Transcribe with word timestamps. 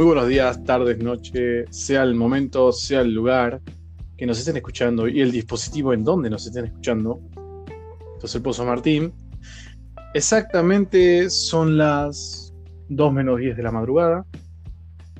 Muy 0.00 0.06
buenos 0.06 0.28
días, 0.28 0.64
tardes, 0.64 0.96
noche, 0.96 1.66
sea 1.70 2.04
el 2.04 2.14
momento, 2.14 2.72
sea 2.72 3.02
el 3.02 3.12
lugar 3.12 3.60
que 4.16 4.24
nos 4.24 4.38
estén 4.38 4.56
escuchando 4.56 5.06
y 5.06 5.20
el 5.20 5.30
dispositivo 5.30 5.92
en 5.92 6.04
donde 6.04 6.30
nos 6.30 6.46
estén 6.46 6.64
escuchando. 6.64 7.20
Esto 8.14 8.24
es 8.24 8.34
el 8.34 8.40
Pozo 8.40 8.64
Martín. 8.64 9.12
Exactamente 10.14 11.28
son 11.28 11.76
las 11.76 12.54
2 12.88 13.12
menos 13.12 13.40
10 13.40 13.58
de 13.58 13.62
la 13.62 13.72
madrugada. 13.72 14.24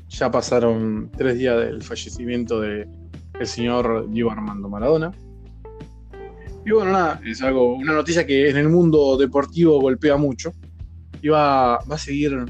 Ya 0.08 0.30
pasaron 0.30 1.10
tres 1.14 1.36
días 1.36 1.58
del 1.58 1.82
fallecimiento 1.82 2.58
del 2.58 2.88
señor 3.42 4.10
Diego 4.10 4.30
Armando 4.30 4.70
Maradona. 4.70 5.12
Y 6.64 6.70
bueno, 6.70 6.92
nada, 6.92 7.20
es 7.26 7.42
algo, 7.42 7.74
una 7.74 7.92
noticia 7.92 8.26
que 8.26 8.48
en 8.48 8.56
el 8.56 8.70
mundo 8.70 9.18
deportivo 9.18 9.78
golpea 9.78 10.16
mucho. 10.16 10.52
Y 11.20 11.28
va, 11.28 11.80
va 11.84 11.96
a 11.96 11.98
seguir 11.98 12.46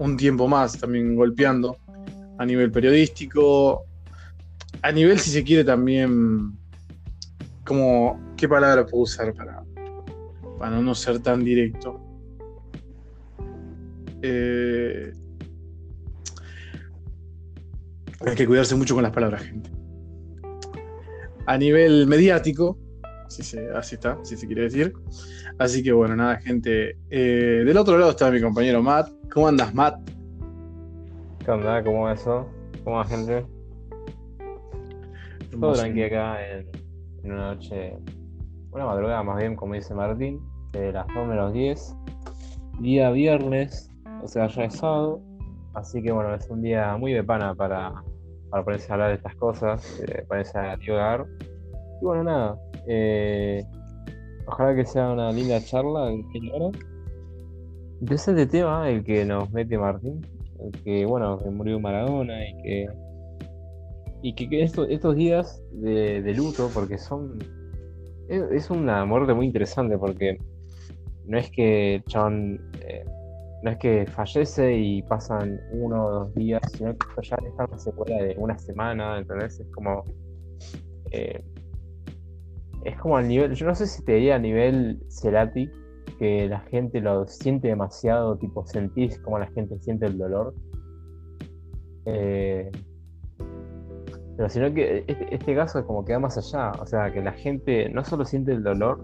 un 0.00 0.16
tiempo 0.16 0.48
más 0.48 0.78
también 0.78 1.14
golpeando 1.14 1.76
a 2.38 2.46
nivel 2.46 2.72
periodístico, 2.72 3.84
a 4.80 4.90
nivel, 4.92 5.18
si 5.18 5.30
se 5.30 5.44
quiere, 5.44 5.62
también, 5.62 6.56
como, 7.66 8.18
¿qué 8.34 8.48
palabra 8.48 8.86
puedo 8.86 9.02
usar 9.02 9.34
para, 9.34 9.62
para 10.58 10.80
no 10.80 10.94
ser 10.94 11.20
tan 11.20 11.44
directo? 11.44 12.00
Eh, 14.22 15.12
hay 18.20 18.34
que 18.34 18.46
cuidarse 18.46 18.74
mucho 18.74 18.94
con 18.94 19.02
las 19.02 19.12
palabras, 19.12 19.42
gente. 19.42 19.70
A 21.44 21.58
nivel 21.58 22.06
mediático, 22.06 22.78
si 23.28 23.42
se, 23.42 23.68
así 23.72 23.96
está, 23.96 24.18
si 24.22 24.38
se 24.38 24.46
quiere 24.46 24.62
decir. 24.62 24.94
Así 25.60 25.82
que 25.82 25.92
bueno, 25.92 26.16
nada, 26.16 26.36
gente. 26.36 26.96
Eh, 27.10 27.64
del 27.66 27.76
otro 27.76 27.98
lado 27.98 28.12
está 28.12 28.30
mi 28.30 28.40
compañero 28.40 28.82
Matt. 28.82 29.10
¿Cómo 29.30 29.46
andas, 29.46 29.74
Matt? 29.74 30.00
¿Qué 31.44 31.50
onda? 31.50 31.84
¿Cómo 31.84 32.04
va 32.04 32.14
eso? 32.14 32.48
¿Cómo 32.82 32.96
va, 32.96 33.04
gente? 33.04 33.44
Todo 35.50 35.74
tranquilo 35.74 36.06
acá 36.06 36.38
en, 36.48 36.66
una 37.24 37.54
noche, 37.54 37.94
una 38.70 38.86
madrugada 38.86 39.22
más 39.22 39.36
bien, 39.36 39.54
como 39.54 39.74
dice 39.74 39.92
Martín, 39.92 40.40
de 40.72 40.92
las 40.92 41.06
2 41.08 41.28
menos 41.28 41.52
10, 41.52 41.94
día 42.80 43.10
viernes, 43.10 43.90
o 44.22 44.28
sea, 44.28 44.46
ya 44.46 44.64
es 44.64 44.76
sábado, 44.76 45.20
así 45.74 46.02
que 46.02 46.10
bueno, 46.10 46.34
es 46.34 46.48
un 46.48 46.62
día 46.62 46.96
muy 46.96 47.12
de 47.12 47.22
pana 47.22 47.54
para, 47.54 48.02
para 48.48 48.64
ponerse 48.64 48.90
a 48.90 48.94
hablar 48.94 49.08
de 49.10 49.16
estas 49.16 49.34
cosas, 49.34 50.02
eh, 50.08 50.24
ponerse 50.26 50.56
a 50.56 50.76
dialogar. 50.76 51.26
Y 52.00 52.04
bueno, 52.06 52.24
nada, 52.24 52.58
eh, 52.86 53.62
ojalá 54.50 54.74
que 54.74 54.84
sea 54.84 55.10
una 55.10 55.32
linda 55.32 55.62
charla. 55.64 56.12
Interesante 58.00 58.46
tema 58.46 58.88
el 58.90 59.04
que 59.04 59.24
nos 59.24 59.50
mete 59.52 59.78
Martín, 59.78 60.26
el 60.60 60.82
que 60.82 61.06
bueno, 61.06 61.38
que 61.38 61.50
murió 61.50 61.78
Maradona 61.78 62.48
y 62.48 62.62
que 62.62 62.88
y 64.22 64.34
que, 64.34 64.62
estos, 64.62 65.16
días 65.16 65.62
de, 65.72 66.34
luto, 66.36 66.70
porque 66.74 66.98
son. 66.98 67.38
Es, 68.28 68.70
una 68.70 69.04
muerte 69.04 69.34
muy 69.34 69.46
interesante, 69.46 69.96
porque 69.98 70.38
no 71.26 71.38
es 71.38 71.50
que 71.50 72.02
John. 72.12 72.60
Eh, 72.82 73.04
no 73.62 73.70
es 73.70 73.78
que 73.78 74.06
fallece 74.06 74.74
y 74.74 75.02
pasan 75.02 75.60
uno 75.72 76.06
o 76.06 76.10
dos 76.10 76.34
días, 76.34 76.62
sino 76.72 76.96
que 76.96 77.06
ya 77.22 77.36
está 77.46 77.66
una 77.66 77.78
secuela 77.78 78.16
de 78.22 78.34
una 78.38 78.58
semana, 78.58 79.18
entonces 79.18 79.60
es 79.60 79.66
como. 79.72 80.04
Eh, 81.10 81.42
es 82.84 82.96
como 82.98 83.16
al 83.16 83.28
nivel. 83.28 83.54
Yo 83.54 83.66
no 83.66 83.74
sé 83.74 83.86
si 83.86 84.02
te 84.04 84.12
diría 84.14 84.36
a 84.36 84.38
nivel 84.38 85.00
Cerati, 85.08 85.70
que 86.18 86.48
la 86.48 86.60
gente 86.60 87.00
lo 87.00 87.26
siente 87.26 87.68
demasiado, 87.68 88.36
tipo, 88.36 88.66
sentís 88.66 89.18
como 89.20 89.38
la 89.38 89.46
gente 89.48 89.78
siente 89.80 90.06
el 90.06 90.18
dolor. 90.18 90.54
Eh, 92.06 92.70
pero 94.36 94.48
sino 94.48 94.72
que 94.72 95.04
este, 95.06 95.34
este, 95.34 95.54
caso 95.54 95.80
es 95.80 95.84
como 95.84 96.04
que 96.04 96.14
va 96.14 96.20
más 96.20 96.38
allá, 96.38 96.72
o 96.80 96.86
sea, 96.86 97.12
que 97.12 97.20
la 97.20 97.32
gente 97.32 97.90
no 97.90 98.02
solo 98.04 98.24
siente 98.24 98.52
el 98.52 98.62
dolor, 98.62 98.98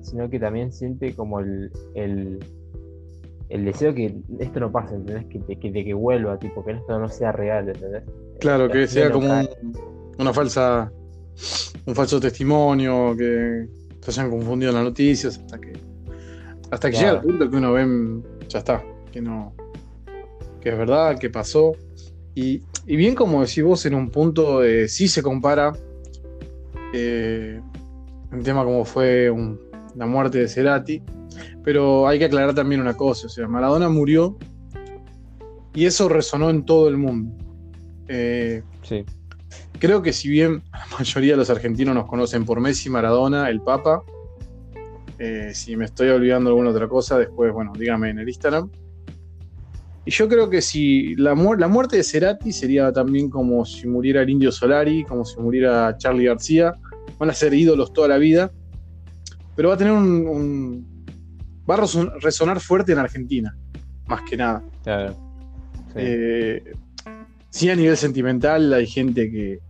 sino 0.00 0.28
que 0.28 0.40
también 0.40 0.72
siente 0.72 1.14
como 1.14 1.38
el, 1.38 1.70
el, 1.94 3.64
deseo 3.64 3.94
que 3.94 4.16
esto 4.40 4.58
no 4.60 4.72
pase, 4.72 4.96
¿entendés? 4.96 5.26
Que, 5.26 5.70
de, 5.70 5.84
que, 5.84 5.94
vuelva, 5.94 6.38
tipo, 6.38 6.64
que 6.64 6.72
esto 6.72 6.98
no 6.98 7.08
sea 7.08 7.30
real, 7.30 7.68
¿entendés? 7.68 8.02
Claro, 8.40 8.68
que 8.68 8.88
sea 8.88 9.12
como 9.12 9.28
una 10.18 10.32
falsa, 10.32 10.90
un 11.86 11.94
falso 11.94 12.20
testimonio, 12.20 13.14
que 13.16 13.66
se 14.00 14.10
hayan 14.10 14.30
confundido 14.30 14.72
las 14.72 14.84
noticias, 14.84 15.38
hasta 15.38 15.60
que, 15.60 15.72
hasta 16.70 16.90
que 16.90 16.96
llega 16.96 17.10
el 17.12 17.20
punto 17.20 17.50
que 17.50 17.56
uno 17.56 17.72
ve, 17.72 18.22
ya 18.48 18.58
está, 18.58 18.84
que 19.12 19.20
no, 19.20 19.54
que 20.60 20.70
es 20.70 20.78
verdad, 20.78 21.18
que 21.18 21.30
pasó. 21.30 21.72
Y, 22.34 22.62
bien 22.86 23.14
como 23.14 23.40
decís 23.42 23.62
vos, 23.62 23.86
en 23.86 23.94
un 23.94 24.10
punto 24.10 24.64
eh, 24.64 24.88
sí 24.88 25.08
se 25.08 25.22
compara 25.22 25.72
eh, 26.92 27.60
un 28.32 28.42
tema 28.42 28.64
como 28.64 28.84
fue 28.84 29.32
la 29.94 30.06
muerte 30.06 30.38
de 30.38 30.48
Cerati, 30.48 31.02
pero 31.62 32.08
hay 32.08 32.18
que 32.18 32.26
aclarar 32.26 32.54
también 32.54 32.80
una 32.80 32.94
cosa, 32.94 33.26
o 33.26 33.30
sea, 33.30 33.46
Maradona 33.46 33.88
murió 33.88 34.36
y 35.74 35.86
eso 35.86 36.08
resonó 36.08 36.50
en 36.50 36.64
todo 36.64 36.88
el 36.88 36.96
mundo. 36.96 37.36
Eh, 38.08 38.62
sí. 38.82 39.04
Creo 39.84 40.00
que 40.00 40.14
si 40.14 40.30
bien 40.30 40.62
la 40.72 40.86
mayoría 40.98 41.32
de 41.32 41.36
los 41.36 41.50
argentinos 41.50 41.94
nos 41.94 42.06
conocen 42.06 42.46
por 42.46 42.58
Messi, 42.58 42.88
Maradona, 42.88 43.50
el 43.50 43.60
Papa, 43.60 44.02
si 45.52 45.76
me 45.76 45.84
estoy 45.84 46.08
olvidando 46.08 46.48
alguna 46.48 46.70
otra 46.70 46.88
cosa, 46.88 47.18
después, 47.18 47.52
bueno, 47.52 47.70
dígame 47.78 48.08
en 48.08 48.18
el 48.18 48.26
Instagram. 48.26 48.70
Y 50.06 50.10
yo 50.10 50.26
creo 50.26 50.48
que 50.48 50.62
si 50.62 51.14
la, 51.16 51.34
la 51.34 51.68
muerte 51.68 51.98
de 51.98 52.02
Cerati 52.02 52.50
sería 52.50 52.94
también 52.94 53.28
como 53.28 53.66
si 53.66 53.86
muriera 53.86 54.22
el 54.22 54.30
Indio 54.30 54.50
Solari, 54.50 55.04
como 55.04 55.22
si 55.26 55.38
muriera 55.38 55.94
Charlie 55.98 56.24
García. 56.24 56.72
Van 57.18 57.28
a 57.28 57.34
ser 57.34 57.52
ídolos 57.52 57.92
toda 57.92 58.08
la 58.08 58.16
vida. 58.16 58.50
Pero 59.54 59.68
va 59.68 59.74
a 59.74 59.78
tener 59.78 59.92
un. 59.92 61.04
va 61.68 61.74
a 61.74 61.86
resonar 62.22 62.58
fuerte 62.58 62.92
en 62.92 63.00
Argentina, 63.00 63.54
más 64.06 64.22
que 64.22 64.38
nada. 64.38 64.64
Claro. 64.82 65.14
Eh, 65.94 66.72
sí. 67.50 67.68
a 67.68 67.76
nivel 67.76 67.98
sentimental 67.98 68.72
hay 68.72 68.86
gente 68.86 69.30
que, 69.30 69.60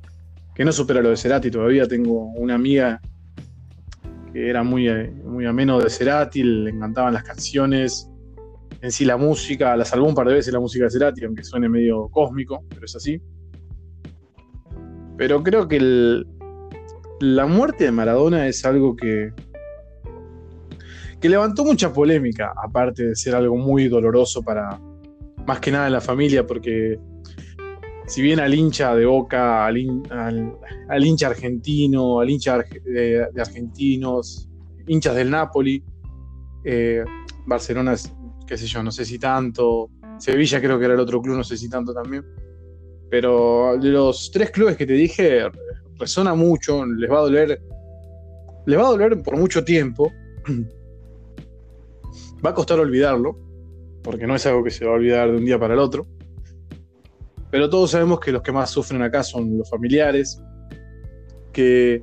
que 0.55 0.65
no 0.65 0.73
supera 0.73 1.03
lo 1.03 1.11
de 1.11 1.17
Cerati. 1.17 1.51
Todavía 1.51 1.87
tengo 1.87 2.27
una 2.37 2.55
amiga 2.55 3.01
que 4.33 4.49
era 4.49 4.63
muy, 4.63 4.89
eh, 4.89 5.11
muy 5.25 5.47
ameno 5.47 5.81
de 5.81 5.91
Cerati, 5.91 6.43
le 6.43 6.71
encantaban 6.71 7.15
las 7.15 7.25
canciones 7.25 8.11
en 8.81 8.93
sí 8.93 9.05
la 9.05 9.17
música, 9.17 9.77
la 9.77 9.85
salvó 9.85 10.07
un 10.07 10.15
par 10.15 10.29
de 10.29 10.35
veces 10.35 10.53
la 10.53 10.61
música 10.61 10.85
de 10.85 10.91
Cerati, 10.91 11.25
aunque 11.25 11.45
suene 11.45 11.69
medio 11.69 12.09
cósmico, 12.09 12.65
pero 12.69 12.85
es 12.85 12.95
así. 12.95 13.21
Pero 15.17 15.43
creo 15.43 15.69
que 15.69 16.25
la 17.21 17.47
muerte 17.47 17.85
de 17.85 17.93
Maradona 17.93 18.47
es 18.49 18.65
algo 18.65 18.97
que, 18.97 19.33
que 21.21 21.29
levantó 21.29 21.65
mucha 21.65 21.93
polémica, 21.93 22.53
aparte 22.63 23.07
de 23.07 23.17
ser 23.17 23.35
algo 23.35 23.57
muy 23.57 23.89
doloroso 23.89 24.43
para 24.43 24.79
más 25.47 25.61
que 25.61 25.71
nada 25.71 25.89
la 25.89 26.01
familia, 26.01 26.47
porque 26.47 26.99
si 28.07 28.23
bien 28.23 28.41
al 28.41 28.55
hincha 28.55 28.95
de 28.95 29.07
Boca, 29.07 29.67
al, 29.67 29.77
hincha 29.79 31.27
argentino, 31.27 32.21
al 32.21 32.31
hincha 32.31 32.59
de, 32.85 33.27
argentinos, 33.37 34.49
hinchas 34.87 35.15
del 35.15 35.31
Napoli, 35.31 35.83
eh, 36.65 37.05
Barcelona 37.47 37.97
qué 38.47 38.57
sé 38.57 38.67
yo, 38.67 38.83
no 38.83 38.91
sé 38.91 39.05
si 39.05 39.19
tanto. 39.19 39.91
Sevilla 40.19 40.61
creo 40.61 40.79
que 40.79 40.85
era 40.85 40.95
el 40.95 41.01
otro 41.01 41.21
club, 41.21 41.37
no 41.37 41.45
sé 41.45 41.57
si 41.57 41.69
tanto 41.69 41.93
también. 41.93 42.25
Pero 43.11 43.77
de 43.81 43.91
los 43.91 44.31
tres 44.31 44.51
clubes 44.51 44.77
que 44.77 44.87
te 44.87 44.93
dije, 44.93 45.43
resona 45.99 46.35
mucho, 46.35 46.85
les 46.85 47.11
va 47.11 47.19
a 47.19 47.23
doler. 47.23 47.63
Les 48.67 48.79
va 48.79 48.83
a 48.83 48.91
doler 48.91 49.23
por 49.23 49.37
mucho 49.37 49.65
tiempo. 49.65 50.13
Va 52.45 52.51
a 52.51 52.55
costar 52.55 52.79
olvidarlo, 52.79 53.39
porque 54.03 54.27
no 54.27 54.35
es 54.35 54.45
algo 54.45 54.63
que 54.63 54.71
se 54.71 54.85
va 54.85 54.91
a 54.91 54.95
olvidar 54.97 55.31
de 55.31 55.39
un 55.39 55.47
día 55.47 55.59
para 55.59 55.73
el 55.73 55.81
otro. 55.81 56.07
Pero 57.55 57.71
todos 57.71 57.93
sabemos 57.93 58.19
que 58.19 58.33
los 58.33 58.43
que 58.43 58.51
más 58.51 58.69
sufren 58.69 59.01
acá 59.01 59.23
son 59.23 59.57
los 59.57 59.71
familiares, 59.71 60.43
que 61.53 62.03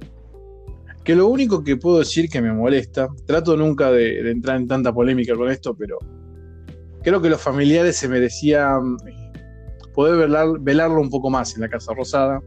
que 1.04 1.14
lo 1.14 1.28
único 1.28 1.62
que 1.62 1.76
puedo 1.76 2.00
decir 2.00 2.30
que 2.30 2.42
me 2.42 2.54
molesta, 2.54 3.10
trato 3.26 3.58
nunca 3.58 3.92
de, 3.92 4.32
entrar 4.32 4.56
en 4.56 4.66
tanta 4.66 4.94
polémica 4.94 5.36
con 5.36 5.52
esto, 5.52 5.76
pero 5.76 5.98
creo 7.04 7.22
que 7.22 7.30
los 7.30 7.42
familiares 7.42 7.98
se 7.98 8.08
merecían 8.08 8.96
eh, 9.06 9.32
poder 9.94 10.30
velarlo 10.62 11.02
un 11.02 11.10
poco 11.10 11.30
más 11.30 11.54
en 11.56 11.64
la 11.64 11.68
Casa 11.68 11.94
Rosada, 11.94 12.42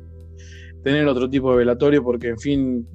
tener 0.83 1.07
otro 1.07 1.29
tipo 1.29 1.51
de 1.51 1.59
velatorio, 1.59 2.03
porque 2.03 2.29
en 2.29 2.39
fin, 2.39 2.89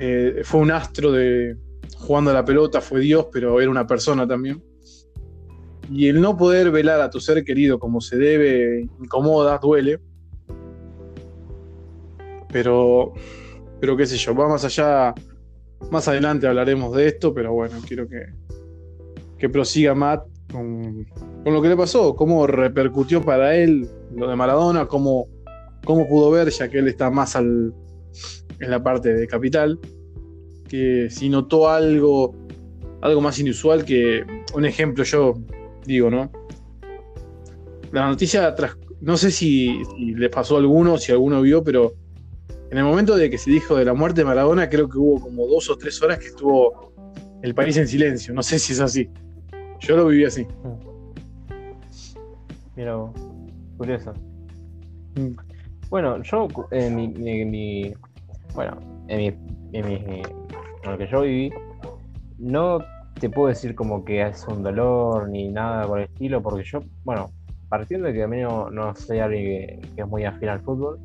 eh, 0.00 0.40
fue 0.42 0.58
un 0.58 0.72
astro 0.72 1.12
de 1.12 1.56
jugando 1.98 2.32
a 2.32 2.34
la 2.34 2.44
pelota, 2.44 2.80
fue 2.80 2.98
Dios, 2.98 3.28
pero 3.32 3.60
era 3.60 3.70
una 3.70 3.86
persona 3.86 4.26
también. 4.26 4.60
Y 5.90 6.08
el 6.08 6.20
no 6.20 6.36
poder 6.36 6.70
velar 6.70 7.00
a 7.00 7.10
tu 7.10 7.20
ser 7.20 7.44
querido 7.44 7.78
como 7.78 8.00
se 8.00 8.16
debe, 8.16 8.88
incomoda, 9.00 9.58
duele. 9.58 10.00
Pero, 12.52 13.12
pero 13.80 13.96
qué 13.96 14.06
sé 14.06 14.16
yo, 14.16 14.34
va 14.34 14.48
más 14.48 14.64
allá, 14.64 15.14
más 15.90 16.08
adelante 16.08 16.46
hablaremos 16.46 16.94
de 16.96 17.08
esto, 17.08 17.34
pero 17.34 17.52
bueno, 17.52 17.76
quiero 17.86 18.08
que, 18.08 18.26
que 19.38 19.48
prosiga 19.48 19.94
Matt 19.94 20.26
con, 20.50 21.04
con 21.44 21.52
lo 21.52 21.60
que 21.60 21.68
le 21.68 21.76
pasó, 21.76 22.14
cómo 22.14 22.46
repercutió 22.46 23.22
para 23.22 23.54
él 23.56 23.88
lo 24.14 24.28
de 24.28 24.36
Maradona, 24.36 24.86
cómo, 24.86 25.28
cómo 25.84 26.08
pudo 26.08 26.30
ver, 26.30 26.50
ya 26.50 26.68
que 26.68 26.78
él 26.78 26.88
está 26.88 27.10
más 27.10 27.36
al, 27.36 27.74
en 28.60 28.70
la 28.70 28.82
parte 28.82 29.12
de 29.12 29.26
capital, 29.26 29.78
que 30.68 31.08
si 31.10 31.28
notó 31.28 31.68
algo, 31.68 32.34
algo 33.02 33.20
más 33.20 33.38
inusual 33.38 33.84
que 33.84 34.24
un 34.54 34.64
ejemplo, 34.64 35.04
yo 35.04 35.34
digo, 35.86 36.10
¿no? 36.10 36.30
La 37.92 38.06
noticia, 38.08 38.54
tras, 38.54 38.76
no 39.00 39.16
sé 39.16 39.30
si, 39.30 39.82
si 39.84 40.14
les 40.14 40.28
pasó 40.30 40.56
a 40.56 40.58
alguno, 40.58 40.98
si 40.98 41.12
alguno 41.12 41.40
vio, 41.42 41.62
pero 41.62 41.92
en 42.70 42.78
el 42.78 42.84
momento 42.84 43.16
de 43.16 43.30
que 43.30 43.38
se 43.38 43.50
dijo 43.50 43.76
de 43.76 43.84
la 43.84 43.94
muerte 43.94 44.20
de 44.22 44.24
Maradona, 44.26 44.68
creo 44.68 44.88
que 44.88 44.98
hubo 44.98 45.20
como 45.20 45.46
dos 45.46 45.70
o 45.70 45.76
tres 45.76 46.02
horas 46.02 46.18
que 46.18 46.26
estuvo 46.26 46.92
el 47.42 47.54
país 47.54 47.76
en 47.76 47.86
silencio. 47.86 48.34
No 48.34 48.42
sé 48.42 48.58
si 48.58 48.72
es 48.72 48.80
así. 48.80 49.08
Yo 49.80 49.96
lo 49.96 50.06
viví 50.08 50.24
así. 50.24 50.46
Mira, 52.74 52.96
vos, 52.96 53.12
curioso. 53.78 54.12
Bueno, 55.88 56.22
yo 56.22 56.48
en 56.72 56.96
mi, 56.96 57.08
mi- 57.08 57.44
mi- 57.44 57.94
bueno, 58.54 58.78
en 59.08 59.18
mi, 59.18 59.26
en 59.78 59.86
mi- 59.86 60.22
en 60.82 60.90
lo 60.90 60.98
que 60.98 61.06
yo 61.06 61.22
viví, 61.22 61.50
no 62.38 62.78
te 63.18 63.30
puedo 63.30 63.48
decir 63.48 63.74
como 63.74 64.04
que 64.04 64.22
es 64.22 64.46
un 64.46 64.62
dolor 64.62 65.28
ni 65.28 65.48
nada 65.48 65.86
por 65.86 66.00
el 66.00 66.04
estilo, 66.06 66.42
porque 66.42 66.64
yo, 66.64 66.80
bueno, 67.04 67.30
partiendo 67.68 68.08
de 68.08 68.14
que 68.14 68.22
a 68.22 68.28
mí 68.28 68.40
no, 68.40 68.70
no 68.70 68.94
soy 68.94 69.18
alguien 69.18 69.80
que, 69.80 69.88
que 69.94 70.02
es 70.02 70.08
muy 70.08 70.24
afín 70.24 70.48
al 70.48 70.60
fútbol, 70.60 70.98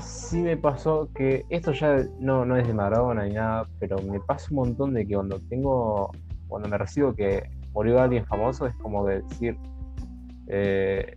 sí 0.00 0.42
me 0.42 0.56
pasó 0.56 1.08
que 1.14 1.44
esto 1.50 1.72
ya 1.72 2.04
no, 2.18 2.44
no 2.44 2.56
es 2.56 2.66
de 2.66 2.74
Maradona 2.74 3.24
ni 3.24 3.34
nada, 3.34 3.66
pero 3.78 3.96
me 4.02 4.20
pasa 4.20 4.48
un 4.50 4.56
montón 4.56 4.94
de 4.94 5.06
que 5.06 5.14
cuando 5.14 5.38
tengo, 5.48 6.10
cuando 6.48 6.68
me 6.68 6.78
recibo 6.78 7.14
que 7.14 7.48
murió 7.72 8.00
alguien 8.00 8.24
famoso, 8.26 8.66
es 8.66 8.74
como 8.76 9.06
de 9.06 9.22
decir, 9.22 9.56
eh, 10.48 11.16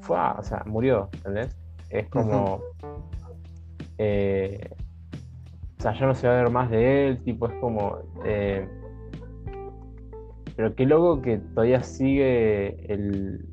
fue, 0.00 0.16
o 0.16 0.42
sea, 0.42 0.62
murió, 0.66 1.08
¿entendés? 1.12 1.56
Es 1.90 2.08
como, 2.08 2.60
eh, 3.98 4.70
o 5.78 5.82
sea, 5.82 5.92
ya 5.92 6.06
no 6.06 6.14
se 6.14 6.26
va 6.26 6.34
a 6.34 6.42
ver 6.42 6.50
más 6.50 6.70
de 6.70 7.08
él, 7.08 7.22
tipo, 7.22 7.48
es 7.48 7.54
como, 7.60 7.98
eh, 8.24 8.66
pero 10.56 10.74
qué 10.74 10.86
loco 10.86 11.20
que 11.20 11.38
todavía 11.38 11.82
sigue 11.82 12.92
el, 12.92 13.44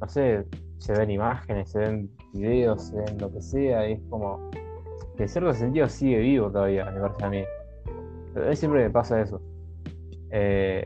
no 0.00 0.08
sé, 0.08 0.44
se 0.78 0.92
ven 0.92 1.10
imágenes, 1.10 1.70
se 1.70 1.80
ven 1.80 2.10
videos, 2.32 2.88
se 2.88 2.96
ven 2.96 3.18
lo 3.18 3.32
que 3.32 3.42
sea, 3.42 3.88
y 3.88 3.94
es 3.94 4.00
como, 4.08 4.50
que 5.16 5.24
en 5.24 5.28
cierto 5.28 5.52
sentido 5.54 5.88
sigue 5.88 6.18
vivo 6.18 6.50
todavía, 6.50 6.90
me 6.90 7.00
parece 7.00 7.24
a 7.24 7.30
mí. 7.30 7.44
Pero 8.32 8.46
a 8.46 8.48
mí 8.50 8.56
siempre 8.56 8.84
me 8.84 8.90
pasa 8.90 9.20
eso. 9.20 9.40
Eh, 10.30 10.84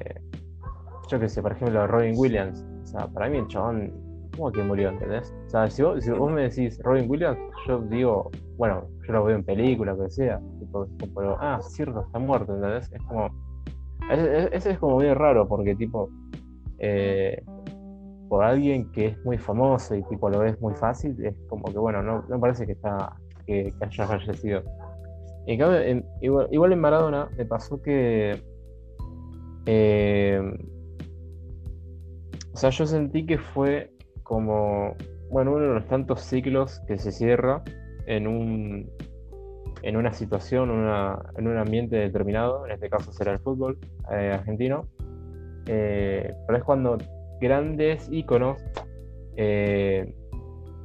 yo 1.08 1.20
qué 1.20 1.28
sé, 1.28 1.40
por 1.42 1.52
ejemplo, 1.52 1.86
Robin 1.86 2.14
Williams. 2.16 2.64
O 2.82 2.86
sea, 2.86 3.06
para 3.08 3.28
mí 3.28 3.38
el 3.38 3.46
chabón, 3.46 3.92
¿cómo 4.36 4.52
que 4.52 4.62
murió? 4.62 4.90
¿Entendés? 4.90 5.34
O 5.46 5.50
sea, 5.50 5.70
si 5.70 5.82
vos, 5.82 6.32
me 6.32 6.42
decís 6.42 6.78
Robin 6.82 7.08
Williams, 7.08 7.38
yo 7.66 7.80
digo, 7.82 8.30
bueno, 8.56 8.86
yo 9.06 9.12
lo 9.12 9.24
veo 9.24 9.36
en 9.36 9.44
películas, 9.44 9.96
lo 9.96 10.04
que 10.04 10.10
sea. 10.10 10.40
Pero, 11.14 11.36
ah, 11.40 11.58
cierto, 11.62 12.02
está 12.06 12.18
muerto, 12.18 12.54
¿entendés? 12.54 12.90
Es 12.92 13.02
como. 13.02 13.28
Ese, 14.10 14.70
es 14.70 14.78
como 14.78 14.98
bien 14.98 15.14
raro, 15.14 15.48
porque, 15.48 15.74
tipo, 15.74 16.08
eh, 16.78 17.42
por 18.28 18.44
alguien 18.44 18.90
que 18.92 19.06
es 19.06 19.24
muy 19.24 19.38
famoso 19.38 19.94
y, 19.94 20.02
tipo, 20.04 20.28
lo 20.28 20.40
ves 20.40 20.60
muy 20.60 20.74
fácil, 20.74 21.16
es 21.24 21.34
como 21.48 21.64
que, 21.64 21.78
bueno, 21.78 22.02
no, 22.02 22.40
parece 22.40 22.66
que 22.66 22.72
está 22.72 23.16
que, 23.46 23.72
haya 23.80 24.06
fallecido. 24.06 24.62
En 25.46 25.58
cambio, 25.58 26.04
igual, 26.20 26.48
igual 26.50 26.72
en 26.72 26.80
Maradona 26.80 27.28
me 27.36 27.44
pasó 27.44 27.80
que. 27.80 28.42
eh, 29.66 30.40
o 32.52 32.58
sea, 32.58 32.70
yo 32.70 32.86
sentí 32.86 33.26
que 33.26 33.36
fue 33.36 33.95
como. 34.26 34.94
Bueno, 35.30 35.52
uno 35.52 35.66
de 35.66 35.74
los 35.74 35.86
tantos 35.86 36.20
ciclos 36.22 36.80
que 36.86 36.98
se 36.98 37.12
cierra 37.12 37.62
en 38.06 38.26
un. 38.26 38.90
En 39.82 39.96
una 39.96 40.12
situación, 40.12 40.70
una- 40.70 41.18
en 41.36 41.46
un 41.46 41.58
ambiente 41.58 41.96
determinado, 41.96 42.64
en 42.66 42.72
este 42.72 42.88
caso 42.88 43.12
será 43.12 43.32
el 43.32 43.38
fútbol 43.38 43.78
eh, 44.10 44.32
argentino, 44.34 44.88
eh, 45.66 46.34
pero 46.46 46.58
es 46.58 46.64
cuando 46.64 46.96
grandes 47.40 48.08
íconos 48.10 48.58
eh, 49.36 50.12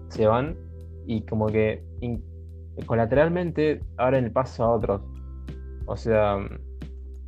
se 0.10 0.28
van 0.28 0.58
y 1.08 1.22
como 1.26 1.48
que 1.48 1.82
colateralmente 2.86 3.82
abren 3.98 4.26
el 4.26 4.32
paso 4.32 4.66
a 4.66 4.76
otros. 4.76 5.02
O 5.86 5.96
sea, 5.96 6.38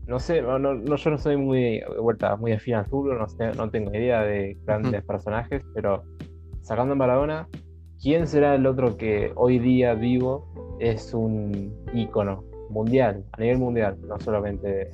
no 0.07 0.19
sé, 0.19 0.41
no, 0.41 0.59
no- 0.59 0.83
yo 0.95 1.09
no 1.09 1.17
soy 1.17 1.37
muy 1.37 1.79
de 1.79 1.99
vuelta, 2.01 2.35
muy 2.35 2.51
afín 2.51 2.75
al 2.75 2.85
fútbol, 2.85 3.19
no, 3.19 3.27
sé, 3.27 3.51
no 3.53 3.69
tengo 3.69 3.93
idea 3.93 4.21
de 4.21 4.57
grandes 4.65 5.03
personajes, 5.03 5.63
pero 5.73 6.03
sacando 6.61 6.93
a 6.93 6.95
Maradona, 6.95 7.47
¿quién 8.01 8.27
será 8.27 8.55
el 8.55 8.65
otro 8.65 8.97
que 8.97 9.31
hoy 9.35 9.59
día 9.59 9.93
vivo 9.93 10.47
es 10.79 11.13
un 11.13 11.73
ícono 11.93 12.43
mundial, 12.69 13.23
a 13.31 13.41
nivel 13.41 13.59
mundial, 13.59 13.97
no 14.07 14.19
solamente, 14.19 14.89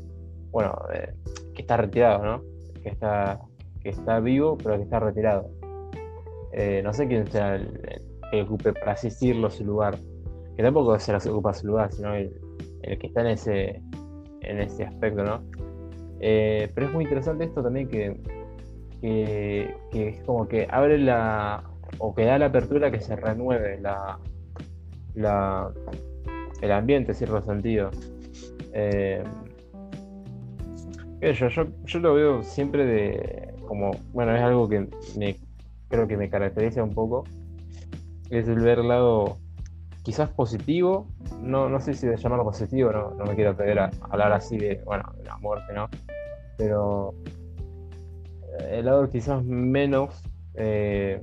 bueno, 0.51 0.75
eh, 0.94 1.13
que 1.56 1.61
está 1.61 1.77
retirado, 1.77 2.23
¿no? 2.23 2.41
Que 2.83 2.89
está, 2.89 3.39
que 3.81 3.89
está 3.89 4.19
vivo, 4.19 4.57
pero 4.57 4.77
que 4.77 4.83
está 4.83 5.00
retirado. 5.00 5.50
Eh, 6.51 6.81
no 6.83 6.94
sé 6.94 7.07
quién 7.07 7.25
sea 7.27 7.56
el, 7.56 7.67
el 7.85 8.01
que 8.31 8.41
ocupe, 8.41 8.73
para 8.73 8.94
así 8.94 9.09
decirlo, 9.09 9.50
su 9.50 9.63
lugar. 9.65 9.97
Que 10.56 10.63
tampoco 10.63 11.00
se 11.00 11.13
las 11.13 11.25
ocupa 11.27 11.53
su 11.53 11.67
lugar, 11.67 11.91
sino 11.94 12.13
el, 12.15 12.33
el 12.81 12.97
que 13.00 13.07
está 13.07 13.21
en 13.21 13.27
ese, 13.27 13.81
en 14.41 14.59
ese 14.59 14.86
aspecto, 14.86 15.24
¿no? 15.24 15.41
Eh, 16.19 16.69
pero 16.74 16.88
es 16.88 16.94
muy 16.94 17.03
interesante 17.03 17.45
esto 17.45 17.63
también 17.63 17.88
que, 17.88 18.18
que, 19.01 19.74
es 20.09 20.21
como 20.21 20.47
que 20.47 20.68
abre 20.69 20.97
la, 20.97 21.63
o 21.97 22.13
que 22.13 22.25
da 22.25 22.38
la 22.38 22.47
apertura 22.47 22.91
que 22.91 23.00
se 23.00 23.15
renueve 23.15 23.80
la, 23.80 24.19
la, 25.15 25.71
el 26.62 26.71
ambiente, 26.71 27.12
en 27.12 27.18
cierto 27.18 27.41
sentido. 27.41 27.89
Eh, 28.74 29.24
yo, 31.21 31.47
yo, 31.47 31.68
yo 31.85 32.00
lo 32.00 32.13
veo 32.13 32.44
siempre 32.44 32.85
de 32.85 33.53
como, 33.68 33.92
bueno, 34.13 34.35
es 34.35 34.42
algo 34.42 34.68
que 34.68 34.88
me, 35.18 35.35
creo 35.89 36.07
que 36.07 36.18
me 36.18 36.30
caracteriza 36.30 36.83
un 36.83 36.94
poco, 36.94 37.24
es 38.30 38.47
el 38.47 38.59
ver 38.59 38.80
lado 38.80 39.38
quizás 40.03 40.29
positivo, 40.29 41.07
no, 41.41 41.69
no 41.69 41.79
sé 41.79 41.93
si 41.93 42.07
de 42.07 42.17
llamarlo 42.17 42.45
positivo, 42.45 42.91
no, 42.91 43.11
no 43.11 43.25
me 43.25 43.35
quiero 43.35 43.51
atrever 43.51 43.79
a 43.79 43.91
hablar 44.09 44.31
así 44.31 44.57
de, 44.57 44.81
bueno, 44.85 45.03
de 45.17 45.23
la 45.25 45.37
muerte, 45.37 45.73
¿no? 45.73 45.87
Pero 46.57 47.13
eh, 48.59 48.79
el 48.79 48.85
lado 48.85 49.09
quizás 49.09 49.44
menos 49.44 50.23
eh, 50.56 51.21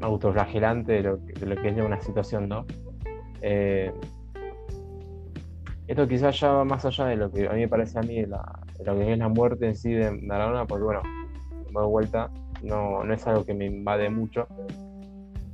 autoflagelante 0.00 0.92
de 0.92 1.02
lo, 1.02 1.24
que, 1.26 1.32
de 1.34 1.46
lo 1.46 1.60
que 1.60 1.68
es 1.68 1.76
una 1.76 2.00
situación, 2.00 2.48
¿no? 2.48 2.64
Eh, 3.40 3.92
esto 5.86 6.06
quizás 6.08 6.38
ya 6.40 6.52
va 6.52 6.64
más 6.64 6.84
allá 6.84 7.06
de 7.06 7.16
lo 7.16 7.30
que 7.30 7.46
a 7.48 7.52
mí 7.52 7.60
me 7.60 7.68
parece 7.68 7.98
a 7.98 8.02
mí 8.02 8.20
de, 8.20 8.26
la- 8.28 8.60
lo 8.84 8.96
que 8.96 9.12
es 9.12 9.18
la 9.18 9.28
muerte 9.28 9.66
en 9.66 9.74
sí 9.76 9.92
de 9.92 10.10
Maradona, 10.10 10.64
porque 10.66 10.84
bueno, 10.84 11.02
de 11.66 11.86
vuelta, 11.86 12.30
no, 12.62 13.04
no 13.04 13.12
es 13.14 13.26
algo 13.26 13.44
que 13.44 13.54
me 13.54 13.66
invade 13.66 14.08
mucho, 14.10 14.46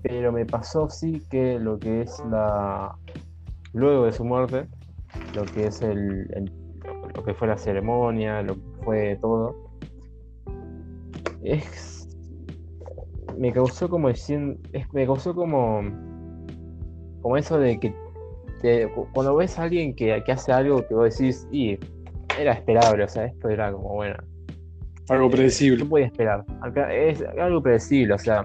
pero 0.02 0.32
me 0.32 0.44
pasó 0.46 0.88
sí 0.88 1.22
que 1.30 1.58
lo 1.58 1.78
que 1.78 2.02
es 2.02 2.22
la 2.30 2.96
luego 3.72 4.04
de 4.06 4.12
su 4.12 4.24
muerte, 4.24 4.66
lo 5.34 5.44
que 5.44 5.66
es 5.66 5.82
el, 5.82 6.26
el- 6.34 6.50
lo 7.14 7.24
que 7.24 7.34
fue 7.34 7.48
la 7.48 7.58
ceremonia, 7.58 8.42
lo 8.42 8.54
que 8.54 8.60
fue 8.84 9.18
todo, 9.20 9.54
es 11.42 12.08
me 13.38 13.52
causó 13.52 13.88
como 13.88 14.08
es- 14.08 14.28
me 14.92 15.06
causó 15.06 15.34
como 15.34 15.82
como 17.22 17.36
eso 17.36 17.58
de 17.58 17.78
que 17.78 17.92
te- 18.62 18.88
cu- 18.92 19.06
cuando 19.12 19.36
ves 19.36 19.58
a 19.58 19.62
alguien 19.64 19.94
que, 19.94 20.22
que 20.24 20.32
hace 20.32 20.52
algo 20.52 20.86
que 20.86 20.94
vos 20.94 21.16
decís, 21.18 21.46
y 21.52 21.78
era 22.38 22.52
esperable, 22.52 23.04
o 23.04 23.08
sea, 23.08 23.26
esto 23.26 23.48
era 23.48 23.72
como 23.72 23.94
bueno, 23.94 24.16
Algo 25.08 25.28
¿qué 25.28 25.36
predecible. 25.36 25.84
podía 25.84 26.06
esperar? 26.06 26.44
Es 26.90 27.22
algo 27.38 27.62
predecible, 27.62 28.14
o 28.14 28.18
sea. 28.18 28.44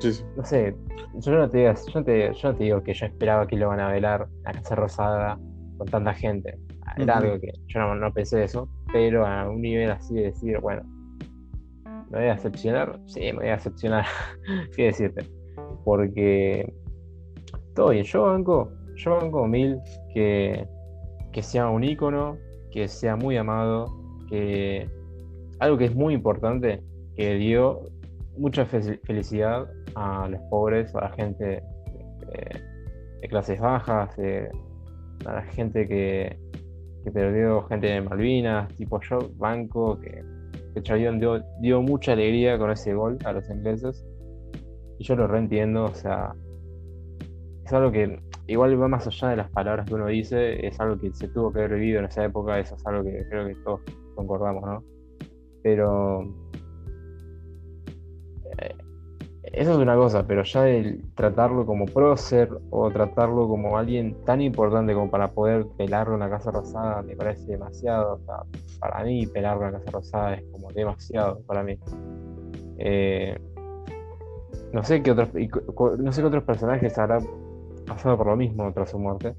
Sí, 0.00 0.12
sí. 0.12 0.24
no 0.36 0.44
sé, 0.44 0.74
yo 1.14 1.32
no 1.32 1.48
te 1.48 1.58
digo, 1.58 1.72
yo 1.74 2.00
no 2.00 2.04
te, 2.04 2.32
yo 2.34 2.50
no 2.50 2.56
te 2.56 2.64
digo 2.64 2.82
que 2.82 2.94
yo 2.94 3.06
esperaba 3.06 3.46
que 3.46 3.56
lo 3.56 3.68
van 3.68 3.80
a 3.80 3.92
velar 3.92 4.26
a 4.44 4.52
Casa 4.52 4.74
Rosada 4.74 5.38
con 5.78 5.86
tanta 5.88 6.12
gente. 6.14 6.58
Era 6.96 7.18
algo 7.18 7.38
que 7.38 7.52
yo 7.68 7.80
no, 7.80 7.94
no 7.94 8.12
pensé 8.12 8.42
eso, 8.44 8.68
pero 8.92 9.24
a 9.26 9.48
un 9.48 9.62
nivel 9.62 9.90
así 9.90 10.14
de 10.14 10.22
decir, 10.24 10.58
bueno, 10.60 10.82
¿me 12.10 12.18
voy 12.18 12.26
a 12.28 12.34
decepcionar? 12.34 12.98
Sí, 13.06 13.20
me 13.20 13.32
voy 13.34 13.48
a 13.48 13.52
decepcionar. 13.56 14.04
¿Qué 14.76 14.84
decirte? 14.86 15.24
Porque 15.84 16.72
todo 17.74 17.90
bien, 17.90 18.04
yo 18.04 18.22
banco, 18.22 18.72
yo 18.96 19.16
banco 19.16 19.46
mil 19.46 19.78
que, 20.12 20.66
que 21.32 21.42
sea 21.42 21.68
un 21.68 21.84
ícono, 21.84 22.36
que 22.72 22.88
sea 22.88 23.16
muy 23.16 23.36
amado, 23.36 23.86
que 24.28 24.88
algo 25.60 25.78
que 25.78 25.84
es 25.86 25.94
muy 25.94 26.14
importante, 26.14 26.82
que 27.16 27.34
dio 27.36 27.82
mucha 28.36 28.66
fe- 28.66 28.98
felicidad 29.04 29.68
a 29.94 30.28
los 30.28 30.40
pobres, 30.50 30.94
a 30.94 31.02
la 31.02 31.10
gente 31.10 31.62
eh, 32.32 32.60
de 33.20 33.28
clases 33.28 33.60
bajas, 33.60 34.16
a 34.18 35.32
la 35.32 35.42
gente 35.42 35.86
que, 35.86 36.38
que 37.04 37.10
perdió 37.10 37.62
gente 37.64 37.88
de 37.88 38.00
Malvinas, 38.00 38.74
tipo 38.76 39.00
yo, 39.00 39.18
banco, 39.36 39.98
que 40.00 40.22
que 40.74 40.82
Chavión 40.82 41.18
dio, 41.18 41.42
dio 41.60 41.82
mucha 41.82 42.12
alegría 42.12 42.58
con 42.58 42.70
ese 42.70 42.94
gol 42.94 43.18
a 43.24 43.32
los 43.32 43.48
ingleses. 43.50 44.04
Y 44.98 45.04
yo 45.04 45.16
lo 45.16 45.26
reentiendo, 45.26 45.84
o 45.84 45.94
sea, 45.94 46.34
es 47.64 47.72
algo 47.72 47.90
que 47.90 48.20
igual 48.46 48.80
va 48.80 48.88
más 48.88 49.06
allá 49.06 49.28
de 49.30 49.36
las 49.36 49.50
palabras 49.50 49.86
que 49.86 49.94
uno 49.94 50.06
dice, 50.06 50.66
es 50.66 50.78
algo 50.80 50.98
que 50.98 51.12
se 51.14 51.28
tuvo 51.28 51.52
que 51.52 51.60
haber 51.60 51.78
vivido 51.78 52.00
en 52.00 52.06
esa 52.06 52.24
época, 52.24 52.58
eso 52.58 52.74
es 52.74 52.86
algo 52.86 53.02
que 53.04 53.26
creo 53.28 53.46
que 53.46 53.54
todos 53.56 53.80
concordamos, 54.14 54.62
¿no? 54.64 54.84
Pero 55.62 56.22
eso 59.52 59.72
es 59.72 59.78
una 59.78 59.96
cosa, 59.96 60.24
pero 60.26 60.44
ya 60.44 60.68
el 60.68 61.02
tratarlo 61.14 61.66
como 61.66 61.86
prócer 61.86 62.48
o 62.70 62.90
tratarlo 62.90 63.48
como 63.48 63.76
alguien 63.76 64.14
tan 64.24 64.40
importante 64.40 64.94
como 64.94 65.10
para 65.10 65.32
poder 65.32 65.66
pelarlo 65.76 66.14
en 66.14 66.20
la 66.20 66.30
Casa 66.30 66.52
Rosada 66.52 67.02
me 67.02 67.16
parece 67.16 67.46
demasiado. 67.46 68.14
O 68.14 68.18
sea, 68.20 68.42
para 68.78 69.02
mí 69.02 69.26
pelarlo 69.26 69.66
en 69.66 69.72
la 69.72 69.78
Casa 69.80 69.90
Rosada 69.90 70.34
es 70.34 70.44
como 70.52 70.70
demasiado 70.70 71.40
para 71.46 71.64
mí. 71.64 71.76
Eh, 72.78 73.36
no 74.72 74.84
sé 74.84 75.02
qué 75.02 75.10
otros 75.10 75.28
no 75.98 76.12
sé 76.12 76.20
qué 76.20 76.26
otros 76.26 76.44
personajes 76.44 76.96
habrá 76.96 77.18
pasado 77.86 78.16
por 78.16 78.28
lo 78.28 78.36
mismo 78.36 78.72
tras 78.72 78.90
su 78.90 79.00
muerte. 79.00 79.34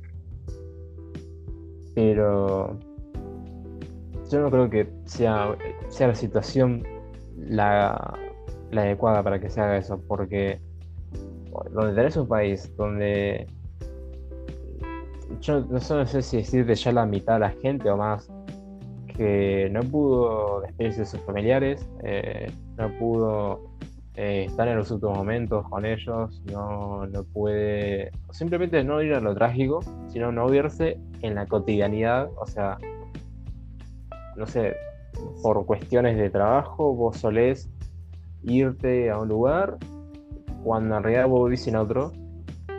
Pero 1.95 2.77
yo 4.29 4.39
no 4.41 4.51
creo 4.51 4.69
que 4.69 4.89
sea, 5.05 5.55
sea 5.87 6.07
la 6.07 6.15
situación 6.15 6.83
la, 7.37 8.17
la 8.71 8.83
adecuada 8.83 9.23
para 9.23 9.39
que 9.39 9.49
se 9.49 9.61
haga 9.61 9.77
eso, 9.77 10.01
porque 10.07 10.59
donde 11.71 11.93
tenés 11.93 12.15
un 12.15 12.27
país 12.27 12.71
donde 12.77 13.47
yo 15.41 15.61
no 15.61 15.79
sé 15.79 16.21
si 16.21 16.37
decirte 16.37 16.75
ya 16.75 16.91
la 16.91 17.05
mitad 17.05 17.33
de 17.33 17.39
la 17.39 17.49
gente 17.49 17.89
o 17.89 17.97
más 17.97 18.29
que 19.15 19.69
no 19.71 19.81
pudo 19.81 20.61
despedirse 20.61 21.01
de 21.01 21.05
sus 21.05 21.19
familiares, 21.21 21.87
eh, 22.03 22.51
no 22.77 22.89
pudo 22.97 23.71
eh, 24.15 24.45
estar 24.47 24.67
en 24.67 24.77
los 24.77 24.89
últimos 24.91 25.17
momentos 25.17 25.67
con 25.69 25.85
ellos, 25.85 26.41
no, 26.51 27.05
no 27.07 27.23
puede, 27.23 28.11
simplemente 28.31 28.83
no 28.83 29.01
ir 29.01 29.13
a 29.13 29.19
lo 29.19 29.35
trágico, 29.35 29.81
sino 30.07 30.31
no 30.31 30.47
verse 30.47 30.97
en 31.21 31.35
la 31.35 31.45
cotidianidad, 31.45 32.29
o 32.37 32.45
sea, 32.45 32.77
no 34.37 34.45
sé, 34.47 34.75
por 35.43 35.65
cuestiones 35.65 36.17
de 36.17 36.29
trabajo, 36.29 36.93
vos 36.93 37.17
solés 37.17 37.69
irte 38.43 39.09
a 39.09 39.19
un 39.19 39.27
lugar 39.27 39.77
cuando 40.63 40.97
en 40.97 41.03
realidad 41.03 41.27
vos 41.27 41.45
vivís 41.45 41.67
en 41.67 41.75
otro. 41.75 42.11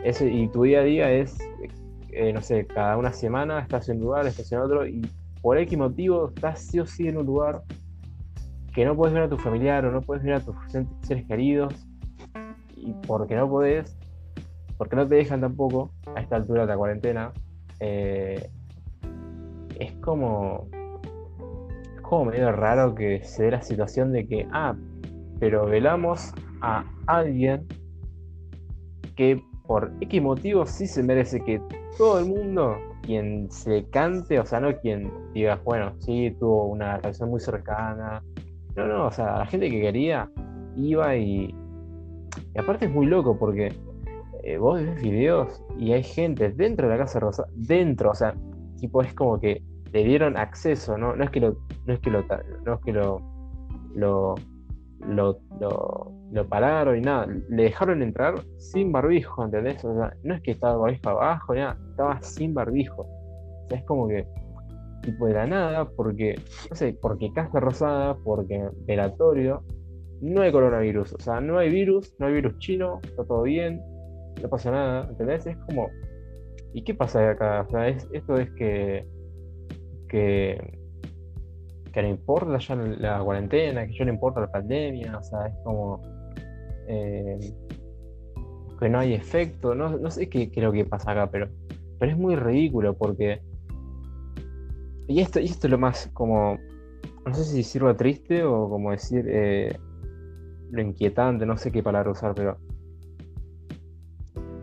Ese, 0.03 0.31
y 0.31 0.47
tu 0.49 0.63
día 0.63 0.81
a 0.81 0.83
día 0.83 1.11
es, 1.11 1.37
eh, 2.09 2.33
no 2.33 2.41
sé, 2.41 2.65
cada 2.67 2.97
una 2.97 3.13
semana 3.13 3.59
estás 3.59 3.89
en 3.89 3.97
un 3.97 4.03
lugar, 4.03 4.27
estás 4.27 4.51
en 4.51 4.59
otro, 4.59 4.85
y 4.85 5.01
por 5.41 5.57
X 5.57 5.77
motivo 5.77 6.29
estás 6.29 6.61
sí 6.61 6.79
o 6.79 6.85
sí 6.85 7.07
en 7.07 7.17
un 7.17 7.25
lugar 7.25 7.63
que 8.73 8.85
no 8.85 8.95
puedes 8.95 9.13
ver 9.13 9.23
a 9.23 9.29
tu 9.29 9.37
familiar 9.37 9.85
o 9.85 9.91
no 9.91 10.01
puedes 10.01 10.23
ver 10.23 10.33
a 10.33 10.39
tus 10.39 10.55
seres 11.01 11.25
queridos, 11.27 11.87
y 12.75 12.93
porque 13.07 13.35
no 13.35 13.49
podés, 13.49 13.97
porque 14.77 14.95
no 14.95 15.07
te 15.07 15.15
dejan 15.15 15.41
tampoco 15.41 15.91
a 16.15 16.19
esta 16.21 16.35
altura 16.35 16.61
de 16.61 16.67
la 16.67 16.77
cuarentena, 16.77 17.31
eh, 17.79 18.49
es 19.79 19.93
como 19.93 20.67
es 21.95 22.01
como 22.01 22.25
medio 22.25 22.51
raro 22.51 22.93
que 22.93 23.23
se 23.23 23.43
dé 23.43 23.51
la 23.51 23.61
situación 23.61 24.11
de 24.11 24.27
que, 24.27 24.47
ah, 24.51 24.75
pero 25.43 25.65
velamos 25.65 26.31
a 26.61 26.85
alguien 27.05 27.67
que 29.17 29.43
por 29.67 29.91
X 29.99 30.21
motivo 30.21 30.65
sí 30.65 30.87
se 30.87 31.03
merece 31.03 31.41
que 31.41 31.61
todo 31.97 32.19
el 32.19 32.27
mundo, 32.27 32.77
quien 33.01 33.51
se 33.51 33.83
cante, 33.89 34.39
o 34.39 34.45
sea, 34.45 34.61
no 34.61 34.73
quien 34.79 35.11
diga, 35.33 35.59
bueno, 35.65 35.91
sí, 35.99 36.33
tuvo 36.39 36.67
una 36.67 36.95
relación 36.95 37.29
muy 37.29 37.41
cercana. 37.41 38.23
No, 38.77 38.87
no, 38.87 39.07
o 39.07 39.11
sea, 39.11 39.39
la 39.39 39.45
gente 39.45 39.69
que 39.69 39.81
quería 39.81 40.29
iba 40.77 41.13
y. 41.17 41.53
Y 42.55 42.57
aparte 42.57 42.85
es 42.85 42.91
muy 42.91 43.07
loco 43.07 43.37
porque 43.37 43.73
eh, 44.43 44.57
vos 44.57 44.81
ves 44.81 45.01
videos 45.01 45.61
y 45.77 45.91
hay 45.91 46.03
gente 46.03 46.51
dentro 46.51 46.87
de 46.87 46.93
la 46.93 47.03
Casa 47.03 47.19
Rosa, 47.19 47.47
dentro, 47.53 48.11
o 48.11 48.15
sea, 48.15 48.33
tipo 48.79 49.01
es 49.01 49.13
como 49.13 49.41
que 49.41 49.61
le 49.91 50.05
dieron 50.05 50.37
acceso, 50.37 50.97
¿no? 50.97 51.17
No 51.17 51.25
es 51.25 51.31
que 51.31 51.41
no 51.41 51.49
es 51.87 51.99
que 51.99 52.11
no 52.11 52.73
es 52.75 52.79
que 52.79 52.93
lo 52.93 54.35
lo, 55.07 55.39
lo, 55.59 56.47
pararon 56.49 56.97
y 56.97 57.01
nada, 57.01 57.27
le 57.49 57.63
dejaron 57.63 58.01
entrar 58.01 58.35
sin 58.57 58.91
barbijo, 58.91 59.45
¿entendés? 59.45 59.83
O 59.85 59.95
sea, 59.95 60.15
no 60.23 60.35
es 60.35 60.41
que 60.41 60.51
estaba 60.51 60.77
barbijo 60.77 61.09
abajo, 61.09 61.55
nada, 61.55 61.77
estaba 61.91 62.21
sin 62.21 62.53
barbijo. 62.53 63.01
O 63.03 63.65
sea, 63.69 63.79
es 63.79 63.85
como 63.85 64.07
que, 64.07 64.25
tipo 65.01 65.27
de 65.27 65.33
nada, 65.47 65.85
porque, 65.95 66.35
no 66.69 66.75
sé, 66.75 66.97
porque 67.01 67.31
casa 67.33 67.59
rosada, 67.59 68.15
porque 68.23 68.69
velatorio, 68.85 69.63
no 70.21 70.41
hay 70.41 70.51
coronavirus, 70.51 71.13
o 71.13 71.19
sea, 71.19 71.41
no 71.41 71.57
hay 71.57 71.69
virus, 71.69 72.15
no 72.19 72.27
hay 72.27 72.33
virus 72.35 72.57
chino, 72.59 72.99
está 73.03 73.25
todo 73.25 73.43
bien, 73.43 73.81
no 74.41 74.49
pasa 74.49 74.71
nada, 74.71 75.07
¿entendés? 75.09 75.45
Es 75.45 75.57
como, 75.67 75.89
¿y 76.73 76.83
qué 76.83 76.93
pasa 76.93 77.29
acá? 77.29 77.65
O 77.67 77.69
sea, 77.69 77.87
esto 77.89 78.37
es 78.37 78.49
que, 78.51 79.05
que 80.07 80.82
que 81.93 82.01
no 82.01 82.09
importa 82.09 82.57
ya 82.57 82.75
la 82.75 83.23
cuarentena, 83.23 83.85
que 83.85 83.93
ya 83.93 84.05
no 84.05 84.11
importa 84.11 84.41
la 84.41 84.51
pandemia, 84.51 85.15
o 85.15 85.23
sea, 85.23 85.45
es 85.45 85.53
como 85.63 86.01
eh, 86.87 87.39
que 88.79 88.89
no 88.89 88.99
hay 88.99 89.13
efecto, 89.13 89.75
no, 89.75 90.09
sé 90.09 90.27
qué, 90.27 90.51
es 90.53 90.63
lo 90.63 90.71
que 90.71 90.85
pasa 90.85 91.11
acá, 91.11 91.29
pero, 91.29 91.49
pero 91.99 92.11
es 92.11 92.17
muy 92.17 92.35
ridículo 92.35 92.97
porque... 92.97 93.41
Y 95.07 95.19
esto, 95.19 95.39
y 95.39 95.45
esto 95.45 95.67
es 95.67 95.71
lo 95.71 95.77
más 95.77 96.09
como, 96.13 96.57
no 97.25 97.33
sé 97.33 97.43
si 97.43 97.61
sirva 97.61 97.95
triste 97.95 98.43
o 98.43 98.69
como 98.69 98.89
decir 98.89 99.25
eh, 99.29 99.77
lo 100.71 100.81
inquietante, 100.81 101.45
no 101.45 101.57
sé 101.57 101.71
qué 101.71 101.83
palabra 101.83 102.09
usar, 102.09 102.33
pero 102.33 102.57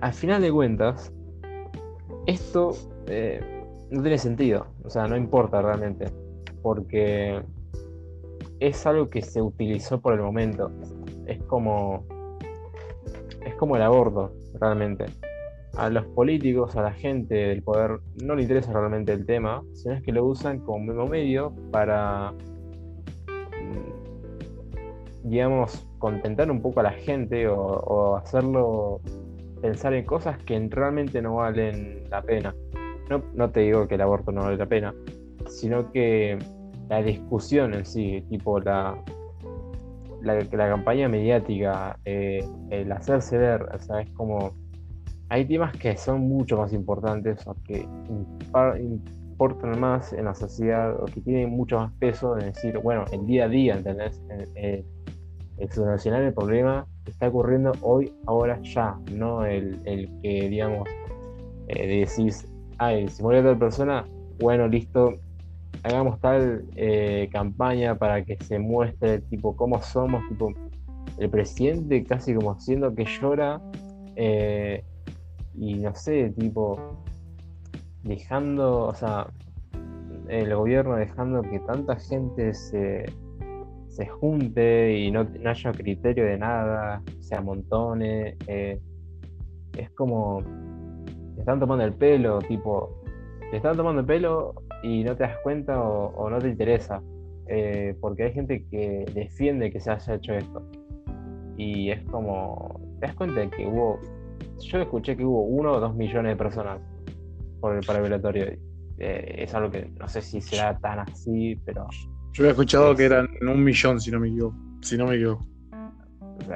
al 0.01 0.13
final 0.13 0.43
de 0.43 0.51
cuentas, 0.51 1.13
esto 2.27 2.73
eh, 3.07 3.41
no 3.91 4.03
tiene 4.03 4.19
sentido, 4.19 4.67
o 4.83 4.91
sea, 4.91 5.07
no 5.07 5.17
importa 5.17 5.63
realmente 5.63 6.07
porque 6.63 7.43
es 8.61 8.87
algo 8.87 9.09
que 9.09 9.23
se 9.23 9.43
utilizó 9.43 10.01
por 10.01 10.15
el 10.15 10.21
momento. 10.21 10.71
Es 11.27 11.43
como. 11.45 12.05
Es 13.45 13.55
como 13.55 13.77
el 13.77 13.83
aborto, 13.83 14.33
realmente. 14.61 15.07
A 15.77 15.89
los 15.89 16.05
políticos, 16.07 16.77
a 16.77 16.83
la 16.83 16.93
gente 16.93 17.35
del 17.35 17.63
poder, 17.63 18.01
no 18.23 18.35
le 18.35 18.43
interesa 18.43 18.73
realmente 18.73 19.13
el 19.13 19.25
tema, 19.25 19.63
sino 19.73 19.95
es 19.95 20.03
que 20.03 20.13
lo 20.13 20.25
usan 20.25 20.61
como 20.61 21.07
medio 21.07 21.55
para. 21.71 22.33
Mm, 23.63 25.29
digamos, 25.29 25.87
contentar 25.99 26.51
un 26.51 26.61
poco 26.61 26.81
a 26.81 26.83
la 26.83 26.93
gente 26.93 27.47
o, 27.49 27.57
o 27.57 28.17
hacerlo 28.17 29.01
pensar 29.61 29.95
en 29.95 30.05
cosas 30.05 30.39
que 30.45 30.59
realmente 30.71 31.23
no 31.23 31.37
valen 31.37 32.05
la 32.11 32.23
pena. 32.23 32.55
No, 33.09 33.23
no 33.35 33.51
te 33.51 33.61
digo 33.61 33.89
que 33.89 33.97
el 33.97 34.01
aborto 34.03 34.33
no 34.33 34.43
vale 34.43 34.57
la 34.57 34.67
pena, 34.67 34.95
sino 35.51 35.91
que 35.93 36.39
la 36.89 37.03
discusión 37.03 37.75
en 37.75 37.85
sí, 37.85 38.25
tipo 38.29 38.61
la, 38.61 38.97
la, 40.23 40.69
campaña 40.69 41.09
mediática, 41.09 41.99
eh, 42.05 42.45
el 42.71 42.91
hacerse 42.93 43.39
ver, 43.39 43.63
o 43.63 43.79
sea, 43.79 44.01
es 44.01 44.11
como... 44.11 44.53
Hay 45.29 45.45
temas 45.45 45.77
que 45.77 45.97
son 45.97 46.23
mucho 46.23 46.57
más 46.57 46.73
importantes 46.73 47.47
o 47.47 47.55
que 47.65 47.87
importan 48.81 49.79
más 49.79 50.13
en 50.13 50.25
la 50.25 50.35
sociedad 50.35 51.01
o 51.01 51.05
que 51.05 51.21
tienen 51.21 51.51
mucho 51.51 51.79
más 51.79 51.93
peso 52.01 52.37
en 52.37 52.47
decir, 52.47 52.77
bueno, 52.79 53.05
el 53.13 53.25
día 53.27 53.45
a 53.45 53.49
día, 53.49 53.77
¿entendés? 53.77 54.21
Eh, 54.57 54.85
el 55.59 55.71
solucionar 55.71 56.23
el 56.23 56.35
problema 56.35 56.85
está 57.07 57.29
ocurriendo 57.29 57.73
hoy, 57.83 58.13
ahora, 58.27 58.61
ya, 58.63 58.99
no 59.13 59.45
el, 59.45 59.79
que, 60.23 60.49
digamos, 60.49 60.89
eh, 61.69 61.87
decís, 61.87 62.51
ay, 62.79 63.09
si 63.09 63.23
muere 63.23 63.41
otra 63.41 63.59
persona, 63.59 64.05
bueno, 64.41 64.67
listo, 64.67 65.15
hagamos 65.83 66.21
tal 66.21 66.65
eh, 66.77 67.29
campaña 67.33 67.97
para 67.97 68.25
que 68.25 68.37
se 68.45 68.59
muestre 68.59 69.21
tipo 69.21 69.57
cómo 69.57 69.81
somos, 69.83 70.27
tipo 70.29 70.53
el 71.19 71.31
presidente 71.31 72.05
casi 72.05 72.35
como 72.35 72.59
siendo 72.61 72.95
que 72.95 73.05
llora 73.05 73.61
eh, 74.17 74.85
y 75.55 75.75
no 75.75 75.95
sé, 75.95 76.31
tipo 76.39 76.79
dejando, 78.03 78.87
o 78.87 78.95
sea, 78.95 79.27
el 80.29 80.55
gobierno 80.55 80.97
dejando 80.97 81.43
que 81.43 81.59
tanta 81.61 81.97
gente 81.97 82.55
se, 82.55 83.05
se 83.89 84.07
junte 84.07 84.97
y 84.99 85.11
no, 85.11 85.27
haya 85.45 85.73
criterio 85.73 86.25
de 86.25 86.39
nada, 86.39 87.03
se 87.21 87.35
amontone, 87.35 88.37
eh, 88.47 88.81
es 89.77 89.91
como, 89.91 90.43
te 91.35 91.41
están 91.41 91.61
tomando 91.61 91.85
el 91.85 91.93
pelo, 91.93 92.39
tipo, 92.41 93.03
te 93.51 93.57
están 93.57 93.77
tomando 93.77 94.01
el 94.01 94.07
pelo 94.07 94.55
y 94.83 95.05
no 95.05 95.17
te 95.17 95.25
das 95.25 95.37
cuenta 95.43 95.81
o, 95.81 96.31
no 96.31 96.39
te 96.39 96.49
interesa. 96.49 97.03
Eh, 97.47 97.97
porque 98.01 98.25
hay 98.25 98.33
gente 98.33 98.65
que 98.71 99.05
defiende 99.13 99.73
que 99.73 99.81
se 99.81 99.91
haya 99.91 100.15
hecho 100.15 100.35
esto. 100.35 100.63
Y 101.57 101.91
es 101.91 102.03
como, 102.11 102.81
te 103.01 103.07
das 103.07 103.17
cuenta 103.17 103.41
de 103.41 103.51
que 103.51 103.67
hubo, 103.67 103.99
yo 104.61 104.79
escuché 104.81 105.17
que 105.17 105.25
hubo 105.25 105.43
uno 105.43 105.73
o 105.73 105.81
dos 105.81 105.95
millones 105.95 106.33
de 106.33 106.37
personas 106.37 106.81
por 107.61 107.77
el, 107.77 107.85
para 107.85 107.99
el 107.99 108.05
velatorio. 108.05 108.47
Eh, 108.99 109.35
es 109.39 109.55
algo 109.55 109.71
que 109.71 109.91
no 109.99 110.09
sé 110.09 110.23
si 110.23 110.41
será 110.41 110.79
tan 110.79 111.01
así, 111.01 111.59
pero 111.65 111.87
Yo 112.33 112.45
había 112.45 112.53
escuchado 112.53 112.95
que 112.95 113.05
eran 113.05 113.29
un 113.43 113.65
millón, 113.65 114.01
si 114.01 114.11
no 114.11 114.21
me 114.21 114.29
equivoco. 114.29 114.57
Si 114.83 114.97
no 114.97 115.07
me 115.07 115.17
equivoco. 115.17 115.45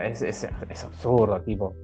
es, 0.00 0.22
es, 0.22 0.48
es 0.68 0.84
absurdo, 0.84 1.40
tipo. 1.42 1.74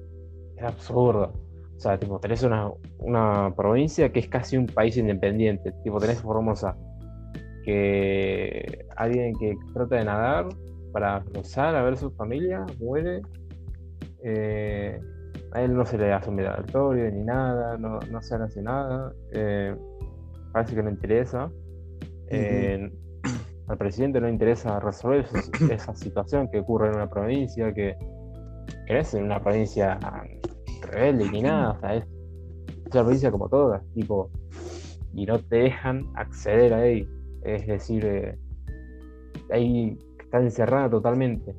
Es 0.55 0.63
absurdo. 0.63 1.33
O 1.81 1.83
sea, 1.83 1.97
tipo, 1.97 2.19
tenés 2.19 2.43
una, 2.43 2.69
una 2.99 3.55
provincia 3.55 4.11
que 4.11 4.19
es 4.19 4.27
casi 4.27 4.55
un 4.55 4.67
país 4.67 4.97
independiente. 4.97 5.73
Tipo, 5.83 5.99
tenés 5.99 6.21
Formosa. 6.21 6.77
Que 7.65 8.85
alguien 8.95 9.33
que 9.39 9.57
trata 9.73 9.95
de 9.95 10.05
nadar 10.05 10.49
para 10.93 11.21
cruzar 11.21 11.73
a 11.73 11.81
ver 11.81 11.97
su 11.97 12.11
familia 12.11 12.63
muere. 12.79 13.23
Eh, 14.23 15.01
a 15.53 15.61
él 15.63 15.75
no 15.75 15.83
se 15.83 15.97
le 15.97 16.13
hace 16.13 16.29
un 16.29 16.35
migratorio 16.35 17.09
ni 17.09 17.23
nada, 17.23 17.75
no, 17.79 17.97
no 18.11 18.21
se 18.21 18.35
hace 18.35 18.61
nada. 18.61 19.11
Eh, 19.31 19.75
parece 20.53 20.75
que 20.75 20.83
no 20.83 20.91
interesa. 20.91 21.49
Eh, 22.29 22.91
al 23.67 23.77
presidente 23.79 24.21
no 24.21 24.27
le 24.27 24.33
interesa 24.33 24.79
resolver 24.79 25.25
esa, 25.71 25.95
situación 25.95 26.47
que 26.51 26.59
ocurre 26.59 26.89
en 26.89 26.97
una 26.97 27.09
provincia, 27.09 27.73
que, 27.73 27.97
es 28.85 29.15
en 29.15 29.23
una 29.23 29.41
provincia 29.41 29.97
rebelde 30.81 31.29
ni 31.31 31.41
nada, 31.41 31.79
o 31.81 31.87
es 31.87 32.05
una 32.93 33.01
provincia 33.03 33.31
como 33.31 33.49
todas, 33.49 33.83
tipo, 33.93 34.29
y 35.13 35.25
no 35.25 35.39
te 35.39 35.57
dejan 35.57 36.07
acceder 36.15 36.73
a 36.73 36.77
ahí. 36.77 37.07
Es 37.43 37.65
decir, 37.65 38.05
eh, 38.05 38.37
ahí 39.51 39.97
está 40.19 40.39
encerrada 40.39 40.89
totalmente 40.89 41.55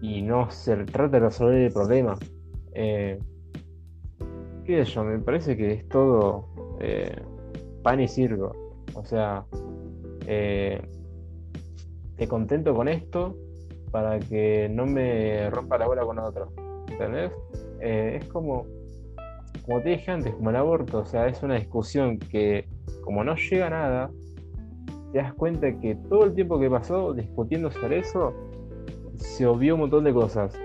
y 0.00 0.22
no 0.22 0.50
se 0.50 0.76
trata 0.84 1.18
de 1.18 1.20
resolver 1.20 1.62
el 1.62 1.72
problema. 1.72 2.14
Eh, 2.74 3.18
¿Qué 4.64 4.80
es 4.80 4.88
yo? 4.94 5.04
Me 5.04 5.18
parece 5.18 5.56
que 5.56 5.72
es 5.72 5.88
todo 5.88 6.48
eh, 6.80 7.22
pan 7.82 8.00
y 8.00 8.08
circo. 8.08 8.52
O 8.94 9.04
sea, 9.04 9.46
eh, 10.26 10.80
te 12.16 12.28
contento 12.28 12.74
con 12.74 12.88
esto 12.88 13.36
para 13.90 14.18
que 14.18 14.68
no 14.70 14.86
me 14.86 15.48
rompa 15.50 15.78
la 15.78 15.86
bola 15.86 16.02
con 16.02 16.18
otro. 16.18 16.52
¿Entendés? 16.88 17.32
Es 17.84 18.24
como, 18.26 18.66
como 19.66 19.80
te 19.82 19.90
dije 19.90 20.10
antes, 20.10 20.34
como 20.34 20.50
el 20.50 20.56
aborto. 20.56 21.00
O 21.00 21.04
sea, 21.04 21.26
es 21.26 21.42
una 21.42 21.54
discusión 21.56 22.18
que, 22.18 22.66
como 23.02 23.22
no 23.24 23.36
llega 23.36 23.66
a 23.66 23.70
nada, 23.70 24.10
te 25.12 25.18
das 25.18 25.34
cuenta 25.34 25.72
que 25.80 25.94
todo 25.94 26.24
el 26.24 26.34
tiempo 26.34 26.58
que 26.58 26.70
pasó 26.70 27.12
discutiendo 27.12 27.70
sobre 27.70 28.00
eso, 28.00 28.34
se 29.16 29.46
obvió 29.46 29.74
un 29.74 29.82
montón 29.82 30.04
de 30.04 30.12
cosas. 30.12 30.58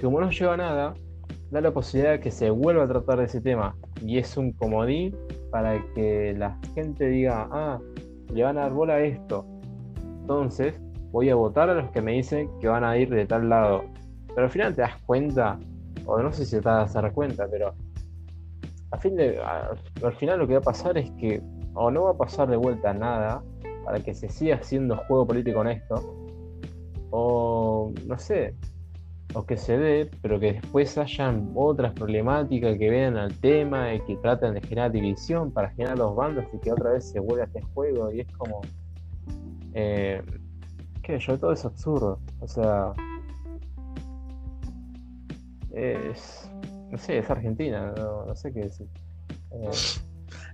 Como 0.00 0.20
no 0.20 0.30
lleva 0.30 0.54
a 0.54 0.56
nada, 0.58 0.94
da 1.50 1.60
la 1.60 1.72
posibilidad 1.72 2.12
de 2.12 2.20
que 2.20 2.30
se 2.30 2.50
vuelva 2.50 2.84
a 2.84 2.88
tratar 2.88 3.18
de 3.18 3.24
ese 3.24 3.40
tema. 3.40 3.76
Y 4.02 4.18
es 4.18 4.36
un 4.36 4.52
comodín 4.52 5.16
para 5.50 5.82
que 5.94 6.34
la 6.36 6.58
gente 6.74 7.06
diga, 7.06 7.48
ah, 7.50 7.78
le 8.32 8.42
van 8.42 8.58
a 8.58 8.62
dar 8.62 8.72
bola 8.72 8.94
a 8.94 9.00
esto. 9.00 9.46
Entonces, 10.20 10.78
voy 11.12 11.30
a 11.30 11.34
votar 11.34 11.70
a 11.70 11.74
los 11.74 11.90
que 11.92 12.02
me 12.02 12.12
dicen 12.12 12.50
que 12.60 12.68
van 12.68 12.84
a 12.84 12.98
ir 12.98 13.08
de 13.08 13.26
tal 13.26 13.48
lado. 13.48 13.84
Pero 14.28 14.42
al 14.42 14.50
final 14.50 14.74
te 14.74 14.82
das 14.82 15.00
cuenta, 15.06 15.58
o 16.06 16.22
no 16.22 16.32
sé 16.32 16.44
si 16.44 16.56
te 16.56 16.62
das 16.62 16.96
a 16.96 17.02
dar 17.02 17.12
cuenta, 17.12 17.46
pero 17.50 17.74
al, 18.90 19.00
fin 19.00 19.16
de, 19.16 19.40
al 19.40 20.14
final 20.14 20.38
lo 20.38 20.46
que 20.46 20.54
va 20.54 20.60
a 20.60 20.62
pasar 20.62 20.96
es 20.96 21.10
que 21.12 21.42
o 21.74 21.90
no 21.90 22.04
va 22.04 22.10
a 22.12 22.16
pasar 22.16 22.48
de 22.48 22.56
vuelta 22.56 22.94
nada 22.94 23.42
para 23.84 24.00
que 24.00 24.14
se 24.14 24.28
siga 24.28 24.56
haciendo 24.56 24.96
juego 24.96 25.26
político 25.26 25.58
con 25.58 25.68
esto, 25.68 25.94
o 27.10 27.92
no 28.06 28.18
sé, 28.18 28.54
o 29.34 29.44
que 29.44 29.56
se 29.56 29.76
dé, 29.76 30.10
pero 30.22 30.40
que 30.40 30.54
después 30.54 30.96
hayan 30.96 31.52
otras 31.54 31.92
problemáticas 31.92 32.78
que 32.78 32.90
vean 32.90 33.16
al 33.16 33.38
tema 33.40 33.92
y 33.92 34.00
que 34.00 34.16
traten 34.16 34.54
de 34.54 34.62
generar 34.62 34.92
división 34.92 35.52
para 35.52 35.70
generar 35.70 35.98
los 35.98 36.16
bandos 36.16 36.46
y 36.52 36.58
que 36.58 36.72
otra 36.72 36.92
vez 36.92 37.10
se 37.10 37.20
vuelva 37.20 37.44
a 37.44 37.46
este 37.46 37.60
juego 37.74 38.10
y 38.10 38.20
es 38.20 38.32
como 38.32 38.62
eh, 39.74 40.22
qué 41.02 41.18
yo 41.18 41.38
todo 41.38 41.52
es 41.52 41.64
absurdo 41.64 42.18
o 42.40 42.48
sea 42.48 42.94
es 45.76 46.50
no 46.90 46.98
sé 46.98 47.18
es 47.18 47.30
Argentina 47.30 47.92
no, 47.96 48.34
sé 48.34 48.52
qué 48.52 48.60
decir. 48.60 48.86
Eh, 49.52 49.70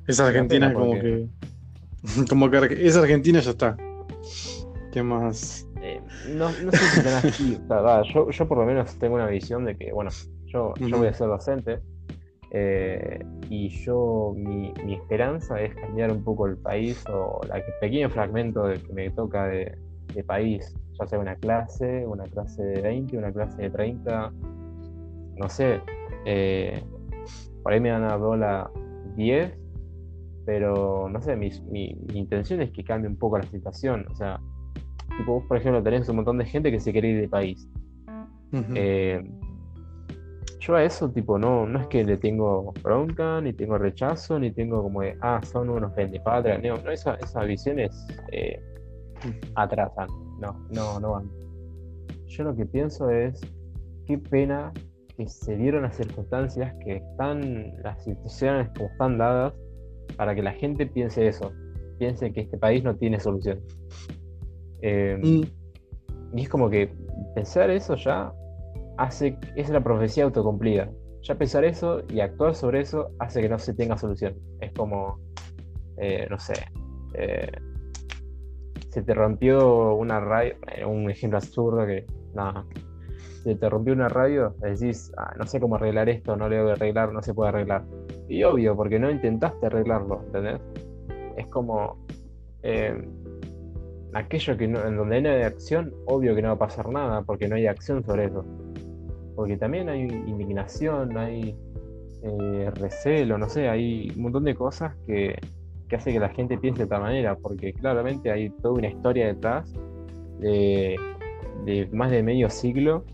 es 0.07 0.21
Argentina 0.21 0.73
como 0.75 0.93
que 0.93 1.27
como 2.29 2.51
que 2.51 2.87
es 2.87 2.97
Argentina 2.97 3.41
ya 3.41 3.51
está. 3.51 3.77
Qué 4.93 5.03
más 5.03 5.67
eh, 5.83 6.01
no, 6.29 6.51
no, 6.63 6.71
sé 6.71 6.79
si 6.79 7.01
tenés 7.03 7.25
así. 7.25 7.61
yo, 8.13 8.31
yo, 8.31 8.49
por 8.49 8.59
lo 8.59 8.65
menos 8.65 8.97
tengo 8.99 9.17
una 9.17 9.27
visión 9.27 9.65
de 9.65 9.77
que, 9.77 9.93
bueno, 9.93 10.11
yo, 10.47 10.75
yo 10.79 10.99
voy 10.99 11.09
a 11.09 11.13
ser 11.13 11.27
docente 11.27 11.81
eh, 12.53 13.25
y 13.49 13.69
yo, 13.71 14.33
mi, 14.37 14.73
mi, 14.85 14.95
esperanza 14.95 15.61
es 15.61 15.75
cambiar 15.75 16.13
un 16.13 16.23
poco 16.23 16.47
el 16.47 16.57
país 16.57 17.03
o 17.09 17.41
el 17.43 17.63
pequeño 17.81 18.11
fragmento 18.11 18.65
de 18.67 18.81
que 18.81 18.93
me 18.93 19.11
toca 19.11 19.47
de, 19.47 19.77
de, 20.15 20.23
país, 20.23 20.73
ya 21.01 21.07
sea 21.07 21.19
una 21.19 21.35
clase, 21.35 22.07
una 22.07 22.25
clase 22.25 22.63
de 22.63 22.83
20, 22.83 23.17
una 23.17 23.33
clase 23.33 23.63
de 23.63 23.71
30, 23.71 24.33
no 25.43 25.49
sé. 25.49 25.81
Eh, 26.25 26.83
por 27.63 27.73
ahí 27.73 27.81
me 27.81 27.91
dan 27.91 28.05
a 28.05 28.17
dólar 28.17 28.71
10, 29.17 29.53
pero 30.47 31.09
no 31.09 31.21
sé, 31.21 31.37
mi, 31.37 31.51
mi, 31.71 31.95
mi 31.95 32.19
intención 32.19 32.63
es 32.63 32.71
que 32.71 32.83
cambie 32.83 33.09
un 33.09 33.17
poco 33.17 33.39
la 33.39 33.45
situación, 33.45 34.07
o 34.11 34.15
sea 34.15 34.41
Tipo, 35.17 35.35
vos, 35.35 35.45
por 35.47 35.57
ejemplo, 35.57 35.83
tenés 35.83 36.09
un 36.09 36.17
montón 36.17 36.39
de 36.39 36.45
gente 36.45 36.71
que 36.71 36.81
se 36.81 36.93
quiere 36.93 37.09
ir 37.09 37.21
de 37.21 37.29
país. 37.29 37.69
Eh, 38.75 39.23
yo 40.61 40.75
a 40.75 40.85
eso, 40.85 41.11
tipo, 41.11 41.39
no, 41.39 41.67
no 41.67 41.81
es 41.81 41.87
que 41.89 42.05
le 42.05 42.17
tengo 42.17 42.73
bronca, 42.83 43.41
ni 43.41 43.53
tengo 43.53 43.79
rechazo, 43.79 44.39
ni 44.39 44.51
tengo 44.53 44.83
como 44.83 45.03
de, 45.03 45.17
ah, 45.21 45.41
son 45.43 45.71
unos 45.71 45.93
pendepatria. 45.93 46.59
No, 46.59 46.77
no 46.83 46.91
esa, 46.91 47.15
esas 47.15 47.47
visiones 47.47 48.07
eh, 48.31 48.61
atrasan. 49.55 50.09
No, 50.39 50.67
no, 50.71 51.01
no 51.01 51.13
van. 51.13 51.31
Yo 52.27 52.45
lo 52.45 52.57
que 52.57 52.65
pienso 52.65 53.11
es, 53.11 53.41
qué 54.07 54.19
pena 54.19 54.73
que 55.17 55.29
se 55.29 55.57
dieron 55.57 55.83
las 55.83 55.97
circunstancias, 55.97 56.75
que 56.85 56.97
están, 56.97 57.75
las 57.83 58.03
situaciones 58.05 58.69
como 58.77 58.89
están 58.91 59.19
dadas, 59.19 59.55
para 60.17 60.35
que 60.35 60.43
la 60.43 60.53
gente 60.53 60.87
piense 60.87 61.27
eso. 61.27 61.53
Piense 61.99 62.33
que 62.33 62.41
este 62.41 62.59
país 62.59 62.83
no 62.83 62.97
tiene 62.97 63.21
solución. 63.21 63.61
Em, 64.81 65.21
mm. 65.21 65.43
Y 66.35 66.43
es 66.43 66.49
como 66.49 66.71
que 66.71 66.93
pensar 67.35 67.71
eso 67.71 67.95
ya 67.97 68.33
hace, 68.97 69.37
es 69.57 69.69
la 69.71 69.83
profecía 69.83 70.25
autocumplida. 70.25 70.91
Ya 71.23 71.37
pensar 71.37 71.65
eso 71.65 72.03
y 72.09 72.21
actuar 72.21 72.55
sobre 72.55 72.81
eso 72.81 73.11
hace 73.19 73.43
que 73.43 73.49
no 73.49 73.59
se 73.59 73.75
tenga 73.75 73.97
solución. 73.97 74.35
Es 74.61 74.73
como, 74.73 75.21
eh, 75.99 76.27
no 76.29 76.39
sé, 76.39 76.55
eh, 77.15 77.53
se 78.89 79.03
te 79.03 79.15
rompió 79.15 79.95
una 79.95 80.21
radio, 80.21 80.55
eh, 80.75 80.85
un 80.85 81.11
ejemplo 81.11 81.39
absurdo 81.39 81.87
que, 81.87 82.07
nada, 82.35 82.67
se 83.43 83.57
te 83.57 83.69
rompió 83.69 83.93
una 83.93 84.09
radio, 84.09 84.55
decís, 84.61 85.13
ah, 85.17 85.35
no 85.37 85.47
sé 85.47 85.59
cómo 85.61 85.77
arreglar 85.77 86.09
esto, 86.09 86.37
no 86.37 86.49
le 86.49 86.61
voy 86.61 86.71
a 86.71 86.75
arreglar, 86.75 87.13
no 87.13 87.23
se 87.23 87.35
puede 87.35 87.49
arreglar. 87.49 87.85
Y 88.29 88.45
obvio, 88.45 88.77
porque 88.77 88.99
no 88.99 89.11
intentaste 89.11 89.67
arreglarlo, 89.67 90.23
¿entendés? 90.27 90.61
Es 91.37 91.47
como, 91.49 91.99
aquello 94.15 94.57
que 94.57 94.65
en 94.65 94.97
donde 94.97 95.21
no 95.21 95.31
hay 95.31 95.43
acción, 95.43 95.93
obvio 96.07 96.35
que 96.35 96.43
no 96.43 96.49
va 96.49 96.55
a 96.55 96.59
pasar 96.59 96.89
nada, 96.89 97.23
porque 97.23 97.49
no 97.49 97.57
hay 97.57 97.67
acción 97.67 98.05
sobre 98.05 98.27
eso. 98.27 98.45
Porque 99.35 99.57
también 99.57 99.89
hay 99.89 100.03
indignación, 100.03 101.17
hay 101.17 101.57
eh, 102.23 102.71
recelo, 102.75 103.39
no 103.39 103.49
sé, 103.49 103.69
hay 103.69 104.13
un 104.15 104.23
montón 104.23 104.45
de 104.45 104.55
cosas 104.55 104.95
que, 105.07 105.35
que 105.89 105.97
hace 105.97 106.13
que 106.13 106.21
la 106.21 106.29
gente 106.29 106.59
piense 106.59 106.79
de 106.79 106.85
esta 106.85 107.01
manera, 107.01 107.37
porque 107.37 107.73
claramente 107.73 108.31
hay 108.31 108.51
toda 108.51 108.75
una 108.75 108.89
historia 108.89 109.27
detrás 109.27 109.73
de, 110.39 110.97
de 111.65 111.89
más 111.93 112.11
de 112.11 112.23
medio 112.23 112.51
siglo 112.51 113.05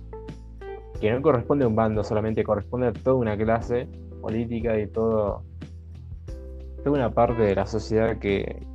que 1.01 1.11
no 1.11 1.23
corresponde 1.23 1.65
a 1.65 1.69
un 1.69 1.77
bando, 1.77 2.03
solamente 2.05 2.43
corresponde 2.45 2.89
a 2.89 2.93
toda 2.93 3.17
una 3.17 3.37
clase 3.37 3.89
política 4.21 4.79
y 4.79 4.87
todo, 4.89 5.43
toda 6.85 6.91
una 6.91 7.11
parte 7.11 7.43
de 7.43 7.55
la 7.55 7.67
sociedad 7.67 8.19
que, 8.19 8.67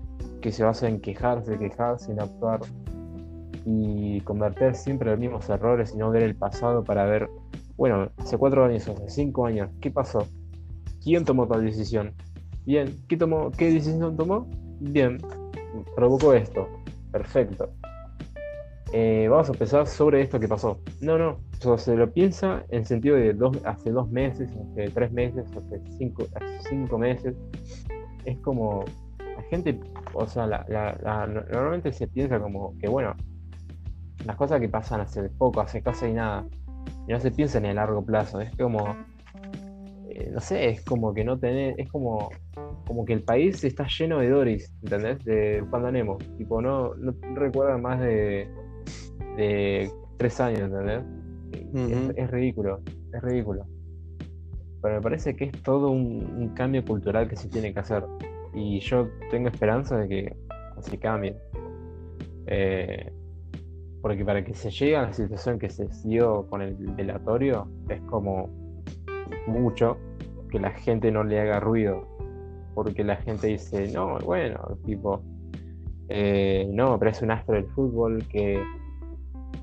que 0.42 0.52
se 0.52 0.64
basa 0.64 0.88
en 0.88 1.02
quejarse, 1.02 1.58
quejarse, 1.58 2.12
en 2.12 2.22
actuar 2.22 2.62
y 3.66 4.22
convertir 4.22 4.76
siempre 4.76 5.10
los 5.12 5.20
mismos 5.20 5.50
errores 5.50 5.94
y 5.94 5.98
no 5.98 6.12
ver 6.12 6.24
el 6.24 6.36
pasado 6.36 6.84
para 6.84 7.06
ver, 7.06 7.30
bueno, 7.78 8.10
hace 8.18 8.38
cuatro 8.38 8.66
años, 8.66 8.88
hace 8.88 9.10
cinco 9.10 9.46
años, 9.46 9.70
¿qué 9.82 9.92
pasó? 9.92 10.28
¿Quién 11.02 11.26
tomó 11.26 11.48
tal 11.48 11.66
decisión? 11.66 12.14
Bien, 12.66 12.96
¿qué, 13.08 13.18
tomó, 13.18 13.52
qué 13.52 13.72
decisión 13.72 14.16
tomó? 14.16 14.48
Bien, 14.80 15.18
provocó 15.96 16.34
esto. 16.34 16.68
Perfecto. 17.12 17.70
Eh, 18.94 19.28
vamos 19.30 19.50
a 19.50 19.54
empezar 19.54 19.88
sobre 19.88 20.22
esto 20.22 20.40
que 20.40 20.48
pasó. 20.48 20.80
No, 21.02 21.18
no, 21.18 21.40
se 21.78 21.96
lo 21.96 22.12
piensa 22.12 22.64
en 22.70 22.86
sentido 22.86 23.16
de 23.16 23.34
dos, 23.34 23.58
hace 23.66 23.92
dos 23.92 24.10
meses, 24.10 24.50
hace 24.52 24.90
tres 24.90 25.12
meses, 25.12 25.46
hace 25.52 25.82
cinco, 25.98 26.26
hace 26.36 26.70
cinco 26.70 26.98
meses. 26.98 27.36
Es 28.26 28.38
como 28.40 28.86
la 29.20 29.42
gente, 29.44 29.80
o 30.14 30.26
sea, 30.28 30.48
normalmente 30.48 31.92
se 31.94 32.08
piensa 32.08 32.40
como 32.40 32.78
que, 32.80 32.88
bueno, 32.88 33.16
las 34.26 34.36
cosas 34.36 34.60
que 34.60 34.70
pasan 34.70 35.02
hace 35.02 35.30
poco, 35.30 35.62
hace 35.62 35.82
casi 35.82 36.12
nada, 36.12 36.46
y 37.08 37.12
no 37.12 37.20
se 37.20 37.32
piensa 37.32 37.58
en 37.58 37.66
el 37.66 37.76
largo 37.76 38.04
plazo, 38.06 38.40
es 38.40 38.56
como, 38.56 38.96
eh, 40.10 40.30
no 40.32 40.40
sé, 40.40 40.70
es 40.70 40.86
como 40.86 41.14
que 41.14 41.24
no 41.24 41.38
tener, 41.38 41.76
es 41.78 41.90
como 41.92 42.30
como 42.86 43.06
que 43.06 43.14
el 43.14 43.24
país 43.24 43.64
está 43.64 43.88
lleno 43.88 44.20
de 44.20 44.30
Doris, 44.30 44.74
¿entendés? 44.84 45.24
De 45.24 45.64
cuando. 45.70 46.18
Tipo, 46.38 46.62
no, 46.62 46.94
no 46.96 47.14
recuerdan 47.36 47.82
más 47.82 48.00
de, 48.00 48.48
de 49.38 49.92
tres 50.18 50.40
años, 50.40 50.62
¿entendés? 50.62 51.04
Es, 52.16 52.32
ridículo, 52.32 52.82
es 53.14 53.22
ridículo. 53.22 53.66
Pero 54.82 54.96
me 54.96 55.02
parece 55.02 55.36
que 55.36 55.46
es 55.46 55.64
todo 55.64 55.90
un, 55.90 56.52
cambio 56.56 56.84
cultural 56.84 57.28
que 57.28 57.36
se 57.36 57.48
tiene 57.50 57.74
que 57.74 57.80
hacer. 57.80 58.04
Y 58.54 58.80
yo 58.80 59.08
tengo 59.32 59.48
esperanza 59.50 59.98
de 59.98 60.08
que 60.08 60.38
se 60.82 60.98
cambie. 60.98 61.36
Eh, 62.48 63.12
porque 64.02 64.26
para 64.26 64.44
que 64.44 64.54
se 64.54 64.70
llegue 64.70 64.98
a 64.98 65.04
la 65.04 65.14
situación 65.14 65.58
que 65.58 65.70
se 65.70 65.88
dio 66.04 66.46
con 66.50 66.62
el 66.62 66.76
velatorio, 66.76 67.68
es 67.88 68.02
como 68.02 68.50
mucho 69.48 69.98
que 70.50 70.60
la 70.60 70.72
gente 70.72 71.12
no 71.12 71.24
le 71.24 71.40
haga 71.40 71.60
ruido. 71.60 72.06
Porque 72.76 73.04
la 73.04 73.16
gente 73.18 73.48
dice, 73.48 73.92
no, 73.94 74.18
bueno, 74.20 74.78
tipo, 74.86 75.22
eh, 76.10 76.68
no, 76.70 77.00
pero 77.00 77.12
un 77.22 77.32
astro 77.32 77.56
del 77.56 77.68
fútbol 77.68 78.28
que, 78.28 78.62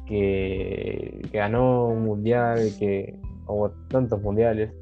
que, 0.07 1.20
ganó 1.33 1.87
un 1.87 2.05
mundial, 2.05 2.59
que, 2.79 3.18
o 3.46 3.70
tantos 3.88 4.20
mundiales, 4.22 4.72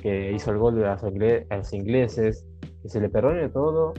que 0.00 0.32
hizo 0.32 0.50
el 0.50 0.58
gol 0.58 0.76
de 0.76 0.86
a 0.86 1.56
los 1.56 1.72
ingleses, 1.72 2.46
que 2.82 2.88
se 2.88 3.00
le 3.00 3.08
perdone 3.08 3.48
todo, 3.48 3.94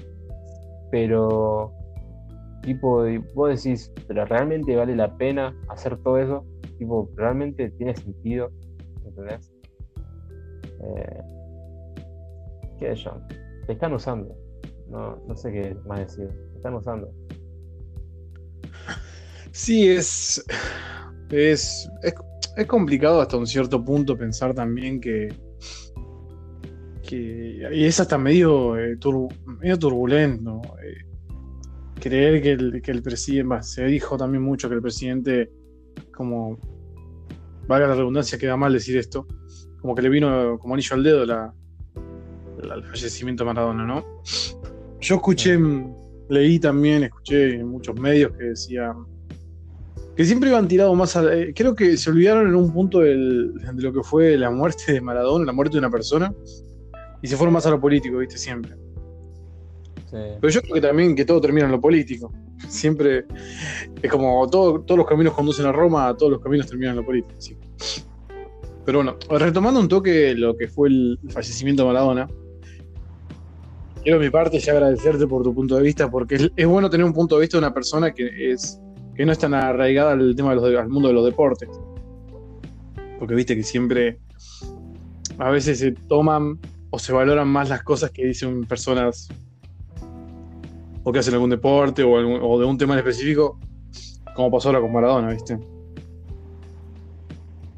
pero 0.92 1.72
tipo, 2.64 3.04
vos 3.34 3.64
decís, 3.64 3.92
pero 4.08 4.26
realmente 4.26 4.76
vale 4.76 4.96
la 4.96 5.16
pena 5.18 5.56
hacer 5.70 5.98
todo 5.98 6.18
eso, 6.18 6.46
tipo, 6.78 7.10
realmente 7.16 7.70
tiene 7.72 7.96
sentido, 7.96 8.50
¿entendés? 9.06 9.54
Eh, 10.82 11.22
¿Qué 12.80 12.92
es 12.92 13.04
yo? 13.04 13.12
Te 13.68 13.74
están 13.74 13.94
usando, 13.94 14.36
no, 14.90 15.18
no 15.28 15.36
sé 15.36 15.52
qué 15.52 15.76
más 15.86 16.00
decir, 16.00 16.28
te 16.28 16.58
están 16.58 16.76
usando. 16.76 17.10
Sí, 19.54 19.88
es, 19.88 20.44
es, 21.30 21.88
es, 22.02 22.66
complicado 22.66 23.22
hasta 23.22 23.38
un 23.38 23.46
cierto 23.46 23.86
punto 23.86 24.18
pensar 24.18 24.56
también 24.56 25.00
que, 25.00 25.30
que 27.08 27.70
y 27.72 27.86
es 27.86 28.00
hasta 28.00 28.18
medio, 28.18 28.76
eh, 28.80 28.98
medio 29.60 29.78
turbulento. 29.78 30.60
Eh, 30.84 31.06
creer 32.02 32.42
que 32.42 32.52
el, 32.54 32.82
que 32.82 32.90
el 32.90 33.04
presidente, 33.04 33.62
se 33.62 33.86
dijo 33.86 34.18
también 34.18 34.42
mucho 34.42 34.68
que 34.68 34.74
el 34.74 34.82
presidente, 34.82 35.52
como, 36.12 36.58
valga 37.68 37.90
la 37.90 37.96
redundancia, 37.96 38.40
queda 38.40 38.58
mal 38.58 38.74
decir 38.74 38.98
esto, 38.98 39.28
como 39.80 39.94
que 39.94 40.02
le 40.02 40.10
vino 40.10 40.58
como 40.58 40.74
anillo 40.74 40.96
al 40.96 41.04
dedo 41.04 41.26
la, 41.28 41.54
el 42.58 42.84
fallecimiento 42.86 43.44
de 43.44 43.54
Maradona, 43.54 43.86
¿no? 43.86 44.04
Yo 45.00 45.16
escuché, 45.16 45.60
leí 46.30 46.60
también, 46.60 47.04
escuché 47.04 47.58
en 47.58 47.68
muchos 47.68 48.00
medios 48.00 48.32
que 48.36 48.46
decían 48.46 49.13
que 50.16 50.26
siempre 50.26 50.50
iban 50.50 50.68
tirado 50.68 50.94
más 50.96 51.16
a... 51.16 51.34
Eh, 51.34 51.54
creo 51.56 51.76
que 51.76 51.98
se 51.98 52.10
olvidaron 52.10 52.48
en 52.48 52.56
un 52.56 52.72
punto 52.72 53.00
de 53.00 53.16
lo 53.16 53.94
que 53.94 54.04
fue 54.04 54.38
la 54.38 54.52
muerte 54.52 54.94
de 54.94 55.02
Maradona, 55.02 55.46
la 55.46 55.54
muerte 55.54 55.74
de 55.74 55.80
una 55.80 55.90
persona, 55.90 56.34
y 57.22 57.28
se 57.28 57.36
fueron 57.36 57.54
más 57.54 57.66
a 57.66 57.72
lo 57.72 57.80
político, 57.80 58.18
viste, 58.18 58.38
siempre. 58.38 58.76
Pero 60.12 60.50
yo 60.50 60.62
creo 60.62 60.76
que 60.76 60.82
también 60.82 61.16
que 61.16 61.26
todo 61.26 61.42
termina 61.42 61.66
en 61.66 61.72
lo 61.72 61.82
político. 61.82 62.32
Siempre 62.68 63.26
es 64.02 64.12
como 64.12 64.48
todos 64.48 64.84
los 64.88 65.08
caminos 65.08 65.34
conducen 65.34 65.66
a 65.66 65.72
Roma, 65.72 66.16
todos 66.16 66.34
los 66.34 66.42
caminos 66.42 66.68
terminan 66.68 66.92
en 66.92 66.98
lo 66.98 67.06
político. 67.06 67.34
Pero 68.86 69.00
bueno, 69.00 69.18
retomando 69.30 69.80
un 69.80 69.88
toque 69.88 70.36
lo 70.36 70.56
que 70.56 70.68
fue 70.68 70.90
el 70.90 71.20
fallecimiento 71.30 71.84
de 71.84 71.88
Maradona, 71.88 72.28
quiero 74.04 74.20
mi 74.20 74.30
parte 74.30 74.60
ya 74.60 74.74
agradecerte 74.74 75.26
por 75.26 75.44
tu 75.44 75.54
punto 75.54 75.76
de 75.76 75.82
vista, 75.82 76.12
porque 76.12 76.52
es, 76.56 76.68
bueno 76.68 76.90
tener 76.90 77.06
un 77.06 77.14
punto 77.14 77.36
de 77.36 77.42
vista 77.42 77.58
de 77.58 77.66
una 77.66 77.74
persona 77.74 78.14
que, 78.14 78.52
es, 78.52 78.80
que 79.16 79.26
no 79.26 79.32
es 79.32 79.40
tan 79.40 79.54
arraigada 79.54 80.12
al 80.14 80.36
tema 80.36 80.50
de 80.50 80.56
los, 80.56 80.80
al 80.80 80.90
mundo 80.90 81.08
de 81.08 81.14
los 81.14 81.26
deportes. 81.26 81.70
Porque 83.20 83.36
viste 83.36 83.56
que 83.56 83.64
siempre 83.64 84.20
a 85.38 85.50
veces 85.50 85.80
se 85.80 85.92
toman 85.92 86.60
o 86.90 87.00
se 87.00 87.14
valoran 87.14 87.48
más 87.48 87.70
las 87.70 87.84
cosas 87.84 88.12
que 88.12 88.26
dicen 88.26 88.66
personas 88.66 89.30
o 91.04 91.12
que 91.12 91.20
hacen 91.20 91.34
algún 91.34 91.50
deporte 91.50 92.04
o, 92.04 92.60
de 92.60 92.66
un 92.66 92.78
tema 92.78 92.94
en 92.94 93.00
específico, 93.00 93.60
como 94.36 94.52
pasó 94.52 94.70
ahora 94.70 94.82
con 94.82 94.94
Maradona, 94.94 95.32
¿viste? 95.32 95.58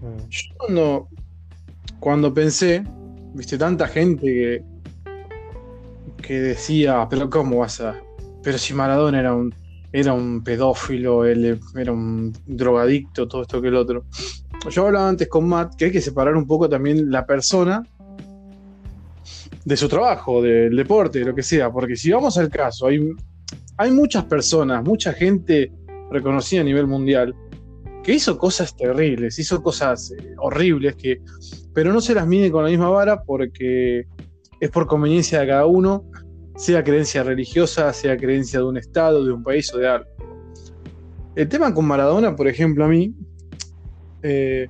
Mm. 0.01 0.29
Yo 0.29 1.07
cuando, 1.99 2.33
pensé, 2.33 2.83
viste, 3.33 3.57
tanta 3.57 3.87
gente 3.87 4.25
que, 4.25 4.63
que 6.21 6.33
decía, 6.39 7.07
pero 7.09 7.29
¿cómo 7.29 7.59
vas 7.59 7.81
a...? 7.81 7.99
Pero 8.43 8.59
si 8.59 8.75
Maradona 8.75 9.19
era 9.19 9.33
un, 9.33 9.55
era 9.95 10.11
un 10.11 10.43
pedófilo, 10.43 11.23
él 11.23 11.57
era 11.73 11.91
un 11.93 12.33
drogadicto, 12.45 13.29
todo 13.29 13.43
esto 13.43 13.61
que 13.61 13.69
el 13.69 13.75
otro. 13.75 14.03
Yo 14.69 14.85
hablaba 14.85 15.07
antes 15.07 15.29
con 15.29 15.47
Matt 15.47 15.75
que 15.75 15.85
hay 15.85 15.91
que 15.91 16.01
separar 16.01 16.35
un 16.35 16.45
poco 16.45 16.67
también 16.67 17.09
la 17.09 17.25
persona 17.25 17.81
de 19.63 19.77
su 19.77 19.87
trabajo, 19.87 20.41
del 20.41 20.75
deporte, 20.75 21.19
de 21.19 21.25
lo 21.25 21.33
que 21.33 21.43
sea, 21.43 21.71
porque 21.71 21.95
si 21.95 22.11
vamos 22.11 22.37
al 22.37 22.49
caso, 22.49 22.87
hay, 22.87 23.09
hay 23.77 23.91
muchas 23.91 24.25
personas, 24.25 24.83
mucha 24.83 25.13
gente 25.13 25.71
reconocida 26.11 26.59
a 26.59 26.65
nivel 26.65 26.87
mundial 26.87 27.33
que 28.03 28.15
hizo 28.15 28.37
cosas 28.37 28.75
terribles, 28.75 29.39
hizo 29.39 29.63
cosas 29.63 30.11
eh, 30.11 30.35
horribles, 30.39 30.97
que, 30.97 31.21
pero 31.73 31.93
no 31.93 32.01
se 32.01 32.13
las 32.13 32.27
mide 32.27 32.51
con 32.51 32.65
la 32.65 32.69
misma 32.69 32.89
vara 32.89 33.23
porque 33.23 34.07
es 34.59 34.69
por 34.71 34.87
conveniencia 34.87 35.39
de 35.39 35.47
cada 35.47 35.65
uno, 35.65 36.03
sea 36.55 36.83
creencia 36.83 37.23
religiosa, 37.23 37.91
sea 37.93 38.17
creencia 38.17 38.59
de 38.59 38.65
un 38.65 38.77
estado, 38.77 39.25
de 39.25 39.31
un 39.31 39.43
país 39.43 39.73
o 39.73 39.77
de 39.77 39.87
algo. 39.87 40.09
El 41.35 41.49
tema 41.49 41.73
con 41.73 41.85
Maradona, 41.85 42.35
por 42.35 42.47
ejemplo, 42.47 42.85
a 42.85 42.87
mí, 42.87 43.13
eh, 44.23 44.67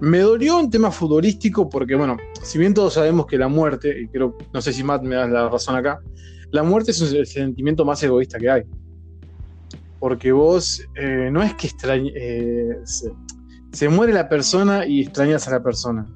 me 0.00 0.18
dolió 0.18 0.58
un 0.58 0.70
tema 0.70 0.90
futbolístico 0.90 1.68
porque, 1.68 1.94
bueno, 1.94 2.16
si 2.42 2.58
bien 2.58 2.74
todos 2.74 2.94
sabemos 2.94 3.26
que 3.26 3.38
la 3.38 3.48
muerte, 3.48 4.02
y 4.02 4.08
creo, 4.08 4.36
no 4.52 4.60
sé 4.60 4.72
si 4.72 4.84
Matt 4.84 5.02
me 5.02 5.16
da 5.16 5.26
la 5.26 5.48
razón 5.48 5.76
acá, 5.76 6.00
la 6.50 6.62
muerte 6.62 6.90
es 6.90 7.00
el 7.00 7.26
sentimiento 7.26 7.84
más 7.84 8.02
egoísta 8.02 8.38
que 8.38 8.50
hay. 8.50 8.62
Porque 9.98 10.30
vos 10.32 10.82
eh, 10.94 11.30
no 11.32 11.42
es 11.42 11.54
que 11.54 11.70
eh, 12.14 12.80
se, 13.72 13.88
muere 13.88 14.12
la 14.12 14.28
persona 14.28 14.86
y 14.86 15.02
extrañas 15.02 15.48
a 15.48 15.52
la 15.52 15.62
persona. 15.62 16.06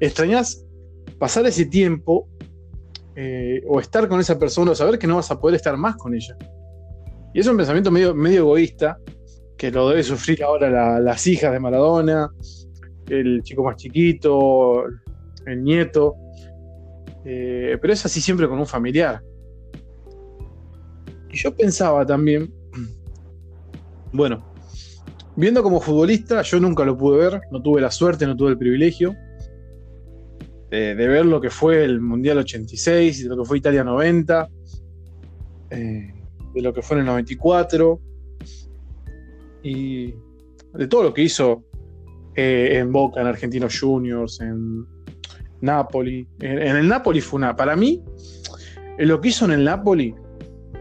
Extrañas 0.00 0.64
pasar 1.18 1.46
ese 1.46 1.66
tiempo 1.66 2.28
eh, 3.22 3.62
o 3.68 3.78
estar 3.78 4.08
con 4.08 4.18
esa 4.18 4.38
persona 4.38 4.70
o 4.70 4.74
saber 4.74 4.98
que 4.98 5.06
no 5.06 5.16
vas 5.16 5.30
a 5.30 5.38
poder 5.38 5.56
estar 5.56 5.76
más 5.76 5.94
con 5.96 6.14
ella. 6.14 6.34
Y 7.34 7.40
es 7.40 7.46
un 7.46 7.54
pensamiento 7.58 7.90
medio, 7.90 8.14
egoísta 8.14 8.98
que 9.58 9.70
lo 9.70 9.90
debe 9.90 10.02
sufrir 10.02 10.42
ahora 10.42 10.98
las 10.98 11.26
hijas 11.26 11.52
de 11.52 11.60
Maradona, 11.60 12.30
el 13.10 13.42
chico 13.42 13.62
más 13.62 13.76
chiquito, 13.76 14.84
el 15.44 15.62
nieto. 15.62 16.14
Eh, 17.26 17.76
pero 17.78 17.92
es 17.92 18.06
así 18.06 18.22
siempre 18.22 18.48
con 18.48 18.58
un 18.58 18.66
familiar. 18.66 19.22
Y 21.30 21.36
yo 21.36 21.54
pensaba 21.54 22.06
también, 22.06 22.50
bueno, 24.14 24.50
viendo 25.36 25.62
como 25.62 25.78
futbolista, 25.78 26.40
yo 26.40 26.58
nunca 26.58 26.86
lo 26.86 26.96
pude 26.96 27.18
ver, 27.18 27.42
no 27.50 27.60
tuve 27.60 27.82
la 27.82 27.90
suerte, 27.90 28.26
no 28.26 28.34
tuve 28.34 28.52
el 28.52 28.58
privilegio 28.58 29.14
de, 30.70 30.94
ver 30.94 31.26
lo 31.26 31.40
que 31.40 31.50
fue 31.50 31.84
el 31.84 32.00
Mundial 32.00 32.38
86, 32.38 33.24
de 33.24 33.28
lo 33.28 33.38
que 33.38 33.44
fue 33.44 33.58
Italia 33.58 33.82
90, 33.82 34.48
eh, 35.70 36.14
de 36.54 36.62
lo 36.62 36.72
que 36.72 36.82
fue 36.82 36.96
en 36.96 37.00
el 37.00 37.06
94, 37.06 38.00
y 39.62 40.14
de 40.74 40.86
todo 40.88 41.02
lo 41.02 41.14
que 41.14 41.22
hizo 41.22 41.64
eh, 42.36 42.78
en 42.78 42.92
Boca, 42.92 43.20
en 43.20 43.26
Argentinos 43.26 43.78
Juniors, 43.78 44.40
en 44.40 44.86
Napoli. 45.60 46.26
En, 46.40 46.58
el 46.76 46.88
Napoli 46.88 47.20
fue 47.20 47.38
una. 47.38 47.56
Para 47.56 47.74
mí, 47.74 48.02
lo 48.98 49.20
que 49.20 49.28
hizo 49.28 49.44
en 49.44 49.52
el 49.52 49.64
Napoli 49.64 50.14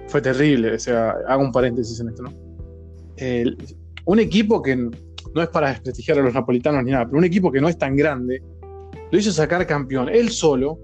fue 0.07 0.21
terrible. 0.21 0.73
O 0.73 0.79
sea, 0.79 1.15
hago 1.27 1.43
un 1.43 1.51
paréntesis 1.51 1.99
en 1.99 2.09
esto, 2.09 2.23
¿no? 2.23 2.49
un 4.05 4.17
equipo 4.19 4.61
que 4.61 4.75
no 4.75 5.41
es 5.41 5.49
para 5.49 5.69
desprestigiar 5.69 6.19
a 6.19 6.21
los 6.21 6.33
napolitanos 6.33 6.83
ni 6.83 6.91
nada, 6.91 7.05
pero 7.05 7.17
un 7.17 7.25
equipo 7.25 7.51
que 7.51 7.59
no 7.59 7.67
es 7.67 7.77
tan 7.77 7.95
grande, 7.95 8.41
lo 9.11 9.17
hizo 9.17 9.31
sacar 9.31 9.65
campeón 9.65 10.09
él 10.09 10.29
solo, 10.29 10.79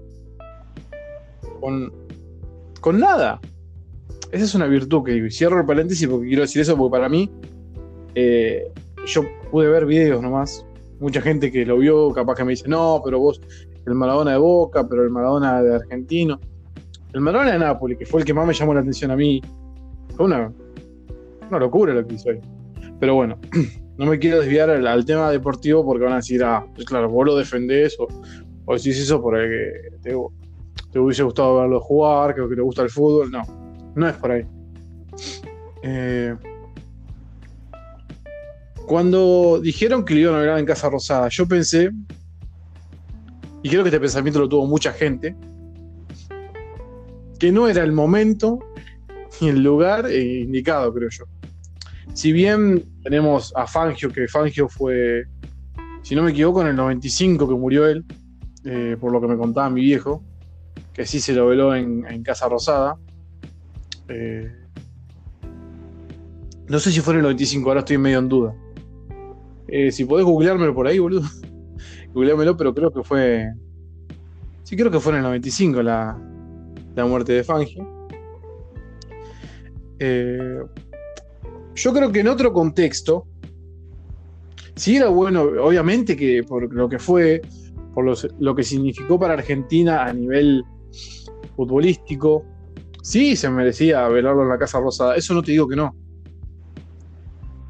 con, 1.60 1.92
con 2.80 2.98
nada. 2.98 3.40
Esa 4.32 4.44
es 4.44 4.54
una 4.54 4.66
virtud 4.66 5.04
que 5.04 5.30
cierro 5.30 5.60
el 5.60 5.66
paréntesis 5.66 6.08
porque 6.08 6.26
quiero 6.28 6.42
decir 6.42 6.62
eso, 6.62 6.76
porque 6.76 6.92
para 6.92 7.08
mí, 7.08 7.30
eh, 8.14 8.70
yo 9.06 9.22
pude 9.50 9.68
ver 9.68 9.86
videos 9.86 10.22
nomás. 10.22 10.64
Mucha 10.98 11.20
gente 11.20 11.52
que 11.52 11.66
lo 11.66 11.78
vio, 11.78 12.12
capaz 12.12 12.36
que 12.36 12.44
me 12.44 12.52
dice, 12.52 12.68
no, 12.68 13.02
pero 13.04 13.18
vos, 13.18 13.40
el 13.86 13.94
Maradona 13.94 14.32
de 14.32 14.38
Boca, 14.38 14.86
pero 14.88 15.04
el 15.04 15.10
Maradona 15.10 15.62
de 15.62 15.76
Argentino. 15.76 16.40
El 17.12 17.20
Maradona 17.20 17.52
de 17.52 17.58
Nápoles, 17.58 17.98
que 17.98 18.06
fue 18.06 18.20
el 18.20 18.26
que 18.26 18.34
más 18.34 18.46
me 18.46 18.54
llamó 18.54 18.74
la 18.74 18.80
atención 18.80 19.10
a 19.10 19.16
mí, 19.16 19.40
fue 20.16 20.26
una, 20.26 20.52
una 21.48 21.58
locura 21.58 21.94
lo 21.94 22.06
que 22.06 22.14
hizo 22.14 22.30
ahí. 22.30 22.40
Pero 22.98 23.14
bueno, 23.14 23.38
no 23.98 24.06
me 24.06 24.18
quiero 24.18 24.40
desviar 24.40 24.70
al, 24.70 25.04
tema 25.04 25.30
deportivo 25.30 25.84
porque 25.84 26.04
van 26.04 26.14
a 26.14 26.16
decir, 26.16 26.42
ah, 26.44 26.66
pues 26.74 26.86
claro, 26.86 27.08
vos 27.08 27.26
lo 27.26 27.36
defendés 27.36 27.96
o, 27.98 28.06
o 28.66 28.74
decís 28.74 28.98
eso 28.98 29.22
porque 29.22 29.72
te, 30.02 30.14
te 30.92 30.98
hubiese 30.98 31.22
gustado 31.22 31.60
verlo 31.60 31.80
jugar, 31.80 32.34
que 32.34 32.42
te 32.54 32.60
gusta 32.60 32.82
el 32.82 32.90
fútbol. 32.90 33.30
No, 33.30 33.42
no 33.94 34.08
es 34.08 34.14
por 34.16 34.30
ahí. 34.30 34.46
Eh, 35.82 36.34
cuando 38.86 39.60
dijeron 39.60 40.04
que 40.04 40.14
lo 40.14 40.20
iban 40.20 40.48
a 40.48 40.58
en 40.58 40.66
Casa 40.66 40.88
Rosada, 40.88 41.28
yo 41.28 41.46
pensé, 41.46 41.90
y 43.62 43.68
creo 43.68 43.82
que 43.82 43.88
este 43.88 44.00
pensamiento 44.00 44.40
lo 44.40 44.48
tuvo 44.48 44.66
mucha 44.66 44.92
gente, 44.92 45.34
que 47.38 47.52
no 47.52 47.68
era 47.68 47.82
el 47.82 47.92
momento 47.92 48.58
ni 49.40 49.48
el 49.48 49.62
lugar 49.62 50.06
eh, 50.06 50.40
indicado, 50.40 50.92
creo 50.94 51.10
yo. 51.10 51.24
Si 52.16 52.32
bien 52.32 52.82
tenemos 53.02 53.52
a 53.54 53.66
Fangio, 53.66 54.10
que 54.10 54.26
Fangio 54.26 54.70
fue, 54.70 55.26
si 56.00 56.14
no 56.14 56.22
me 56.22 56.30
equivoco, 56.30 56.62
en 56.62 56.68
el 56.68 56.76
95 56.76 57.46
que 57.46 57.54
murió 57.54 57.86
él, 57.86 58.06
eh, 58.64 58.96
por 58.98 59.12
lo 59.12 59.20
que 59.20 59.26
me 59.26 59.36
contaba 59.36 59.68
mi 59.68 59.82
viejo, 59.82 60.22
que 60.94 61.04
sí 61.04 61.20
se 61.20 61.34
lo 61.34 61.48
veló 61.48 61.74
en, 61.74 62.22
Casa 62.22 62.48
Rosada. 62.48 62.96
Eh, 64.08 64.50
no 66.68 66.78
sé 66.78 66.90
si 66.90 67.00
fue 67.00 67.12
en 67.12 67.18
el 67.18 67.24
95, 67.24 67.68
ahora 67.68 67.80
estoy 67.80 67.98
medio 67.98 68.20
en 68.20 68.28
duda. 68.30 68.54
si 69.90 70.06
podés 70.06 70.24
googleármelo 70.24 70.74
por 70.74 70.86
ahí, 70.86 70.98
boludo. 70.98 71.28
googleármelo, 72.14 72.56
pero 72.56 72.74
creo 72.74 72.90
que 72.90 73.02
fue. 73.02 73.52
Sí, 74.62 74.74
creo 74.74 74.90
que 74.90 75.00
fue 75.00 75.12
en 75.12 75.18
el 75.18 75.24
95 75.24 75.82
la, 75.82 76.18
la 76.94 77.04
muerte 77.04 77.34
de 77.34 77.44
Fangio. 77.44 77.86
Eh, 79.98 80.60
yo 81.76 81.92
creo 81.92 82.10
que 82.10 82.20
en 82.20 82.28
otro 82.28 82.52
contexto, 82.52 83.26
sí 84.74 84.96
era 84.96 85.08
bueno, 85.08 85.42
obviamente 85.42 86.16
que 86.16 86.42
por 86.42 86.72
lo 86.72 86.88
que 86.88 86.98
fue, 86.98 87.42
por 87.94 88.04
lo 88.38 88.54
que 88.54 88.62
significó 88.62 89.18
para 89.18 89.34
Argentina 89.34 90.04
a 90.04 90.12
nivel 90.12 90.64
futbolístico, 91.54 92.44
sí 93.02 93.36
se 93.36 93.48
merecía 93.50 94.08
velarlo 94.08 94.42
en 94.42 94.48
la 94.48 94.58
Casa 94.58 94.80
Rosada, 94.80 95.14
eso 95.14 95.34
no 95.34 95.42
te 95.42 95.52
digo 95.52 95.68
que 95.68 95.76
no. 95.76 95.94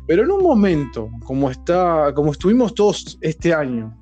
Pero 0.06 0.22
en 0.22 0.30
un 0.30 0.42
momento, 0.42 1.10
como 1.24 1.50
está, 1.50 2.12
como 2.14 2.30
estuvimos 2.30 2.74
todos 2.74 3.18
este 3.20 3.52
año, 3.52 3.92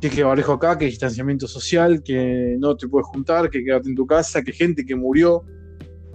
que 0.00 0.08
que 0.08 0.24
barrejo 0.24 0.54
acá, 0.54 0.78
que 0.78 0.86
distanciamiento 0.86 1.46
social, 1.46 2.02
que 2.02 2.56
no 2.58 2.74
te 2.76 2.88
puedes 2.88 3.06
juntar, 3.08 3.50
que 3.50 3.62
quédate 3.62 3.90
en 3.90 3.94
tu 3.94 4.06
casa, 4.06 4.42
que 4.42 4.52
gente 4.52 4.86
que 4.86 4.96
murió. 4.96 5.44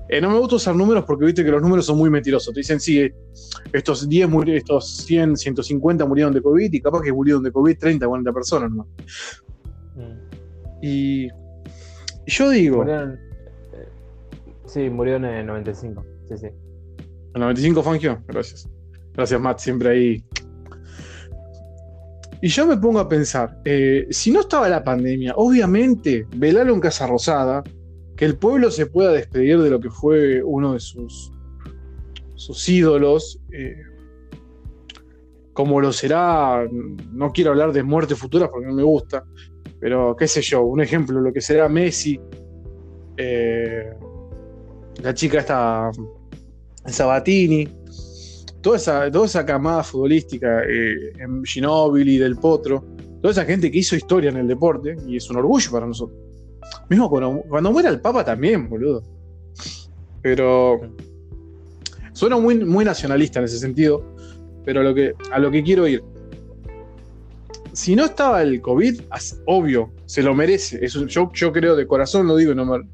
Eh, 0.08 0.22
no 0.22 0.30
me 0.30 0.38
gusta 0.38 0.56
usar 0.56 0.76
números 0.76 1.04
porque 1.06 1.26
viste 1.26 1.44
que 1.44 1.52
los 1.52 1.62
números 1.62 1.86
son 1.86 1.98
muy 1.98 2.10
mentirosos. 2.10 2.54
Te 2.54 2.60
dicen, 2.60 2.80
sí, 2.80 3.12
estos 3.74 4.08
10, 4.08 4.30
estos 4.48 4.98
100, 5.06 5.38
150 5.38 6.06
murieron 6.06 6.34
de 6.34 6.42
COVID 6.42 6.72
y 6.72 6.82
capaz 6.82 7.02
que 7.02 7.12
murieron 7.12 7.44
de 7.44 7.52
COVID 7.52 7.78
30, 7.78 8.08
40 8.08 8.34
personas. 8.34 8.72
¿no? 8.72 8.88
Mm. 9.96 10.20
Y, 10.82 11.28
yo 12.28 12.50
digo... 12.50 12.78
Murieron, 12.78 13.14
eh, 13.74 13.90
sí, 14.66 14.90
murió 14.90 15.16
en 15.16 15.26
el 15.26 15.46
95. 15.46 16.06
Sí, 16.30 16.38
sí. 16.38 16.48
¿El 17.34 17.42
95 17.42 17.84
Fangio? 17.84 18.24
Gracias. 18.28 18.70
Gracias, 19.14 19.40
Matt, 19.40 19.60
siempre 19.60 19.90
ahí 19.90 20.26
y 22.46 22.48
yo 22.50 22.68
me 22.68 22.78
pongo 22.78 23.00
a 23.00 23.10
pensar, 23.10 23.58
eh, 23.66 24.06
si 24.12 24.30
no 24.30 24.42
estaba 24.42 24.70
la 24.70 24.84
pandemia, 24.84 25.34
obviamente 25.36 26.28
velar 26.36 26.70
en 26.70 26.80
Casa 26.80 27.08
Rosada, 27.08 27.64
que 28.16 28.26
el 28.26 28.38
pueblo 28.38 28.72
se 28.72 28.86
pueda 28.86 29.12
despedir 29.12 29.60
de 29.62 29.70
lo 29.70 29.80
que 29.80 29.90
fue 29.90 30.42
uno 30.42 30.74
de 30.74 30.80
sus, 30.80 31.32
sus 32.36 32.70
ídolos, 32.70 33.40
eh, 33.52 33.76
como 35.54 35.80
lo 35.80 35.92
será, 35.92 36.66
no 37.12 37.32
quiero 37.32 37.52
hablar 37.52 37.72
de 37.72 37.84
muerte 37.84 38.16
futura 38.16 38.50
porque 38.50 38.68
no 38.68 38.74
me 38.74 38.84
gusta, 38.84 39.24
pero 39.80 40.16
qué 40.16 40.28
sé 40.28 40.42
yo, 40.42 40.64
un 40.64 40.82
ejemplo, 40.82 41.20
lo 41.20 41.32
que 41.32 41.42
será 41.42 41.70
Messi, 41.70 42.20
eh, 43.18 43.94
la 45.02 45.14
chica 45.14 45.40
esta 45.40 45.92
Sabatini, 46.86 47.68
toda 48.62 48.78
esa, 48.78 49.12
toda 49.12 49.26
esa 49.26 49.46
camada 49.46 49.84
futbolística, 49.84 50.64
eh, 50.64 51.14
en 51.20 51.44
Ginóbili, 51.44 52.18
Del 52.18 52.36
Potro, 52.38 52.84
toda 53.22 53.32
esa 53.32 53.46
gente 53.46 53.72
que 53.72 53.80
hizo 53.80 53.96
historia 53.96 54.30
en 54.30 54.38
el 54.38 54.48
deporte, 54.48 54.96
y 55.08 55.18
es 55.18 55.30
un 55.30 55.38
orgullo 55.38 55.72
para 55.72 55.86
nosotros. 55.86 56.25
Mismo 56.90 57.10
cuando, 57.10 57.42
cuando 57.50 57.72
muera 57.72 57.90
el 57.90 58.00
Papa 58.00 58.24
también, 58.24 58.70
boludo. 58.70 59.04
Pero 60.22 60.82
suena 62.14 62.38
muy, 62.38 62.64
muy 62.64 62.86
nacionalista 62.86 63.40
en 63.40 63.46
ese 63.46 63.60
sentido, 63.60 64.04
pero 64.64 64.82
a 64.82 64.84
lo 64.84 64.94
que, 64.94 65.14
a 65.32 65.40
lo 65.40 65.52
que 65.52 65.64
quiero 65.64 65.88
ir. 65.88 66.04
Si 67.74 67.96
no 67.96 68.06
estaba 68.06 68.42
el 68.42 68.62
COVID, 68.62 69.02
obvio, 69.46 69.92
se 70.06 70.24
lo 70.24 70.34
merece. 70.34 70.84
Eso, 70.84 71.06
yo, 71.08 71.30
yo 71.34 71.52
creo 71.52 71.76
de 71.76 71.86
corazón, 71.86 72.26
lo 72.26 72.38
digo, 72.38 72.54
no 72.56 72.66
me, 72.66 72.88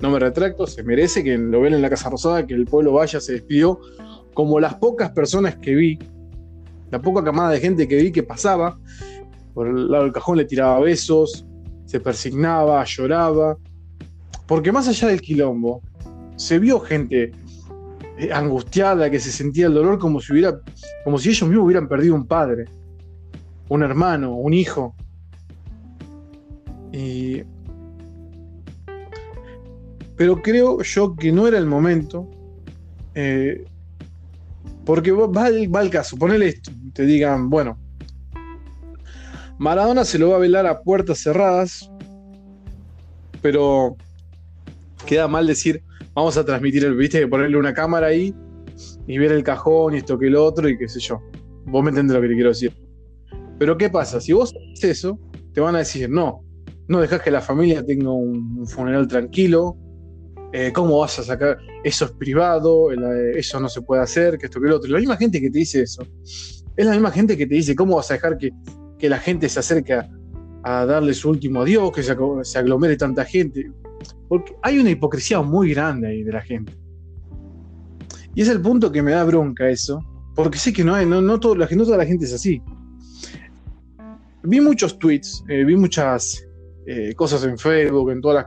no 0.00 0.10
me 0.10 0.18
retracto, 0.18 0.66
se 0.66 0.82
merece 0.82 1.22
que 1.22 1.38
lo 1.38 1.60
ven 1.60 1.74
en 1.74 1.82
la 1.82 1.90
Casa 1.90 2.10
Rosada, 2.10 2.46
que 2.46 2.54
el 2.54 2.64
pueblo 2.64 2.94
vaya, 2.94 3.20
se 3.20 3.32
despidió, 3.32 3.78
como 4.34 4.58
las 4.58 4.74
pocas 4.74 5.10
personas 5.10 5.56
que 5.56 5.74
vi, 5.74 5.98
la 6.90 7.00
poca 7.00 7.22
camada 7.22 7.50
de 7.50 7.60
gente 7.60 7.86
que 7.86 7.96
vi 7.96 8.10
que 8.10 8.22
pasaba, 8.22 8.78
por 9.54 9.68
el 9.68 9.90
lado 9.90 10.04
del 10.04 10.12
cajón 10.12 10.38
le 10.38 10.44
tiraba 10.44 10.80
besos, 10.80 11.46
se 11.90 11.98
persignaba, 11.98 12.84
lloraba, 12.84 13.56
porque 14.46 14.70
más 14.70 14.86
allá 14.86 15.08
del 15.08 15.20
quilombo, 15.20 15.82
se 16.36 16.60
vio 16.60 16.78
gente 16.78 17.32
eh, 18.16 18.32
angustiada, 18.32 19.10
que 19.10 19.18
se 19.18 19.32
sentía 19.32 19.66
el 19.66 19.74
dolor 19.74 19.98
como 19.98 20.20
si 20.20 20.32
hubiera, 20.32 20.60
como 21.02 21.18
si 21.18 21.30
ellos 21.30 21.48
mismos 21.48 21.64
hubieran 21.64 21.88
perdido 21.88 22.14
un 22.14 22.28
padre, 22.28 22.66
un 23.68 23.82
hermano, 23.82 24.36
un 24.36 24.54
hijo. 24.54 24.94
Pero 30.16 30.42
creo 30.42 30.80
yo 30.82 31.16
que 31.16 31.32
no 31.32 31.48
era 31.48 31.58
el 31.58 31.66
momento 31.66 32.30
eh, 33.16 33.64
porque 34.84 35.10
va 35.10 35.46
al, 35.46 35.90
caso, 35.90 36.16
ponele 36.16 36.50
esto, 36.50 36.70
te 36.92 37.04
digan, 37.04 37.50
bueno, 37.50 37.76
Maradona 39.60 40.06
se 40.06 40.18
lo 40.18 40.30
va 40.30 40.36
a 40.36 40.38
velar 40.38 40.64
a 40.64 40.80
puertas 40.80 41.18
cerradas, 41.18 41.90
pero 43.42 43.94
queda 45.04 45.28
mal 45.28 45.46
decir, 45.46 45.82
vamos 46.14 46.38
a 46.38 46.46
transmitir 46.46 46.82
el, 46.82 46.96
viste, 46.96 47.28
ponerle 47.28 47.58
una 47.58 47.74
cámara 47.74 48.06
ahí 48.06 48.34
y 49.06 49.18
ver 49.18 49.32
el 49.32 49.44
cajón 49.44 49.92
y 49.92 49.98
esto 49.98 50.18
que 50.18 50.28
el 50.28 50.36
otro 50.36 50.66
y 50.66 50.78
qué 50.78 50.88
sé 50.88 50.98
yo. 51.00 51.20
Vos 51.66 51.84
me 51.84 51.90
entendés 51.90 52.16
lo 52.16 52.22
que 52.22 52.28
te 52.28 52.34
quiero 52.34 52.48
decir. 52.48 52.74
Pero 53.58 53.76
¿qué 53.76 53.90
pasa? 53.90 54.18
Si 54.18 54.32
vos 54.32 54.54
haces 54.72 54.98
eso, 54.98 55.20
te 55.52 55.60
van 55.60 55.74
a 55.74 55.80
decir, 55.80 56.08
no, 56.08 56.42
no 56.88 57.02
dejas 57.02 57.20
que 57.20 57.30
la 57.30 57.42
familia 57.42 57.84
tenga 57.84 58.10
un 58.10 58.66
funeral 58.66 59.06
tranquilo, 59.08 59.76
eh, 60.54 60.72
¿cómo 60.74 61.00
vas 61.00 61.18
a 61.18 61.22
sacar? 61.22 61.58
Eso 61.84 62.06
es 62.06 62.12
privado, 62.12 62.92
eh, 62.92 63.38
eso 63.38 63.60
no 63.60 63.68
se 63.68 63.82
puede 63.82 64.00
hacer, 64.00 64.38
que 64.38 64.46
esto 64.46 64.58
que 64.58 64.68
lo 64.68 64.76
otro. 64.76 64.90
La 64.90 65.00
misma 65.00 65.18
gente 65.18 65.38
que 65.38 65.50
te 65.50 65.58
dice 65.58 65.82
eso, 65.82 66.02
es 66.24 66.86
la 66.86 66.92
misma 66.92 67.10
gente 67.10 67.36
que 67.36 67.46
te 67.46 67.56
dice, 67.56 67.76
¿cómo 67.76 67.96
vas 67.96 68.10
a 68.10 68.14
dejar 68.14 68.38
que, 68.38 68.52
la 69.08 69.18
gente 69.18 69.48
se 69.48 69.60
acerque 69.60 69.94
a, 69.94 70.84
darle 70.84 71.14
su 71.14 71.30
último 71.30 71.62
adiós, 71.62 71.90
que 71.92 72.02
se, 72.02 72.58
aglomere 72.58 72.96
tanta 72.96 73.24
gente? 73.24 73.70
Porque 74.28 74.54
hay 74.62 74.78
una 74.78 74.90
hipocresía 74.90 75.40
muy 75.40 75.72
grande 75.72 76.08
ahí 76.08 76.22
de 76.22 76.32
la 76.32 76.42
gente. 76.42 76.76
Y 78.34 78.42
es 78.42 78.48
el 78.48 78.60
punto 78.60 78.92
que 78.92 79.02
me 79.02 79.12
da 79.12 79.24
bronca 79.24 79.68
eso, 79.68 80.04
porque 80.34 80.58
sé 80.58 80.72
que 80.72 80.84
no, 80.84 80.94
hay, 80.94 81.06
no, 81.06 81.20
no, 81.20 81.32
no 81.32 81.40
toda 81.40 81.56
la 81.56 82.06
gente 82.06 82.24
es 82.24 82.32
así. 82.32 82.62
Vi 84.42 84.60
muchos 84.60 84.98
tweets, 84.98 85.44
eh, 85.48 85.64
vi 85.64 85.76
muchas 85.76 86.46
cosas 87.14 87.44
en 87.44 87.56
Facebook, 87.56 88.10
en 88.10 88.20
todas 88.20 88.42
las 88.42 88.46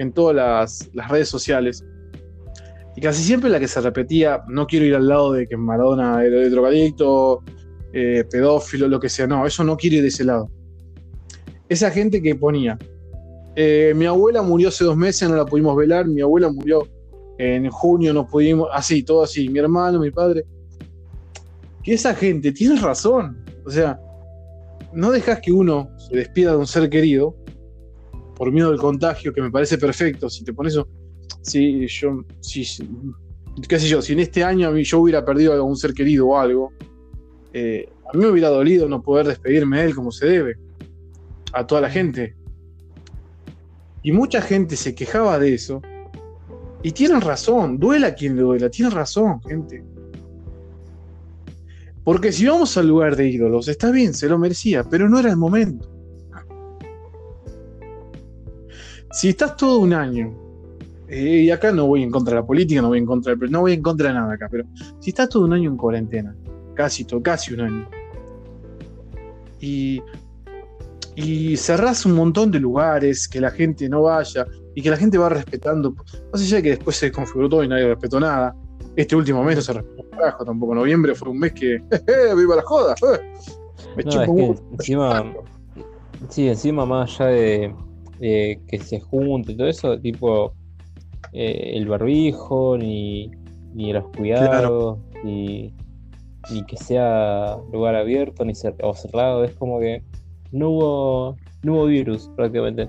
en 0.00 0.12
todas 0.12 0.34
las, 0.34 1.08
redes 1.08 1.28
sociales. 1.28 1.84
Y 2.96 3.00
casi 3.02 3.22
siempre 3.22 3.50
la 3.50 3.60
que 3.60 3.68
se 3.68 3.80
repetía, 3.80 4.42
no 4.48 4.66
quiero 4.66 4.86
ir 4.86 4.94
al 4.94 5.06
lado 5.06 5.32
de 5.32 5.46
que 5.46 5.56
Maradona 5.56 6.24
era 6.24 6.48
drogadicto, 6.48 7.44
eh, 7.92 8.24
pedófilo, 8.30 8.88
lo 8.88 9.00
que 9.00 9.08
sea, 9.08 9.26
no, 9.26 9.46
eso 9.46 9.64
no 9.64 9.76
quiere 9.76 10.02
de 10.02 10.08
ese 10.08 10.24
lado. 10.24 10.50
Esa 11.68 11.90
gente 11.90 12.20
que 12.22 12.34
ponía, 12.34 12.78
eh, 13.56 13.92
mi 13.96 14.06
abuela 14.06 14.42
murió 14.42 14.68
hace 14.68 14.84
dos 14.84 14.96
meses, 14.96 15.28
no 15.28 15.36
la 15.36 15.46
pudimos 15.46 15.76
velar, 15.76 16.06
mi 16.06 16.20
abuela 16.20 16.50
murió 16.50 16.86
en 17.38 17.70
junio, 17.70 18.12
no 18.12 18.26
pudimos, 18.26 18.68
así, 18.72 19.02
todo 19.02 19.22
así, 19.22 19.48
mi 19.48 19.58
hermano, 19.58 19.98
mi 19.98 20.10
padre. 20.10 20.44
Que 21.82 21.94
esa 21.94 22.14
gente 22.14 22.52
tiene 22.52 22.78
razón, 22.80 23.42
o 23.64 23.70
sea, 23.70 23.98
no 24.92 25.10
dejas 25.10 25.40
que 25.40 25.52
uno 25.52 25.90
se 25.96 26.16
despida 26.16 26.52
de 26.52 26.58
un 26.58 26.66
ser 26.66 26.90
querido 26.90 27.34
por 28.36 28.52
miedo 28.52 28.70
del 28.70 28.78
contagio, 28.78 29.32
que 29.32 29.42
me 29.42 29.50
parece 29.50 29.78
perfecto. 29.78 30.28
Si 30.28 30.44
te 30.44 30.52
pones 30.52 30.72
eso, 30.72 30.88
si 31.42 31.86
yo, 31.86 32.24
si, 32.40 32.64
qué 33.68 33.78
sé 33.78 33.88
yo, 33.88 34.02
si 34.02 34.12
en 34.12 34.20
este 34.20 34.42
año 34.44 34.68
a 34.68 34.70
mí 34.70 34.82
yo 34.82 35.00
hubiera 35.00 35.24
perdido 35.24 35.52
a 35.52 35.56
algún 35.56 35.76
ser 35.76 35.92
querido 35.92 36.28
o 36.28 36.38
algo, 36.38 36.72
eh, 37.52 37.88
a 38.08 38.16
mí 38.16 38.24
me 38.24 38.30
hubiera 38.30 38.48
dolido 38.48 38.88
no 38.88 39.02
poder 39.02 39.26
despedirme 39.26 39.78
de 39.78 39.86
él 39.86 39.94
como 39.94 40.12
se 40.12 40.26
debe, 40.26 40.56
a 41.52 41.66
toda 41.66 41.80
la 41.80 41.90
gente. 41.90 42.34
Y 44.02 44.12
mucha 44.12 44.40
gente 44.40 44.76
se 44.76 44.94
quejaba 44.94 45.38
de 45.38 45.54
eso. 45.54 45.82
Y 46.82 46.92
tienen 46.92 47.20
razón, 47.20 47.78
duela 47.78 48.14
quien 48.14 48.36
le 48.36 48.42
duela, 48.42 48.70
tienen 48.70 48.92
razón, 48.92 49.40
gente. 49.42 49.84
Porque 52.04 52.32
si 52.32 52.46
vamos 52.46 52.76
al 52.78 52.88
lugar 52.88 53.16
de 53.16 53.28
ídolos, 53.28 53.68
está 53.68 53.90
bien, 53.90 54.14
se 54.14 54.28
lo 54.28 54.38
merecía, 54.38 54.84
pero 54.84 55.08
no 55.08 55.18
era 55.18 55.30
el 55.30 55.36
momento. 55.36 55.88
si 59.12 59.28
estás 59.28 59.56
todo 59.56 59.80
un 59.80 59.92
año, 59.92 60.32
eh, 61.08 61.42
y 61.42 61.50
acá 61.50 61.72
no 61.72 61.86
voy 61.86 62.02
en 62.02 62.10
contra 62.10 62.34
de 62.34 62.40
la 62.40 62.46
política, 62.46 62.80
no 62.80 62.88
voy 62.88 62.98
en 62.98 63.06
contra 63.06 63.34
del, 63.34 63.50
no 63.50 63.60
voy 63.60 63.72
en 63.72 63.82
contra 63.82 64.08
de 64.08 64.14
nada 64.14 64.34
acá, 64.34 64.48
pero 64.50 64.64
si 65.00 65.10
estás 65.10 65.28
todo 65.28 65.44
un 65.44 65.52
año 65.52 65.70
en 65.70 65.76
cuarentena, 65.76 66.34
casi 66.80 67.04
todo, 67.04 67.22
casi 67.22 67.52
un 67.52 67.60
año, 67.60 67.90
y, 69.60 70.00
y 71.14 71.56
cerrás 71.58 72.06
un 72.06 72.14
montón 72.14 72.50
de 72.50 72.58
lugares, 72.58 73.28
que 73.28 73.38
la 73.38 73.50
gente 73.50 73.86
no 73.86 74.02
vaya, 74.02 74.46
y 74.74 74.80
que 74.80 74.88
la 74.88 74.96
gente 74.96 75.18
va 75.18 75.28
respetando, 75.28 75.94
más 76.32 76.40
allá 76.40 76.56
de 76.56 76.62
que 76.62 76.70
después 76.70 76.96
se 76.96 77.12
configuró 77.12 77.50
todo 77.50 77.64
y 77.64 77.68
nadie 77.68 77.86
respetó 77.86 78.18
nada, 78.18 78.56
este 78.96 79.14
último 79.14 79.44
mes 79.44 79.56
no 79.56 79.62
se 79.62 79.72
respetó 79.74 80.02
un 80.02 80.08
carajo 80.08 80.44
tampoco, 80.46 80.74
noviembre 80.74 81.14
fue 81.14 81.28
un 81.28 81.38
mes 81.38 81.52
que, 81.52 81.74
¡eh, 81.90 82.34
viva 82.34 82.56
la 82.56 82.62
joda! 82.62 82.94
eh. 82.94 83.20
Me 83.96 84.02
No, 84.04 84.22
es 84.22 84.30
que 84.30 84.62
encima, 84.72 85.34
sí, 86.30 86.48
encima 86.48 86.86
más 86.86 87.20
allá 87.20 87.30
de, 87.30 87.74
de 88.18 88.60
que 88.68 88.78
se 88.78 89.00
junte 89.00 89.52
y 89.52 89.56
todo 89.56 89.68
eso, 89.68 90.00
tipo 90.00 90.54
eh, 91.32 91.72
el 91.74 91.86
barbijo, 91.86 92.78
ni, 92.78 93.30
ni 93.74 93.92
los 93.92 94.04
cuidados, 94.16 94.98
ni, 95.22 95.74
ni 96.50 96.64
que 96.64 96.76
sea 96.76 97.56
lugar 97.72 97.94
abierto 97.94 98.44
ni 98.44 98.52
o 98.82 98.94
cerrado, 98.94 99.44
es 99.44 99.52
como 99.54 99.78
que 99.80 100.02
no 100.52 100.70
hubo, 100.70 101.36
no 101.62 101.74
hubo 101.74 101.86
virus 101.86 102.30
prácticamente. 102.36 102.88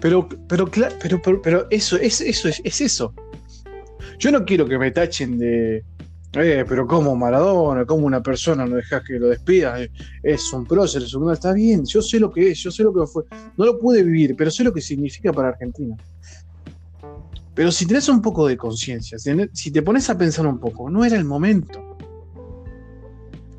Pero, 0.00 0.28
pero, 0.48 0.66
pero, 0.70 1.42
pero, 1.42 1.66
eso, 1.70 1.96
es, 1.96 2.20
eso 2.20 2.48
es, 2.48 2.60
es 2.64 2.80
eso. 2.80 3.14
Yo 4.18 4.30
no 4.30 4.44
quiero 4.44 4.66
que 4.66 4.78
me 4.78 4.90
tachen 4.90 5.38
de. 5.38 5.84
Eh, 6.34 6.64
pero 6.68 6.86
como 6.86 7.16
Maradona, 7.16 7.86
como 7.86 8.06
una 8.06 8.22
persona 8.22 8.66
no 8.66 8.76
dejas 8.76 9.02
que 9.04 9.14
lo 9.14 9.28
despidas, 9.28 9.80
eh, 9.80 9.90
es 10.22 10.52
un 10.52 10.66
prócer, 10.66 11.02
es 11.02 11.14
un. 11.14 11.32
Está 11.32 11.54
bien, 11.54 11.84
yo 11.86 12.02
sé 12.02 12.20
lo 12.20 12.30
que 12.30 12.50
es, 12.50 12.58
yo 12.58 12.70
sé 12.70 12.82
lo 12.82 12.92
que 12.92 13.06
fue. 13.06 13.24
No 13.56 13.64
lo 13.64 13.78
pude 13.78 14.02
vivir, 14.02 14.36
pero 14.36 14.50
sé 14.50 14.64
lo 14.64 14.72
que 14.72 14.82
significa 14.82 15.32
para 15.32 15.48
Argentina. 15.48 15.96
Pero 17.54 17.72
si 17.72 17.86
tenés 17.86 18.06
un 18.10 18.20
poco 18.20 18.46
de 18.46 18.56
conciencia, 18.58 19.16
si 19.18 19.70
te 19.70 19.80
pones 19.80 20.10
a 20.10 20.18
pensar 20.18 20.46
un 20.46 20.58
poco, 20.58 20.90
no 20.90 21.06
era 21.06 21.16
el 21.16 21.24
momento. 21.24 21.85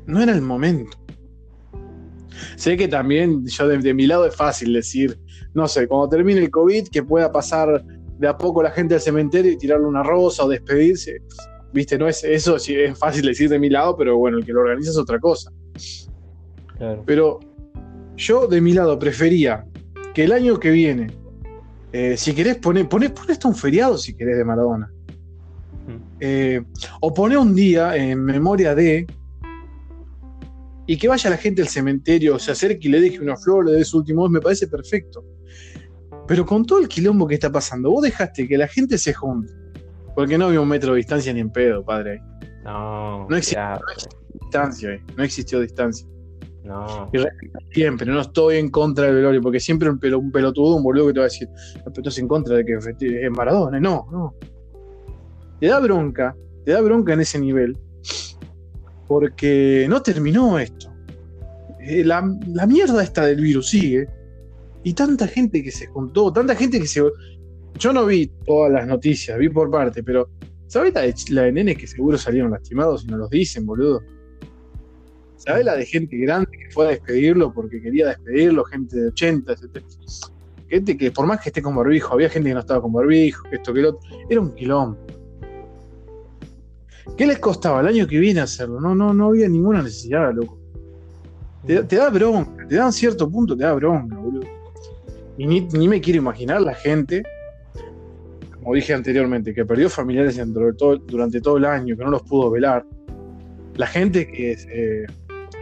No 0.08 0.20
era 0.20 0.32
el 0.34 0.42
momento. 0.42 0.98
Sé 2.56 2.76
que 2.76 2.88
también, 2.88 3.46
yo 3.46 3.68
de, 3.68 3.78
de 3.78 3.94
mi 3.94 4.06
lado 4.06 4.26
es 4.26 4.34
fácil 4.34 4.72
decir, 4.72 5.16
no 5.54 5.68
sé, 5.68 5.86
cuando 5.86 6.08
termine 6.08 6.40
el 6.40 6.50
COVID, 6.50 6.88
que 6.88 7.02
pueda 7.02 7.30
pasar 7.30 7.84
de 8.18 8.26
a 8.26 8.36
poco 8.36 8.62
la 8.62 8.70
gente 8.70 8.94
al 8.94 9.00
cementerio 9.00 9.52
y 9.52 9.56
tirarle 9.56 9.86
una 9.86 10.02
rosa 10.02 10.44
o 10.44 10.48
despedirse. 10.48 11.18
Viste, 11.72 11.98
no 11.98 12.08
es 12.08 12.24
eso, 12.24 12.58
sí, 12.58 12.74
es 12.74 12.98
fácil 12.98 13.26
decir 13.26 13.48
de 13.48 13.58
mi 13.58 13.70
lado, 13.70 13.96
pero 13.96 14.16
bueno, 14.16 14.38
el 14.38 14.44
que 14.44 14.52
lo 14.52 14.60
organiza 14.60 14.90
es 14.90 14.96
otra 14.96 15.20
cosa. 15.20 15.52
Claro. 16.78 17.02
Pero 17.06 17.40
yo 18.16 18.46
de 18.46 18.60
mi 18.60 18.72
lado 18.72 18.98
prefería 18.98 19.64
que 20.14 20.24
el 20.24 20.32
año 20.32 20.58
que 20.58 20.70
viene, 20.70 21.08
eh, 21.92 22.16
si 22.16 22.34
querés 22.34 22.56
poner, 22.56 22.88
poné, 22.88 23.10
poné 23.10 23.32
hasta 23.32 23.48
un 23.48 23.54
feriado 23.54 23.96
si 23.98 24.14
querés 24.14 24.36
de 24.36 24.44
Maradona. 24.44 24.90
Eh, 26.20 26.60
o 27.00 27.14
poné 27.14 27.36
un 27.36 27.54
día 27.54 27.96
en 27.96 28.24
memoria 28.24 28.74
de. 28.74 29.06
Y 30.88 30.96
que 30.96 31.06
vaya 31.06 31.28
la 31.30 31.36
gente 31.36 31.62
al 31.62 31.68
cementerio, 31.68 32.38
se 32.40 32.50
acerque 32.50 32.88
y 32.88 32.90
le 32.90 33.00
deje 33.00 33.20
una 33.20 33.36
flor, 33.36 33.66
le 33.66 33.72
dé 33.72 33.84
su 33.84 33.98
último 33.98 34.22
voz, 34.22 34.30
me 34.30 34.40
parece 34.40 34.66
perfecto. 34.66 35.22
Pero 36.26 36.44
con 36.44 36.64
todo 36.64 36.80
el 36.80 36.88
quilombo 36.88 37.26
que 37.28 37.34
está 37.34 37.52
pasando, 37.52 37.90
vos 37.90 38.02
dejaste 38.02 38.48
que 38.48 38.58
la 38.58 38.66
gente 38.66 38.98
se 38.98 39.12
junte. 39.14 39.52
Porque 40.16 40.36
no 40.36 40.46
había 40.46 40.60
un 40.60 40.68
metro 40.68 40.92
de 40.92 40.96
distancia 40.96 41.32
ni 41.32 41.40
en 41.40 41.50
pedo, 41.50 41.84
padre. 41.84 42.20
No, 42.64 43.28
No 43.28 43.36
existe. 43.36 43.54
ya, 43.56 43.78
Distancia, 44.32 44.90
eh, 44.94 45.02
no 45.16 45.22
existió 45.24 45.60
distancia. 45.60 46.06
no. 46.64 47.10
Y 47.12 47.18
siempre, 47.74 48.10
no 48.10 48.20
estoy 48.20 48.56
en 48.56 48.68
contra 48.70 49.06
del 49.06 49.14
velorio, 49.16 49.40
porque 49.42 49.60
siempre 49.60 49.88
un, 49.88 49.98
pelo- 50.00 50.18
un 50.18 50.30
pelotudo, 50.32 50.76
un 50.76 50.82
boludo 50.82 51.06
que 51.08 51.12
te 51.14 51.18
va 51.20 51.24
a 51.24 51.28
decir, 51.28 51.48
"No, 51.48 51.84
pero 51.86 52.00
estás 52.02 52.18
en 52.18 52.28
contra 52.28 52.56
de 52.56 52.64
que 52.64 52.74
es 52.74 53.30
Maradona. 53.30 53.78
No, 53.80 54.06
no. 54.10 54.34
Te 55.60 55.66
da 55.66 55.78
bronca, 55.80 56.34
te 56.64 56.72
da 56.72 56.80
bronca 56.82 57.12
en 57.14 57.20
ese 57.20 57.38
nivel, 57.38 57.76
porque 59.08 59.86
no 59.88 60.02
terminó 60.02 60.58
esto. 60.58 60.92
Eh, 61.80 62.04
La, 62.04 62.22
mierda 62.22 63.02
esta 63.02 63.26
del 63.26 63.40
virus 63.40 63.70
sigue, 63.70 64.06
y 64.84 64.92
tanta 64.92 65.26
gente 65.26 65.62
que 65.62 65.72
se 65.72 65.86
juntó, 65.86 66.32
tanta 66.32 66.54
gente 66.54 66.78
que 66.78 66.86
se. 66.86 67.02
Yo 67.78 67.92
no 67.92 68.06
vi 68.06 68.30
todas 68.46 68.70
las 68.70 68.86
noticias, 68.86 69.38
vi 69.38 69.48
por 69.48 69.70
parte, 69.70 70.02
pero 70.02 70.28
¿sabés 70.66 70.94
la 70.94 71.00
de, 71.02 71.14
la 71.30 71.50
nenes 71.50 71.78
que 71.78 71.86
seguro 71.86 72.18
salieron 72.18 72.50
lastimados 72.50 73.04
y 73.04 73.06
no 73.08 73.16
los 73.16 73.30
dicen, 73.30 73.66
boludo? 73.66 74.00
¿Sabés 75.36 75.64
la 75.64 75.76
de 75.76 75.86
gente 75.86 76.16
grande 76.16 76.50
que 76.50 76.70
fue 76.70 76.86
a 76.86 76.88
despedirlo 76.90 77.52
porque 77.52 77.80
quería 77.80 78.08
despedirlo? 78.08 78.64
Gente 78.64 78.96
de 78.96 79.08
80, 79.08 79.56
70. 79.56 79.88
Gente 80.68 80.96
que, 80.98 81.10
por 81.10 81.26
más 81.26 81.40
que 81.40 81.48
esté 81.48 81.62
con 81.62 81.74
barbijo, 81.74 82.12
había 82.12 82.28
gente 82.28 82.50
que 82.50 82.54
no 82.54 82.60
estaba 82.60 82.82
con 82.82 82.92
barbijo, 82.92 83.46
esto, 83.50 83.72
que 83.72 83.80
lo 83.80 83.90
otro. 83.90 84.00
Era 84.28 84.40
un 84.40 84.54
quilombo. 84.54 84.98
¿Qué 87.16 87.26
les 87.26 87.38
costaba 87.38 87.80
el 87.80 87.86
año 87.88 88.06
que 88.06 88.18
viene 88.18 88.40
hacerlo? 88.40 88.80
No, 88.80 88.94
no, 88.94 89.12
no 89.12 89.26
había 89.28 89.48
ninguna 89.48 89.82
necesidad, 89.82 90.32
loco. 90.32 90.58
Te, 91.66 91.82
te 91.82 91.96
da 91.96 92.08
bronca, 92.10 92.66
te 92.68 92.76
da 92.76 92.86
un 92.86 92.92
cierto 92.92 93.28
punto, 93.28 93.56
te 93.56 93.64
da 93.64 93.74
bronca, 93.74 94.16
boludo. 94.16 94.46
Y 95.36 95.46
ni, 95.46 95.60
ni 95.62 95.88
me 95.88 96.00
quiero 96.00 96.18
imaginar 96.18 96.60
la 96.62 96.74
gente, 96.74 97.22
como 98.54 98.74
dije 98.74 98.94
anteriormente, 98.94 99.52
que 99.52 99.64
perdió 99.64 99.88
familiares 99.90 100.36
dentro 100.36 100.72
todo- 100.74 100.96
durante 100.98 101.40
todo 101.40 101.56
el 101.56 101.64
año, 101.64 101.96
que 101.96 102.04
no 102.04 102.10
los 102.10 102.22
pudo 102.22 102.50
velar. 102.50 102.84
La 103.76 103.86
gente 103.86 104.26
que 104.26 104.52
eh, 104.52 105.06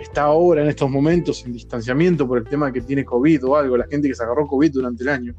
está 0.00 0.22
ahora 0.22 0.62
en 0.62 0.68
estos 0.68 0.90
momentos 0.90 1.44
en 1.46 1.52
distanciamiento 1.52 2.26
por 2.26 2.38
el 2.38 2.44
tema 2.44 2.72
que 2.72 2.80
tiene 2.82 3.04
COVID 3.04 3.44
o 3.46 3.56
algo, 3.56 3.76
la 3.76 3.86
gente 3.86 4.08
que 4.08 4.14
se 4.14 4.22
agarró 4.22 4.46
COVID 4.46 4.72
durante 4.72 5.02
el 5.02 5.08
año. 5.08 5.34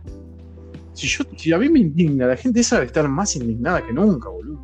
Si, 0.93 1.07
yo, 1.07 1.23
si 1.35 1.53
a 1.53 1.57
mí 1.59 1.69
me 1.69 1.79
indigna, 1.79 2.25
la 2.27 2.35
gente 2.35 2.59
esa 2.59 2.75
debe 2.77 2.87
estar 2.87 3.07
más 3.07 3.35
indignada 3.35 3.85
que 3.85 3.93
nunca, 3.93 4.29
boludo. 4.29 4.59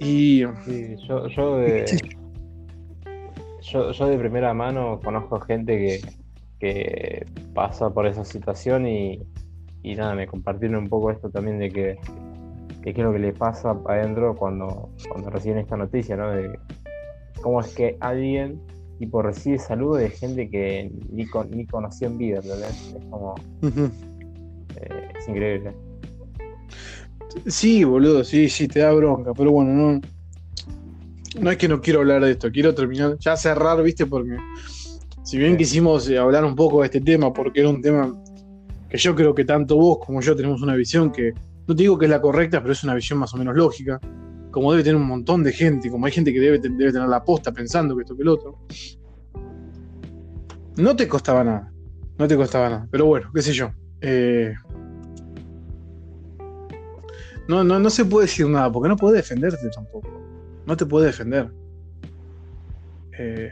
Y 0.00 0.44
Sí, 0.64 0.96
yo, 1.08 1.26
yo 1.28 1.56
de, 1.58 1.84
yo, 3.62 3.92
yo 3.92 4.06
de 4.06 4.18
primera 4.18 4.52
mano 4.54 5.00
conozco 5.02 5.40
gente 5.40 5.76
que, 5.78 6.00
que 6.58 7.26
pasa 7.54 7.90
por 7.90 8.06
esa 8.06 8.24
situación 8.24 8.86
y, 8.86 9.20
y 9.82 9.94
nada, 9.94 10.14
me 10.14 10.26
compartieron 10.26 10.82
un 10.84 10.88
poco 10.88 11.10
esto 11.10 11.30
también 11.30 11.58
de 11.58 11.70
que, 11.70 11.96
qué 12.82 12.90
es 12.90 12.98
lo 12.98 13.12
que 13.12 13.18
le 13.18 13.32
pasa 13.32 13.76
adentro 13.86 14.36
cuando, 14.36 14.88
cuando 15.08 15.30
reciben 15.30 15.58
esta 15.58 15.76
noticia, 15.76 16.16
¿no? 16.16 16.30
De 16.30 16.58
cómo 17.40 17.60
es 17.60 17.74
que 17.74 17.96
alguien 18.00 18.60
tipo 18.98 19.20
recibe 19.22 19.58
saludos 19.58 19.98
de 19.98 20.10
gente 20.10 20.48
que 20.48 20.90
ni, 21.10 21.26
con- 21.26 21.50
ni 21.50 21.66
conoció 21.66 22.06
en 22.08 22.18
vida, 22.18 22.36
¿entendés? 22.36 22.94
Es 22.96 23.04
como, 23.10 23.34
eh, 24.80 25.08
es 25.18 25.28
increíble. 25.28 25.72
Sí, 27.44 27.84
boludo, 27.84 28.24
sí, 28.24 28.48
sí, 28.48 28.66
te 28.66 28.80
da 28.80 28.92
bronca, 28.92 29.32
pero 29.34 29.52
bueno, 29.52 29.72
no. 29.72 30.00
No 31.40 31.50
es 31.50 31.58
que 31.58 31.68
no 31.68 31.80
quiero 31.82 32.00
hablar 32.00 32.24
de 32.24 32.32
esto, 32.32 32.50
quiero 32.50 32.74
terminar, 32.74 33.18
ya 33.18 33.36
cerrar, 33.36 33.82
viste, 33.82 34.06
porque 34.06 34.36
si 35.22 35.36
bien 35.36 35.56
quisimos 35.56 36.08
eh, 36.08 36.16
hablar 36.16 36.44
un 36.44 36.56
poco 36.56 36.80
de 36.80 36.86
este 36.86 37.00
tema, 37.00 37.32
porque 37.32 37.60
era 37.60 37.68
un 37.68 37.82
tema 37.82 38.10
que 38.88 38.96
yo 38.96 39.14
creo 39.14 39.34
que 39.34 39.44
tanto 39.44 39.76
vos 39.76 39.98
como 40.04 40.22
yo 40.22 40.34
tenemos 40.34 40.62
una 40.62 40.74
visión 40.74 41.12
que, 41.12 41.32
no 41.66 41.76
te 41.76 41.82
digo 41.82 41.98
que 41.98 42.06
es 42.06 42.10
la 42.10 42.22
correcta, 42.22 42.60
pero 42.60 42.72
es 42.72 42.82
una 42.84 42.94
visión 42.94 43.18
más 43.18 43.34
o 43.34 43.36
menos 43.36 43.54
lógica, 43.54 44.00
como 44.50 44.72
debe 44.72 44.82
tener 44.82 44.96
un 44.96 45.06
montón 45.06 45.42
de 45.42 45.52
gente, 45.52 45.90
como 45.90 46.06
hay 46.06 46.12
gente 46.12 46.32
que 46.32 46.40
debe, 46.40 46.58
debe 46.58 46.90
tener 46.92 47.08
la 47.08 47.22
posta 47.22 47.52
pensando 47.52 47.94
que 47.94 48.02
esto 48.02 48.16
que 48.16 48.22
el 48.22 48.28
otro. 48.28 48.58
No 50.78 50.96
te 50.96 51.06
costaba 51.06 51.44
nada, 51.44 51.70
no 52.18 52.26
te 52.26 52.36
costaba 52.36 52.70
nada, 52.70 52.88
pero 52.90 53.04
bueno, 53.04 53.30
qué 53.34 53.42
sé 53.42 53.52
yo. 53.52 53.70
eh, 54.00 54.54
no, 57.48 57.62
no, 57.64 57.78
no 57.78 57.90
se 57.90 58.04
puede 58.04 58.26
decir 58.26 58.48
nada, 58.48 58.70
porque 58.70 58.88
no 58.88 58.96
puedes 58.96 59.16
defenderte 59.22 59.68
tampoco. 59.70 60.08
No 60.66 60.76
te 60.76 60.84
puedes 60.86 61.08
defender. 61.16 61.50
Eh, 63.18 63.50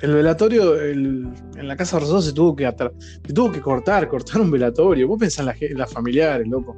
el 0.00 0.14
velatorio 0.14 0.74
el- 0.80 1.28
en 1.56 1.68
la 1.68 1.76
Casa 1.76 1.98
Rosada 1.98 2.22
se 2.22 2.32
tuvo 2.32 2.54
que 2.56 2.66
atra- 2.66 2.92
se 3.00 3.32
tuvo 3.32 3.50
que 3.52 3.60
cortar, 3.60 4.08
cortar 4.08 4.40
un 4.40 4.50
velatorio. 4.50 5.08
Vos 5.08 5.18
pensás 5.18 5.40
en 5.40 5.46
la 5.76 5.78
las 5.78 5.92
familiares, 5.92 6.46
loco. 6.48 6.76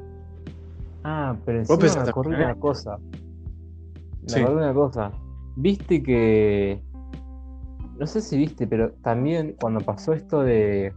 Ah, 1.04 1.36
pero 1.44 1.62
Vos 1.64 1.78
encima 1.82 2.04
me 2.04 2.10
acordé 2.10 2.36
una 2.36 2.54
cosa. 2.56 2.98
Me 4.22 4.28
Sí. 4.28 4.40
acordé 4.40 4.56
una 4.64 4.74
cosa. 4.74 5.12
Viste 5.56 6.02
que. 6.02 6.80
No 7.98 8.06
sé 8.06 8.20
si 8.20 8.36
viste, 8.36 8.66
pero 8.66 8.92
también 9.02 9.54
cuando 9.60 9.80
pasó 9.80 10.12
esto 10.12 10.42
de. 10.42 10.92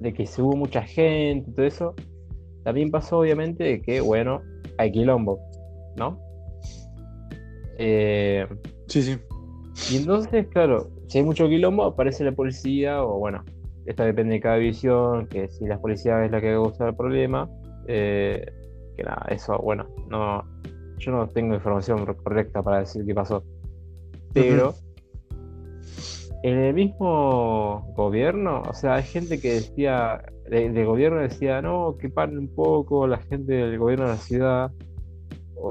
de 0.00 0.12
que 0.12 0.26
se 0.26 0.42
hubo 0.42 0.56
mucha 0.56 0.82
gente 0.82 1.50
y 1.50 1.54
todo 1.54 1.66
eso. 1.66 1.94
También 2.64 2.90
pasó, 2.90 3.18
obviamente, 3.18 3.64
de 3.64 3.82
que, 3.82 4.00
bueno, 4.00 4.42
hay 4.78 4.92
quilombo, 4.92 5.38
¿no? 5.96 6.18
Eh, 7.78 8.46
Sí, 8.86 9.02
sí. 9.02 9.18
y 9.90 9.96
entonces, 9.96 10.46
claro, 10.48 10.90
si 11.08 11.18
hay 11.18 11.24
mucho 11.24 11.48
quilombo, 11.48 11.84
aparece 11.84 12.24
la 12.24 12.32
policía, 12.32 13.02
o 13.02 13.18
bueno, 13.18 13.44
esto 13.86 14.04
depende 14.04 14.34
de 14.34 14.40
cada 14.40 14.56
división, 14.56 15.26
que 15.26 15.48
si 15.48 15.66
la 15.66 15.78
policía 15.80 16.24
es 16.24 16.30
la 16.30 16.40
que 16.40 16.52
causa 16.52 16.88
el 16.88 16.96
problema, 16.96 17.48
eh, 17.88 18.44
que 18.96 19.02
nada, 19.02 19.26
eso, 19.30 19.58
bueno, 19.58 19.86
no, 20.08 20.44
yo 20.98 21.12
no 21.12 21.28
tengo 21.28 21.54
información 21.54 22.04
correcta 22.04 22.62
para 22.62 22.80
decir 22.80 23.04
qué 23.04 23.14
pasó. 23.14 23.42
Pero 24.32 24.74
en 26.42 26.58
el 26.58 26.74
mismo 26.74 27.92
gobierno, 27.96 28.62
o 28.68 28.74
sea, 28.74 28.96
hay 28.96 29.02
gente 29.02 29.40
que 29.40 29.54
decía 29.54 30.22
de, 30.48 30.84
gobierno 30.84 31.20
decía, 31.20 31.62
no, 31.62 31.96
que 31.98 32.08
paren 32.08 32.38
un 32.38 32.54
poco 32.54 33.06
la 33.06 33.18
gente 33.18 33.52
del 33.52 33.78
gobierno 33.78 34.06
de 34.06 34.12
la 34.12 34.18
ciudad, 34.18 34.72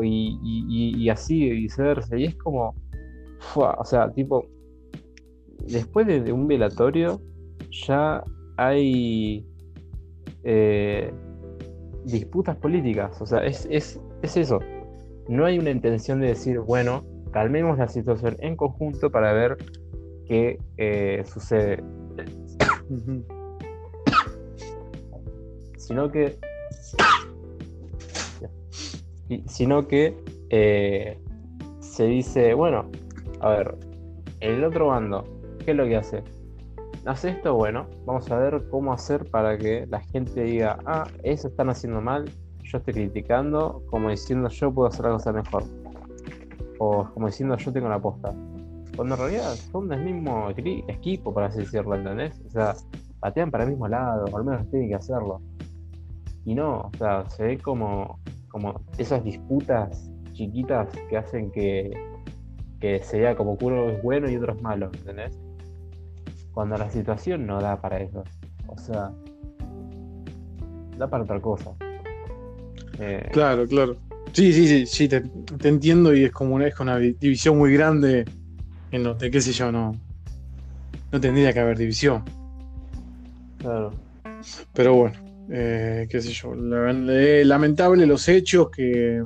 y, 0.01 1.09
así, 1.09 1.43
y 1.43 1.49
viceversa. 1.51 2.17
Y 2.17 2.25
es 2.25 2.35
como, 2.35 2.75
o 3.55 3.85
sea, 3.85 4.11
tipo, 4.11 4.45
después 5.67 6.07
de, 6.07 6.21
de 6.21 6.31
un 6.31 6.47
velatorio, 6.47 7.21
ya 7.69 8.23
hay 8.57 9.45
eh, 10.43 11.13
disputas 12.05 12.55
políticas. 12.57 13.21
O 13.21 13.25
sea, 13.25 13.45
es, 13.45 13.67
es, 13.69 13.99
es 14.21 14.37
eso. 14.37 14.59
No 15.27 15.45
hay 15.45 15.59
una 15.59 15.71
intención 15.71 16.19
de 16.19 16.27
decir, 16.27 16.59
bueno, 16.59 17.03
calmemos 17.31 17.77
la 17.77 17.87
situación 17.87 18.35
en 18.39 18.55
conjunto 18.55 19.09
para 19.09 19.33
ver 19.33 19.57
qué 20.25 20.57
eh, 20.77 21.23
sucede. 21.25 21.83
Sino 25.87 26.11
que. 26.11 26.37
Sino 29.47 29.87
que 29.87 30.17
eh, 30.49 31.19
se 31.79 32.05
dice, 32.05 32.53
bueno, 32.53 32.85
a 33.39 33.49
ver, 33.49 33.75
el 34.39 34.63
otro 34.63 34.87
bando, 34.87 35.23
¿qué 35.63 35.71
es 35.71 35.77
lo 35.77 35.85
que 35.85 35.97
hace? 35.97 36.23
Hace 37.05 37.29
esto, 37.29 37.55
bueno, 37.55 37.87
vamos 38.05 38.29
a 38.31 38.37
ver 38.37 38.63
cómo 38.69 38.93
hacer 38.93 39.29
para 39.29 39.57
que 39.57 39.85
la 39.87 39.99
gente 40.01 40.43
diga, 40.43 40.77
ah, 40.85 41.07
eso 41.23 41.47
están 41.47 41.69
haciendo 41.69 41.99
mal, 41.99 42.29
yo 42.63 42.77
estoy 42.77 42.93
criticando, 42.93 43.81
como 43.89 44.09
diciendo 44.09 44.49
yo 44.49 44.71
puedo 44.71 44.87
hacer 44.87 45.05
la 45.05 45.11
cosa 45.13 45.33
mejor. 45.33 45.63
O 46.79 47.09
como 47.13 47.27
diciendo 47.27 47.57
yo 47.57 47.73
tengo 47.73 47.89
la 47.89 47.99
posta. 47.99 48.33
Cuando 48.95 49.15
en 49.15 49.21
realidad 49.21 49.55
son 49.71 49.89
del 49.89 50.03
mismo 50.03 50.49
equi- 50.51 50.83
equipo, 50.87 51.33
por 51.33 51.43
así 51.43 51.59
decirlo, 51.59 51.95
¿entendés? 51.95 52.39
O 52.45 52.49
sea, 52.51 52.75
patean 53.19 53.49
para 53.49 53.63
el 53.63 53.71
mismo 53.71 53.87
lado, 53.87 54.25
o 54.31 54.37
al 54.37 54.43
menos 54.43 54.69
tienen 54.69 54.89
que 54.89 54.95
hacerlo. 54.95 55.41
Y 56.45 56.55
no, 56.55 56.77
o 56.79 56.91
sea, 56.97 57.29
se 57.29 57.43
ve 57.43 57.57
como, 57.57 58.19
como 58.49 58.81
esas 58.97 59.23
disputas 59.23 60.09
chiquitas 60.33 60.89
que 61.09 61.17
hacen 61.17 61.51
que, 61.51 61.91
que 62.79 63.01
se 63.03 63.19
vea 63.19 63.35
como 63.35 63.57
que 63.57 63.65
uno 63.65 63.89
es 63.89 64.01
bueno 64.03 64.29
y 64.29 64.35
otro 64.35 64.53
es 64.53 64.61
malo, 64.61 64.89
¿entendés? 64.93 65.39
Cuando 66.53 66.77
la 66.77 66.89
situación 66.89 67.47
no 67.47 67.61
da 67.61 67.79
para 67.79 67.99
eso. 67.99 68.23
O 68.67 68.77
sea, 68.77 69.11
da 70.97 71.07
para 71.07 71.23
otra 71.23 71.39
cosa. 71.39 71.71
Eh, 72.99 73.29
Claro, 73.31 73.65
claro. 73.67 73.95
Sí, 74.33 74.51
sí, 74.51 74.67
sí, 74.67 74.85
sí, 74.85 75.07
te, 75.07 75.21
te 75.21 75.69
entiendo 75.69 76.13
y 76.15 76.25
es 76.25 76.31
como 76.31 76.55
una, 76.55 76.67
es 76.67 76.79
una 76.79 76.97
división 76.97 77.57
muy 77.57 77.73
grande 77.73 78.25
en 78.91 79.03
donde, 79.03 79.29
qué 79.29 79.41
sé 79.41 79.51
yo, 79.51 79.71
no, 79.71 79.95
no 81.11 81.19
tendría 81.21 81.53
que 81.53 81.59
haber 81.59 81.77
división. 81.77 82.23
claro. 83.59 83.91
Pero 84.73 84.95
bueno, 84.95 85.15
eh, 85.51 86.07
qué 86.09 86.21
sé 86.21 86.31
yo, 86.31 86.53
eh, 86.53 87.43
lamentable 87.45 88.05
los 88.05 88.27
hechos 88.29 88.69
que, 88.69 89.21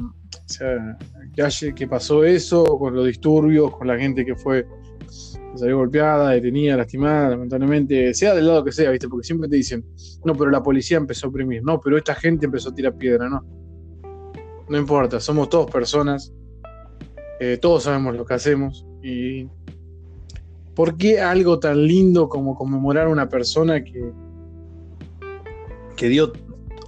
que, 1.76 1.88
pasó 1.88 2.24
eso, 2.24 2.65
con 2.78 2.95
los 2.95 3.05
disturbios, 3.05 3.76
con 3.76 3.88
la 3.88 3.97
gente 3.97 4.26
que 4.26 4.36
fue, 4.36 4.65
salió 5.55 5.78
golpeada, 5.78 6.32
detenida, 6.32 6.76
lastimada, 6.76 7.30
lamentablemente, 7.30 8.13
sea 8.13 8.34
del 8.34 8.47
lado 8.47 8.63
que 8.63 8.72
sea, 8.72 8.89
¿viste? 8.91 9.07
Porque 9.07 9.28
siempre 9.28 9.47
te 9.47 9.57
dicen, 9.57 9.86
no, 10.26 10.34
pero 10.34 10.49
la 10.49 10.63
policía 10.63 10.97
empezó 10.97 11.28
a 11.28 11.30
oprimir, 11.30 11.63
no, 11.63 11.80
pero 11.80 11.97
esta 11.97 12.15
gente 12.15 12.45
empezó 12.45 12.70
a 12.70 12.76
tirar 12.76 12.95
piedra, 12.95 13.30
no. 13.30 13.45
No 14.70 14.78
importa, 14.78 15.20
somos 15.20 15.49
todos 15.49 15.70
personas, 15.72 16.34
eh, 17.39 17.57
todos 17.61 17.84
sabemos 17.84 18.15
lo 18.15 18.26
que 18.26 18.34
hacemos 18.34 18.86
y... 19.03 19.47
¿Por 20.76 20.95
qué 20.95 21.20
algo 21.20 21.57
tan 21.57 21.88
lindo 21.88 22.30
como 22.30 22.53
conmemorar 22.53 23.07
a 23.07 23.09
una 23.09 23.28
persona 23.28 23.84
que, 23.84 24.13
que 25.98 26.08
dio 26.08 26.32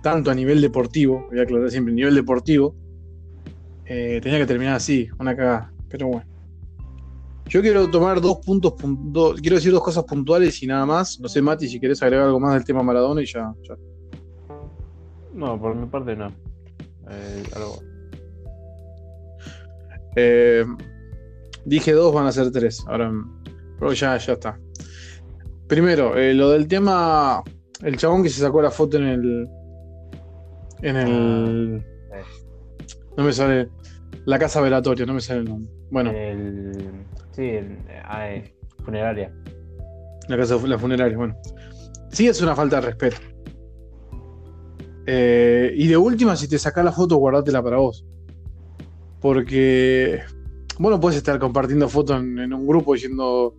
tanto 0.01 0.31
a 0.31 0.35
nivel 0.35 0.61
deportivo, 0.61 1.25
voy 1.29 1.39
a 1.39 1.43
aclarar 1.43 1.69
siempre, 1.69 1.93
nivel 1.93 2.15
deportivo, 2.15 2.73
eh, 3.85 4.19
tenía 4.23 4.37
que 4.39 4.45
terminar 4.45 4.75
así, 4.75 5.09
una 5.19 5.35
cagada. 5.35 5.73
Pero 5.89 6.07
bueno. 6.07 6.25
Yo 7.47 7.61
quiero 7.61 7.89
tomar 7.89 8.21
dos 8.21 8.37
puntos, 8.45 8.73
pun- 8.75 9.11
do- 9.11 9.33
quiero 9.33 9.55
decir 9.55 9.71
dos 9.71 9.83
cosas 9.83 10.03
puntuales 10.03 10.61
y 10.61 10.67
nada 10.67 10.85
más. 10.85 11.19
No 11.19 11.27
sé, 11.27 11.41
Mati, 11.41 11.67
si 11.67 11.79
querés 11.79 12.01
agregar 12.03 12.27
algo 12.27 12.39
más 12.39 12.53
del 12.53 12.63
tema 12.63 12.83
Maradona 12.83 13.21
y 13.23 13.25
ya. 13.25 13.51
ya. 13.67 13.75
No, 15.33 15.59
por 15.59 15.75
mi 15.75 15.87
parte 15.87 16.15
no. 16.15 16.27
Eh, 17.09 17.43
algo. 17.55 17.79
Eh, 20.15 20.63
dije 21.65 21.91
dos, 21.93 22.13
van 22.13 22.27
a 22.27 22.31
ser 22.31 22.51
tres. 22.51 22.83
Ahora, 22.87 23.11
pero 23.79 23.93
ya, 23.93 24.15
ya 24.17 24.33
está. 24.33 24.59
Primero, 25.67 26.13
lo 26.33 26.51
del 26.51 26.67
tema, 26.67 27.41
el 27.83 27.97
chabón 27.97 28.23
que 28.23 28.29
se 28.29 28.41
sacó 28.41 28.61
la 28.61 28.71
foto 28.71 28.97
en 28.97 29.03
el, 29.03 29.49
en 30.81 30.95
el, 30.95 31.85
Eh, 32.13 32.23
no 33.17 33.23
me 33.23 33.33
sale, 33.33 33.69
la 34.25 34.39
casa 34.39 34.61
velatoria, 34.61 35.05
no 35.05 35.13
me 35.13 35.21
sale 35.21 35.41
el 35.41 35.45
nombre. 35.45 35.71
Bueno, 35.91 36.11
el, 36.11 36.71
sí, 37.31 37.43
en, 37.43 37.85
ah, 38.05 38.29
eh, 38.29 38.53
funeraria. 38.83 39.33
la 40.27 40.37
casa 40.37 40.57
la 40.67 40.77
funeraria, 40.77 41.17
bueno. 41.17 41.35
Sí 42.11 42.27
es 42.27 42.41
una 42.41 42.55
falta 42.55 42.77
de 42.77 42.87
respeto. 42.87 43.17
Eh, 45.05 45.73
y 45.75 45.87
de 45.87 45.97
última, 45.97 46.35
si 46.35 46.47
te 46.47 46.59
sacás 46.59 46.85
la 46.85 46.91
foto, 46.91 47.15
guardátela 47.17 47.63
para 47.63 47.77
vos. 47.77 48.05
Porque 49.21 50.21
vos 50.77 50.91
no 50.91 50.99
puedes 50.99 51.17
estar 51.17 51.39
compartiendo 51.39 51.89
fotos 51.89 52.21
en, 52.21 52.39
en 52.39 52.53
un 52.53 52.67
grupo 52.67 52.93
diciendo 52.93 53.55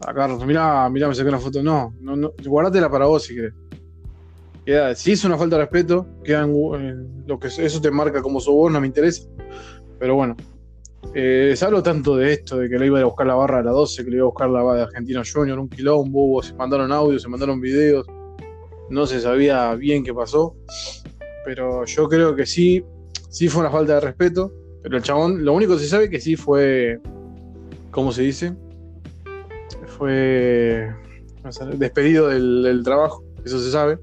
a 0.00 0.14
Carlos, 0.14 0.44
mirá, 0.46 0.88
mirá, 0.88 1.08
me 1.08 1.14
saqué 1.14 1.28
una 1.28 1.38
foto. 1.38 1.62
No, 1.62 1.94
no, 2.00 2.16
no, 2.16 2.32
guardátela 2.44 2.90
para 2.90 3.06
vos 3.06 3.24
si 3.24 3.34
querés. 3.34 3.54
Queda- 4.64 4.94
si 4.94 5.12
es 5.12 5.24
una 5.24 5.36
falta 5.38 5.56
de 5.56 5.62
respeto, 5.62 6.06
queda 6.22 6.46
lo 6.46 7.38
que 7.38 7.48
eso 7.48 7.80
te 7.80 7.90
marca 7.90 8.22
como 8.22 8.40
sos 8.40 8.54
vos, 8.54 8.70
no 8.72 8.80
me 8.80 8.86
interesa. 8.86 9.22
Pero 9.98 10.14
bueno, 10.14 10.36
eh, 11.14 11.54
tanto 11.82 12.16
de 12.16 12.34
esto, 12.34 12.58
de 12.58 12.68
que 12.68 12.78
le 12.78 12.86
iba 12.86 13.00
a 13.00 13.04
buscar 13.04 13.26
la 13.26 13.34
barra 13.34 13.58
a 13.58 13.62
las 13.62 13.74
12, 13.74 14.04
que 14.04 14.10
le 14.10 14.16
iba 14.16 14.24
a 14.24 14.28
buscar 14.28 14.50
la 14.50 14.62
barra 14.62 14.76
de 14.78 14.82
Argentino 14.84 15.22
Junior, 15.30 15.58
un 15.58 15.68
quilombo, 15.68 16.42
se 16.42 16.54
mandaron 16.54 16.92
audios, 16.92 17.22
se 17.22 17.28
mandaron 17.28 17.60
videos, 17.60 18.06
no 18.90 19.06
se 19.06 19.20
sabía 19.20 19.74
bien 19.74 20.04
qué 20.04 20.14
pasó, 20.14 20.54
pero 21.44 21.84
yo 21.84 22.08
creo 22.08 22.34
que 22.36 22.46
sí, 22.46 22.84
sí 23.30 23.48
fue 23.48 23.62
una 23.62 23.70
falta 23.70 23.94
de 23.94 24.00
respeto, 24.00 24.52
pero 24.82 24.96
el 24.96 25.02
chabón, 25.02 25.44
lo 25.44 25.54
único 25.54 25.74
que 25.74 25.80
se 25.80 25.88
sabe 25.88 26.04
es 26.04 26.10
que 26.10 26.20
sí 26.20 26.36
fue, 26.36 27.00
¿cómo 27.90 28.12
se 28.12 28.22
dice? 28.22 28.54
Fue 29.98 30.94
despedido 31.74 32.28
del, 32.28 32.82
trabajo, 32.84 33.24
eso 33.44 33.58
se 33.58 33.72
sabe. 33.72 33.98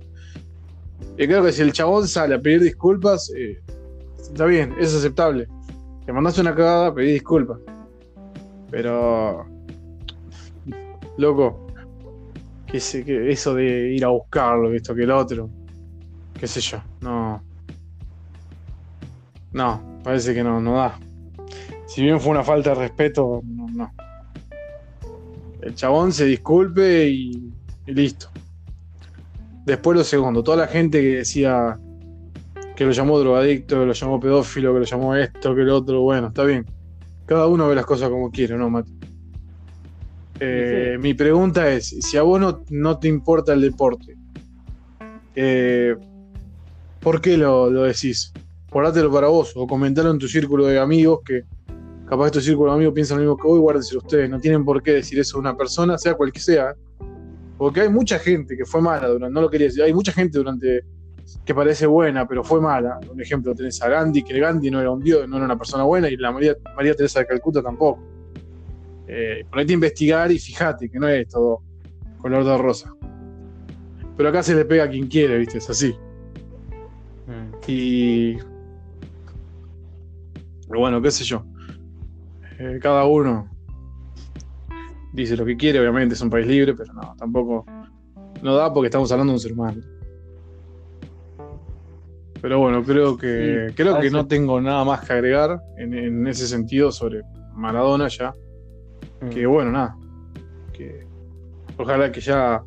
Y 1.18 1.26
creo 1.26 1.44
que 1.44 1.54
si 1.54 1.62
el 1.62 1.72
chabón 1.72 2.08
sale 2.08 2.36
a 2.36 2.42
pedir 2.42 2.62
disculpas, 2.62 3.32
eh, 3.36 3.62
está 4.18 4.46
bien, 4.46 4.76
es 4.78 4.94
aceptable. 4.94 5.48
Te 6.06 6.12
mandaste 6.12 6.42
una 6.42 6.54
cagada, 6.54 6.94
pedí 6.94 7.14
disculpas. 7.14 7.60
Pero. 8.70 9.46
Loco. 11.18 11.66
Que, 12.68 12.78
eso 13.32 13.54
de 13.54 13.94
ir 13.94 14.04
a 14.04 14.10
buscarlo, 14.10 14.74
esto 14.74 14.94
que 14.94 15.04
el 15.04 15.12
otro. 15.12 15.50
Qué 16.38 16.46
sé 16.46 16.60
yo. 16.60 16.82
No. 17.00 17.42
No, 19.54 19.82
parece 20.04 20.34
que 20.34 20.44
no, 20.44 20.60
no 20.60 20.76
da. 20.76 21.00
Si 21.88 22.02
bien 22.02 22.20
fue 22.20 22.32
una 22.32 22.44
falta 22.44 22.72
de 22.72 22.76
respeto, 22.76 23.42
no. 23.46 23.90
El 25.66 25.74
chabón 25.74 26.14
se 26.14 26.26
disculpe 26.26 27.10
y, 27.10 27.52
y 27.88 27.94
listo. 27.94 28.30
Después 29.66 29.98
lo 29.98 30.04
segundo, 30.04 30.44
toda 30.44 30.58
la 30.58 30.68
gente 30.68 31.02
que 31.02 31.18
decía 31.18 31.80
que 32.76 32.86
lo 32.86 32.92
llamó 32.92 33.18
drogadicto, 33.18 33.80
que 33.80 33.86
lo 33.88 33.94
llamó 33.94 34.20
pedófilo, 34.20 34.74
que 34.74 34.80
lo 34.80 34.86
llamó 34.86 35.16
esto, 35.16 35.56
que 35.56 35.62
lo 35.64 35.78
otro, 35.78 36.02
bueno, 36.02 36.28
está 36.28 36.44
bien. 36.44 36.66
Cada 37.26 37.48
uno 37.48 37.68
ve 37.68 37.74
las 37.74 37.86
cosas 37.86 38.10
como 38.10 38.30
quiere, 38.30 38.56
¿no, 38.58 38.70
Mati? 38.70 38.94
Eh, 40.40 40.92
Sí. 40.96 41.02
Mi 41.02 41.16
pregunta 41.16 41.72
es, 41.74 41.88
si 41.88 42.16
a 42.16 42.22
vos 42.22 42.40
no, 42.40 42.64
no 42.70 43.00
te 43.00 43.08
importa 43.08 43.54
el 43.54 43.62
deporte, 43.62 44.16
eh, 45.36 45.96
¿por 47.00 47.22
qué 47.22 47.38
lo, 47.38 47.72
lo 47.72 47.84
decís? 47.84 48.32
Guardátelo 48.70 49.12
para 49.12 49.30
vos 49.30 49.54
o 49.56 49.66
comentalo 49.66 50.12
en 50.12 50.20
tu 50.20 50.28
círculo 50.28 50.66
de 50.68 50.78
amigos 50.78 51.22
que 51.26 51.44
capaz 52.08 52.32
tu 52.32 52.42
círculo 52.42 52.72
de 52.72 52.76
amigos 52.76 52.94
piensan 52.94 53.18
lo 53.18 53.24
mismo 53.24 53.38
que 53.38 53.48
vos 53.48 53.58
y 53.58 53.62
guárdenselo 53.62 54.00
ustedes. 54.00 54.30
No 54.30 54.40
tienen 54.40 54.64
por 54.64 54.82
qué 54.82 54.94
decir 54.94 55.20
eso 55.20 55.38
a 55.38 55.40
una 55.40 55.58
persona, 55.58 55.98
sea 55.98 56.14
cual 56.14 56.32
que 56.32 56.40
sea. 56.40 56.76
Porque 57.58 57.82
hay 57.82 57.90
mucha 57.90 58.20
gente 58.20 58.58
que 58.58 58.66
fue 58.66 58.82
mala 58.82 59.08
durante, 59.08 59.34
no 59.34 59.42
lo 59.42 59.50
quería 59.50 59.68
decir, 59.68 59.84
hay 59.84 59.94
mucha 59.94 60.12
gente 60.12 60.38
durante 60.38 60.84
que 61.44 61.56
parece 61.56 61.86
buena, 61.86 62.28
pero 62.28 62.44
fue 62.44 62.62
mala. 62.62 63.00
Un 63.12 63.22
ejemplo, 63.22 63.56
tenés 63.56 63.82
a 63.82 63.90
Gandhi, 63.90 64.24
que 64.24 64.40
Gandhi 64.40 64.70
no 64.70 64.80
era 64.80 64.92
un 64.92 65.02
dios, 65.02 65.28
no 65.28 65.38
era 65.38 65.46
una 65.46 65.58
persona 65.58 65.84
buena, 65.84 66.10
y 66.10 66.18
la 66.18 66.32
María, 66.32 66.56
María 66.76 66.94
Teresa 66.94 67.20
de 67.20 67.28
Calcuta 67.28 67.62
tampoco. 67.62 68.04
Eh, 69.08 69.46
ponete 69.50 69.72
a 69.72 69.76
investigar 69.76 70.32
y 70.32 70.40
fíjate 70.40 70.90
que 70.90 71.00
no 71.00 71.08
es 71.08 71.28
todo 71.28 71.62
color 72.18 72.44
de 72.44 72.58
rosa. 72.58 72.94
Pero 74.18 74.30
acá 74.30 74.44
se 74.44 74.56
le 74.56 74.66
pega 74.66 74.86
a 74.86 74.90
quien 74.90 75.08
quiere, 75.08 75.38
¿viste? 75.38 75.58
Es 75.58 75.70
así. 75.70 75.96
Mm. 77.28 77.56
Y. 77.68 78.38
pero 80.68 80.80
bueno, 80.80 81.02
qué 81.02 81.12
sé 81.12 81.24
yo. 81.24 81.46
Eh, 82.60 82.80
cada 82.82 83.06
uno 83.06 83.50
dice 85.14 85.36
lo 85.38 85.46
que 85.46 85.56
quiere, 85.58 85.80
obviamente 85.80 86.16
es 86.16 86.22
un 86.22 86.30
país 86.30 86.46
libre, 86.48 86.74
pero 86.74 86.94
no, 86.94 87.16
tampoco. 87.18 87.66
No 88.42 88.56
da 88.56 88.74
porque 88.74 88.88
estamos 88.88 89.12
hablando 89.12 89.32
de 89.32 89.36
un 89.36 89.40
ser 89.40 89.54
humano. 89.54 89.82
Pero 92.42 92.60
bueno, 92.60 92.84
creo 92.84 93.18
que 93.18 93.68
Sí, 93.70 93.76
creo 93.76 94.00
que 94.00 94.12
no 94.12 94.28
tengo 94.28 94.62
nada 94.62 94.84
más 94.84 95.06
que 95.06 95.14
agregar 95.14 95.60
en, 95.78 95.94
en 95.94 96.28
ese 96.28 96.48
sentido 96.48 96.92
sobre 96.92 97.22
Maradona 97.54 98.08
ya. 98.08 98.34
Que 99.32 99.46
bueno, 99.46 99.72
nada. 99.72 99.98
Que 100.74 101.08
ojalá 101.78 102.12
que 102.12 102.22
ya 102.22 102.62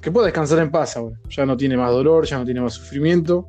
que 0.00 0.10
pueda 0.12 0.26
descansar 0.26 0.58
en 0.58 0.70
paz 0.70 0.96
ahora. 0.96 1.18
Ya 1.30 1.46
no 1.46 1.56
tiene 1.56 1.76
más 1.76 1.90
dolor, 1.90 2.26
ya 2.26 2.38
no 2.38 2.44
tiene 2.44 2.60
más 2.60 2.74
sufrimiento. 2.74 3.48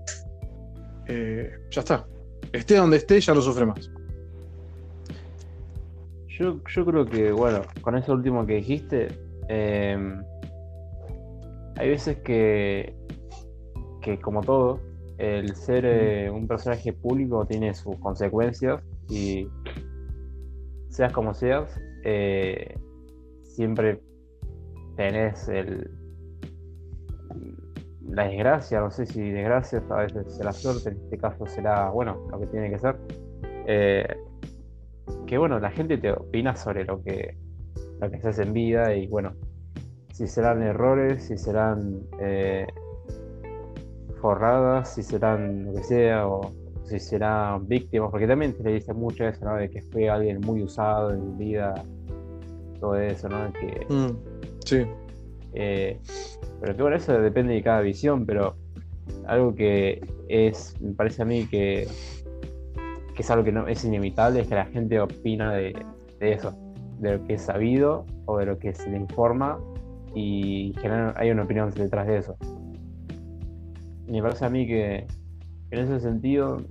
Eh, 1.08 1.52
ya 1.72 1.82
está. 1.82 2.08
Esté 2.52 2.76
donde 2.76 2.98
esté, 2.98 3.20
ya 3.20 3.34
no 3.34 3.42
sufre 3.42 3.66
más. 3.66 3.92
Yo, 6.40 6.64
yo 6.66 6.86
creo 6.86 7.06
que, 7.06 7.32
bueno, 7.34 7.64
con 7.82 7.98
eso 7.98 8.14
último 8.14 8.46
que 8.46 8.56
dijiste, 8.56 9.10
eh, 9.50 9.98
hay 11.76 11.90
veces 11.90 12.18
que, 12.20 12.96
que 14.02 14.18
como 14.22 14.42
todo, 14.42 14.80
el 15.18 15.54
ser 15.54 15.84
eh, 15.86 16.32
un 16.32 16.48
personaje 16.48 16.94
público 16.94 17.46
tiene 17.46 17.74
sus 17.74 17.98
consecuencias 17.98 18.82
y 19.10 19.50
seas 20.90 21.12
como 21.12 21.34
seas, 21.34 21.78
eh, 22.06 22.74
siempre 23.44 24.02
tenés 24.96 25.50
el, 25.50 25.92
la 28.08 28.30
desgracia, 28.30 28.80
no 28.80 28.92
sé 28.92 29.06
si 29.06 29.30
desgracia, 29.30 29.84
a 29.90 30.04
veces 30.04 30.38
será 30.38 30.54
suerte, 30.54 30.88
en 30.88 31.04
este 31.04 31.18
caso 31.18 31.46
será, 31.48 31.90
bueno, 31.90 32.26
lo 32.32 32.40
que 32.40 32.48
tiene 32.48 32.70
que 32.70 32.80
ser. 32.80 32.96
eh, 33.68 34.08
que 35.26 35.38
bueno, 35.38 35.60
la 35.60 35.72
gente 35.72 35.98
te 35.98 36.12
opina 36.12 36.56
sobre 36.56 36.86
lo 36.86 37.02
que, 37.02 37.38
lo 38.02 38.10
que 38.10 38.18
haces 38.18 38.40
en 38.40 38.54
vida 38.54 38.96
y 38.96 39.08
bueno, 39.08 39.34
si 40.14 40.28
serán 40.28 40.62
errores, 40.64 41.24
si 41.24 41.38
serán 41.38 42.02
eh, 42.20 42.68
forradas, 44.22 44.94
si 44.96 45.04
serán 45.04 45.66
lo 45.66 45.74
que 45.74 45.84
sea, 45.84 46.28
o 46.28 46.52
si 46.84 47.00
serán 47.00 47.68
víctimas, 47.68 48.10
porque 48.12 48.28
también 48.28 48.54
se 48.56 48.64
le 48.64 48.74
dice 48.74 48.94
mucho 48.94 49.26
eso, 49.26 49.46
¿no? 49.46 49.56
De 49.56 49.70
que 49.70 49.82
fue 49.84 50.10
alguien 50.10 50.40
muy 50.42 50.64
usado 50.64 51.12
en 51.14 51.38
vida, 51.38 51.74
todo 52.80 52.96
eso, 52.96 53.30
¿no? 53.30 53.52
Que, 53.54 53.86
Sí. 54.66 54.86
eh, 55.54 56.00
pero 56.60 56.76
que 56.76 56.82
bueno, 56.82 56.98
eso 56.98 57.14
depende 57.22 57.54
de 57.54 57.62
cada 57.64 57.82
visión, 57.82 58.26
pero 58.26 58.56
algo 59.28 59.54
que 59.56 60.02
es, 60.28 60.76
me 60.82 60.94
parece 60.94 61.22
a 61.22 61.26
mí 61.26 61.48
que, 61.48 61.88
que 63.20 63.24
es 63.24 63.32
algo 63.32 63.44
que 63.44 63.52
no 63.52 63.68
es 63.68 63.84
inevitable, 63.84 64.40
es 64.40 64.48
que 64.48 64.56
la 64.56 64.64
gente 64.64 64.98
opina 64.98 65.52
de, 65.52 65.76
eso, 66.22 66.58
de 67.00 67.18
lo 67.18 67.26
que 67.26 67.34
es 67.34 67.42
sabido 67.42 68.06
o 68.24 68.38
de 68.38 68.46
lo 68.46 68.58
que 68.58 68.74
se 68.74 68.90
le 68.90 68.96
informa 68.96 69.60
y 70.16 70.74
general 70.80 71.14
hay 71.18 71.30
una 71.30 71.44
opinión 71.44 71.70
detrás 71.70 72.08
de 72.08 72.20
eso. 72.20 72.38
Me 74.08 74.22
parece 74.22 74.46
a 74.46 74.50
mí 74.50 74.66
que 74.66 75.06
en 75.70 75.80
ese 75.80 76.00
sentido, 76.00 76.62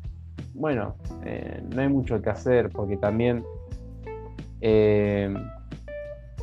bueno, 0.54 0.94
eh, 1.22 1.62
no 1.68 1.82
hay 1.82 1.88
mucho 1.90 2.22
que 2.22 2.30
hacer 2.30 2.70
porque 2.70 2.96
también 2.96 3.44
eh, 4.62 5.34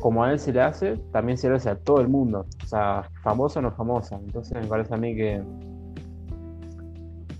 como 0.00 0.22
a 0.22 0.30
él 0.30 0.38
se 0.38 0.52
le 0.52 0.60
hace, 0.60 0.98
también 1.10 1.36
se 1.36 1.48
le 1.48 1.56
hace 1.56 1.68
a 1.68 1.74
todo 1.74 2.00
el 2.00 2.06
mundo. 2.06 2.46
O 2.62 2.66
sea, 2.68 3.10
famosa 3.24 3.58
o 3.58 3.62
no 3.62 3.72
famosa. 3.72 4.20
Entonces 4.24 4.56
me 4.56 4.68
parece 4.68 4.94
a 4.94 4.98
mí 4.98 5.16
que 5.16 5.42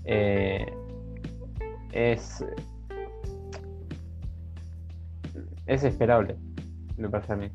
eh, 0.03 0.65
es, 1.91 2.43
es 5.65 5.83
esperable, 5.83 6.35
me 6.97 7.09
parece 7.09 7.33
a 7.33 7.35
mí. 7.35 7.51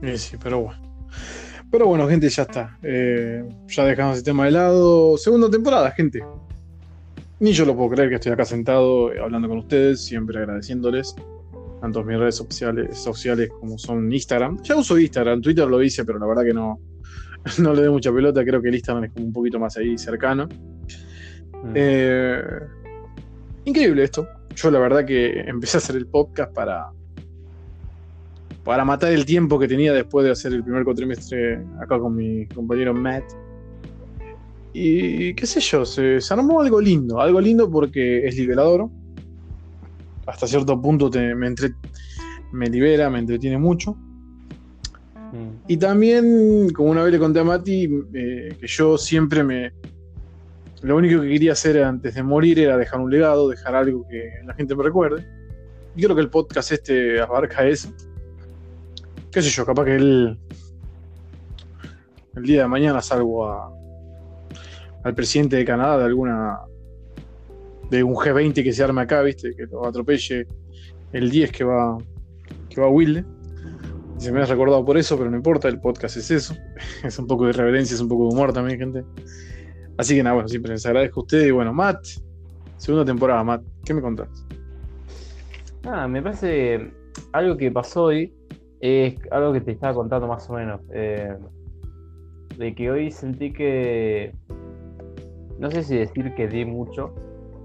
Sí, 0.00 0.18
sí, 0.18 0.36
pero 0.42 0.60
bueno. 0.60 0.90
Pero 1.70 1.86
bueno, 1.86 2.08
gente, 2.08 2.28
ya 2.28 2.42
está. 2.42 2.78
Eh, 2.82 3.44
ya 3.68 3.84
dejamos 3.84 4.18
el 4.18 4.24
tema 4.24 4.46
de 4.46 4.50
lado. 4.50 5.16
Segunda 5.16 5.48
temporada, 5.48 5.90
gente. 5.92 6.20
Ni 7.38 7.52
yo 7.52 7.64
lo 7.64 7.76
puedo 7.76 7.90
creer 7.90 8.08
que 8.08 8.16
estoy 8.16 8.32
acá 8.32 8.44
sentado 8.44 9.12
eh, 9.12 9.20
hablando 9.20 9.48
con 9.48 9.58
ustedes, 9.58 10.04
siempre 10.04 10.38
agradeciéndoles. 10.38 11.14
Tanto 11.80 12.02
mis 12.02 12.18
redes 12.18 12.34
sociales, 12.34 12.98
sociales 12.98 13.50
como 13.60 13.78
son 13.78 14.12
Instagram. 14.12 14.60
Ya 14.62 14.76
uso 14.76 14.98
Instagram, 14.98 15.40
Twitter 15.40 15.66
lo 15.66 15.82
hice, 15.82 16.04
pero 16.04 16.18
la 16.18 16.26
verdad 16.26 16.42
que 16.44 16.52
no, 16.52 16.80
no 17.58 17.72
le 17.72 17.82
doy 17.82 17.90
mucha 17.90 18.12
pelota. 18.12 18.44
Creo 18.44 18.60
que 18.60 18.68
el 18.68 18.74
Instagram 18.74 19.04
es 19.04 19.12
como 19.12 19.26
un 19.26 19.32
poquito 19.32 19.60
más 19.60 19.76
ahí 19.76 19.96
cercano. 19.96 20.48
Mm. 21.62 21.72
Eh, 21.74 22.42
increíble 23.64 24.04
esto. 24.04 24.26
Yo 24.56 24.70
la 24.70 24.78
verdad 24.78 25.04
que 25.04 25.40
empecé 25.40 25.76
a 25.76 25.78
hacer 25.78 25.96
el 25.96 26.06
podcast 26.06 26.52
para, 26.52 26.90
para 28.64 28.84
matar 28.84 29.12
el 29.12 29.24
tiempo 29.24 29.58
que 29.58 29.68
tenía 29.68 29.92
después 29.92 30.24
de 30.24 30.32
hacer 30.32 30.52
el 30.52 30.62
primer 30.62 30.84
cuatrimestre 30.84 31.62
acá 31.80 31.98
con 31.98 32.14
mi 32.16 32.46
compañero 32.46 32.92
Matt. 32.94 33.24
Y 34.72 35.34
qué 35.34 35.46
sé 35.46 35.60
yo, 35.60 35.84
se, 35.84 36.20
se 36.20 36.34
armó 36.34 36.60
algo 36.60 36.80
lindo, 36.80 37.20
algo 37.20 37.40
lindo 37.40 37.70
porque 37.70 38.26
es 38.26 38.36
liberador. 38.36 38.88
Hasta 40.26 40.46
cierto 40.46 40.80
punto 40.80 41.10
te- 41.10 41.34
me, 41.34 41.48
entre- 41.48 41.74
me 42.52 42.68
libera, 42.68 43.10
me 43.10 43.18
entretiene 43.18 43.58
mucho. 43.58 43.94
Mm. 45.32 45.64
Y 45.68 45.76
también, 45.76 46.70
como 46.72 46.90
una 46.90 47.02
vez 47.02 47.12
le 47.12 47.18
conté 47.18 47.40
a 47.40 47.44
Mati, 47.44 47.84
eh, 48.14 48.56
que 48.60 48.66
yo 48.66 48.96
siempre 48.98 49.42
me. 49.42 49.72
Lo 50.82 50.96
único 50.96 51.20
que 51.20 51.28
quería 51.28 51.52
hacer 51.52 51.82
antes 51.82 52.14
de 52.14 52.22
morir 52.22 52.58
era 52.58 52.76
dejar 52.76 53.00
un 53.00 53.10
legado, 53.10 53.48
dejar 53.48 53.74
algo 53.74 54.06
que 54.08 54.30
la 54.44 54.54
gente 54.54 54.74
me 54.74 54.82
recuerde. 54.82 55.26
Y 55.94 56.02
creo 56.02 56.14
que 56.14 56.22
el 56.22 56.30
podcast 56.30 56.72
este 56.72 57.20
abarca 57.20 57.66
eso. 57.66 57.92
Qué 59.30 59.42
sé 59.42 59.50
yo, 59.50 59.66
capaz 59.66 59.84
que 59.84 59.96
el. 59.96 60.38
El 62.36 62.42
día 62.44 62.62
de 62.62 62.68
mañana 62.68 63.02
salgo 63.02 63.46
a. 63.46 63.70
al 65.04 65.14
presidente 65.14 65.56
de 65.56 65.64
Canadá 65.64 65.98
de 65.98 66.04
alguna. 66.04 66.60
de 67.90 68.02
un 68.02 68.14
G20 68.14 68.62
que 68.62 68.72
se 68.72 68.82
arme 68.82 69.02
acá, 69.02 69.20
¿viste? 69.22 69.54
Que 69.54 69.66
lo 69.66 69.86
atropelle 69.86 70.46
el 71.12 71.30
10 71.30 71.52
que 71.52 71.64
va. 71.64 71.98
que 72.70 72.80
va 72.80 72.86
a 72.86 72.90
Wilde. 72.90 73.24
Y 74.18 74.22
se 74.22 74.32
me 74.32 74.40
ha 74.40 74.46
recordado 74.46 74.84
por 74.84 74.96
eso, 74.96 75.18
pero 75.18 75.30
no 75.30 75.36
importa, 75.36 75.68
el 75.68 75.80
podcast 75.80 76.16
es 76.16 76.30
eso. 76.30 76.54
Es 77.04 77.18
un 77.18 77.26
poco 77.26 77.44
de 77.44 77.50
irreverencia, 77.50 77.94
es 77.94 78.00
un 78.00 78.08
poco 78.08 78.28
de 78.28 78.34
humor 78.34 78.52
también, 78.52 78.78
gente. 78.78 79.04
Así 80.00 80.16
que 80.16 80.22
nada, 80.22 80.32
bueno, 80.34 80.48
siempre 80.48 80.72
les 80.72 80.86
agradezco 80.86 81.20
a 81.20 81.22
ustedes. 81.24 81.48
Y 81.48 81.50
bueno, 81.50 81.74
Matt, 81.74 82.06
segunda 82.78 83.04
temporada, 83.04 83.44
Matt, 83.44 83.62
¿qué 83.84 83.92
me 83.92 84.00
contás? 84.00 84.28
Ah, 85.84 86.08
me 86.08 86.22
parece 86.22 86.90
algo 87.32 87.58
que 87.58 87.70
pasó 87.70 88.04
hoy 88.04 88.32
es 88.80 89.14
algo 89.30 89.52
que 89.52 89.60
te 89.60 89.72
estaba 89.72 89.92
contando 89.92 90.26
más 90.26 90.48
o 90.48 90.54
menos. 90.54 90.80
eh, 90.94 91.36
de 92.56 92.74
que 92.74 92.90
hoy 92.90 93.10
sentí 93.10 93.52
que. 93.52 94.34
No 95.58 95.70
sé 95.70 95.82
si 95.82 95.98
decir 95.98 96.34
que 96.34 96.48
di 96.48 96.64
mucho, 96.64 97.14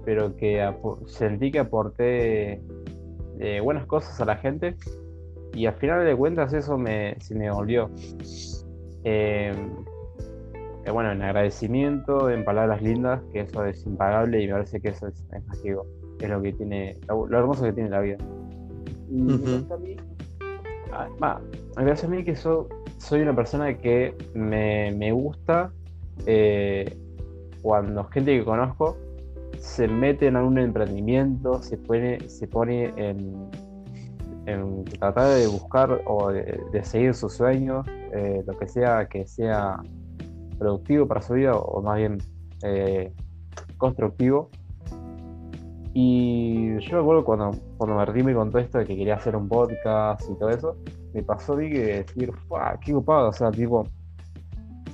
pero 0.04 0.36
que 0.36 0.62
sentí 1.06 1.50
que 1.50 1.60
aporté 1.60 2.60
eh, 3.40 3.60
buenas 3.62 3.86
cosas 3.86 4.20
a 4.20 4.26
la 4.26 4.36
gente. 4.36 4.76
Y 5.54 5.64
al 5.64 5.74
final 5.76 6.04
de 6.04 6.14
cuentas 6.14 6.52
eso 6.52 6.76
me, 6.76 7.16
se 7.18 7.34
me 7.34 7.50
volvió. 7.50 7.90
Eh, 9.04 9.54
eh, 10.86 10.90
bueno, 10.92 11.10
en 11.10 11.20
agradecimiento, 11.20 12.30
en 12.30 12.44
palabras 12.44 12.80
lindas, 12.80 13.20
que 13.32 13.40
eso 13.40 13.64
es 13.64 13.84
impagable 13.84 14.40
y 14.40 14.46
me 14.46 14.52
parece 14.52 14.80
que 14.80 14.90
eso 14.90 15.08
es, 15.08 15.24
es 15.32 15.46
mágico. 15.46 15.84
Es 16.20 16.30
lo 16.30 16.40
que 16.40 16.52
tiene, 16.52 16.96
lo, 17.08 17.26
lo 17.26 17.38
hermoso 17.38 17.64
que 17.64 17.72
tiene 17.72 17.90
la 17.90 18.00
vida. 18.00 18.18
Y 19.10 19.22
parece 19.36 19.74
a 19.74 19.76
mí, 19.76 19.96
ah, 20.92 21.40
me 21.76 21.84
parece 21.84 22.06
a 22.06 22.08
mí 22.08 22.24
que 22.24 22.34
yo 22.34 22.68
soy 22.98 23.22
una 23.22 23.34
persona 23.34 23.76
que 23.76 24.14
me, 24.34 24.92
me 24.92 25.10
gusta 25.10 25.72
eh, 26.24 26.96
cuando 27.62 28.04
gente 28.04 28.38
que 28.38 28.44
conozco 28.44 28.96
se 29.58 29.88
mete 29.88 30.28
en 30.28 30.36
algún 30.36 30.58
emprendimiento, 30.58 31.62
se 31.62 31.78
pone, 31.78 32.20
se 32.28 32.46
pone 32.46 32.92
en, 32.96 33.50
en 34.46 34.84
tratar 34.84 35.34
de 35.34 35.48
buscar 35.48 36.00
o 36.06 36.30
de, 36.30 36.60
de 36.72 36.84
seguir 36.84 37.14
sus 37.14 37.32
sueños, 37.32 37.84
eh, 38.12 38.44
lo 38.46 38.56
que 38.56 38.68
sea 38.68 39.06
que 39.08 39.26
sea 39.26 39.80
productivo 40.58 41.06
para 41.06 41.22
su 41.22 41.34
vida 41.34 41.54
o 41.54 41.82
más 41.82 41.96
bien 41.98 42.18
eh, 42.62 43.12
constructivo. 43.76 44.50
Y 45.94 46.78
yo 46.80 46.96
me 46.96 47.02
acuerdo 47.02 47.24
cuando, 47.24 47.52
cuando 47.78 47.96
Martín 47.96 48.26
me 48.26 48.34
contó 48.34 48.58
esto 48.58 48.78
de 48.78 48.84
que 48.84 48.96
quería 48.96 49.14
hacer 49.14 49.34
un 49.34 49.48
podcast 49.48 50.28
y 50.30 50.38
todo 50.38 50.50
eso, 50.50 50.76
me 51.14 51.22
pasó 51.22 51.56
que 51.56 52.04
decir, 52.04 52.30
"Fua, 52.48 52.78
qué 52.84 52.92
ocupado, 52.92 53.30
o 53.30 53.32
sea, 53.32 53.50
tipo, 53.50 53.84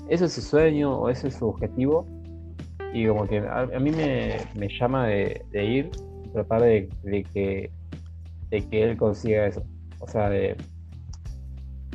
ese 0.09 0.27
es 0.27 0.33
su 0.35 0.43
sueño 0.43 0.97
o 0.97 1.09
ese 1.09 1.29
es 1.29 1.35
su 1.35 1.49
objetivo. 1.49 2.07
Y 2.95 3.07
como 3.09 3.27
que 3.27 3.39
a, 3.39 3.67
mí 3.81 3.91
me, 3.91 4.37
me 4.55 4.69
llama 4.69 5.07
de, 5.07 5.45
de 5.51 5.65
ir, 5.65 5.91
tratar 6.33 6.63
de, 6.63 6.89
de 7.03 7.25
que, 7.25 7.71
de 8.51 8.69
que 8.69 8.83
él 8.85 8.97
consiga 8.97 9.47
eso. 9.47 9.63
O 9.99 10.07
sea, 10.07 10.29
de, 10.29 10.57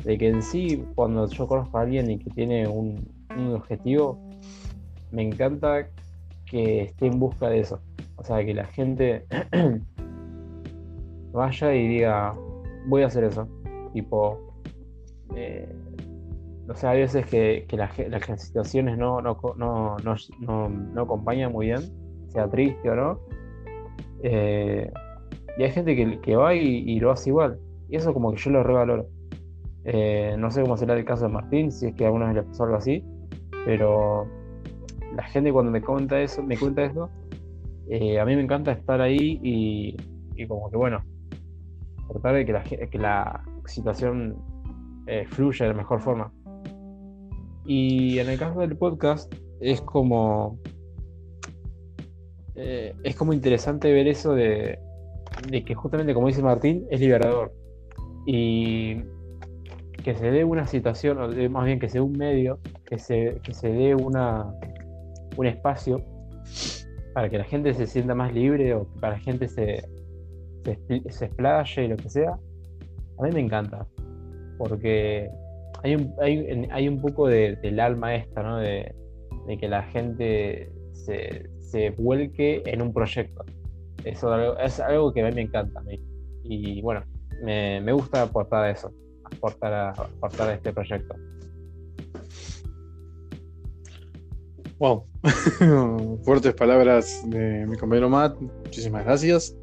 de 0.04 0.18
que 0.18 0.28
en 0.28 0.42
sí, 0.42 0.84
cuando 0.94 1.26
yo 1.28 1.46
conozco 1.46 1.78
a 1.78 1.82
alguien 1.82 2.10
y 2.10 2.18
que 2.18 2.30
tiene 2.30 2.66
un, 2.66 3.17
un 3.36 3.54
objetivo, 3.54 4.18
me 5.10 5.22
encanta 5.22 5.88
que 6.46 6.82
esté 6.82 7.06
en 7.06 7.18
busca 7.18 7.48
de 7.48 7.60
eso. 7.60 7.80
O 8.16 8.24
sea, 8.24 8.44
que 8.44 8.54
la 8.54 8.66
gente 8.66 9.26
vaya 11.32 11.74
y 11.74 11.88
diga, 11.88 12.34
voy 12.86 13.02
a 13.02 13.06
hacer 13.06 13.24
eso. 13.24 13.48
Tipo, 13.92 14.38
eh, 15.34 15.68
o 16.68 16.74
sea, 16.74 16.90
hay 16.90 17.00
veces 17.00 17.26
que, 17.26 17.66
las, 17.72 17.94
situaciones 18.42 18.98
no, 18.98 19.22
no, 19.22 19.38
no, 19.56 19.96
no, 19.98 21.02
acompañan 21.02 21.52
muy 21.52 21.66
bien, 21.66 21.80
sea 22.28 22.48
triste 22.48 22.90
o 22.90 22.94
no. 22.94 23.20
Eh, 24.22 24.90
y 25.56 25.62
hay 25.62 25.70
gente 25.70 25.96
que, 25.96 26.20
que 26.20 26.36
va 26.36 26.54
y, 26.54 26.98
lo 27.00 27.10
hace 27.10 27.30
igual. 27.30 27.58
Y 27.88 27.96
eso 27.96 28.12
como 28.12 28.32
que 28.32 28.38
yo 28.38 28.50
lo 28.50 28.62
revaloro. 28.62 29.06
Eh, 29.84 30.36
no 30.38 30.50
sé 30.50 30.60
cómo 30.62 30.76
será 30.76 30.94
el 30.94 31.04
caso 31.04 31.24
de 31.26 31.32
Martín, 31.32 31.72
si 31.72 31.86
es 31.86 31.94
que 31.94 32.04
alguna 32.04 32.26
vez 32.26 32.34
le 32.34 32.42
pasó 32.42 32.64
algo 32.64 32.76
así, 32.76 33.02
pero 33.68 34.26
la 35.14 35.24
gente 35.24 35.52
cuando 35.52 35.70
me 35.70 35.82
cuenta 35.82 36.18
eso, 36.22 36.42
me 36.42 36.56
cuenta 36.56 36.86
eso, 36.86 37.10
eh, 37.90 38.18
a 38.18 38.24
mí 38.24 38.34
me 38.34 38.40
encanta 38.40 38.72
estar 38.72 38.98
ahí 39.02 39.38
y, 39.42 40.46
como 40.46 40.70
que 40.70 40.78
bueno, 40.78 41.04
tratar 42.10 42.36
de 42.36 42.46
que 42.46 42.52
la, 42.54 42.62
que 42.62 42.98
la 42.98 43.44
situación 43.66 44.38
eh, 45.06 45.26
fluya 45.28 45.66
de 45.66 45.72
la 45.72 45.76
mejor 45.76 46.00
forma. 46.00 46.32
Y 47.66 48.18
en 48.18 48.30
el 48.30 48.38
caso 48.38 48.60
del 48.60 48.74
podcast 48.74 49.30
es 49.60 49.82
como 49.82 50.58
eh, 52.54 52.94
es 53.02 53.16
como 53.16 53.34
interesante 53.34 53.92
ver 53.92 54.08
eso 54.08 54.32
de, 54.32 54.78
de, 55.50 55.62
que 55.62 55.74
justamente 55.74 56.14
como 56.14 56.28
dice 56.28 56.42
Martín 56.42 56.86
es 56.90 57.00
liberador 57.00 57.52
y 58.24 58.96
que 60.08 60.14
se 60.14 60.30
dé 60.30 60.42
una 60.42 60.66
situación 60.66 61.18
o 61.18 61.50
más 61.50 61.66
bien 61.66 61.78
que 61.78 61.86
sea 61.90 62.02
un 62.02 62.12
medio 62.12 62.60
que 62.86 62.98
se, 62.98 63.42
que 63.42 63.52
se 63.52 63.68
dé 63.68 63.94
una 63.94 64.50
un 65.36 65.46
espacio 65.46 66.02
para 67.12 67.28
que 67.28 67.36
la 67.36 67.44
gente 67.44 67.74
se 67.74 67.86
sienta 67.86 68.14
más 68.14 68.32
libre 68.32 68.72
o 68.72 68.86
para 69.02 69.16
que 69.16 69.18
la 69.18 69.24
gente 69.24 69.48
se, 69.48 69.84
se, 71.10 71.24
explaye 71.26 71.84
y 71.84 71.88
lo 71.88 71.96
que 71.98 72.08
sea, 72.08 72.38
a 73.18 73.22
mí 73.22 73.32
me 73.34 73.40
encanta. 73.40 73.86
Porque 74.56 75.28
hay 75.82 75.96
un, 75.96 76.14
hay, 76.22 76.66
hay 76.70 76.88
un 76.88 77.02
poco 77.02 77.28
del 77.28 77.78
alma 77.78 78.14
esta, 78.14 78.42
¿no? 78.42 78.56
De, 78.56 78.94
que 79.60 79.68
la 79.68 79.82
gente 79.82 80.72
se, 80.92 81.50
se, 81.58 81.90
vuelque 81.90 82.62
en 82.64 82.80
un 82.80 82.94
proyecto. 82.94 83.44
Eso 84.04 84.56
es 84.58 84.80
algo 84.80 85.12
que 85.12 85.20
a 85.20 85.28
mí 85.28 85.34
me 85.34 85.42
encanta. 85.42 85.82
Y 86.44 86.80
bueno, 86.80 87.02
me, 87.44 87.82
me 87.82 87.92
gusta 87.92 88.22
aportar 88.22 88.64
a 88.64 88.70
eso, 88.70 88.90
aportar 89.36 89.72
a, 89.72 89.90
aportar 89.90 90.50
a 90.50 90.54
este 90.54 90.72
proyecto. 90.72 91.14
Wow. 94.78 95.04
Fuertes 96.24 96.54
palabras 96.54 97.22
de 97.26 97.66
mi 97.66 97.76
compañero 97.76 98.08
Matt. 98.08 98.40
Muchísimas 98.40 99.04
gracias. 99.04 99.56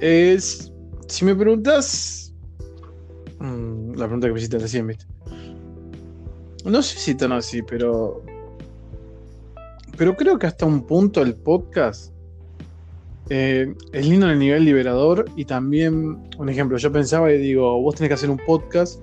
Es. 0.00 0.72
Si 1.08 1.24
me 1.24 1.34
preguntas. 1.34 2.34
Mm, 3.40 3.94
la 3.94 4.06
pregunta 4.06 4.28
que 4.28 4.32
me 4.32 4.38
hiciste 4.38 4.58
recién, 4.58 4.86
¿viste? 4.86 5.06
No 6.64 6.82
sé 6.82 6.98
si 6.98 7.14
tan 7.14 7.32
así, 7.32 7.62
pero. 7.62 8.22
Pero 9.96 10.16
creo 10.16 10.38
que 10.38 10.46
hasta 10.46 10.66
un 10.66 10.86
punto 10.86 11.22
el 11.22 11.34
podcast 11.34 12.12
eh, 13.28 13.74
es 13.92 14.06
lindo 14.06 14.26
en 14.26 14.32
el 14.32 14.38
nivel 14.38 14.64
liberador 14.64 15.24
y 15.36 15.44
también, 15.44 16.28
un 16.38 16.48
ejemplo, 16.48 16.76
yo 16.78 16.92
pensaba 16.92 17.32
y 17.32 17.38
digo, 17.38 17.80
vos 17.80 17.94
tenés 17.96 18.10
que 18.10 18.14
hacer 18.14 18.30
un 18.30 18.38
podcast 18.38 19.00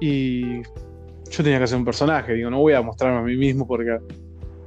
y 0.00 0.62
yo 0.62 1.42
tenía 1.42 1.58
que 1.58 1.64
hacer 1.64 1.78
un 1.78 1.84
personaje, 1.84 2.34
digo, 2.34 2.50
no 2.50 2.60
voy 2.60 2.74
a 2.74 2.82
mostrarme 2.82 3.18
a 3.18 3.22
mí 3.22 3.36
mismo 3.36 3.66
porque 3.66 3.98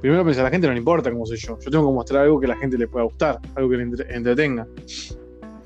primero 0.00 0.24
pensé, 0.24 0.40
a 0.40 0.44
la 0.44 0.50
gente 0.50 0.66
no 0.66 0.72
le 0.72 0.80
importa 0.80 1.10
cómo 1.10 1.24
soy 1.24 1.38
yo, 1.38 1.58
yo 1.58 1.70
tengo 1.70 1.86
que 1.88 1.94
mostrar 1.94 2.24
algo 2.24 2.40
que 2.40 2.46
a 2.46 2.50
la 2.50 2.56
gente 2.56 2.76
le 2.76 2.88
pueda 2.88 3.04
gustar, 3.04 3.38
algo 3.54 3.70
que 3.70 3.76
le 3.76 3.82
entretenga. 4.10 4.66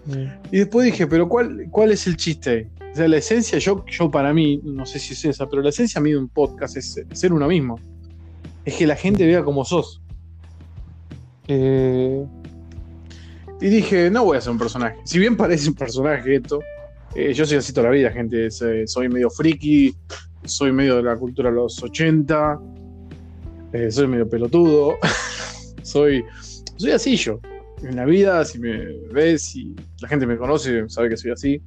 Mm. 0.06 0.26
Y 0.52 0.58
después 0.58 0.84
dije, 0.84 1.06
pero 1.06 1.28
¿cuál, 1.28 1.66
¿cuál 1.70 1.92
es 1.92 2.06
el 2.06 2.16
chiste? 2.16 2.68
O 2.92 2.96
sea, 2.96 3.08
la 3.08 3.16
esencia, 3.16 3.58
yo, 3.58 3.84
yo 3.86 4.10
para 4.10 4.32
mí, 4.34 4.60
no 4.62 4.84
sé 4.86 4.98
si 4.98 5.14
es 5.14 5.24
esa, 5.24 5.48
pero 5.48 5.62
la 5.62 5.70
esencia 5.70 5.98
a 5.98 6.02
mí 6.02 6.10
de 6.10 6.18
un 6.18 6.28
podcast 6.28 6.76
es 6.76 7.00
ser 7.12 7.32
uno 7.32 7.48
mismo. 7.48 7.80
Es 8.64 8.76
que 8.76 8.86
la 8.86 8.96
gente 8.96 9.26
vea 9.26 9.42
cómo 9.42 9.64
sos. 9.64 10.03
Eh, 11.48 12.24
y 13.60 13.68
dije, 13.68 14.10
no 14.10 14.24
voy 14.24 14.38
a 14.38 14.40
ser 14.40 14.52
un 14.52 14.58
personaje. 14.58 14.96
Si 15.04 15.18
bien 15.18 15.36
parece 15.36 15.68
un 15.68 15.74
personaje 15.74 16.36
esto, 16.36 16.60
eh, 17.14 17.32
yo 17.32 17.46
soy 17.46 17.58
así 17.58 17.72
toda 17.72 17.88
la 17.88 17.94
vida, 17.94 18.10
gente. 18.10 18.50
Soy 18.50 19.08
medio 19.08 19.30
friki, 19.30 19.94
soy 20.44 20.72
medio 20.72 20.96
de 20.96 21.02
la 21.02 21.16
cultura 21.16 21.50
de 21.50 21.56
los 21.56 21.82
80, 21.82 22.60
eh, 23.72 23.90
soy 23.90 24.06
medio 24.06 24.28
pelotudo, 24.28 24.96
soy, 25.82 26.24
soy 26.76 26.90
así 26.90 27.16
yo. 27.16 27.40
En 27.82 27.96
la 27.96 28.04
vida, 28.04 28.44
si 28.44 28.58
me 28.58 28.86
ves, 29.12 29.42
si 29.42 29.74
la 30.00 30.08
gente 30.08 30.26
me 30.26 30.36
conoce, 30.36 30.88
sabe 30.88 31.08
que 31.08 31.16
soy 31.16 31.32
así. 31.32 31.62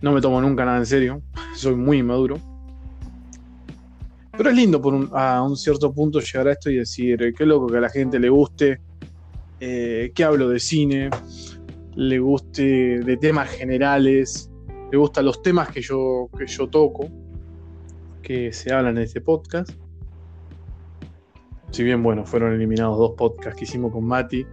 No 0.00 0.12
me 0.12 0.20
tomo 0.20 0.40
nunca 0.40 0.64
nada 0.64 0.78
en 0.78 0.86
serio, 0.86 1.22
soy 1.54 1.74
muy 1.74 1.98
inmaduro. 1.98 2.38
Pero 4.38 4.50
es 4.50 4.56
lindo 4.56 4.80
por 4.80 4.94
a 5.14 5.42
un 5.42 5.56
cierto 5.56 5.92
punto 5.92 6.20
llegar 6.20 6.46
a 6.46 6.52
esto 6.52 6.70
y 6.70 6.76
decir, 6.76 7.20
eh, 7.20 7.34
qué 7.36 7.44
loco 7.44 7.66
que 7.66 7.78
a 7.78 7.80
la 7.80 7.90
gente 7.90 8.20
le 8.20 8.28
guste, 8.28 8.80
eh, 9.58 10.12
que 10.14 10.22
hablo 10.22 10.48
de 10.48 10.60
cine, 10.60 11.10
le 11.96 12.20
guste 12.20 13.00
de 13.00 13.16
temas 13.16 13.50
generales, 13.50 14.48
le 14.92 14.96
gustan 14.96 15.24
los 15.24 15.42
temas 15.42 15.70
que 15.70 15.82
yo, 15.82 16.30
que 16.38 16.46
yo 16.46 16.68
toco 16.68 17.10
que 18.22 18.52
se 18.52 18.72
hablan 18.72 18.96
en 18.98 19.02
este 19.02 19.20
podcast. 19.20 19.70
Si 21.72 21.82
bien, 21.82 22.00
bueno, 22.04 22.24
fueron 22.24 22.52
eliminados 22.52 22.96
dos 22.96 23.14
podcasts 23.16 23.58
que 23.58 23.64
hicimos 23.64 23.90
con 23.90 24.04
Mati 24.04 24.46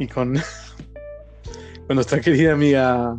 y 0.00 0.06
con, 0.08 0.34
con 1.86 1.94
nuestra 1.94 2.20
querida 2.20 2.54
amiga 2.54 3.16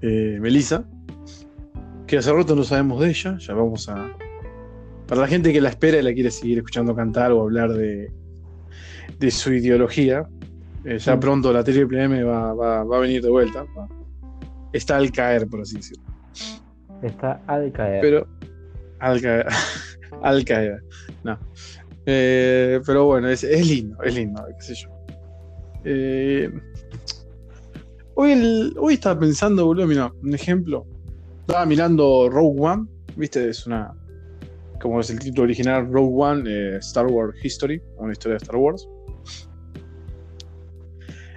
eh, 0.00 0.38
Melissa, 0.40 0.84
que 2.08 2.16
hace 2.16 2.32
rato 2.32 2.56
no 2.56 2.64
sabemos 2.64 3.00
de 3.00 3.10
ella, 3.10 3.36
ya 3.38 3.54
vamos 3.54 3.88
a... 3.88 4.10
Para 5.06 5.20
la 5.20 5.28
gente 5.28 5.52
que 5.52 5.60
la 5.60 5.68
espera 5.68 5.98
y 5.98 6.02
la 6.02 6.12
quiere 6.12 6.30
seguir 6.30 6.58
escuchando 6.58 6.96
cantar 6.96 7.32
o 7.32 7.42
hablar 7.42 7.72
de, 7.72 8.10
de 9.18 9.30
su 9.30 9.52
ideología, 9.52 10.26
eh, 10.84 10.98
ya 10.98 11.16
mm. 11.16 11.20
pronto 11.20 11.52
la 11.52 11.62
triple 11.62 12.02
M 12.02 12.24
va, 12.24 12.54
va, 12.54 12.82
va, 12.84 12.96
a 12.96 13.00
venir 13.00 13.22
de 13.22 13.30
vuelta. 13.30 13.64
Está 14.72 14.96
al 14.96 15.12
caer, 15.12 15.46
por 15.48 15.60
así 15.60 15.76
decirlo. 15.76 16.02
Está 17.02 17.42
al 17.46 17.70
caer. 17.72 18.00
Pero. 18.00 18.26
Al 19.00 19.20
caer. 19.20 19.46
al 20.22 20.44
caer. 20.44 20.82
No. 21.24 21.38
Eh, 22.06 22.80
pero 22.86 23.04
bueno, 23.04 23.28
es, 23.28 23.42
lindo, 23.44 24.02
es 24.02 24.14
lindo, 24.14 24.42
qué 24.58 24.64
sé 24.64 24.74
yo. 24.74 24.88
Eh, 25.84 26.50
hoy, 28.14 28.74
hoy 28.78 28.94
estaba 28.94 29.20
pensando, 29.20 29.66
boludo, 29.66 29.86
mira, 29.86 30.12
un 30.22 30.34
ejemplo. 30.34 30.86
Estaba 31.48 31.64
mirando 31.64 32.28
Rogue 32.28 32.60
One, 32.60 32.86
viste, 33.16 33.48
es 33.48 33.66
una. 33.66 33.94
Como 34.82 35.00
es 35.00 35.08
el 35.08 35.18
título 35.18 35.44
original, 35.44 35.90
Rogue 35.90 36.12
One, 36.14 36.42
eh, 36.46 36.76
Star 36.76 37.06
Wars 37.06 37.42
History, 37.42 37.80
una 37.96 38.12
historia 38.12 38.34
de 38.34 38.44
Star 38.44 38.56
Wars. 38.56 38.86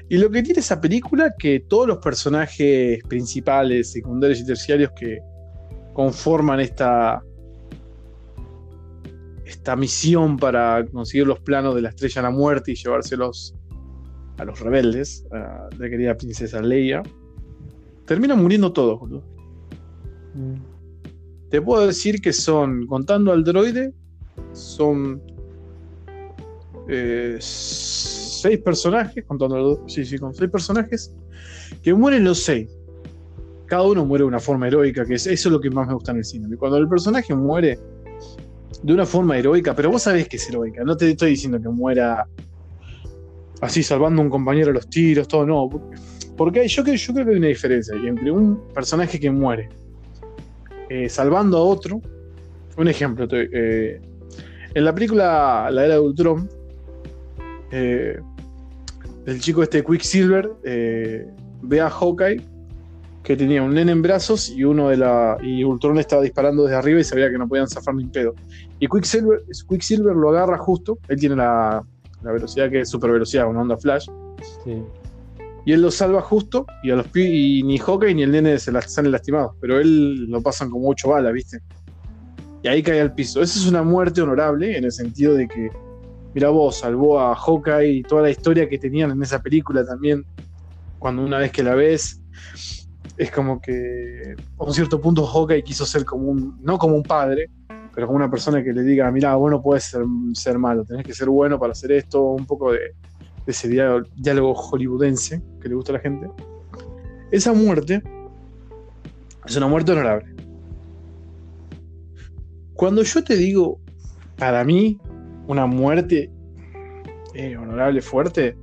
Y 0.10 0.18
lo 0.18 0.30
que 0.30 0.44
tiene 0.44 0.60
esa 0.60 0.82
película, 0.82 1.34
que 1.40 1.62
todos 1.62 1.88
los 1.88 2.00
personajes 2.00 3.02
principales, 3.08 3.94
secundarios 3.94 4.42
y 4.42 4.46
terciarios 4.46 4.92
que, 4.98 5.20
conforman 5.94 6.60
esta, 6.60 7.24
esta 9.46 9.78
misión 9.78 10.36
para 10.36 10.86
conseguir 10.88 11.26
los 11.26 11.40
planos 11.40 11.74
de 11.74 11.84
la 11.84 11.90
estrella 11.90 12.22
de 12.22 12.28
la 12.28 12.32
muerte 12.32 12.74
y 12.74 12.76
llevárselos 12.76 13.56
a 14.38 14.44
los 14.44 14.60
rebeldes, 14.60 15.26
la 15.32 15.90
querida 15.90 16.18
princesa 16.18 16.62
Leia, 16.62 17.02
terminan 18.06 18.42
muriendo 18.42 18.74
todos. 18.74 19.00
Te 21.50 21.62
puedo 21.62 21.86
decir 21.86 22.22
que 22.22 22.34
son, 22.34 22.88
contando 22.88 23.32
al 23.32 23.44
droide, 23.44 23.94
son 24.54 25.22
eh, 26.88 27.38
seis 27.40 28.60
personajes, 28.60 29.26
contando 29.26 29.84
sí, 29.88 30.06
sí, 30.06 30.18
con 30.18 30.34
seis 30.34 30.50
personajes, 30.50 31.14
que 31.84 31.94
mueren 31.94 32.24
los 32.24 32.44
seis 32.44 32.70
cada 33.72 33.84
uno 33.84 34.06
muere 34.06 34.24
de 34.24 34.28
una 34.28 34.40
forma 34.42 34.68
heroica, 34.68 35.06
que 35.06 35.14
es, 35.14 35.26
eso 35.26 35.48
es 35.48 35.54
lo 35.54 35.62
que 35.62 35.70
más 35.70 35.88
me 35.88 35.94
gusta 35.94 36.12
en 36.12 36.18
el 36.18 36.26
cine. 36.26 36.58
Cuando 36.58 36.76
el 36.78 36.90
personaje 36.90 37.34
muere 37.34 37.80
de 38.84 38.94
una 38.94 39.06
forma 39.06 39.38
heroica, 39.38 39.74
pero 39.74 39.90
vos 39.90 40.02
sabés 40.02 40.28
que 40.28 40.36
es 40.36 40.50
heroica, 40.50 40.84
no 40.84 40.98
te 40.98 41.10
estoy 41.10 41.30
diciendo 41.30 41.58
que 41.62 41.70
muera 41.70 42.28
así 43.62 43.82
salvando 43.82 44.22
a 44.22 44.26
un 44.26 44.30
compañero 44.30 44.72
a 44.72 44.74
los 44.74 44.90
tiros, 44.90 45.26
todo, 45.26 45.46
no. 45.46 45.70
Porque 46.36 46.68
yo, 46.68 46.84
yo 46.84 47.14
creo 47.14 47.26
que 47.26 47.32
hay 47.32 47.38
una 47.38 47.48
diferencia 47.48 47.96
entre 47.96 48.30
un 48.30 48.62
personaje 48.74 49.18
que 49.18 49.32
muere 49.32 49.70
eh, 50.94 51.08
salvando 51.08 51.58
a 51.58 51.62
otro. 51.62 52.02
Un 52.76 52.90
ejemplo, 52.90 53.26
eh, 53.32 54.02
en 54.74 54.84
la 54.84 54.94
película 54.94 55.70
La 55.72 55.86
Era 55.86 55.94
de 55.94 56.00
Ultron, 56.02 56.50
eh, 57.72 58.20
el 59.26 59.40
chico 59.40 59.64
este 59.64 59.86
Quicksilver 59.86 60.52
ve 61.62 61.80
a 61.80 61.90
Hawkeye 61.90 62.42
que 63.24 63.38
tenía 63.38 63.64
un 63.64 63.74
nene 63.74 63.94
en 63.94 64.02
brazos 64.02 64.50
y 64.50 64.66
uno 64.66 64.90
de 64.90 64.98
la. 64.98 65.38
y 65.42 65.64
Ultron 65.64 65.98
estaba 65.98 66.24
disparando 66.24 66.64
desde 66.64 66.76
arriba 66.76 67.00
y 67.00 67.06
sabía 67.06 67.30
que 67.30 67.38
no 67.38 67.48
podían 67.48 67.70
zafar 67.70 67.96
ni 67.96 68.04
pedo. 68.08 68.36
Y 68.80 68.88
Quicksilver, 68.90 69.44
Quicksilver 69.70 70.14
lo 70.14 70.30
agarra 70.32 70.58
justo, 70.58 71.00
él 71.08 71.18
tiene 71.22 71.38
la, 71.38 71.82
velocidad 72.22 72.70
que 72.70 72.82
es 72.82 72.90
super 72.90 73.12
velocidad, 73.12 73.48
una 73.48 73.62
onda 73.62 73.78
flash. 73.78 74.08
Y 75.66 75.74
él 75.74 75.82
lo 75.82 75.92
salva 75.92 76.22
justo, 76.22 76.66
y, 76.84 77.64
ni 77.64 77.78
Hawkeye 77.78 78.16
ni 78.16 78.24
el 78.24 78.32
nene 78.32 78.58
se 78.58 78.72
las 78.72 78.92
salen 78.92 79.12
lastimados, 79.12 79.56
pero 79.62 79.80
él 79.80 80.26
lo 80.26 80.42
pasan 80.42 80.72
como 80.72 80.90
ocho 80.90 81.10
balas, 81.10 81.34
¿viste? 81.34 81.60
Y 82.64 82.68
ahí 82.68 82.82
cae 82.82 83.02
al 83.02 83.14
piso. 83.14 83.42
Esa 83.42 83.60
es 83.60 83.68
una 83.68 83.84
muerte 83.84 84.22
honorable 84.22 84.78
en 84.78 84.86
el 84.86 84.92
sentido 84.92 85.36
de 85.36 85.48
que, 85.48 85.70
mira 86.34 86.50
vos, 86.50 86.80
salvó 86.80 87.20
a 87.20 87.36
Hawkeye 87.36 87.92
y 87.92 88.04
toda 88.04 88.24
la 88.24 88.32
historia 88.32 88.68
que 88.68 88.80
tenían 88.80 89.12
en 89.12 89.22
esa 89.22 89.42
película 89.42 89.86
también, 89.86 90.26
cuando 90.98 91.24
una 91.24 91.38
vez 91.38 91.52
que 91.52 91.64
la 91.64 91.76
ves, 91.76 92.22
es 93.18 93.32
como 93.32 93.62
que 93.62 94.36
a 94.58 94.64
un 94.64 94.74
cierto 94.74 95.00
punto 95.00 95.28
Hawkeye 95.28 95.64
quiso 95.64 95.86
ser 95.86 96.06
como 96.06 96.30
un, 96.30 96.58
no 96.62 96.80
como 96.80 96.96
un 96.96 97.04
padre, 97.04 97.50
pero 97.94 98.08
como 98.08 98.18
una 98.18 98.32
persona 98.32 98.64
que 98.64 98.74
le 98.74 98.82
diga, 98.82 99.12
mira, 99.12 99.36
vos 99.36 99.52
no 99.52 99.62
puedes 99.62 99.84
ser, 99.84 100.04
ser 100.34 100.58
malo, 100.58 100.86
tenés 100.86 101.06
que 101.06 101.14
ser 101.14 101.30
bueno 101.30 101.60
para 101.60 101.74
hacer 101.74 101.92
esto, 101.92 102.24
un 102.24 102.46
poco 102.46 102.72
de, 102.72 102.96
de 103.46 103.52
ese 103.52 103.68
diálogo, 103.68 104.54
hollywoodense 104.54 105.42
que 105.62 105.70
le 105.70 105.76
gusta 105.76 105.94
a 105.94 105.96
la 105.96 106.00
gente. 106.00 106.30
Esa 107.32 107.54
muerte 107.54 108.04
es 109.46 109.56
una 109.56 109.68
muerte 109.68 109.92
honorable. 109.92 110.34
Cuando 112.74 113.04
yo 113.04 113.24
te 113.24 113.36
digo, 113.36 113.80
para 114.38 114.64
mí, 114.64 115.00
una 115.48 115.66
muerte 115.66 116.32
eh, 117.34 117.56
honorable, 117.56 118.02
fuerte, 118.02 118.58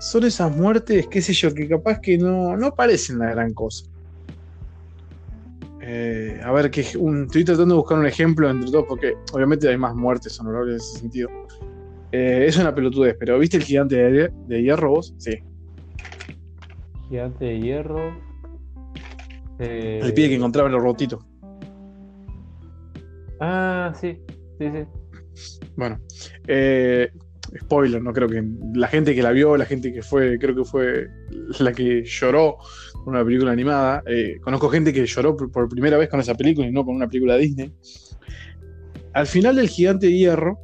son 0.00 0.24
esas 0.24 0.54
muertes, 0.54 1.06
qué 1.08 1.22
sé 1.22 1.32
yo, 1.32 1.52
que 1.54 1.68
capaz 1.68 2.00
que 2.00 2.18
no, 2.18 2.56
no 2.56 2.74
parecen 2.74 3.18
la 3.18 3.30
gran 3.30 3.52
cosa. 3.54 3.84
Eh, 5.80 6.38
a 6.44 6.52
ver, 6.52 6.70
que 6.70 6.84
un, 6.98 7.24
estoy 7.24 7.44
tratando 7.44 7.74
de 7.74 7.80
buscar 7.80 7.98
un 7.98 8.06
ejemplo 8.06 8.50
entre 8.50 8.70
todos, 8.70 8.84
porque 8.86 9.14
obviamente 9.32 9.68
hay 9.68 9.78
más 9.78 9.94
muertes 9.94 10.38
honorables 10.38 10.74
en 10.74 10.76
ese 10.76 10.98
sentido. 10.98 11.30
Eh, 12.12 12.46
es 12.46 12.56
una 12.56 12.74
pelotudez, 12.74 13.16
pero 13.18 13.38
¿viste 13.38 13.58
el 13.58 13.64
gigante 13.64 13.96
de, 13.96 14.30
de 14.46 14.62
hierro 14.62 14.90
vos? 14.90 15.14
Sí. 15.18 15.38
Gigante 17.08 17.44
de 17.44 17.60
hierro. 17.60 18.16
Eh, 19.58 20.00
El 20.02 20.14
que 20.14 20.34
encontraba 20.34 20.68
en 20.68 20.74
el 20.74 20.80
robotito. 20.80 21.24
Ah, 23.40 23.92
sí, 24.00 24.18
sí, 24.58 24.66
sí. 24.72 25.64
Bueno, 25.76 26.00
eh, 26.46 27.10
spoiler, 27.60 28.02
no 28.02 28.12
creo 28.12 28.28
que 28.28 28.42
la 28.74 28.88
gente 28.88 29.14
que 29.14 29.22
la 29.22 29.30
vio, 29.30 29.56
la 29.56 29.64
gente 29.64 29.92
que 29.92 30.02
fue, 30.02 30.38
creo 30.38 30.54
que 30.56 30.64
fue 30.64 31.08
la 31.60 31.72
que 31.72 32.04
lloró 32.04 32.56
con 33.04 33.14
una 33.14 33.24
película 33.24 33.52
animada. 33.52 34.02
eh, 34.06 34.38
conozco 34.42 34.68
gente 34.68 34.92
que 34.92 35.06
lloró 35.06 35.36
por, 35.36 35.50
por 35.50 35.68
primera 35.68 35.96
vez 35.98 36.08
con 36.08 36.20
esa 36.20 36.34
película 36.34 36.66
y 36.66 36.72
no 36.72 36.84
con 36.84 36.96
una 36.96 37.06
película 37.08 37.34
de 37.34 37.40
Disney. 37.40 37.72
Al 39.12 39.26
final 39.26 39.56
del 39.56 39.68
Gigante 39.68 40.06
de 40.06 40.12
Hierro, 40.12 40.58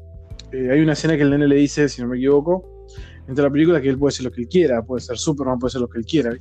eh, 0.55 0.71
hay 0.71 0.81
una 0.81 0.93
escena 0.93 1.17
que 1.17 1.23
el 1.23 1.31
nene 1.31 1.49
le 1.49 1.57
dice, 1.57 1.89
si 1.89 2.01
no 2.03 2.09
me 2.09 2.17
equivoco, 2.17 2.87
entre 3.27 3.43
la 3.43 3.51
película 3.51 3.81
que 3.81 3.89
él 3.89 3.99
puede 3.99 4.13
ser 4.13 4.25
lo 4.25 4.31
que 4.31 4.43
él 4.43 4.49
quiera, 4.49 4.83
puede 4.83 5.01
ser 5.01 5.17
Superman, 5.17 5.59
puede 5.59 5.73
ser 5.73 5.81
lo 5.81 5.89
que 5.89 5.99
él 5.99 6.05
quiera. 6.05 6.37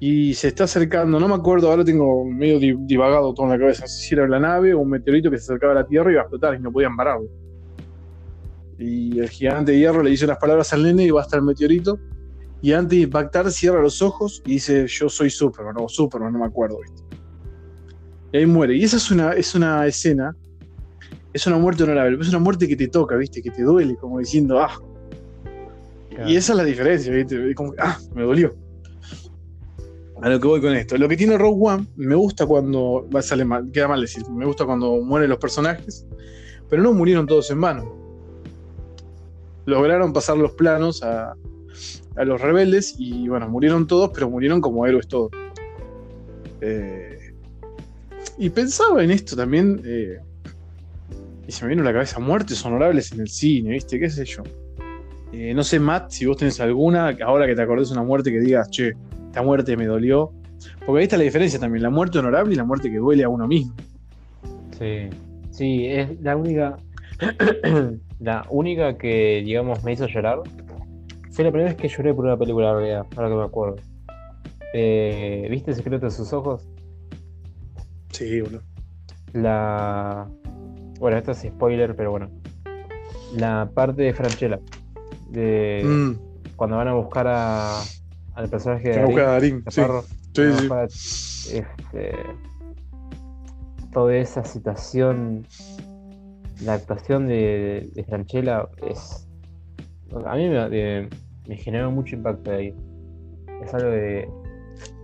Y 0.00 0.34
se 0.34 0.48
está 0.48 0.64
acercando, 0.64 1.18
no 1.18 1.26
me 1.26 1.34
acuerdo, 1.34 1.70
ahora 1.70 1.84
tengo 1.84 2.24
medio 2.24 2.58
di- 2.60 2.76
divagado 2.86 3.34
todo 3.34 3.46
en 3.46 3.52
la 3.52 3.58
cabeza, 3.58 3.86
si 3.86 4.14
la 4.14 4.38
nave 4.38 4.74
o 4.74 4.80
un 4.80 4.90
meteorito 4.90 5.30
que 5.30 5.38
se 5.38 5.44
acercaba 5.44 5.72
a 5.72 5.76
la 5.76 5.86
Tierra 5.86 6.10
y 6.10 6.12
iba 6.14 6.22
a 6.22 6.24
explotar 6.24 6.54
y 6.54 6.60
no 6.60 6.70
podían 6.70 6.96
pararlo. 6.96 7.28
Y 8.78 9.18
el 9.18 9.28
gigante 9.28 9.72
de 9.72 9.78
hierro 9.78 10.02
le 10.04 10.10
dice 10.10 10.24
unas 10.24 10.38
palabras 10.38 10.72
al 10.72 10.84
nene 10.84 11.04
y 11.04 11.10
va 11.10 11.22
hasta 11.22 11.36
el 11.36 11.42
meteorito. 11.42 11.98
Y 12.62 12.72
antes 12.72 12.98
de 12.98 13.04
impactar, 13.04 13.50
cierra 13.50 13.82
los 13.82 14.00
ojos 14.02 14.40
y 14.46 14.52
dice: 14.52 14.86
Yo 14.86 15.08
soy 15.08 15.30
Superman, 15.30 15.74
o 15.78 15.88
Superman, 15.88 16.32
no 16.32 16.40
me 16.40 16.46
acuerdo. 16.46 16.78
¿viste? 16.80 17.02
Y 18.32 18.36
ahí 18.38 18.46
muere. 18.46 18.76
Y 18.76 18.84
esa 18.84 18.98
es 18.98 19.10
una, 19.10 19.32
es 19.32 19.54
una 19.56 19.84
escena, 19.86 20.36
es 21.38 21.46
una 21.46 21.58
muerte 21.58 21.84
honorable, 21.84 22.16
pero 22.16 22.22
es 22.22 22.28
una 22.28 22.38
muerte 22.38 22.68
que 22.68 22.76
te 22.76 22.88
toca, 22.88 23.16
¿viste? 23.16 23.40
Que 23.42 23.50
te 23.50 23.62
duele, 23.62 23.96
como 23.96 24.18
diciendo: 24.18 24.58
Ah. 24.60 24.78
Claro. 26.10 26.28
Y 26.28 26.36
esa 26.36 26.52
es 26.52 26.56
la 26.56 26.64
diferencia, 26.64 27.12
¿viste? 27.12 27.54
Como, 27.54 27.74
ah, 27.78 27.98
me 28.14 28.22
dolió. 28.22 28.54
A 30.20 30.28
lo 30.28 30.40
que 30.40 30.48
voy 30.48 30.60
con 30.60 30.74
esto. 30.74 30.98
Lo 30.98 31.08
que 31.08 31.16
tiene 31.16 31.38
Rogue 31.38 31.60
One, 31.60 31.86
me 31.96 32.16
gusta 32.16 32.44
cuando. 32.44 33.08
Va, 33.14 33.22
sale 33.22 33.44
mal, 33.44 33.70
queda 33.70 33.86
mal 33.86 34.00
decir. 34.00 34.28
Me 34.28 34.44
gusta 34.44 34.64
cuando 34.64 35.00
mueren 35.00 35.30
los 35.30 35.38
personajes, 35.38 36.06
pero 36.68 36.82
no 36.82 36.92
murieron 36.92 37.26
todos 37.26 37.50
en 37.50 37.60
vano. 37.60 37.94
Lograron 39.66 40.12
pasar 40.12 40.38
los 40.38 40.52
planos 40.52 41.02
a, 41.02 41.34
a 42.16 42.24
los 42.24 42.40
rebeldes 42.40 42.96
y, 42.98 43.28
bueno, 43.28 43.48
murieron 43.48 43.86
todos, 43.86 44.10
pero 44.12 44.28
murieron 44.28 44.60
como 44.60 44.86
héroes 44.86 45.06
todos. 45.06 45.30
Eh, 46.62 47.34
y 48.38 48.50
pensaba 48.50 49.04
en 49.04 49.12
esto 49.12 49.36
también. 49.36 49.80
eh, 49.84 50.18
y 51.48 51.52
se 51.52 51.64
me 51.64 51.70
vino 51.70 51.80
a 51.80 51.86
la 51.86 51.94
cabeza 51.94 52.20
muertes 52.20 52.62
honorables 52.64 53.10
en 53.12 53.20
el 53.20 53.28
cine, 53.28 53.70
¿viste? 53.70 53.98
¿Qué 53.98 54.10
sé 54.10 54.26
yo? 54.26 54.42
Eh, 55.32 55.54
no 55.54 55.64
sé, 55.64 55.80
Matt, 55.80 56.10
si 56.10 56.26
vos 56.26 56.36
tenés 56.36 56.60
alguna, 56.60 57.16
ahora 57.24 57.46
que 57.46 57.54
te 57.54 57.62
acordés 57.62 57.88
de 57.88 57.94
una 57.94 58.02
muerte 58.02 58.30
que 58.30 58.38
digas, 58.38 58.68
che, 58.68 58.92
esta 59.28 59.42
muerte 59.42 59.74
me 59.74 59.86
dolió. 59.86 60.30
Porque 60.84 61.00
ahí 61.00 61.04
está 61.04 61.16
la 61.16 61.22
diferencia 61.22 61.58
también, 61.58 61.82
la 61.82 61.90
muerte 61.90 62.18
honorable 62.18 62.52
y 62.52 62.56
la 62.56 62.64
muerte 62.64 62.90
que 62.90 62.98
duele 62.98 63.24
a 63.24 63.30
uno 63.30 63.48
mismo. 63.48 63.74
Sí, 64.78 65.08
sí, 65.50 65.86
es 65.86 66.20
la 66.20 66.36
única, 66.36 66.76
la 68.20 68.44
única 68.50 68.98
que, 68.98 69.42
digamos, 69.42 69.82
me 69.82 69.92
hizo 69.94 70.06
llorar. 70.06 70.40
Fue 71.30 71.44
la 71.44 71.50
primera 71.50 71.70
vez 71.70 71.80
que 71.80 71.88
lloré 71.88 72.12
por 72.12 72.26
una 72.26 72.36
película, 72.36 72.72
en 72.72 72.76
realidad, 72.76 73.06
ahora 73.16 73.28
que 73.30 73.34
me 73.34 73.44
acuerdo. 73.44 73.76
Eh, 74.74 75.48
¿Viste 75.50 75.70
el 75.70 75.76
secreto 75.78 76.04
de 76.04 76.10
sus 76.10 76.30
ojos? 76.34 76.68
Sí, 78.10 78.42
boludo. 78.42 78.60
La. 79.32 80.28
Bueno, 80.98 81.16
esto 81.16 81.32
es 81.32 81.38
spoiler, 81.40 81.94
pero 81.94 82.10
bueno. 82.10 82.28
La 83.34 83.70
parte 83.72 84.02
de 84.02 84.12
Franchella. 84.14 84.58
De 85.30 85.82
Mm, 85.84 86.56
cuando 86.56 86.76
van 86.76 86.88
a 86.88 86.94
buscar 86.94 87.26
a, 87.28 87.82
al 88.34 88.48
personaje 88.48 88.88
de 88.88 88.94
Darín, 89.26 89.62
sí. 89.68 89.80
Sí, 90.34 90.42
sí. 90.52 90.68
este, 91.52 92.14
toda 93.92 94.16
esa 94.16 94.44
situación, 94.44 95.46
la 96.62 96.74
actuación 96.74 97.26
de, 97.28 97.88
de 97.94 98.04
Franchella 98.04 98.66
es. 98.86 99.26
A 100.24 100.34
mí 100.36 100.48
me, 100.48 100.68
de- 100.70 101.08
me 101.46 101.56
generó 101.56 101.90
mucho 101.90 102.16
impacto 102.16 102.50
de 102.50 102.56
ahí. 102.56 102.74
Es 103.62 103.74
algo 103.74 103.90
de. 103.90 104.28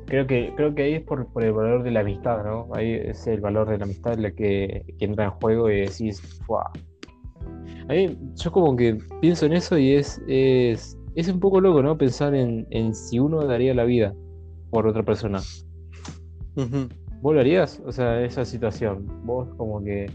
Creo 0.07 0.27
que, 0.27 0.53
creo 0.57 0.75
que 0.75 0.83
ahí 0.83 0.95
es 0.95 1.03
por, 1.03 1.27
por 1.33 1.43
el 1.45 1.53
valor 1.53 1.83
de 1.83 1.91
la 1.91 2.01
amistad, 2.01 2.45
¿no? 2.45 2.69
Ahí 2.75 2.93
es 2.93 3.27
el 3.27 3.41
valor 3.41 3.69
de 3.69 3.79
la 3.79 3.85
amistad 3.85 4.17
la 4.19 4.31
que, 4.33 4.85
que 4.99 5.05
entra 5.05 5.25
en 5.25 5.31
juego 5.33 5.71
y 5.71 5.81
decís, 5.81 6.21
¡fua! 6.47 6.71
A 7.89 7.93
mí, 7.93 8.17
yo 8.37 8.53
como 8.53 8.77
que 8.77 8.99
pienso 9.21 9.47
en 9.47 9.55
eso 9.55 9.79
y 9.79 9.93
es, 9.93 10.21
es, 10.29 10.99
es 11.15 11.29
un 11.29 11.41
poco 11.41 11.61
loco, 11.61 11.83
¿no? 11.83 11.97
Pensar 11.99 12.35
en, 12.35 12.67
en 12.71 12.95
si 12.95 13.19
uno 13.19 13.45
daría 13.47 13.75
la 13.75 13.85
vida 13.85 14.15
por 14.71 14.87
otra 14.87 15.03
persona. 15.03 15.41
Ujú. 16.57 16.89
¿Vos 17.21 17.35
lo 17.35 17.41
harías? 17.41 17.81
O 17.87 17.93
sea, 17.93 18.23
esa 18.23 18.45
situación. 18.45 19.07
Vos 19.25 19.49
como 19.57 19.83
que... 19.83 20.07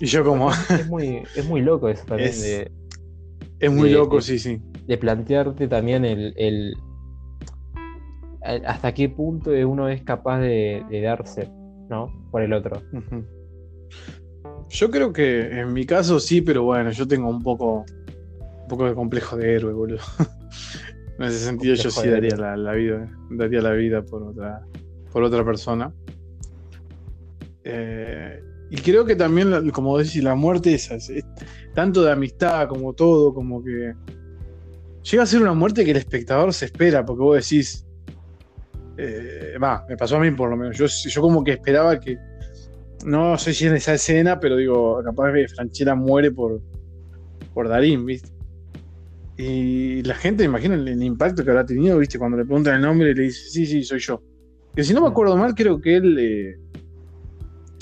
Y 0.00 0.06
yo 0.06 0.24
como, 0.24 0.50
Es 0.50 0.86
muy, 0.88 1.22
es 1.36 1.46
muy 1.48 1.60
loco 1.62 1.88
eso 1.88 2.04
también 2.04 2.30
Es- 2.30 2.42
de, 2.42 2.70
es 3.60 3.72
muy 3.72 3.88
de- 3.88 3.94
loco, 3.94 4.16
de- 4.16 4.22
sí, 4.22 4.38
sí. 4.38 4.60
de 4.86 4.98
plantearte 4.98 5.68
también 5.68 6.04
el- 6.04 6.34
hasta 8.44 8.92
qué 8.92 9.08
punto 9.08 9.50
uno 9.50 9.88
es 9.88 10.02
capaz 10.02 10.40
de, 10.40 10.84
de 10.90 11.00
darse, 11.00 11.50
¿no? 11.88 12.28
Por 12.30 12.42
el 12.42 12.52
otro. 12.52 12.82
Yo 14.68 14.90
creo 14.90 15.12
que 15.12 15.60
en 15.60 15.72
mi 15.72 15.86
caso 15.86 16.20
sí, 16.20 16.40
pero 16.40 16.64
bueno, 16.64 16.90
yo 16.90 17.06
tengo 17.06 17.28
un 17.28 17.42
poco, 17.42 17.84
un 18.62 18.68
poco 18.68 18.86
de 18.86 18.94
complejo 18.94 19.36
de 19.36 19.54
héroe, 19.54 19.72
boludo. 19.72 20.00
En 21.16 21.26
ese 21.26 21.38
sentido, 21.38 21.76
yo 21.76 21.90
sí 21.90 22.08
daría 22.08 22.36
la, 22.36 22.56
la 22.56 22.72
vida, 22.72 23.08
daría 23.30 23.62
la 23.62 23.70
vida 23.70 24.02
por 24.02 24.20
otra, 24.24 24.66
por 25.12 25.22
otra 25.22 25.44
persona. 25.44 25.94
Eh, 27.62 28.42
y 28.70 28.76
creo 28.78 29.04
que 29.04 29.14
también, 29.14 29.70
como 29.70 29.96
decís, 29.96 30.24
la 30.24 30.34
muerte 30.34 30.74
es, 30.74 30.90
así, 30.90 31.18
es 31.18 31.24
tanto 31.72 32.02
de 32.02 32.10
amistad 32.10 32.66
como 32.68 32.94
todo, 32.94 33.32
como 33.32 33.62
que 33.62 33.94
llega 35.02 35.22
a 35.22 35.26
ser 35.26 35.40
una 35.40 35.54
muerte 35.54 35.84
que 35.84 35.92
el 35.92 35.98
espectador 35.98 36.52
se 36.52 36.64
espera, 36.64 37.04
porque 37.04 37.22
vos 37.22 37.36
decís, 37.36 37.86
eh, 38.96 39.56
me 39.88 39.96
pasó 39.96 40.16
a 40.16 40.20
mí 40.20 40.30
por 40.30 40.50
lo 40.50 40.56
menos, 40.56 40.76
yo, 40.76 40.86
yo 40.86 41.20
como 41.20 41.42
que 41.42 41.52
esperaba 41.52 41.98
que, 42.00 42.16
no 43.04 43.36
sé 43.38 43.52
si 43.52 43.66
en 43.66 43.74
esa 43.76 43.94
escena, 43.94 44.38
pero 44.40 44.56
digo, 44.56 45.02
capaz 45.04 45.32
que 45.32 45.48
Franchella 45.48 45.94
muere 45.94 46.30
por, 46.30 46.60
por 47.52 47.68
Darín, 47.68 48.06
¿viste? 48.06 48.30
Y 49.36 50.02
la 50.02 50.14
gente, 50.14 50.44
imagina 50.44 50.74
el, 50.76 50.86
el 50.86 51.02
impacto 51.02 51.42
que 51.44 51.50
habrá 51.50 51.66
tenido, 51.66 51.98
¿viste? 51.98 52.18
Cuando 52.18 52.36
le 52.36 52.44
preguntan 52.44 52.76
el 52.76 52.82
nombre 52.82 53.10
y 53.10 53.14
le 53.14 53.22
dice, 53.24 53.48
sí, 53.50 53.66
sí, 53.66 53.82
soy 53.82 53.98
yo. 53.98 54.22
Que 54.74 54.84
si 54.84 54.94
no 54.94 55.00
me 55.00 55.08
acuerdo 55.08 55.36
mal, 55.36 55.54
creo 55.54 55.80
que 55.80 55.96
él 55.96 56.16
eh, 56.18 56.56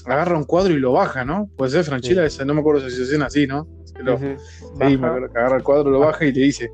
agarra 0.06 0.36
un 0.36 0.44
cuadro 0.44 0.72
y 0.72 0.78
lo 0.78 0.92
baja, 0.92 1.24
¿no? 1.24 1.50
Puede 1.56 1.70
ser 1.72 1.84
Franchella, 1.84 2.24
esa, 2.24 2.44
no 2.44 2.54
me 2.54 2.60
acuerdo 2.60 2.88
si 2.88 2.96
se 2.96 3.02
escena 3.02 3.26
así, 3.26 3.46
¿no? 3.46 3.66
Que 3.94 4.02
lo- 4.02 4.18
Sí, 4.18 4.24
sí. 4.38 4.44
sí, 4.58 4.96
me 4.96 5.06
acuerdo 5.06 5.32
que 5.32 5.38
agarra 5.38 5.56
el 5.58 5.62
cuadro, 5.62 5.90
lo 5.90 5.98
baja 6.00 6.24
y 6.24 6.32
le 6.32 6.40
dice, 6.40 6.70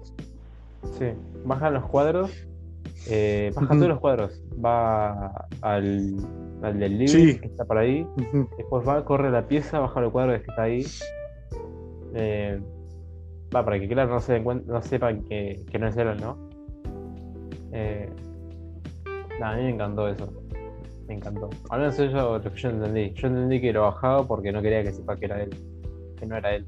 Sí, 0.98 1.06
bajan 1.44 1.74
los 1.74 1.84
cuadros, 1.86 2.30
eh, 3.08 3.50
baja 3.54 3.66
Ujú. 3.66 3.76
todos 3.76 3.88
los 3.88 4.00
cuadros, 4.00 4.42
va 4.64 5.46
al, 5.62 6.14
al 6.62 6.78
del 6.78 7.08
Sí. 7.08 7.38
que 7.38 7.46
está 7.46 7.64
por 7.64 7.78
ahí, 7.78 8.06
después 8.56 8.86
va, 8.86 9.04
corre 9.04 9.30
la 9.30 9.46
pieza, 9.46 9.78
baja 9.80 10.00
los 10.00 10.12
cuadros 10.12 10.40
que 10.42 10.50
está 10.50 10.62
ahí. 10.62 10.84
Eh, 12.14 12.60
Va, 13.54 13.64
para 13.64 13.80
que 13.80 13.88
claro 13.88 14.10
no, 14.10 14.20
se 14.20 14.34
den 14.34 14.44
no 14.66 14.82
sepan 14.82 15.22
que, 15.24 15.64
que 15.70 15.78
no 15.78 15.86
es 15.88 15.96
él, 15.96 16.20
¿no? 16.20 16.36
Eh, 17.72 18.10
a 19.40 19.54
mí 19.56 19.62
me 19.62 19.70
encantó 19.70 20.06
eso. 20.06 20.30
Me 21.06 21.14
encantó. 21.14 21.48
Al 21.70 21.80
menos 21.80 21.98
eso 21.98 22.38
lo 22.38 22.42
que 22.52 22.60
yo 22.60 22.68
entendí. 22.68 23.10
Yo 23.14 23.28
entendí 23.28 23.58
que 23.62 23.72
lo 23.72 23.82
bajaba 23.84 24.26
porque 24.26 24.52
no 24.52 24.60
quería 24.60 24.82
que 24.82 24.92
sepa 24.92 25.16
que 25.16 25.24
era 25.24 25.42
él. 25.42 25.48
Que 26.18 26.26
no 26.26 26.36
era 26.36 26.56
él. 26.56 26.66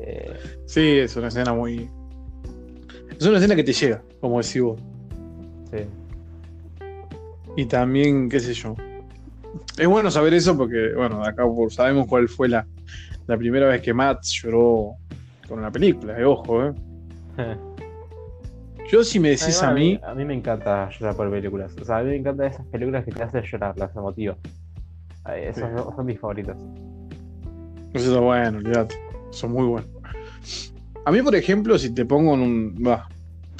Eh, 0.00 0.32
Sí, 0.66 0.98
es 0.98 1.16
una 1.16 1.26
escena 1.26 1.52
muy. 1.52 1.90
Es 3.18 3.26
una 3.26 3.38
escena 3.38 3.56
que 3.56 3.64
te 3.64 3.72
llega, 3.72 4.00
como 4.20 4.36
decís 4.40 4.62
vos. 4.62 4.80
Sí. 5.78 5.86
Y 7.56 7.66
también, 7.66 8.28
qué 8.28 8.40
sé 8.40 8.54
yo. 8.54 8.74
Es 9.78 9.86
bueno 9.86 10.10
saber 10.10 10.34
eso 10.34 10.56
porque, 10.56 10.92
bueno, 10.94 11.24
acá 11.24 11.44
sabemos 11.70 12.06
cuál 12.06 12.28
fue 12.28 12.48
la, 12.48 12.66
la 13.26 13.36
primera 13.36 13.68
vez 13.68 13.80
que 13.82 13.94
Matt 13.94 14.24
lloró 14.24 14.96
con 15.48 15.58
una 15.58 15.70
película, 15.70 16.18
eh, 16.18 16.24
ojo, 16.24 16.66
¿eh? 16.66 16.74
Yo 18.90 19.02
si 19.02 19.18
me 19.18 19.30
decís 19.30 19.62
a 19.62 19.72
mí, 19.72 19.98
A 20.02 20.14
mí 20.14 20.24
me 20.24 20.34
encanta 20.34 20.90
llorar 20.90 21.16
por 21.16 21.30
películas. 21.30 21.74
O 21.80 21.84
sea, 21.84 21.98
a 21.98 22.02
mí 22.02 22.10
me 22.10 22.16
encantan 22.16 22.48
esas 22.48 22.66
películas 22.66 23.04
que 23.04 23.12
te 23.12 23.22
hacen 23.22 23.42
llorar, 23.42 23.76
las 23.78 23.96
emotivas. 23.96 24.36
Sí. 25.54 25.60
son, 25.96 26.04
mis 26.06 26.20
favoritas. 26.20 26.56
eso 27.94 28.14
es 28.14 28.20
bueno, 28.20 28.58
olvídate, 28.58 28.94
son 29.30 29.52
muy 29.52 29.66
buenos. 29.66 29.90
A 31.06 31.10
mí, 31.10 31.22
por 31.22 31.34
ejemplo, 31.34 31.78
si 31.78 31.94
te 31.94 32.04
pongo 32.04 32.34
en 32.34 32.40
un. 32.40 32.98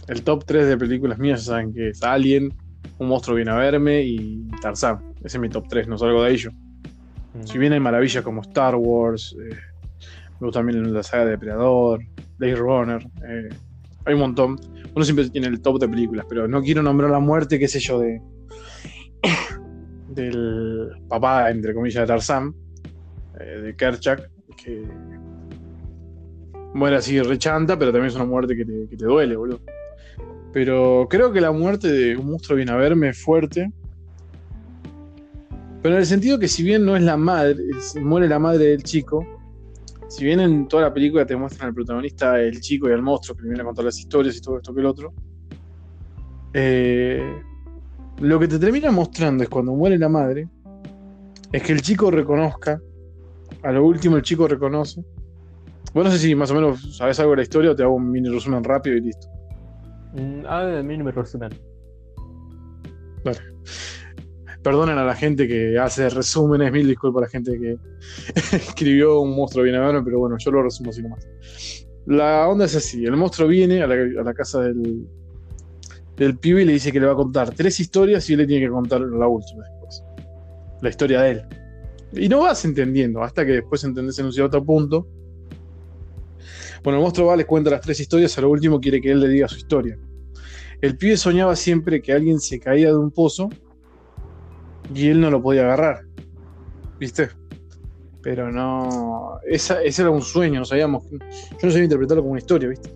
El 0.09 0.23
top 0.23 0.45
3 0.45 0.67
de 0.67 0.77
películas 0.77 1.19
mías, 1.19 1.45
ya 1.45 1.53
saben 1.53 1.73
que 1.73 1.91
es 1.91 2.03
Alien, 2.03 2.53
Un 2.99 3.09
monstruo 3.09 3.37
viene 3.37 3.51
a 3.51 3.57
verme 3.57 4.03
y 4.03 4.47
Tarzán. 4.61 5.15
Ese 5.19 5.37
es 5.37 5.39
mi 5.39 5.49
top 5.49 5.67
3, 5.69 5.89
no 5.89 5.99
salgo 5.99 6.23
de 6.23 6.29
ahí 6.31 6.37
yo. 6.37 6.51
Mm. 6.51 7.45
Si 7.45 7.59
bien 7.59 7.73
hay 7.73 7.81
maravillas 7.81 8.23
como 8.23 8.43
Star 8.43 8.75
Wars, 8.77 9.35
eh, 9.41 9.57
me 10.41 10.47
gusta 10.47 10.61
también 10.61 10.93
la 10.93 11.03
saga 11.03 11.25
de 11.25 11.31
Depredador, 11.33 12.01
Blade 12.39 12.57
Runner, 12.57 13.07
eh, 13.29 13.49
hay 14.05 14.15
un 14.15 14.21
montón. 14.21 14.61
Uno 14.95 15.05
siempre 15.05 15.29
tiene 15.31 15.49
el 15.49 15.61
top 15.61 15.81
de 15.81 15.89
películas, 15.89 16.27
pero 16.29 16.47
no 16.47 16.63
quiero 16.63 16.83
nombrar 16.83 17.11
la 17.11 17.21
muerte, 17.21 17.59
qué 17.59 17.67
sé 17.67 17.81
yo, 17.81 17.99
de 17.99 18.21
del 20.11 20.91
papá, 21.09 21.51
entre 21.51 21.75
comillas, 21.75 22.03
de 22.03 22.07
Tarzán, 22.07 22.55
eh, 23.41 23.61
de 23.61 23.75
Kerchak, 23.75 24.31
que 24.63 24.87
muere 26.75 26.97
así 26.97 27.21
rechanta, 27.23 27.79
pero 27.79 27.91
también 27.91 28.09
es 28.09 28.17
una 28.17 28.25
muerte 28.25 28.55
que 28.55 28.65
te, 28.65 28.87
que 28.89 28.97
te 28.97 29.05
duele, 29.05 29.37
boludo. 29.37 29.61
Pero 30.55 31.09
creo 31.11 31.33
que 31.33 31.41
la 31.41 31.51
muerte 31.51 31.91
de 31.91 32.17
un 32.17 32.31
monstruo 32.31 32.57
viene 32.57 32.71
a 32.71 32.77
verme 32.77 33.13
fuerte. 33.13 33.71
Pero 35.83 35.97
en 35.97 36.01
el 36.01 36.07
sentido 36.07 36.39
que 36.39 36.47
si 36.47 36.63
bien 36.63 36.85
no 36.87 36.97
es 36.97 37.03
la 37.03 37.17
madre, 37.17 37.57
es- 37.77 37.97
muere 37.97 38.29
la 38.29 38.39
madre 38.39 38.67
del 38.67 38.85
chico, 38.85 39.27
si 40.09 40.25
bien 40.25 40.39
en 40.39 40.69
toda 40.69 40.85
la 40.85 40.95
película 40.95 41.27
te 41.27 41.35
muestran 41.35 41.69
al 41.71 41.75
protagonista, 41.75 42.41
el 42.41 42.61
chico 42.61 42.89
y 42.89 42.93
el 42.93 43.03
monstruo 43.03 43.37
que 43.37 43.43
viene 43.43 43.61
a 43.63 43.65
contar 43.65 43.85
las 43.85 43.99
historias 43.99 44.37
y 44.37 44.41
todo 44.41 44.59
esto 44.59 44.73
que 44.73 44.81
el 44.81 44.87
otro, 44.87 45.13
eh, 46.55 47.21
lo 48.21 48.39
que 48.39 48.47
te 48.47 48.61
termina 48.61 48.93
mostrando 48.93 49.43
es 49.43 49.51
cuando 49.51 49.75
muere 49.75 49.99
la 49.99 50.09
madre, 50.09 50.49
es 51.51 51.63
que 51.65 51.73
el 51.73 51.83
chico 51.83 52.13
reconozca, 52.13 52.81
a 53.63 53.73
lo 53.73 53.85
último 53.85 54.17
el 54.17 54.23
chico 54.23 54.47
reconoce. 54.47 55.03
Bueno, 55.93 56.11
no 56.11 56.17
sé 56.17 56.23
si 56.23 56.35
más 56.37 56.51
o 56.53 56.55
menos 56.55 56.97
sabes 56.97 57.19
algo 57.19 57.33
de 57.33 57.39
la 57.39 57.43
historia 57.43 57.73
o 57.73 57.77
te 57.77 57.83
hago 57.83 57.95
un 57.97 58.09
mini 58.09 58.29
resumen 58.29 58.63
rápido 58.63 58.97
y 58.97 59.01
listo. 59.01 59.27
A 60.49 60.83
mí 60.83 60.97
no 60.97 61.05
me 61.05 61.13
resumen. 61.13 61.51
Perdonen 64.63 64.97
a 64.97 65.05
la 65.05 65.15
gente 65.15 65.47
que 65.47 65.79
hace 65.79 66.09
resúmenes, 66.09 66.73
mil 66.73 66.87
disculpas 66.87 67.23
a 67.23 67.25
la 67.27 67.31
gente 67.31 67.59
que 67.59 67.77
escribió 68.57 69.21
un 69.21 69.37
monstruo 69.37 69.65
bien 69.65 69.77
a 69.77 69.81
verme, 69.81 70.03
pero 70.03 70.21
bueno, 70.21 70.37
yo 70.39 70.51
lo 70.51 70.63
resumo 70.63 70.91
así 70.91 71.03
nomás. 71.03 71.27
La 72.07 72.49
onda 72.49 72.65
es 72.65 72.77
así: 72.77 73.05
el 73.05 73.17
monstruo 73.17 73.49
viene 73.49 73.83
a 73.83 73.87
la, 73.87 73.95
a 73.95 74.25
la 74.25 74.35
casa 74.35 74.61
del, 74.63 75.07
del 76.17 76.39
pibe 76.39 76.63
y 76.63 76.65
le 76.65 76.73
dice 76.75 76.93
que 76.93 77.01
le 77.01 77.07
va 77.07 77.13
a 77.13 77.17
contar 77.17 77.55
tres 77.55 77.81
historias 77.81 78.29
y 78.31 78.35
él 78.35 78.41
le 78.41 78.47
tiene 78.47 78.67
que 78.67 78.73
contar 78.73 79.01
la 79.01 79.27
última 79.27 79.65
después. 79.65 80.05
La 80.81 80.89
historia 80.91 81.23
de 81.23 81.31
él. 81.33 81.43
Y 82.13 82.29
no 82.29 82.41
vas 82.41 82.65
entendiendo, 82.65 83.23
hasta 83.23 83.45
que 83.45 83.53
después 83.53 83.83
entendés 83.85 84.19
en 84.19 84.27
un 84.27 84.33
cierto 84.33 84.65
punto. 84.65 85.09
Bueno, 86.83 86.99
el 86.99 87.03
monstruo 87.03 87.29
va, 87.29 87.37
les 87.37 87.47
cuenta 87.47 87.71
las 87.71 87.81
tres 87.81 88.01
historias, 88.01 88.37
a 88.39 88.41
lo 88.41 88.51
último 88.51 88.81
quiere 88.81 89.01
que 89.01 89.11
él 89.11 89.21
le 89.21 89.29
diga 89.29 89.49
su 89.49 89.57
historia. 89.57 89.99
El 90.81 90.97
pibe 90.97 91.17
soñaba 91.17 91.57
siempre 91.57 92.03
que 92.03 92.13
alguien 92.13 92.41
se 92.41 92.61
caía 92.61 92.89
de 92.89 92.97
un 92.97 93.11
pozo 93.11 93.49
y 94.95 95.09
él 95.09 95.21
no 95.21 95.31
lo 95.31 95.43
podía 95.43 95.63
agarrar. 95.63 96.03
¿Viste? 96.99 97.31
Pero 98.23 98.51
no. 98.51 99.39
Ese 99.47 99.83
era 99.99 100.11
un 100.11 100.23
sueño, 100.23 100.61
no 100.61 100.65
sabíamos. 100.65 101.05
Yo 101.11 101.19
no 101.63 101.71
sabía 101.71 101.85
interpretarlo 101.85 102.23
como 102.23 102.33
una 102.33 102.41
historia, 102.41 102.69
¿viste? 102.69 102.91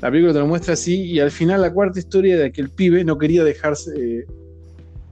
La 0.00 0.10
película 0.10 0.32
te 0.32 0.40
lo 0.40 0.46
muestra 0.46 0.74
así 0.74 1.02
y 1.02 1.20
al 1.20 1.30
final 1.30 1.62
la 1.62 1.72
cuarta 1.72 1.98
historia 2.00 2.36
de 2.36 2.50
que 2.50 2.60
el 2.60 2.70
pibe 2.70 3.04
no 3.04 3.18
quería 3.18 3.44
dejarse 3.44 3.92
eh, 3.96 4.26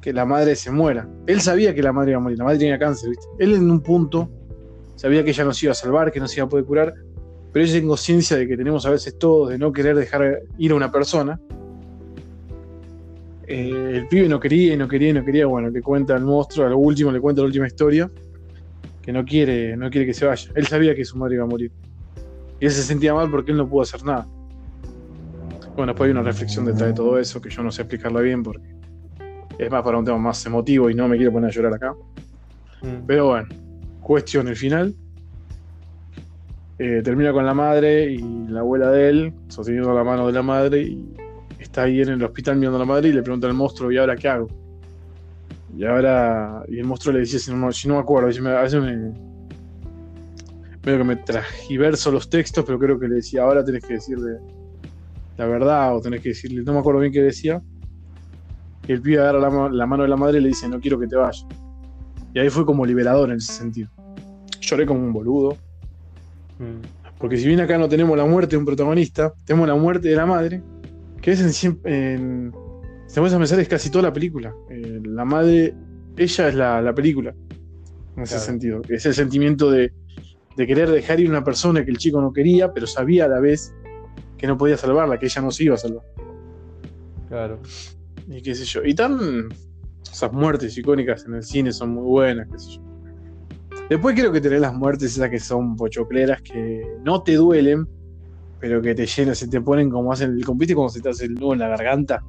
que 0.01 0.13
la 0.13 0.25
madre 0.25 0.57
se 0.57 0.73
muera. 0.73 1.09
Él 1.27 1.41
sabía 1.41 1.75
que 1.75 1.83
la 1.83 1.93
madre 1.93 2.13
iba 2.13 2.19
a 2.19 2.23
morir, 2.23 2.39
la 2.39 2.45
madre 2.45 2.59
tenía 2.59 2.79
cáncer, 2.79 3.11
¿viste? 3.11 3.27
Él 3.39 3.55
en 3.55 3.71
un 3.71 3.81
punto 3.81 4.29
sabía 5.01 5.25
que 5.25 5.31
ella 5.31 5.45
no 5.45 5.55
se 5.55 5.65
iba 5.65 5.73
a 5.73 5.75
salvar, 5.75 6.13
que 6.13 6.21
no 6.21 6.29
se 6.29 6.41
iba 6.41 6.45
a 6.45 6.49
poder 6.51 6.67
curar, 6.67 6.95
pero 7.53 7.65
ella 7.65 7.73
tiene 7.73 7.89
conciencia 7.89 8.37
de 8.37 8.47
que 8.47 8.55
tenemos 8.55 8.85
a 8.85 8.91
veces 8.91 9.19
todos 9.19 9.49
de 9.49 9.57
no 9.57 9.73
querer 9.73 9.97
dejar 9.97 10.43
ir 10.59 10.73
a 10.73 10.75
una 10.75 10.93
persona 10.93 11.41
eh, 13.47 13.93
el 13.95 14.07
pibe 14.07 14.29
no 14.29 14.39
quería 14.39 14.75
y 14.75 14.77
no 14.77 14.87
quería 14.87 15.09
y 15.09 15.13
no 15.15 15.25
quería. 15.25 15.47
Bueno, 15.47 15.71
le 15.71 15.81
cuenta 15.81 16.15
al 16.15 16.23
monstruo, 16.23 16.67
a 16.67 16.71
lo 16.71 16.79
último 16.79 17.11
le 17.11 17.19
cuenta 17.19 17.41
la 17.41 17.47
última 17.47 17.67
historia, 17.67 18.11
que 19.01 19.11
no 19.11 19.25
quiere, 19.25 19.75
no 19.75 19.91
quiere 19.91 20.07
que 20.07 20.15
se 20.15 20.27
vaya. 20.27 20.53
Él 20.55 20.67
sabía 20.67 20.95
que 20.95 21.05
su 21.05 21.17
madre 21.17 21.37
iba 21.37 21.45
a 21.45 21.49
morir. 21.49 21.73
Y 22.61 22.67
él 22.67 22.71
se 22.71 22.83
sentía 22.83 23.15
mal 23.15 23.31
porque 23.31 23.53
él 23.53 23.57
no 23.57 23.67
pudo 23.67 23.83
hacer 23.83 24.05
nada. 24.05 24.27
Bueno, 25.75 25.93
después 25.93 26.07
hay 26.09 26.13
una 26.13 26.23
reflexión 26.23 26.67
detrás 26.67 26.91
de 26.91 26.93
todo 26.93 27.19
eso 27.19 27.41
que 27.41 27.49
yo 27.49 27.63
no 27.63 27.73
sé 27.73 27.83
explicarla 27.83 28.21
bien 28.21 28.43
porque 28.43 28.69
es 29.59 29.71
más 29.71 29.83
para 29.83 29.99
un 29.99 30.05
tema 30.05 30.19
más 30.19 30.45
emotivo 30.45 30.91
y 30.91 30.95
no 30.95 31.09
me 31.09 31.17
quiero 31.17 31.33
poner 31.33 31.51
a 31.51 31.53
llorar 31.53 31.75
acá. 31.75 31.95
Mm. 32.83 33.07
Pero 33.07 33.27
bueno, 33.27 33.49
cuestión, 34.11 34.49
el 34.49 34.57
final. 34.57 34.93
eh, 36.79 37.01
termina 37.05 37.33
con 37.33 37.47
la 37.47 37.55
madre 37.55 38.11
y 38.11 38.19
la 38.49 38.61
abuela 38.61 38.91
de 38.91 39.09
él, 39.09 39.33
sosteniendo 39.49 39.95
la 39.95 40.03
mano 40.03 40.27
de 40.27 40.33
la 40.33 40.43
madre, 40.43 40.83
y 40.83 41.15
está 41.61 41.83
ahí 41.85 42.01
en 42.01 42.09
el 42.09 42.25
hospital 42.25 42.57
mirando 42.57 42.77
a 42.79 42.81
la 42.81 42.87
madre 42.87 43.11
y 43.11 43.13
le 43.13 43.23
pregunta 43.23 43.47
al 43.47 43.55
monstruo, 43.55 43.93
¿y 43.93 43.99
ahora 43.99 44.17
qué 44.17 44.29
hago? 44.29 44.49
Y 45.77 45.85
ahora, 45.85 46.65
y 46.69 46.79
el 46.81 46.87
monstruo 46.87 47.13
le 47.13 47.21
dice, 47.21 47.39
si 47.39 47.53
no, 47.53 47.69
me 47.69 47.99
acuerdo, 48.01 48.43
me- 48.43 48.51
a 48.51 48.63
veces 48.63 48.83
me, 48.83 48.97
medio 50.85 50.99
que 50.99 51.05
me 51.05 51.17
tragiverso 51.17 52.11
los 52.11 52.29
textos, 52.29 52.65
pero 52.67 52.81
creo 52.81 52.99
que 52.99 53.07
le 53.07 53.17
decía, 53.17 53.43
ahora 53.43 53.65
tenés 53.65 53.85
que 53.85 53.95
decirle 53.95 54.39
la 55.37 55.47
verdad, 55.47 55.95
o 55.97 56.01
tenés 56.01 56.21
que 56.21 56.31
decirle, 56.31 56.63
no 56.65 56.73
me 56.73 56.81
acuerdo 56.81 57.01
bien 57.01 57.13
qué 57.13 57.23
decía. 57.23 57.63
El 58.89 59.01
pibe 59.03 59.21
agarra 59.21 59.39
la, 59.39 59.69
la 59.71 59.87
mano 59.87 60.03
de 60.03 60.09
la 60.09 60.17
madre 60.17 60.39
y 60.39 60.43
le 60.43 60.49
dice, 60.49 60.69
no 60.69 60.81
quiero 60.81 60.99
que 60.99 61.07
te 61.07 61.15
vayas. 61.17 61.47
Y 62.35 62.39
ahí 62.39 62.49
fue 62.51 62.65
como 62.65 62.85
liberador 62.87 63.31
en 63.31 63.37
ese 63.39 63.53
sentido. 63.53 63.91
Lloré 64.61 64.87
como 64.87 65.01
un 65.01 65.13
boludo. 65.13 65.57
Mm. 66.59 66.81
Porque 67.19 67.37
si 67.37 67.47
bien 67.47 67.61
acá 67.61 67.77
no 67.77 67.89
tenemos 67.89 68.17
la 68.17 68.25
muerte 68.25 68.53
de 68.53 68.59
un 68.59 68.65
protagonista, 68.65 69.33
tenemos 69.45 69.69
la 69.69 69.75
muerte 69.75 70.09
de 70.09 70.17
la 70.17 70.27
madre, 70.27 70.63
que 71.21 71.33
es 71.33 71.65
en, 71.65 71.79
en 71.85 72.53
si 73.07 73.15
te 73.15 73.21
pones 73.21 73.35
a 73.35 73.39
pensar, 73.39 73.61
es 73.61 73.69
casi 73.69 73.91
toda 73.91 74.03
la 74.05 74.13
película. 74.13 74.55
Eh, 74.71 75.01
la 75.05 75.25
madre, 75.25 75.75
ella 76.17 76.49
es 76.49 76.55
la, 76.55 76.81
la 76.81 76.95
película, 76.95 77.35
en 78.17 78.23
ese 78.23 78.35
Claro. 78.35 78.45
sentido. 78.47 78.83
Es 78.89 79.05
el 79.05 79.15
sentimiento 79.15 79.71
de, 79.71 79.93
de 80.57 80.67
querer 80.67 80.91
dejar 80.91 81.21
ir 81.21 81.27
a 81.27 81.31
una 81.31 81.45
persona 81.45 81.85
que 81.85 81.91
el 81.91 81.99
chico 81.99 82.21
no 82.21 82.33
quería, 82.33 82.73
pero 82.73 82.87
sabía 82.87 83.27
a 83.27 83.29
la 83.29 83.41
vez 83.41 83.75
que 84.39 84.47
no 84.47 84.57
podía 84.57 84.77
salvarla, 84.79 85.19
que 85.19 85.27
ella 85.27 85.43
no 85.43 85.51
se 85.51 85.65
iba 85.65 85.75
a 85.75 85.79
salvar. 85.79 86.05
Claro. 87.29 87.61
Y 88.29 88.41
qué 88.43 88.55
sé 88.55 88.65
yo. 88.65 88.83
Y 88.85 88.95
tan. 88.95 89.49
Esas 90.11 90.33
muertes 90.33 90.77
icónicas 90.77 91.25
en 91.27 91.35
el 91.35 91.43
cine 91.43 91.73
son 91.73 91.91
muy 91.91 92.05
buenas, 92.05 92.49
qué 92.51 92.59
sé 92.59 92.71
yo. 92.73 92.83
Después 93.89 94.15
creo 94.15 94.31
que 94.33 94.41
tenés 94.41 94.61
las 94.61 94.75
muertes 94.75 95.13
esas 95.17 95.29
que 95.31 95.41
son 95.41 95.77
pochocleras 95.77 96.41
que 96.43 96.85
no 97.05 97.23
te 97.23 97.35
duelen, 97.35 97.87
pero 98.61 98.81
que 98.83 98.95
te 98.95 99.07
llenan, 99.07 99.35
se 99.35 99.49
te 99.49 99.61
ponen 99.61 99.91
como 99.91 100.13
hacen 100.13 100.31
el 100.37 100.45
compite 100.45 100.75
cuando 100.75 100.91
se 100.91 101.01
te 101.01 101.09
hace 101.09 101.25
el 101.25 101.35
nudo 101.35 101.55
en 101.55 101.61
la 101.61 101.69
garganta. 101.69 102.23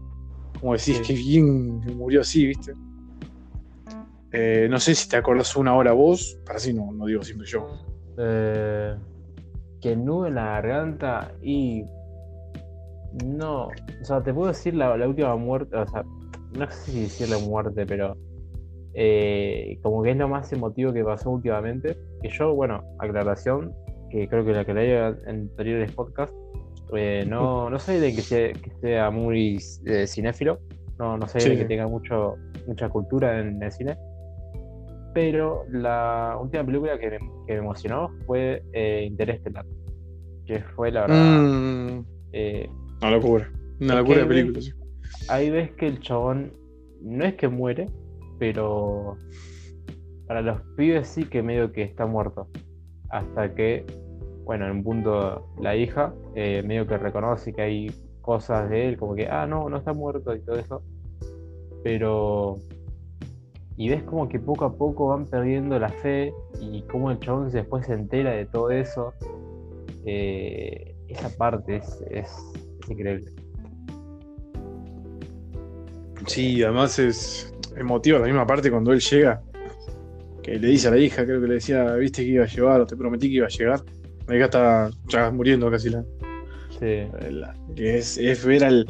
Como 0.59 0.73
decís 0.73 0.97
Sí. 0.97 1.03
que 1.03 1.13
bien 1.13 1.81
que 1.81 1.91
murió 1.93 2.21
así, 2.21 2.47
¿viste? 2.47 2.73
Eh, 4.31 4.67
no 4.69 4.79
sé 4.79 4.95
si 4.95 5.09
te 5.09 5.17
acordás 5.17 5.55
una 5.55 5.75
hora 5.75 5.91
vos, 5.91 6.39
para 6.45 6.57
así 6.57 6.73
no, 6.73 6.91
no 6.93 7.05
digo 7.05 7.21
siempre 7.23 7.47
yo. 7.47 7.67
Eh, 8.17 8.95
que 9.81 9.95
nudo 9.95 10.27
en 10.27 10.35
la 10.35 10.45
garganta 10.45 11.31
y. 11.41 11.83
No. 13.25 13.65
O 13.67 14.05
sea, 14.05 14.21
te 14.23 14.33
puedo 14.33 14.47
decir 14.47 14.73
la, 14.75 14.95
la 14.95 15.07
última 15.07 15.35
muerte. 15.35 15.75
O 15.75 15.87
sea, 15.87 16.03
no 16.57 16.69
sé 16.71 16.91
si 16.91 17.01
decir 17.01 17.29
la 17.29 17.37
muerte, 17.39 17.85
pero. 17.85 18.15
eh, 18.93 19.79
como 19.81 20.03
que 20.03 20.11
es 20.11 20.17
lo 20.17 20.27
más 20.27 20.51
emotivo 20.53 20.91
que 20.93 21.03
pasó 21.03 21.29
últimamente. 21.31 21.95
Que 22.21 22.29
yo, 22.29 22.53
bueno, 22.53 22.81
aclaración, 22.99 23.73
que 24.09 24.27
creo 24.27 24.43
que 24.45 24.51
la 24.53 24.65
que 24.65 24.73
leí 24.73 24.91
en 24.91 25.15
anteriores 25.27 25.91
podcasts. 25.93 26.35
eh, 26.95 27.25
no, 27.27 27.69
no 27.69 27.79
soy 27.79 27.99
de 27.99 28.13
que 28.13 28.21
sea, 28.21 28.51
que 28.51 28.69
sea 28.81 29.09
muy 29.11 29.57
eh, 29.85 30.05
cinéfilo. 30.07 30.59
No, 30.99 31.17
no 31.17 31.25
soy 31.27 31.41
Sí. 31.41 31.49
de 31.51 31.57
que 31.59 31.65
tenga 31.65 31.87
mucho, 31.87 32.35
mucha 32.67 32.89
cultura 32.89 33.39
en 33.39 33.63
el 33.63 33.71
cine. 33.71 33.95
Pero 35.13 35.63
la 35.71 36.37
última 36.41 36.63
película 36.65 36.97
que 36.99 37.11
me, 37.11 37.17
que 37.47 37.53
me 37.53 37.59
emocionó 37.59 38.09
fue 38.25 38.61
Interestelar. 39.05 39.65
que 40.45 40.59
fue 40.75 40.91
la 40.91 41.01
verdad. 41.07 41.41
Mm, 41.41 42.05
una 43.01 43.11
locura. 43.11 43.51
Una 43.79 43.95
locura 43.95 44.19
de 44.19 44.25
película. 44.25 44.61
sí. 44.61 44.71
Ahí 45.27 45.49
ves 45.49 45.71
que 45.71 45.87
el 45.87 45.99
chabón 45.99 46.53
no 47.01 47.25
es 47.25 47.35
que 47.35 47.47
muere, 47.47 47.87
pero 48.39 49.17
para 50.27 50.41
los 50.41 50.61
pibes 50.77 51.07
sí 51.07 51.25
que 51.25 51.43
medio 51.43 51.71
que 51.71 51.83
está 51.83 52.05
muerto. 52.05 52.47
Hasta 53.09 53.53
que, 53.53 53.85
bueno, 54.45 54.65
en 54.65 54.71
un 54.77 54.83
punto 54.83 55.47
la 55.59 55.75
hija 55.75 56.13
eh, 56.35 56.63
medio 56.65 56.87
que 56.87 56.97
reconoce 56.97 57.53
que 57.53 57.61
hay 57.61 57.91
cosas 58.21 58.69
de 58.69 58.87
él, 58.87 58.97
como 58.97 59.15
que, 59.15 59.27
ah, 59.27 59.45
no, 59.45 59.69
no 59.69 59.77
está 59.77 59.93
muerto 59.93 60.35
y 60.35 60.41
todo 60.41 60.55
eso. 60.55 60.81
Pero... 61.83 62.55
Y 63.77 63.89
ves 63.89 64.03
como 64.03 64.29
que 64.29 64.39
poco 64.39 64.65
a 64.65 64.77
poco 64.77 65.07
van 65.07 65.25
perdiendo 65.25 65.79
la 65.79 65.89
fe 65.89 66.31
y 66.59 66.83
cómo 66.83 67.09
el 67.09 67.19
chabón 67.19 67.49
después 67.49 67.87
se 67.87 67.93
entera 67.93 68.31
de 68.31 68.45
todo 68.45 68.69
eso. 68.69 69.13
Eh, 70.05 70.95
esa 71.07 71.35
parte 71.35 71.77
es, 71.77 72.03
es, 72.11 72.29
es 72.83 72.89
increíble. 72.89 73.31
Sí, 76.27 76.63
además 76.63 76.97
es 76.99 77.53
emotiva 77.75 78.19
la 78.19 78.25
misma 78.25 78.45
parte 78.45 78.69
cuando 78.69 78.91
él 78.93 78.99
llega. 78.99 79.41
Que 80.43 80.57
le 80.57 80.67
dice 80.69 80.87
a 80.87 80.91
la 80.91 80.97
hija, 80.97 81.23
creo 81.23 81.39
que 81.39 81.47
le 81.47 81.53
decía, 81.55 81.93
viste 81.95 82.23
que 82.23 82.31
iba 82.31 82.43
a 82.43 82.47
llevar, 82.47 82.81
o 82.81 82.87
te 82.87 82.95
prometí 82.95 83.29
que 83.29 83.35
iba 83.35 83.45
a 83.45 83.49
llegar. 83.49 83.81
La 84.27 84.35
hija 84.35 84.45
está 84.45 84.89
ya 85.07 85.29
muriendo 85.31 85.69
casi 85.69 85.89
la. 85.89 86.03
Sí. 86.79 87.03
la- 87.29 87.55
que 87.75 87.97
es, 87.99 88.17
es 88.17 88.43
ver 88.45 88.63
al. 88.63 88.87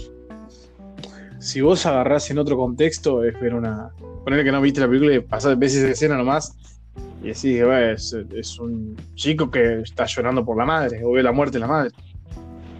Si 1.39 1.59
vos 1.59 1.85
agarrás 1.85 2.29
en 2.29 2.37
otro 2.37 2.55
contexto, 2.55 3.23
es 3.23 3.39
ver 3.41 3.53
una. 3.53 3.89
Poner 4.23 4.43
que 4.45 4.51
no 4.51 4.61
viste 4.61 4.79
la 4.79 4.87
película 4.87 5.15
y 5.15 5.19
pasás 5.19 5.57
veces 5.57 5.83
esa 5.83 5.91
escena 5.91 6.15
nomás. 6.17 6.55
Y 7.21 7.27
decís 7.27 7.41
que 7.57 7.63
bueno, 7.65 7.91
es, 7.91 8.15
es 8.33 8.59
un 8.59 8.95
chico 9.15 9.49
que 9.49 9.81
está 9.81 10.05
llorando 10.05 10.45
por 10.45 10.57
la 10.57 10.65
madre, 10.65 11.03
o 11.03 11.11
ve 11.11 11.23
la 11.23 11.31
muerte 11.31 11.53
de 11.57 11.59
la 11.61 11.67
madre. 11.67 11.91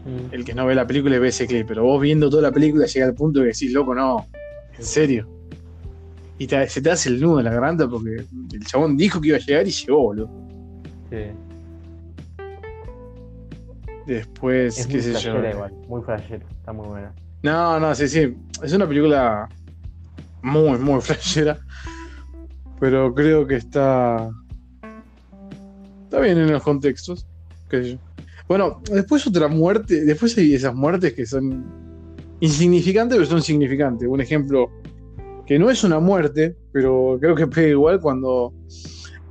Mm. 0.06 0.34
El 0.34 0.46
que 0.46 0.54
no 0.54 0.66
ve 0.66 0.76
la 0.76 0.88
película 0.88 1.16
y 1.16 1.20
ve 1.20 1.28
ese 1.30 1.46
clip, 1.46 1.68
pero 1.68 1.84
vos 1.84 2.02
viendo 2.02 2.30
toda 2.30 2.42
la 2.44 2.52
película 2.52 2.86
llega 2.86 3.06
al 3.06 3.14
punto 3.16 3.40
de 3.40 3.46
que 3.48 3.54
decís, 3.54 3.72
loco, 3.74 3.94
no, 3.94 4.28
en 4.78 4.84
serio. 4.86 5.28
Y 6.38 6.48
te- 6.48 6.68
se 6.68 6.82
te 6.82 6.90
hace 6.92 7.10
el 7.10 7.22
nudo 7.22 7.40
en 7.40 7.46
la 7.46 7.52
garganta 7.52 7.88
porque 7.88 8.26
el 8.54 8.66
chabón 8.66 8.98
dijo 8.98 9.22
que 9.22 9.28
iba 9.30 9.38
a 9.38 9.42
llegar 9.42 9.68
y 9.68 9.72
llegó, 9.72 10.02
boludo. 10.02 10.30
Sí. 11.10 11.18
Después, 14.08 14.80
Es 14.80 14.88
qué 14.88 14.94
muy 14.94 15.02
sé 15.04 15.14
yo. 15.20 15.50
igual, 15.50 15.74
muy 15.88 16.02
flashera, 16.02 16.46
está 16.50 16.74
muy 16.74 16.88
buena. 16.88 17.14
No, 17.44 17.80
no, 17.80 17.94
sí, 17.96 18.08
sí. 18.08 18.36
Es 18.64 18.74
una 18.74 18.88
película 18.88 19.48
muy, 20.42 20.78
muy 20.80 21.00
flashera. 21.02 21.60
Pero 22.80 23.14
creo 23.14 23.46
que 23.46 23.56
está. 23.58 24.30
Está 26.06 26.20
bien 26.20 26.38
en 26.40 26.52
los 26.52 26.64
contextos. 26.64 27.26
qué 27.70 27.84
sé 27.84 27.92
yo. 27.94 27.98
Bueno, 28.48 28.82
después 28.92 29.26
otra 29.28 29.48
muerte. 29.48 30.04
Después 30.04 30.36
hay 30.38 30.56
esas 30.56 30.74
muertes 30.74 31.14
que 31.14 31.26
son 31.26 31.64
insignificantes, 32.42 33.18
pero 33.18 33.30
son 33.30 33.42
significantes. 33.42 34.08
Un 34.10 34.20
ejemplo 34.20 34.70
que 35.46 35.58
no 35.58 35.70
es 35.70 35.84
una 35.84 36.00
muerte, 36.00 36.56
pero 36.72 37.18
creo 37.20 37.36
que 37.36 37.48
pega 37.48 37.68
igual 37.70 38.00
cuando 38.02 38.54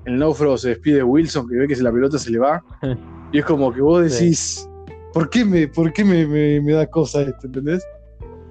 el 0.07 0.19
náufrago 0.19 0.57
se 0.57 0.71
despide 0.71 0.97
de 0.97 1.03
Wilson, 1.03 1.47
que 1.49 1.57
ve 1.57 1.69
que 1.69 1.77
la 1.77 1.93
pelota 1.93 2.19
se 2.19 2.31
le 2.31 2.39
va. 2.39 2.63
Y 3.33 3.39
es 3.39 3.45
como 3.45 3.73
que 3.73 3.81
vos 3.81 4.11
Sí. 4.13 4.25
decís, 4.25 4.69
¿por 5.13 5.31
qué 5.31 5.45
me, 5.45 5.69
por 5.69 5.93
qué 5.93 6.05
me, 6.05 6.27
me- 6.27 6.61
me 6.61 6.73
da 6.73 6.85
cosa 6.89 7.23
esto? 7.23 7.47
¿Entendés? 7.47 7.81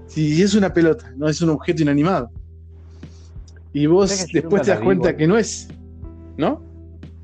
Si 0.08 0.42
es 0.42 0.56
una 0.56 0.74
pelota, 0.74 1.12
no 1.18 1.28
es 1.28 1.42
un 1.42 1.50
objeto 1.50 1.82
inanimado. 1.82 2.32
Y 3.74 3.86
vos 3.88 4.10
después 4.32 4.62
te 4.62 4.72
das 4.72 4.80
cuenta 4.80 5.10
igual. 5.10 5.16
que 5.18 5.28
no 5.28 5.38
es. 5.38 5.68
¿No? 6.38 6.64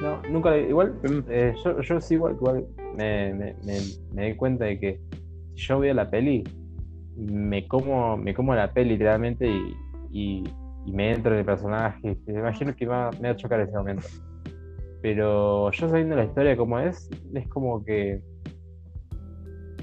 No, 0.02 0.22
nunca 0.30 0.52
la- 0.52 0.58
igual, 0.60 0.96
eh, 1.30 1.54
yo, 1.64 1.82
yo 1.82 2.02
sí 2.02 2.16
igual, 2.16 2.34
igual 2.36 2.66
me, 2.98 3.34
me, 3.34 3.56
me, 3.64 3.78
me 4.14 4.26
di 4.28 4.36
cuenta 4.36 4.66
de 4.66 4.78
que 4.78 5.00
si 5.56 5.66
yo 5.68 5.80
veo 5.80 5.94
la 5.94 6.10
peli, 6.10 6.44
me 7.16 7.68
como, 7.68 8.18
me 8.18 8.34
como 8.34 8.56
la 8.56 8.72
peli 8.74 8.92
literalmente 8.92 9.48
y, 10.12 10.44
me 10.92 11.14
entro 11.14 11.34
en 11.34 11.40
el 11.40 11.46
personaje. 11.46 12.18
Me 12.28 12.40
imagino 12.40 12.76
que 12.76 12.86
va, 12.86 13.10
me 13.20 13.30
va 13.30 13.34
a 13.34 13.36
chocar 13.36 13.60
ese 13.60 13.76
momento. 13.76 14.08
Pero 15.02 15.72
yo 15.72 15.90
sabiendo 15.90 16.16
la 16.16 16.26
historia 16.26 16.56
como 16.56 16.80
es, 16.80 17.10
es 17.34 17.48
como 17.50 17.84
que. 17.84 18.22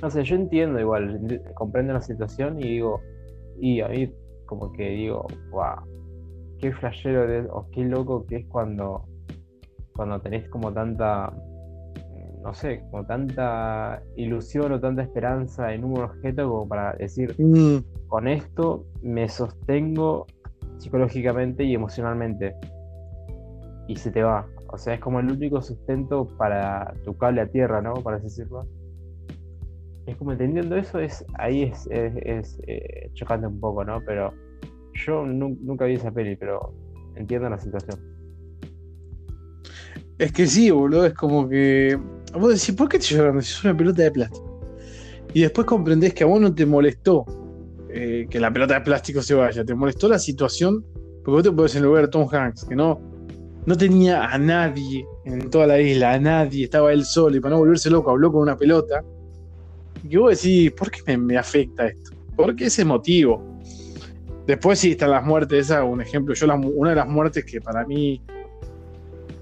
No 0.00 0.10
sé, 0.10 0.24
yo 0.24 0.36
entiendo 0.36 0.80
igual, 0.80 1.40
comprendo 1.54 1.92
la 1.92 2.00
situación 2.00 2.60
y 2.60 2.68
digo. 2.68 3.00
Y 3.60 3.80
a 3.80 3.88
mí, 3.88 4.12
como 4.46 4.72
que 4.72 4.90
digo, 4.90 5.26
wow, 5.50 5.76
qué 6.60 6.72
flashero 6.72 7.52
o 7.52 7.68
qué 7.70 7.84
loco 7.84 8.24
que 8.26 8.36
es 8.36 8.46
cuando 8.46 9.04
cuando 9.92 10.20
tenés 10.20 10.48
como 10.48 10.72
tanta, 10.72 11.32
no 12.42 12.52
sé, 12.54 12.82
como 12.90 13.04
tanta 13.06 14.02
ilusión 14.16 14.72
o 14.72 14.80
tanta 14.80 15.02
esperanza 15.02 15.72
en 15.72 15.84
un 15.84 15.98
objeto 15.98 16.48
como 16.48 16.68
para 16.68 16.92
decir, 16.94 17.34
Mm, 17.38 17.78
con 18.08 18.28
esto 18.28 18.84
me 19.02 19.28
sostengo 19.28 20.26
psicológicamente 20.78 21.64
y 21.64 21.74
emocionalmente. 21.74 22.54
Y 23.88 23.96
se 23.96 24.10
te 24.10 24.22
va. 24.22 24.46
O 24.68 24.78
sea, 24.78 24.94
es 24.94 25.00
como 25.00 25.20
el 25.20 25.30
único 25.30 25.60
sustento 25.62 26.26
para 26.38 26.94
tu 27.04 27.16
cable 27.16 27.42
a 27.42 27.46
tierra, 27.46 27.80
¿no? 27.82 27.94
Para 27.94 28.18
decirlo. 28.18 28.66
Es 30.06 30.16
como 30.16 30.32
entendiendo 30.32 30.76
eso, 30.76 30.98
es 30.98 31.24
ahí 31.34 31.62
es, 31.62 31.86
es- 31.90 32.16
es, 32.24 32.60
eh, 32.66 33.10
chocante 33.14 33.46
un 33.46 33.60
poco, 33.60 33.84
¿no? 33.84 34.00
Pero 34.04 34.32
yo 35.06 35.24
nu- 35.24 35.56
nunca 35.60 35.84
vi 35.84 35.94
esa 35.94 36.10
peli, 36.10 36.34
pero 36.36 36.72
entiendo 37.14 37.48
la 37.48 37.58
situación. 37.58 37.98
Es 40.18 40.32
que 40.32 40.46
sí, 40.46 40.70
boludo, 40.70 41.06
es 41.06 41.14
como 41.14 41.48
que. 41.48 41.98
Vos 42.32 42.48
decís, 42.48 42.74
¿por 42.74 42.88
qué 42.88 42.98
te 42.98 43.06
llorando 43.06 43.42
si 43.42 43.52
es 43.52 43.64
una 43.64 43.76
pelota 43.76 44.02
de 44.02 44.10
plástico? 44.10 44.60
Y 45.34 45.42
después 45.42 45.66
comprendés 45.66 46.14
que 46.14 46.24
a 46.24 46.26
vos 46.26 46.40
no 46.40 46.54
te 46.54 46.66
molestó 46.66 47.26
eh, 47.94 48.26
que 48.30 48.40
la 48.40 48.50
pelota 48.50 48.74
de 48.74 48.80
plástico 48.80 49.20
se 49.20 49.34
vaya, 49.34 49.64
te 49.64 49.74
molestó 49.74 50.08
la 50.08 50.18
situación, 50.18 50.82
porque 51.24 51.30
vos 51.30 51.42
te 51.42 51.52
podés 51.52 51.76
en 51.76 51.82
lugar 51.82 52.04
de 52.04 52.08
Tom 52.08 52.26
Hanks, 52.30 52.64
que 52.64 52.74
no, 52.74 53.00
no 53.66 53.76
tenía 53.76 54.24
a 54.24 54.38
nadie 54.38 55.06
en 55.26 55.50
toda 55.50 55.66
la 55.66 55.78
isla, 55.78 56.14
a 56.14 56.18
nadie, 56.18 56.64
estaba 56.64 56.90
él 56.92 57.04
solo, 57.04 57.36
y 57.36 57.40
para 57.40 57.54
no 57.54 57.58
volverse 57.58 57.90
loco 57.90 58.10
habló 58.10 58.32
con 58.32 58.42
una 58.42 58.56
pelota. 58.56 59.04
Y 60.08 60.16
vos 60.16 60.42
decís, 60.42 60.72
¿por 60.72 60.90
qué 60.90 61.18
me, 61.18 61.36
afecta 61.36 61.86
esto? 61.86 62.12
¿Por 62.34 62.56
qué 62.56 62.66
ese 62.66 62.84
motivo? 62.84 63.42
Después 64.46 64.78
sí 64.78 64.92
están 64.92 65.10
las 65.10 65.24
muertes, 65.24 65.66
esa 65.66 65.84
un 65.84 66.00
ejemplo. 66.00 66.34
Yo 66.34 66.46
una 66.46 66.90
de 66.90 66.96
las 66.96 67.08
muertes 67.08 67.44
que 67.44 67.60
para 67.60 67.84
mí 67.84 68.22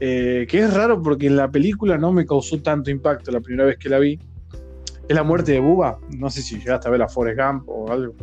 eh, 0.03 0.47
que 0.49 0.61
es 0.61 0.73
raro 0.73 1.03
porque 1.03 1.27
en 1.27 1.37
la 1.37 1.51
película 1.51 1.99
no 1.99 2.11
me 2.11 2.25
causó 2.25 2.61
tanto 2.63 2.91
impacto 2.91 3.31
la 3.31 3.41
primera 3.41 3.67
vez 3.67 3.77
que 3.77 3.91
la 3.91 3.99
vi. 3.99 4.19
Es 5.07 5.15
la 5.15 5.23
muerte 5.23 5.53
de 5.53 5.61
Buba. 5.61 5.99
No 6.17 6.31
sé 6.31 6.41
si 6.41 6.59
llegaste 6.59 6.89
a 6.89 6.91
ver 6.91 7.01
la 7.01 7.09
Forrest 7.09 7.39
Gump 7.39 7.69
o 7.69 7.93
algo. 7.93 8.15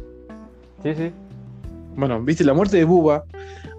Sí, 0.82 0.96
sí. 0.96 1.12
Bueno, 1.96 2.22
viste, 2.24 2.44
la 2.44 2.54
muerte 2.54 2.78
de 2.78 2.84
Buba. 2.84 3.24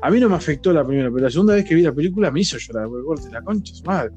A 0.01 0.11
mí 0.11 0.21
no 0.21 0.29
me 0.29 0.37
afectó 0.37 0.73
la 0.73 0.87
primera, 0.87 1.11
pero 1.11 1.25
la 1.25 1.31
segunda 1.31 1.55
vez 1.55 1.65
que 1.65 1.75
vi 1.75 1.83
la 1.83 1.93
película 1.93 2.31
me 2.31 2.41
hizo 2.41 2.57
llorar. 2.57 2.89
Porque 2.89 3.29
la 3.33 3.43
concha, 3.43 3.73
es 3.73 3.79
su 3.79 3.85
madre. 3.85 4.13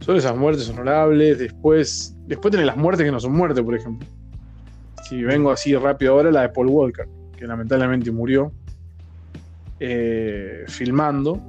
Son 0.00 0.16
esas 0.16 0.36
muertes 0.36 0.68
honorables. 0.68 1.38
Después, 1.38 2.14
después 2.26 2.52
tenés 2.52 2.66
las 2.66 2.76
muertes 2.76 3.04
que 3.04 3.10
no 3.10 3.18
son 3.18 3.32
muertes, 3.32 3.64
por 3.64 3.74
ejemplo. 3.74 4.06
Si 5.08 5.22
vengo 5.24 5.50
así 5.50 5.74
rápido 5.74 6.12
ahora, 6.12 6.30
la 6.30 6.42
de 6.42 6.50
Paul 6.50 6.68
Walker, 6.68 7.08
que 7.36 7.46
lamentablemente 7.46 8.10
murió 8.12 8.52
eh, 9.80 10.64
filmando. 10.68 11.40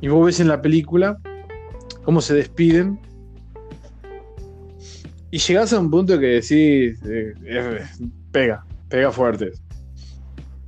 Y 0.00 0.08
vos 0.08 0.26
ves 0.26 0.40
en 0.40 0.48
la 0.48 0.60
película 0.60 1.18
cómo 2.04 2.20
se 2.20 2.34
despiden. 2.34 2.98
Y 5.30 5.38
llegás 5.38 5.72
a 5.72 5.80
un 5.80 5.90
punto 5.90 6.18
que 6.18 6.26
decís, 6.26 7.00
eh, 7.04 7.34
eh, 7.44 7.80
pega, 8.30 8.64
pega 8.88 9.10
fuerte. 9.10 9.50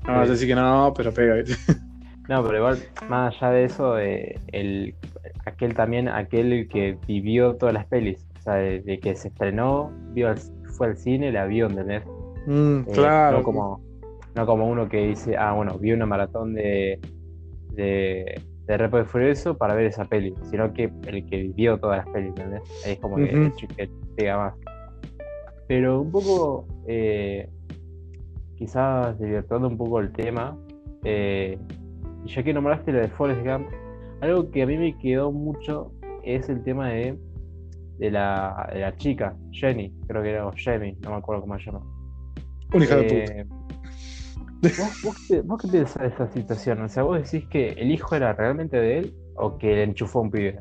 No 0.07 0.14
vas 0.14 0.29
a 0.29 0.33
decir 0.33 0.49
que 0.49 0.55
no, 0.55 0.93
pero 0.97 1.12
pega. 1.12 1.37
No, 2.29 2.45
pero 2.45 2.57
igual, 2.57 2.79
más 3.09 3.37
allá 3.37 3.53
de 3.53 3.64
eso, 3.66 3.99
eh, 4.01 4.41
el, 4.49 4.97
aquel 5.45 5.74
también, 5.74 6.09
aquel 6.09 6.66
que 6.68 6.99
vivió 7.07 7.55
todas 7.55 7.72
las 7.72 7.87
pelis, 7.87 8.27
o 8.41 8.43
sea, 8.43 8.55
de, 8.55 8.81
de 8.81 8.99
que 8.99 9.14
se 9.14 9.29
estrenó, 9.29 9.93
vio 10.12 10.31
al- 10.31 10.41
fue 10.77 10.89
al 10.89 10.97
cine, 10.97 11.31
la 11.31 11.47
vio, 11.47 11.68
¿entendés? 11.68 12.03
Mm, 12.49 12.81
claro. 12.93 13.37
No 13.39 13.45
como, 13.45 13.81
no 14.37 14.47
como 14.47 14.68
uno 14.68 14.89
que 14.89 14.99
dice, 15.09 15.37
ah, 15.37 15.53
bueno, 15.55 15.78
vi 15.78 15.93
una 15.93 16.05
maratón 16.07 16.55
de, 16.55 17.01
de, 17.72 18.41
de 18.66 18.76
Rápido 18.76 19.03
y 19.03 19.07
Furioso 19.07 19.57
para 19.57 19.74
ver 19.74 19.87
esa 19.87 20.05
peli, 20.05 20.34
sino 20.51 20.72
que 20.72 20.91
el 21.07 21.26
que 21.26 21.39
vivió 21.39 21.78
todas 21.78 22.05
las 22.05 22.09
pelis, 22.11 22.28
¿entendés? 22.30 22.62
Ahí 22.84 22.93
es 22.93 22.99
como 23.01 23.16
que, 23.16 23.24
Ujú. 23.24 23.57
ch- 23.57 23.74
que 23.74 23.89
pega 24.14 24.37
más. 24.37 24.55
Pero 25.66 26.03
un 26.03 26.12
poco, 26.12 26.66
eh, 26.87 27.49
quizás 28.57 29.18
divirtiendo 29.18 29.68
un 29.68 29.76
poco 29.78 30.01
el 30.01 30.12
tema, 30.12 30.57
eh, 31.05 31.59
ya 32.26 32.43
que 32.43 32.53
nombraste 32.53 32.93
la 32.93 33.01
de 33.01 33.09
Forrest 33.09 33.41
Gump, 33.45 33.66
algo 34.20 34.51
que 34.51 34.62
a 34.62 34.66
mí 34.66 34.76
me 34.76 34.97
quedó 34.99 35.32
mucho 35.32 35.93
es 36.24 36.49
el 36.51 36.62
tema 36.62 36.91
de, 36.91 37.16
de, 37.99 38.11
la, 38.11 38.68
de 38.72 38.80
la 38.80 38.95
chica, 38.97 39.34
Jenny, 39.51 39.93
creo 40.07 40.22
que 40.22 40.30
era, 40.30 40.47
o 40.47 40.53
Jamie, 40.57 40.97
no 41.03 41.11
me 41.11 41.16
acuerdo 41.16 41.43
cómo 41.43 41.59
se 41.59 41.64
llama. 41.66 41.80
Una 42.72 42.84
hija 42.84 42.97
de 42.97 43.05
puta. 43.05 43.66
¿Vos, 44.79 45.03
vos 45.03 45.17
qué, 45.29 45.41
vos 45.41 45.62
qué 45.62 45.69
pensás 45.69 46.03
de 46.03 46.09
esa 46.09 46.33
situación? 46.33 46.83
O 46.83 46.89
sea, 46.89 47.03
¿vos 47.03 47.23
decís 47.23 47.49
que 47.49 47.71
el 47.71 47.91
hijo 47.91 48.14
era 48.14 48.33
realmente 48.33 48.77
de 48.77 48.99
él 48.99 49.14
o 49.37 49.59
que 49.59 49.75
le 49.75 49.83
enchufó 49.85 50.21
a 50.21 50.23
un 50.23 50.31
pibe? 50.31 50.61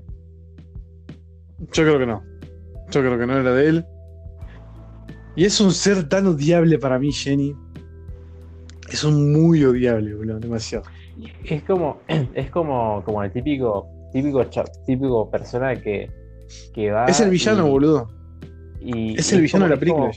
Yo 1.71 1.83
creo 1.83 1.99
que 1.99 2.05
no. 2.05 2.23
Yo 2.91 3.01
creo 3.01 3.17
que 3.17 3.25
no 3.25 3.37
era 3.37 3.53
de 3.53 3.67
él. 3.67 3.85
Y 5.35 5.45
es 5.45 5.59
un 5.59 5.71
ser 5.71 6.07
tan 6.07 6.27
odiable 6.27 6.79
para 6.79 6.97
mí, 6.99 7.11
Jenny. 7.11 7.55
Es 8.89 9.03
un 9.03 9.33
muy 9.33 9.63
odiable, 9.63 10.13
boludo, 10.13 10.39
demasiado. 10.39 10.85
Es 11.43 11.63
como, 11.63 11.99
es 12.33 12.49
como, 12.51 13.03
como 13.03 13.23
el 13.23 13.31
típico, 13.31 13.87
típico, 14.13 14.45
típico 14.85 15.29
persona 15.29 15.75
que, 15.75 16.09
que 16.73 16.91
va. 16.91 17.05
Es 17.05 17.19
el 17.19 17.29
villano, 17.29 17.67
boludo. 17.67 18.09
Y, 18.79 19.17
es 19.17 19.33
el 19.33 19.41
villano 19.41 19.65
de 19.65 19.71
la 19.71 19.79
película. 19.79 20.11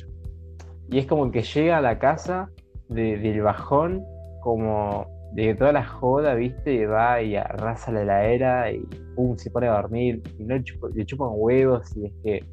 y 0.91 0.99
es 0.99 1.07
como 1.07 1.31
que 1.31 1.43
llega 1.43 1.79
a 1.79 1.81
la 1.81 1.99
casa 1.99 2.51
del 2.89 3.43
bajón, 3.43 4.05
como 4.41 5.07
de 5.33 5.45
que 5.45 5.55
toda 5.55 5.73
la 5.73 5.85
joda, 5.85 6.35
viste, 6.35 6.87
va 6.87 7.23
y 7.23 7.37
arrasa 7.37 7.93
la 7.93 8.03
heladera 8.03 8.73
y 8.73 8.81
pum, 9.15 9.37
se 9.37 9.51
pone 9.51 9.69
a 9.69 9.73
dormir. 9.73 10.23
Y 10.39 10.45
no 10.45 10.57
le, 10.57 11.05
chupan 11.05 11.31
huevos 11.33 11.97
y 11.97 12.07
es 12.07 12.13
que 12.23 12.45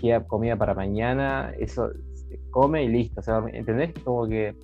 queda 0.00 0.24
comida 0.26 0.56
para 0.56 0.74
mañana. 0.74 1.52
Eso 1.58 1.90
se 2.14 2.40
come 2.50 2.84
y 2.84 2.88
listo. 2.88 3.20
O 3.20 3.48
¿entendés? 3.48 3.92
Como 4.04 4.26
que 4.26 4.54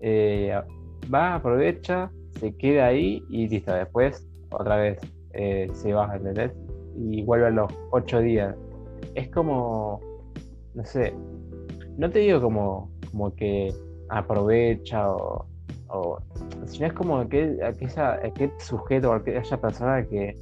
eh, 0.00 0.58
va, 1.12 1.34
aprovecha, 1.34 2.10
se 2.38 2.56
queda 2.56 2.86
ahí 2.86 3.22
y 3.28 3.48
listo. 3.48 3.72
Después, 3.72 4.26
otra 4.50 4.76
vez, 4.76 4.98
eh, 5.34 5.68
se 5.74 5.92
baja, 5.92 6.16
¿entendés? 6.16 6.52
Y 6.96 7.22
vuelve 7.22 7.46
a 7.46 7.50
los 7.50 7.72
ocho 7.90 8.20
días. 8.20 8.56
Es 9.14 9.28
como, 9.28 10.00
no 10.74 10.84
sé, 10.84 11.14
no 11.98 12.10
te 12.10 12.20
digo 12.20 12.40
como, 12.40 12.90
como 13.10 13.34
que 13.34 13.74
aprovecha 14.12 15.10
o, 15.10 15.46
o 15.88 16.18
sino 16.66 16.86
es 16.86 16.92
como 16.92 17.28
que 17.28 17.58
aquel 17.62 18.52
sujeto 18.58 19.10
o 19.10 19.14
aquella 19.14 19.60
persona 19.60 20.06
que, 20.06 20.36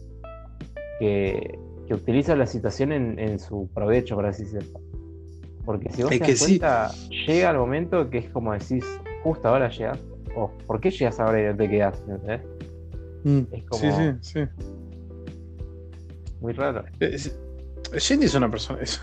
que, 0.98 1.58
utiliza 1.92 2.36
la 2.36 2.46
situación 2.46 2.92
en, 2.92 3.38
su 3.40 3.68
provecho, 3.74 4.14
por 4.14 4.24
así 4.24 4.44
decirlo. 4.44 4.80
Porque 5.64 5.90
si 5.90 6.02
vos 6.04 6.10
te 6.10 6.18
das 6.20 6.38
cuenta, 6.38 6.90
llega 7.26 7.50
el 7.50 7.56
momento 7.56 8.08
que 8.08 8.18
es 8.18 8.30
como 8.30 8.52
decís, 8.52 8.84
justo 9.24 9.48
ahora 9.48 9.68
llegas, 9.70 9.98
o 10.36 10.52
¿por 10.68 10.80
qué 10.80 10.92
llegas 10.92 11.18
ahora 11.18 11.42
y 11.42 11.46
no 11.46 11.56
te 11.56 11.68
quedas? 11.68 12.00
Mm, 13.24 13.40
es 13.50 13.64
como... 13.64 13.80
Sí, 13.80 13.90
sí, 13.90 14.12
sí. 14.20 14.64
Muy 16.40 16.52
raro. 16.52 16.84
Jenny 17.98 18.24
es 18.24 18.34
una 18.36 18.48
persona, 18.48 18.80
es, 18.82 19.00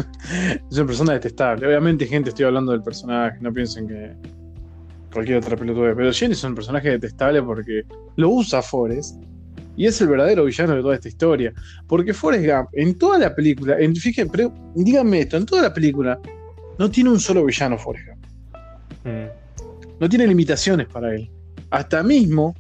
una 0.72 0.86
persona 0.86 1.14
detestable. 1.14 1.68
Obviamente, 1.68 2.06
gente, 2.06 2.30
estoy 2.30 2.46
hablando 2.46 2.72
del 2.72 2.84
personaje, 2.84 3.38
no 3.42 3.52
piensen 3.52 3.88
que 3.88 4.16
cualquier 5.12 5.38
otra 5.38 5.56
pelotuda. 5.56 5.96
Pero 5.96 6.12
Jenny 6.12 6.34
es 6.34 6.44
un 6.44 6.56
personaje 6.56 6.90
detestable 6.90 7.42
porque 7.44 7.84
lo 8.16 8.30
usa 8.30 8.62
Forrest 8.62 9.18
y 9.76 9.86
es 9.86 10.02
el 10.02 10.08
verdadero 10.08 10.44
villano 10.46 10.76
de 10.76 10.82
toda 10.82 10.96
esta 10.96 11.08
historia. 11.08 11.54
Porque 11.88 12.14
Forrest 12.14 12.46
Gump, 12.46 12.70
en 12.74 12.98
toda 12.98 13.20
la 13.20 13.36
película, 13.36 13.80
en, 13.80 13.96
fíjense, 13.96 14.32
pero 14.32 14.54
díganme 14.76 15.22
esto, 15.22 15.38
en 15.38 15.46
toda 15.46 15.62
la 15.62 15.74
película 15.74 16.20
no 16.80 16.90
tiene 16.90 17.12
un 17.12 17.20
solo 17.20 17.46
villano 17.46 17.78
Forrest 17.78 18.08
Gump. 18.08 18.26
Mm. 19.06 20.00
No 20.00 20.10
tiene 20.10 20.28
limitaciones 20.28 20.88
para 20.88 21.14
él. 21.14 21.30
Hasta 21.70 22.02
mismo, 22.04 22.56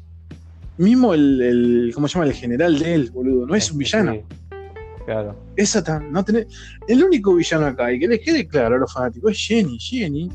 mismo 0.77 1.13
el, 1.13 1.41
el, 1.41 1.91
¿cómo 1.93 2.07
se 2.07 2.15
llama? 2.15 2.25
El 2.25 2.33
general 2.33 2.77
de 2.79 2.93
él, 2.93 3.11
boludo, 3.11 3.47
no 3.47 3.55
es 3.55 3.71
un 3.71 3.79
villano. 3.79 4.21
Claro. 5.05 5.35
Esa 5.55 5.99
no 5.99 6.23
tiene, 6.25 6.47
el 6.87 7.03
único 7.03 7.33
villano 7.33 7.67
acá, 7.67 7.91
y 7.93 7.99
que 7.99 8.07
les 8.07 8.19
quede 8.19 8.47
claro 8.47 8.75
a 8.75 8.79
los 8.79 8.91
fanáticos, 8.91 9.31
es 9.31 9.37
Jenny. 9.39 9.79
Jenny, 9.79 10.29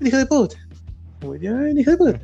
hija 0.00 0.18
de 0.18 0.26
puta. 0.26 0.56
Hija 1.76 1.90
de 1.92 1.96
puta. 1.96 2.20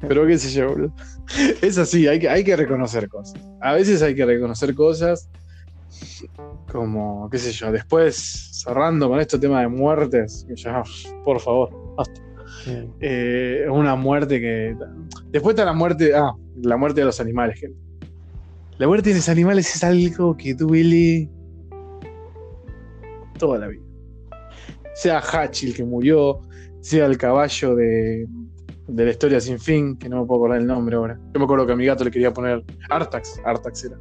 Pero 0.00 0.26
qué 0.26 0.38
sé 0.38 0.50
yo, 0.50 0.68
boludo. 0.68 0.94
Es 1.62 1.76
así, 1.76 2.06
hay 2.06 2.18
que, 2.18 2.28
hay 2.28 2.42
que 2.42 2.56
reconocer 2.56 3.08
cosas. 3.08 3.40
A 3.60 3.74
veces 3.74 4.00
hay 4.00 4.14
que 4.14 4.24
reconocer 4.24 4.74
cosas 4.74 5.28
como, 6.70 7.28
qué 7.30 7.38
sé 7.38 7.52
yo, 7.52 7.72
después 7.72 8.16
cerrando 8.62 9.08
con 9.08 9.20
este 9.20 9.38
tema 9.38 9.60
de 9.60 9.68
muertes, 9.68 10.44
que 10.48 10.56
ya, 10.56 10.82
por 11.24 11.40
favor, 11.40 11.94
basta. 11.96 12.20
Eh, 13.00 13.66
una 13.70 13.94
muerte 13.94 14.40
que. 14.40 14.76
Después 15.30 15.54
está 15.54 15.64
la 15.64 15.72
muerte. 15.72 16.14
Ah, 16.14 16.34
la 16.62 16.76
muerte 16.76 17.00
de 17.00 17.06
los 17.06 17.20
animales, 17.20 17.58
gente. 17.58 17.78
La 18.78 18.86
muerte 18.86 19.10
de 19.10 19.16
los 19.16 19.28
animales 19.28 19.74
es 19.74 19.82
algo 19.84 20.36
que 20.36 20.54
duele 20.54 21.30
toda 23.38 23.58
la 23.58 23.68
vida. 23.68 23.82
Sea 24.94 25.20
Hachi 25.20 25.68
el 25.68 25.74
que 25.74 25.84
murió, 25.84 26.40
sea 26.88 27.06
el 27.06 27.18
caballo 27.18 27.74
de, 27.74 28.26
de 28.88 29.04
la 29.04 29.10
historia 29.10 29.40
sin 29.40 29.58
fin, 29.58 29.96
que 29.96 30.08
no 30.08 30.22
me 30.22 30.26
puedo 30.26 30.40
acordar 30.40 30.60
el 30.60 30.66
nombre 30.66 30.96
ahora. 30.96 31.20
Yo 31.34 31.38
me 31.38 31.44
acuerdo 31.44 31.66
que 31.66 31.72
a 31.72 31.76
mi 31.76 31.84
gato 31.84 32.02
le 32.02 32.10
quería 32.10 32.32
poner 32.32 32.64
Artax, 32.88 33.40
Artax 33.44 33.84
era. 33.84 33.98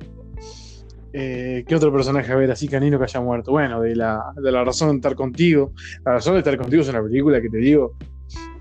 Eh, 1.14 1.66
¿Qué 1.68 1.76
otro 1.76 1.92
personaje 1.92 2.32
a 2.32 2.36
ver 2.36 2.50
así 2.52 2.68
canino 2.68 2.98
que 2.98 3.04
haya 3.04 3.20
muerto? 3.20 3.52
Bueno, 3.52 3.82
de 3.82 3.96
la, 3.96 4.32
de 4.42 4.52
la 4.52 4.64
razón 4.64 4.90
de 4.90 4.96
estar 4.96 5.16
contigo. 5.16 5.74
La 6.06 6.14
razón 6.14 6.34
de 6.34 6.40
estar 6.40 6.58
contigo 6.58 6.82
es 6.82 6.90
una 6.90 7.04
película 7.04 7.42
que 7.42 7.50
te 7.50 7.58
digo, 7.58 7.96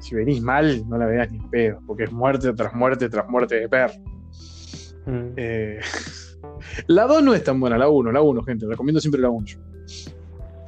si 0.01 0.15
venís 0.15 0.43
mal, 0.43 0.89
no 0.89 0.99
la 0.99 1.07
veas 1.07 1.31
ni 1.31 1.39
pedo, 1.49 1.81
porque 1.87 2.05
es 2.05 2.13
muerte 2.13 2.53
tras 2.53 2.75
muerte 2.75 3.09
tras 3.09 3.29
muerte 3.29 3.61
de 3.61 3.69
perro. 3.69 3.95
Mm. 5.07 5.33
Eh, 5.37 5.81
la 6.89 7.07
2 7.07 7.23
no 7.23 7.35
es 7.35 7.45
tan 7.45 7.61
buena, 7.61 7.79
la 7.79 7.89
1, 7.89 8.11
la 8.11 8.23
1, 8.23 8.43
gente. 8.43 8.67
Recomiendo 8.67 9.01
siempre 9.01 9.21
la 9.21 9.31
1. 9.31 9.47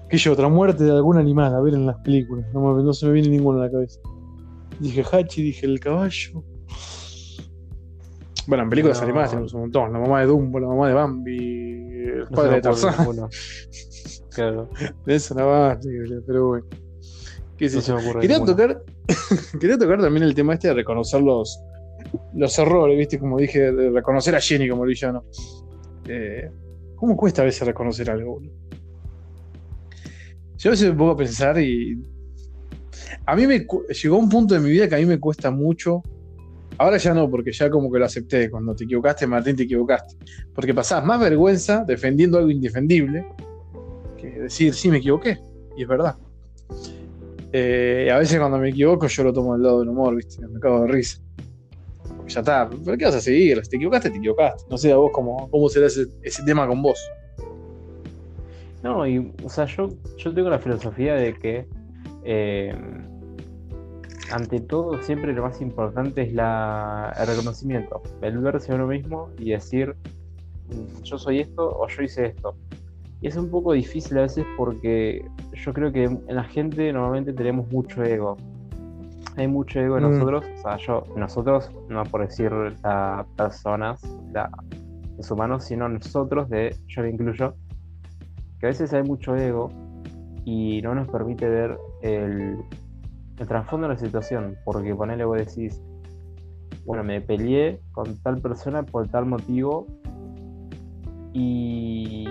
Que 0.09 0.17
yo, 0.17 0.33
otra 0.33 0.49
muerte 0.49 0.85
de 0.85 0.91
algún 0.91 1.19
animal 1.19 1.55
a 1.55 1.61
ver 1.61 1.75
en 1.75 1.87
las 1.87 1.97
películas. 1.99 2.47
No, 2.55 2.93
se 2.93 3.07
me 3.07 3.13
viene 3.13 3.29
ninguno 3.29 3.61
a 3.61 3.67
la 3.67 3.71
cabeza. 3.71 4.01
Dije 4.81 5.05
Hachi, 5.11 5.43
dije 5.43 5.67
el 5.67 5.81
caballo. 5.81 6.43
Bueno, 8.47 8.65
en 8.65 8.71
películas 8.71 9.03
animadas 9.03 9.31
tenemos 9.31 9.53
un 9.53 9.63
montón. 9.63 9.93
La 9.93 9.99
mamá 9.99 10.21
de 10.21 10.27
Dumbo, 10.27 10.59
la 10.59 10.69
mamá 10.69 10.89
de 10.89 10.95
Bambi, 10.95 11.37
el 11.37 12.27
padre 12.35 12.57
de 12.57 12.61
Tarzán. 12.63 12.95
claro. 14.35 14.71
De 15.05 15.15
eso 15.15 15.35
nada 15.35 15.75
más, 15.75 15.87
pero 16.27 16.49
bueno. 16.49 16.67
¿Qué 17.59 17.69
sé 17.69 17.93
Quería 18.21 18.43
tocar, 18.43 18.83
quería 19.61 19.77
tocar 19.77 20.01
también 20.01 20.23
el 20.23 20.35
tema 20.35 20.55
este 20.55 20.69
de 20.69 20.75
reconocer 20.75 21.21
los, 21.21 21.61
los 22.35 22.57
errores, 22.59 22.97
¿viste? 22.97 23.19
Como 23.19 23.37
dije, 23.37 23.73
de 23.73 23.91
reconocer 23.91 24.37
a 24.37 24.41
Jenny 24.41 24.69
como 24.69 24.85
el 24.85 24.91
villano. 24.91 25.25
Eh, 26.07 26.51
¿Cómo 26.95 27.17
cuesta 27.17 27.43
a 27.43 27.45
veces 27.45 27.67
reconocer 27.67 28.11
algo? 28.11 28.41
Yo 30.59 30.71
a 30.71 30.73
veces 30.73 30.91
me 30.91 30.97
pongo 30.97 31.13
a 31.13 31.17
pensar 31.17 31.59
y. 31.61 32.01
A 33.27 33.37
mí 33.37 33.47
me 33.47 33.67
llegó 34.03 34.19
un 34.19 34.29
punto 34.29 34.55
de 34.55 34.61
mi 34.61 34.71
vida 34.71 34.89
que 34.89 34.95
a 34.95 34.99
mí 34.99 35.07
me 35.07 35.19
cuesta 35.19 35.51
mucho. 35.51 36.03
Ahora 36.79 36.97
ya 36.97 37.13
no, 37.15 37.29
porque 37.29 37.53
ya 37.53 37.71
como 37.71 37.91
que 37.91 37.99
lo 37.99 38.05
acepté. 38.05 38.51
Cuando 38.51 38.75
te 38.75 38.85
equivocaste, 38.85 39.27
Martín, 39.27 39.57
te 39.57 39.65
equivocaste. 39.65 40.17
Porque 40.55 40.75
pasás 40.75 41.05
más 41.05 41.21
vergüenza 41.21 41.85
defendiendo 41.87 42.39
algo 42.39 42.51
indefendible 42.51 43.27
que 44.17 44.29
decir, 44.31 44.75
sí, 44.75 44.91
me 44.91 44.99
equivoqué. 44.99 45.39
Y 45.77 45.83
es 45.83 45.89
verdad. 45.89 46.17
Eh, 47.53 48.11
a 48.13 48.19
veces 48.19 48.39
cuando 48.39 48.59
me 48.59 48.71
equivoco, 48.71 49.07
yo 49.07 49.25
lo 49.25 49.33
tomo 49.33 49.55
del 49.55 49.63
lado 49.63 49.81
del 49.81 49.89
humor, 49.89 50.15
¿viste? 50.15 50.47
Me 50.47 50.61
cago 50.61 50.83
de 50.83 50.89
risa 50.89 51.21
ya 52.29 52.41
está, 52.41 52.71
¿pero 52.85 52.97
qué 52.97 53.05
vas 53.05 53.15
a 53.15 53.21
seguir? 53.21 53.61
Si 53.65 53.71
te 53.71 53.77
equivocaste, 53.77 54.11
te 54.11 54.19
equivocaste. 54.19 54.65
No 54.71 54.79
sé 54.79 54.93
a 54.93 54.97
vos 54.97 55.11
cómo, 55.13 55.51
cómo 55.51 55.69
será 55.69 55.87
ese, 55.87 56.43
tema 56.45 56.67
con 56.67 56.83
vos. 56.83 56.99
No, 58.83 59.07
y, 59.07 59.33
o 59.45 59.49
sea, 59.49 59.65
yo, 59.65 59.89
yo 60.17 60.33
tengo 60.33 60.51
la 60.51 60.59
filosofía 60.59 61.15
de 61.15 61.35
que 61.35 61.67
eh, 62.25 62.75
ante 64.31 64.61
todo 64.61 65.03
siempre 65.03 65.33
lo 65.33 65.43
más 65.43 65.61
importante 65.61 66.23
es 66.23 66.33
la, 66.33 67.13
el 67.19 67.27
reconocimiento, 67.27 68.03
el 68.23 68.39
verse 68.39 68.73
a 68.73 68.77
uno 68.77 68.87
mismo 68.87 69.31
y 69.39 69.51
decir 69.51 69.97
mm, 70.69 71.03
yo 71.03 71.19
soy 71.19 71.41
esto 71.41 71.77
o 71.77 71.89
yo 71.89 72.03
hice 72.03 72.27
esto. 72.27 72.55
Y 73.21 73.27
es 73.27 73.37
un 73.37 73.51
poco 73.51 73.73
difícil 73.73 74.17
a 74.19 74.23
veces 74.23 74.47
porque 74.57 75.29
yo 75.55 75.73
creo 75.73 75.91
que 75.91 76.05
en 76.05 76.23
la 76.29 76.45
gente 76.45 76.93
normalmente 76.93 77.33
tenemos 77.33 77.69
mucho 77.73 78.05
ego 78.05 78.37
hay 79.39 79.49
mucho 79.49 79.81
ego 79.81 79.99
en 79.99 80.05
mm. 80.05 80.13
nosotros, 80.13 80.45
o 80.59 80.63
sea, 80.63 80.77
yo, 80.79 81.05
nosotros, 81.17 81.71
no 81.89 82.03
por 82.05 82.27
decir 82.27 82.51
las 82.83 83.27
personas, 83.37 84.01
los 85.17 85.31
humanos, 85.31 85.65
sino 85.65 85.89
nosotros, 85.89 86.49
de, 86.49 86.77
yo 86.89 87.03
me 87.03 87.11
incluyo, 87.11 87.55
que 88.59 88.67
a 88.67 88.69
veces 88.69 88.93
hay 88.93 89.03
mucho 89.03 89.37
ego 89.37 89.71
y 90.45 90.81
no 90.83 90.95
nos 90.95 91.09
permite 91.09 91.49
ver 91.49 91.79
el, 92.03 92.59
trasfondo 93.37 93.87
de 93.87 93.95
la 93.95 94.01
situación, 94.01 94.57
porque 94.65 94.95
ponele 94.95 95.25
vos 95.25 95.39
decís, 95.39 95.81
bueno, 96.85 97.05
me 97.05 97.21
peleé 97.21 97.81
con 97.93 98.17
tal 98.23 98.41
persona 98.41 98.83
por 98.83 99.09
tal 99.09 99.27
motivo 99.27 99.87
y, 101.33 102.27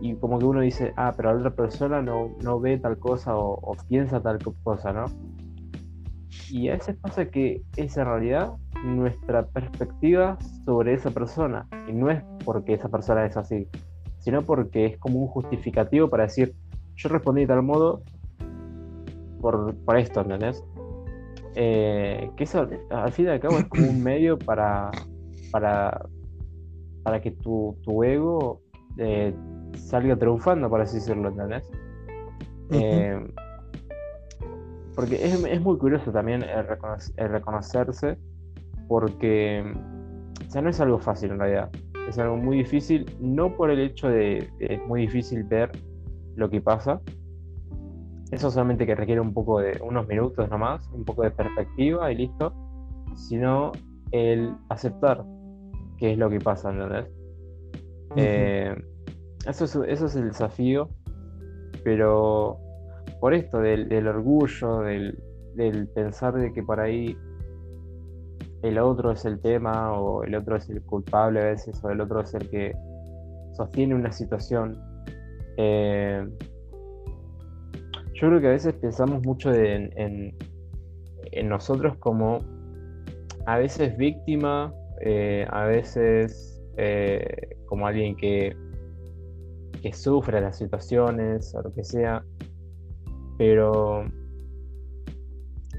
y 0.00 0.14
como 0.14 0.38
que 0.38 0.46
uno 0.46 0.60
dice, 0.60 0.94
ah, 0.96 1.12
pero 1.16 1.32
la 1.32 1.38
otra 1.40 1.50
persona 1.50 2.00
no, 2.00 2.30
no 2.42 2.60
ve 2.60 2.78
tal 2.78 2.98
cosa 2.98 3.36
o, 3.36 3.54
o 3.54 3.76
piensa 3.88 4.22
tal 4.22 4.38
cosa, 4.62 4.92
¿no? 4.92 5.06
Y 6.50 6.68
a 6.68 6.72
veces 6.72 6.96
pasa 6.96 7.26
que 7.26 7.62
es 7.76 7.96
en 7.96 8.04
realidad 8.06 8.52
nuestra 8.84 9.46
perspectiva 9.46 10.38
sobre 10.64 10.94
esa 10.94 11.10
persona. 11.10 11.66
Y 11.88 11.92
no 11.92 12.10
es 12.10 12.22
porque 12.44 12.74
esa 12.74 12.88
persona 12.88 13.26
es 13.26 13.36
así, 13.36 13.68
sino 14.20 14.42
porque 14.42 14.86
es 14.86 14.98
como 14.98 15.20
un 15.20 15.26
justificativo 15.26 16.08
para 16.08 16.24
decir, 16.24 16.54
yo 16.96 17.08
respondí 17.08 17.42
de 17.42 17.46
tal 17.48 17.62
modo 17.62 18.02
por, 19.40 19.74
por 19.84 19.96
esto, 19.96 20.20
¿entendés? 20.20 20.64
Eh, 21.56 22.30
que 22.36 22.44
eso 22.44 22.68
al 22.90 23.12
fin 23.12 23.26
y 23.26 23.28
al 23.28 23.40
cabo 23.40 23.58
es 23.58 23.64
como 23.64 23.88
un 23.88 24.02
medio 24.04 24.38
para, 24.38 24.90
para, 25.50 26.06
para 27.02 27.20
que 27.20 27.32
tu, 27.32 27.76
tu 27.82 28.04
ego 28.04 28.60
eh, 28.98 29.34
salga 29.76 30.16
triunfando, 30.16 30.68
por 30.68 30.80
así 30.80 30.96
decirlo, 30.96 31.30
¿entendés? 31.30 31.68
Eh, 32.72 33.18
porque 34.94 35.24
es, 35.24 35.60
muy 35.60 35.78
curioso 35.78 36.12
también 36.12 36.42
el, 36.42 36.66
reconocerse, 37.30 38.18
porque 38.86 39.64
o 40.46 40.50
sea, 40.50 40.62
no 40.62 40.68
es 40.68 40.80
algo 40.80 40.98
fácil 40.98 41.30
en 41.30 41.38
realidad. 41.38 41.70
Es 42.08 42.18
algo 42.18 42.36
muy 42.36 42.58
difícil, 42.58 43.06
no 43.20 43.54
por 43.54 43.70
el 43.70 43.80
hecho 43.80 44.08
de 44.08 44.48
es 44.58 44.86
muy 44.86 45.02
difícil 45.02 45.44
ver 45.44 45.70
lo 46.36 46.50
que 46.50 46.60
pasa. 46.60 47.00
Eso 48.30 48.50
solamente 48.50 48.86
que 48.86 48.94
requiere 48.94 49.20
un 49.20 49.34
poco 49.34 49.60
de 49.60 49.80
unos 49.82 50.06
minutos 50.06 50.48
nomás, 50.50 50.88
un 50.92 51.04
poco 51.04 51.22
de 51.22 51.30
perspectiva 51.30 52.10
y 52.12 52.16
listo. 52.16 52.52
Sino 53.16 53.72
el 54.12 54.54
aceptar 54.68 55.24
qué 55.98 56.12
es 56.12 56.18
lo 56.18 56.30
que 56.30 56.38
pasa, 56.40 56.70
¿entendés? 56.70 57.06
Eh, 58.16 58.74
eso, 59.46 59.64
es, 59.64 59.74
eso 59.74 60.06
es 60.06 60.16
el 60.16 60.28
desafío, 60.28 60.88
pero 61.84 62.58
por 63.20 63.34
esto, 63.34 63.58
del, 63.58 64.06
orgullo, 64.08 64.80
del, 64.80 65.88
pensar 65.94 66.34
de 66.34 66.52
que 66.52 66.62
por 66.62 66.80
ahí 66.80 67.16
el 68.62 68.78
otro 68.78 69.12
es 69.12 69.24
el 69.24 69.40
tema 69.40 69.92
o 69.92 70.22
el 70.24 70.34
otro 70.34 70.56
es 70.56 70.68
el 70.68 70.82
culpable 70.82 71.40
a 71.40 71.44
veces 71.44 71.82
o 71.82 71.90
el 71.90 72.00
otro 72.00 72.20
es 72.20 72.34
el 72.34 72.48
que 72.50 72.74
sostiene 73.54 73.94
una 73.94 74.12
situación. 74.12 74.78
Eh, 75.56 76.26
yo 78.14 78.28
creo 78.28 78.40
que 78.40 78.46
a 78.48 78.50
veces 78.50 78.74
pensamos 78.74 79.24
mucho 79.24 79.52
en, 79.52 79.90
en, 79.96 81.48
nosotros 81.48 81.96
como 81.98 82.40
a 83.46 83.56
veces 83.56 83.96
víctima, 83.96 84.74
eh, 85.00 85.46
a 85.50 85.64
veces 85.64 86.60
eh, 86.76 87.56
como 87.66 87.86
alguien 87.86 88.14
que, 88.16 88.54
que 89.80 89.92
sufre 89.92 90.40
las 90.40 90.58
situaciones 90.58 91.54
o 91.54 91.62
lo 91.62 91.72
que 91.72 91.82
sea, 91.82 92.22
pero 93.38 94.04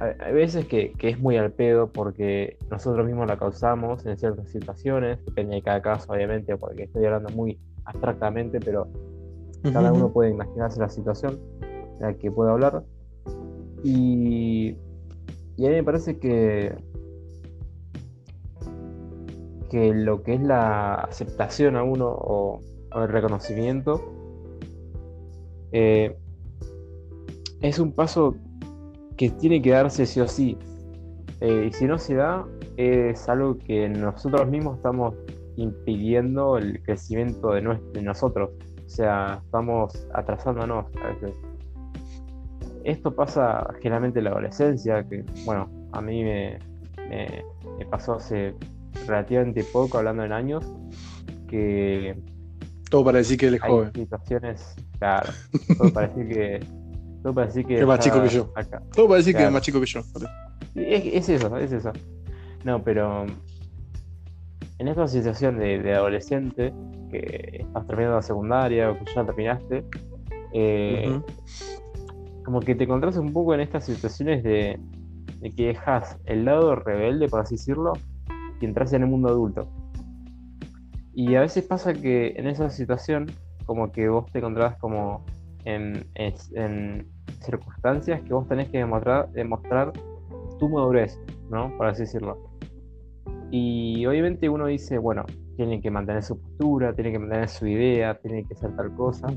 hay 0.02 0.34
veces 0.34 0.66
que, 0.66 0.94
es 1.00 1.20
muy 1.20 1.38
al 1.38 1.52
pedo 1.52 1.92
porque 1.92 2.58
nosotros 2.72 3.06
mismos 3.06 3.28
la 3.28 3.38
causamos 3.38 4.04
en 4.06 4.18
ciertas 4.18 4.50
situaciones, 4.50 5.24
depende 5.26 5.56
de 5.56 5.62
cada 5.62 5.82
caso 5.82 6.12
obviamente, 6.12 6.58
porque 6.58 6.84
estoy 6.84 7.06
hablando 7.06 7.30
muy 7.30 7.60
abstractamente, 7.86 8.60
pero 8.60 8.88
cada 9.72 9.94
uno 9.94 10.12
puede 10.12 10.32
imaginarse 10.32 10.80
la 10.80 10.90
situación 10.90 11.40
en 11.62 12.00
la 12.00 12.14
que 12.16 12.32
puede 12.32 12.52
hablar. 12.52 12.84
Y, 13.84 14.76
y 15.58 15.66
a 15.66 15.70
mí 15.70 15.76
me 15.76 15.84
parece 15.84 16.18
que, 16.18 16.74
que 19.70 19.94
lo 19.94 20.24
que 20.24 20.34
es 20.34 20.42
la 20.42 20.96
aceptación 20.96 21.76
a 21.76 21.84
uno 21.84 22.08
o, 22.08 22.60
el 22.94 23.08
reconocimiento 23.08 24.02
eh, 25.72 26.18
es 27.62 27.80
un 27.80 27.94
paso 27.94 28.36
que 29.22 29.30
tiene 29.30 29.62
que 29.62 29.70
darse 29.70 30.08
sí 30.08 30.20
o 30.20 30.28
sí. 30.28 30.58
Eh, 31.42 31.68
y 31.70 31.74
si 31.74 31.86
no 31.86 32.00
se 32.00 32.16
da, 32.16 32.44
es 32.76 33.30
algo 33.30 33.56
que 33.56 33.88
nosotros 33.88 34.50
mismos 34.50 34.78
estamos 34.78 35.14
impidiendo 35.58 36.58
el 36.58 36.82
crecimiento 36.82 37.52
de, 37.52 37.62
de 37.94 38.02
nosotros. 38.02 38.50
O 38.84 38.90
sea, 38.90 39.40
estamos 39.46 40.08
atrasándonos 40.16 40.88
a 41.04 41.08
veces. 41.10 41.36
Esto 42.84 43.14
pasa 43.14 43.72
generalmente 43.80 44.18
en 44.18 44.26
la 44.26 44.32
adolescencia, 44.32 45.08
que 45.08 45.24
bueno, 45.46 45.70
a 45.92 46.02
mí 46.02 46.24
me, 46.24 46.58
me, 47.08 47.86
pasó 47.92 48.16
hace 48.16 48.56
relativamente 49.06 49.64
poco, 49.66 50.00
hablando 50.00 50.24
en 50.24 50.32
años, 50.32 50.66
que... 51.48 52.20
Todo 52.90 53.06
para 53.06 53.20
decir 53.20 53.38
que 53.38 53.50
él 53.50 53.54
es 53.54 53.62
joven. 53.62 53.94
situaciones, 53.94 54.76
claro, 54.98 55.32
todo 55.78 55.94
para 55.94 56.08
decir 56.08 56.28
que 56.28 56.81
todo 57.22 57.34
para 57.34 57.48
decir 57.48 57.66
que. 57.66 57.80
Es 57.80 57.86
más 57.86 58.00
chico 58.00 58.22
que 58.22 58.30
yo. 58.30 58.54
Todo 58.94 59.08
para 59.08 59.18
decir 59.18 59.36
que 59.36 59.46
es 59.46 59.52
más 59.52 59.62
chico 59.62 59.80
que 59.80 59.86
yo. 59.86 60.02
Es, 60.76 61.30
eso, 61.30 61.58
es 61.58 61.72
eso. 61.72 61.92
No, 62.64 62.84
pero. 62.84 63.26
En 64.80 64.88
esta 64.88 65.08
situación 65.08 65.60
de, 65.60 65.94
adolescente, 65.94 66.74
que 67.12 67.60
estás 67.60 67.86
terminando 67.86 68.16
la 68.16 68.22
secundaria 68.24 68.90
o 68.90 68.98
que 68.98 69.06
ya 69.14 69.24
terminaste, 69.24 69.86
eh, 70.54 71.22
como 72.44 72.62
que 72.62 72.74
te 72.74 72.86
encontrás 72.86 73.16
un 73.18 73.32
poco 73.32 73.54
en 73.54 73.60
estas 73.60 73.86
situaciones 73.86 74.44
de, 74.44 74.80
de 75.40 75.52
que 75.52 75.68
dejas 75.68 76.18
el 76.26 76.46
lado 76.46 76.76
rebelde, 76.76 77.28
por 77.28 77.42
así 77.42 77.56
decirlo, 77.56 77.94
y 78.60 78.66
entras 78.66 78.92
en 78.94 79.04
el 79.04 79.10
mundo 79.10 79.30
adulto. 79.30 79.68
Y 81.14 81.36
a 81.36 81.42
veces 81.42 81.64
pasa 81.64 81.94
que 81.94 82.34
en 82.38 82.48
esa 82.48 82.72
situación, 82.72 83.28
como 83.68 83.92
que 83.92 84.10
vos 84.10 84.32
te 84.32 84.40
encontrás 84.40 84.78
como 84.78 85.26
en, 85.66 87.08
circunstancias 87.42 88.22
que 88.22 88.34
vos 88.34 88.48
tenés 88.48 88.70
que 88.70 88.78
demostrar, 88.78 89.32
demostrar 89.32 89.92
tu 90.60 90.70
madurez, 90.70 91.20
¿no? 91.50 91.76
Por 91.76 91.88
así 91.88 92.04
decirlo. 92.04 92.38
Y 93.50 94.06
obviamente 94.06 94.48
uno 94.48 94.68
dice, 94.68 94.98
bueno, 94.98 95.26
tiene 95.58 95.82
que 95.82 95.92
mantener 95.92 96.24
su 96.24 96.40
postura, 96.40 96.94
tiene 96.94 97.12
que 97.12 97.20
mantener 97.20 97.50
su 97.50 97.68
idea, 97.68 98.18
tiene 98.20 98.46
que 98.46 98.54
hacer 98.54 98.76
tal 98.76 98.94
cosa. 98.96 99.28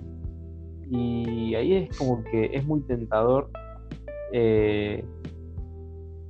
Y 0.91 1.55
ahí 1.55 1.75
es 1.75 1.99
como 1.99 2.23
que 2.25 2.51
es 2.53 2.65
muy 2.65 2.81
tentador 2.83 3.51
eh, 4.33 5.05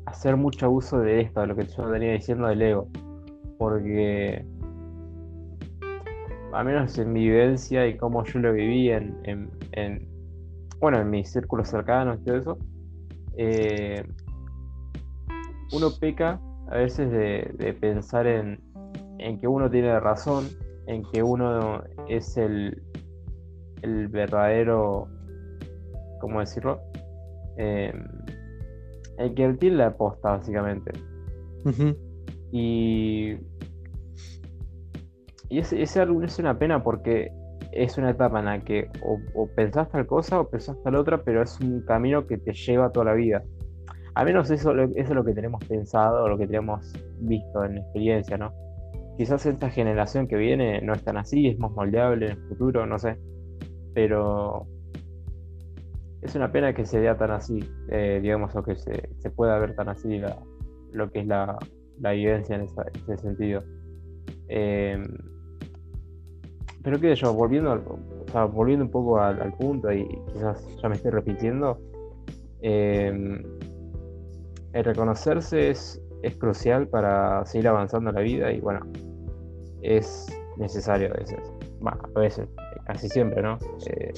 hacer 0.07 0.37
mucho 0.37 0.71
uso 0.71 0.99
de 1.01 1.21
esto, 1.21 1.41
de 1.41 1.47
lo 1.49 1.57
que 1.57 1.67
yo 1.67 1.89
venía 1.89 2.13
diciendo 2.13 2.47
del 2.47 2.63
ego. 2.63 2.89
Porque, 3.59 4.45
al 6.53 6.65
menos 6.65 6.99
en 6.99 7.13
mi 7.13 7.25
vivencia 7.25 7.87
y 7.87 7.97
cómo 7.97 8.25
yo 8.25 8.39
lo 8.41 8.53
viví 8.53 8.91
en, 8.91 9.51
bueno, 10.81 11.01
en 11.01 11.11
mis 11.11 11.31
círculos 11.33 11.69
cercanos 11.69 12.19
y 12.21 12.25
todo 12.25 12.37
eso, 12.37 12.59
eh, 13.37 14.05
uno 15.73 15.89
peca 15.99 16.41
a 16.69 16.77
veces 16.77 17.11
de, 17.11 17.77
pensar 17.81 18.27
en, 18.27 18.61
que 19.41 19.49
uno 19.49 19.71
tiene 19.71 19.99
razón, 20.01 20.49
en 20.87 21.03
que 21.13 21.23
uno 21.23 21.83
es 22.09 22.37
el, 22.37 22.83
el 23.83 24.09
verdadero, 24.09 25.09
¿cómo 26.21 26.41
decirlo? 26.41 26.81
Eh, 27.57 27.93
el 29.19 29.35
que 29.35 29.53
tiene 29.55 29.77
la 29.77 29.87
aposta, 29.89 30.31
básicamente. 30.33 30.93
Y, 32.53 33.37
y 35.49 35.59
es, 35.59 35.73
es, 35.73 35.97
es 35.97 36.39
una 36.39 36.59
pena 36.59 36.83
porque 36.83 37.33
es 37.75 37.99
una 37.99 38.11
etapa 38.11 38.39
en 38.39 38.45
la 38.47 38.61
que 38.61 38.89
o, 39.03 39.49
pensás 39.55 39.91
tal 39.91 40.07
cosa 40.07 40.41
o 40.41 40.49
pensás 40.49 40.77
tal 40.83 40.97
otra, 40.97 41.23
pero 41.23 41.43
es 41.43 41.59
un 41.61 41.83
camino 41.83 42.27
que 42.27 42.39
te 42.39 42.53
lleva 42.53 42.91
toda 42.93 43.07
la 43.07 43.15
vida. 43.15 43.43
Al 44.15 44.27
menos 44.27 44.51
eso, 44.51 44.73
es 44.95 45.11
lo 45.11 45.25
que 45.25 45.35
tenemos 45.35 45.65
pensado 45.65 46.25
o 46.25 46.29
lo 46.29 46.39
que 46.39 46.47
tenemos 46.47 46.93
visto 47.21 47.65
en 47.65 47.79
experiencia, 47.79 48.39
¿no? 48.39 48.53
Quizás 49.19 49.45
esta 49.47 49.71
generación 49.71 50.29
que 50.29 50.37
viene 50.37 50.81
no 50.83 50.93
es 50.93 51.03
tan 51.03 51.17
así, 51.17 51.49
es 51.49 51.59
más 51.59 51.73
moldeable 51.73 52.27
en 52.27 52.33
el 52.33 52.49
futuro, 52.49 52.87
no 52.87 52.99
sé. 52.99 53.19
Pero 53.93 54.67
es 56.23 56.35
una 56.35 56.51
pena 56.53 56.73
que 56.73 56.87
se 56.87 57.01
vea 57.01 57.17
tan 57.17 57.33
así, 57.33 57.61
eh, 57.91 58.21
digamos, 58.23 58.55
o 58.55 58.63
que 58.63 58.77
se, 58.77 59.31
pueda 59.35 59.59
ver 59.59 59.75
tan 59.75 59.89
así 59.89 60.21
lo 60.93 61.11
que 61.11 61.21
es 61.21 61.27
la, 61.27 61.59
la 62.01 62.13
vivencia 62.13 62.57
en, 62.57 62.63
ese 62.63 63.17
sentido. 63.19 63.63
Eh, 64.49 65.03
pero 66.85 67.01
qué 67.01 67.17
sé 67.17 67.23
yo, 67.23 67.33
volviendo, 67.33 67.83
volviendo 68.53 68.85
un 68.85 68.91
poco 68.91 69.19
al, 69.19 69.55
punto, 69.55 69.91
y 69.91 70.07
quizás 70.33 70.63
ya 70.83 70.89
me 70.91 70.97
estoy 70.97 71.13
repitiendo, 71.13 71.81
em, 72.61 73.43
el 74.75 74.85
reconocerse 74.85 75.71
es, 75.71 76.01
es 76.23 76.37
crucial 76.37 76.87
para 76.87 77.45
seguir 77.47 77.69
avanzando 77.69 78.11
en 78.11 78.17
la 78.17 78.21
vida 78.21 78.53
y 78.53 78.61
bueno, 78.61 78.81
es 79.81 80.27
necesario 80.59 81.11
a 81.11 81.17
veces. 81.17 81.41
Bueno, 81.81 81.99
a 82.17 82.21
veces, 82.21 82.47
casi 82.85 83.09
siempre, 83.09 83.41
¿no? 83.41 83.59
Eh, 83.87 84.13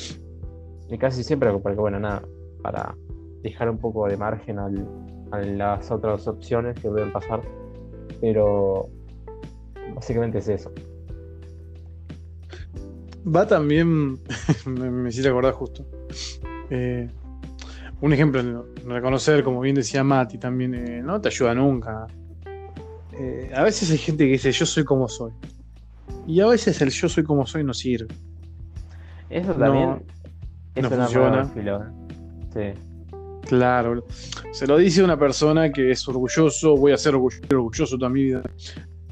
y 0.88 0.98
casi 0.98 1.22
siempre, 1.22 1.52
porque 1.52 1.78
bueno, 1.78 2.00
nada, 2.00 2.22
para 2.62 2.96
dejar 3.42 3.70
un 3.70 3.78
poco 3.78 4.08
de 4.08 4.16
margen 4.16 4.58
a 4.58 5.38
las 5.38 5.90
otras 5.92 6.26
opciones 6.26 6.80
que 6.80 6.88
pueden 6.88 7.12
pasar. 7.12 7.42
Pero 8.20 8.88
básicamente 9.94 10.38
es 10.38 10.48
eso 10.48 10.72
va 13.26 13.46
también, 13.46 14.18
me, 14.66 14.90
me, 14.90 15.08
hiciste 15.08 15.28
acordar 15.28 15.54
justo. 15.54 15.86
Eh, 16.70 17.08
un 18.00 18.12
ejemplo, 18.12 18.66
reconocer, 18.86 19.42
como 19.42 19.60
bien 19.60 19.74
decía 19.74 20.04
Mati, 20.04 20.38
también 20.38 20.74
eh, 20.74 21.02
no 21.02 21.20
te 21.20 21.28
ayuda 21.28 21.54
nunca. 21.54 22.06
Eh, 23.12 23.50
a 23.54 23.62
veces 23.62 23.90
hay 23.90 23.98
gente 23.98 24.24
que 24.24 24.32
dice 24.32 24.52
yo 24.52 24.66
soy 24.66 24.84
como 24.84 25.08
soy. 25.08 25.32
Y 26.26 26.40
a 26.40 26.46
veces 26.46 26.80
el 26.82 26.90
yo 26.90 27.08
soy 27.08 27.24
como 27.24 27.46
soy 27.46 27.64
no 27.64 27.72
sirve. 27.72 28.08
Eso 29.30 29.54
también 29.54 30.02
no, 30.76 30.90
funciona. 30.90 31.50
Sí. 32.52 32.80
Claro, 33.46 34.04
se 34.50 34.66
lo 34.66 34.76
dice 34.76 35.02
una 35.02 35.16
persona 35.16 35.70
que 35.70 35.92
es 35.92 36.06
orgulloso, 36.08 36.76
voy 36.76 36.92
a 36.92 36.98
ser 36.98 37.14
orgulloso, 37.14 37.46
orgulloso 37.50 37.96
toda 37.96 38.10
mi 38.10 38.24
vida. 38.24 38.42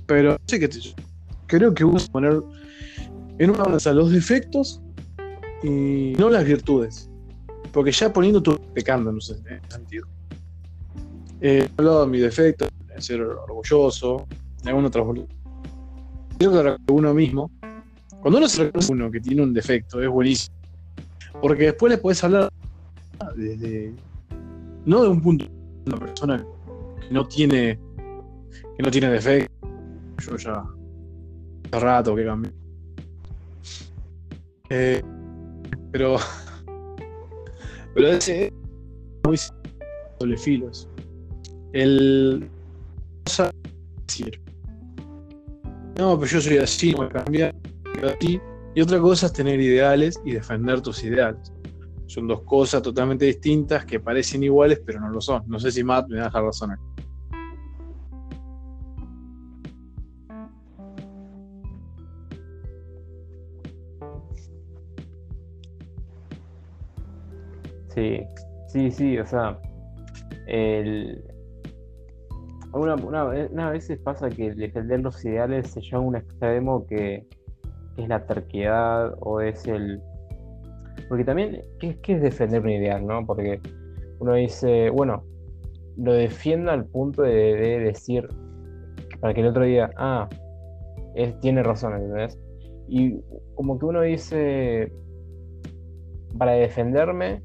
Pero 0.06 0.36
sé 0.46 0.58
que 0.58 0.68
creo 1.46 1.72
que 1.72 1.84
uno 1.84 1.98
poner 2.10 2.40
en 3.38 3.50
una 3.50 3.64
balanza 3.64 3.92
los 3.92 4.10
defectos 4.10 4.80
y 5.62 6.12
no 6.18 6.30
las 6.30 6.44
virtudes. 6.44 7.10
Porque 7.72 7.90
ya 7.90 8.12
poniendo 8.12 8.42
tu 8.42 8.56
pecando 8.72 9.10
en 9.10 9.18
ese 9.18 9.36
sentido. 9.68 10.06
Eh, 11.40 11.68
hablado 11.76 12.04
de 12.04 12.10
mi 12.10 12.18
defecto, 12.18 12.66
de 12.86 13.02
ser 13.02 13.20
orgulloso, 13.20 14.26
de 14.62 14.70
alguna 14.70 14.88
otra 14.88 15.04
Creo 16.38 16.52
que 16.52 16.92
uno 16.92 17.14
mismo, 17.14 17.50
cuando 18.20 18.38
uno 18.38 18.48
se 18.48 18.64
reconoce 18.64 18.92
uno 18.92 19.10
que 19.10 19.20
tiene 19.20 19.42
un 19.42 19.52
defecto, 19.52 20.02
es 20.02 20.08
buenísimo. 20.08 20.56
Porque 21.40 21.64
después 21.64 21.92
le 21.92 21.98
puedes 21.98 22.22
hablar 22.24 22.50
desde. 23.36 23.92
No 24.86 25.02
de 25.02 25.08
un 25.08 25.20
punto 25.20 25.44
de 25.44 25.90
una 25.90 25.98
persona 25.98 26.46
que 27.00 27.12
no 27.12 27.26
tiene. 27.26 27.78
que 28.76 28.82
no 28.82 28.90
tiene 28.90 29.10
defecto. 29.10 29.68
Yo 30.26 30.36
ya. 30.36 30.64
hace 31.70 31.80
rato 31.80 32.14
que 32.14 32.24
cambié. 32.24 32.63
Eh, 34.76 35.00
pero. 35.92 36.16
Pero 37.94 38.08
ese. 38.08 38.52
muy 39.24 39.38
doble 40.18 40.36
filos. 40.36 40.88
El. 41.72 42.50
decir. 44.06 44.40
No, 45.96 46.18
pero 46.18 46.26
yo 46.32 46.40
soy 46.40 46.58
así, 46.58 46.90
no 46.90 46.98
voy 46.98 47.06
a 47.06 47.10
cambiar. 47.10 47.54
Y 48.74 48.80
otra 48.80 48.98
cosa 48.98 49.26
es 49.26 49.32
tener 49.32 49.60
ideales 49.60 50.20
y 50.24 50.32
defender 50.32 50.80
tus 50.80 51.04
ideales. 51.04 51.52
Son 52.06 52.26
dos 52.26 52.42
cosas 52.42 52.82
totalmente 52.82 53.26
distintas 53.26 53.84
que 53.84 54.00
parecen 54.00 54.42
iguales, 54.42 54.82
pero 54.84 55.00
no 55.00 55.08
lo 55.10 55.20
son. 55.20 55.44
No 55.46 55.60
sé 55.60 55.70
si 55.70 55.84
Matt 55.84 56.08
me 56.08 56.16
da 56.16 56.30
la 56.34 56.40
razón 56.40 56.72
aquí. 56.72 56.82
Sí, 67.94 68.26
sí, 68.68 68.90
sí, 68.90 69.18
o 69.18 69.26
sea, 69.26 69.58
el... 70.46 71.22
Una, 72.72 72.96
una, 72.96 73.70
veces 73.70 74.00
pasa 74.00 74.28
que 74.28 74.52
defender 74.52 75.00
los 75.00 75.24
ideales 75.24 75.70
se 75.70 75.80
lleva 75.80 75.98
a 75.98 76.00
un 76.00 76.16
extremo 76.16 76.84
que, 76.86 77.24
es 77.96 78.08
la 78.08 78.26
terquedad 78.26 79.14
o 79.20 79.40
es 79.40 79.66
el... 79.66 80.00
Porque 81.08 81.24
también, 81.24 81.62
¿qué, 81.78 81.96
es 82.08 82.22
defender 82.22 82.62
un 82.62 82.70
ideal, 82.70 83.06
no? 83.06 83.24
Porque 83.24 83.60
uno 84.18 84.34
dice, 84.34 84.90
bueno, 84.90 85.22
lo 85.96 86.14
defiendo 86.14 86.72
al 86.72 86.86
punto 86.86 87.22
de, 87.22 87.78
decir, 87.78 88.26
para 89.20 89.34
que 89.34 89.42
el 89.42 89.48
otro 89.48 89.64
diga, 89.64 89.90
ah, 89.96 90.28
tiene 91.40 91.62
razón, 91.62 91.94
¿entendés? 91.94 92.38
Y 92.88 93.20
como 93.54 93.78
que 93.78 93.86
uno 93.86 94.02
dice, 94.02 94.92
para 96.38 96.52
defenderme, 96.52 97.42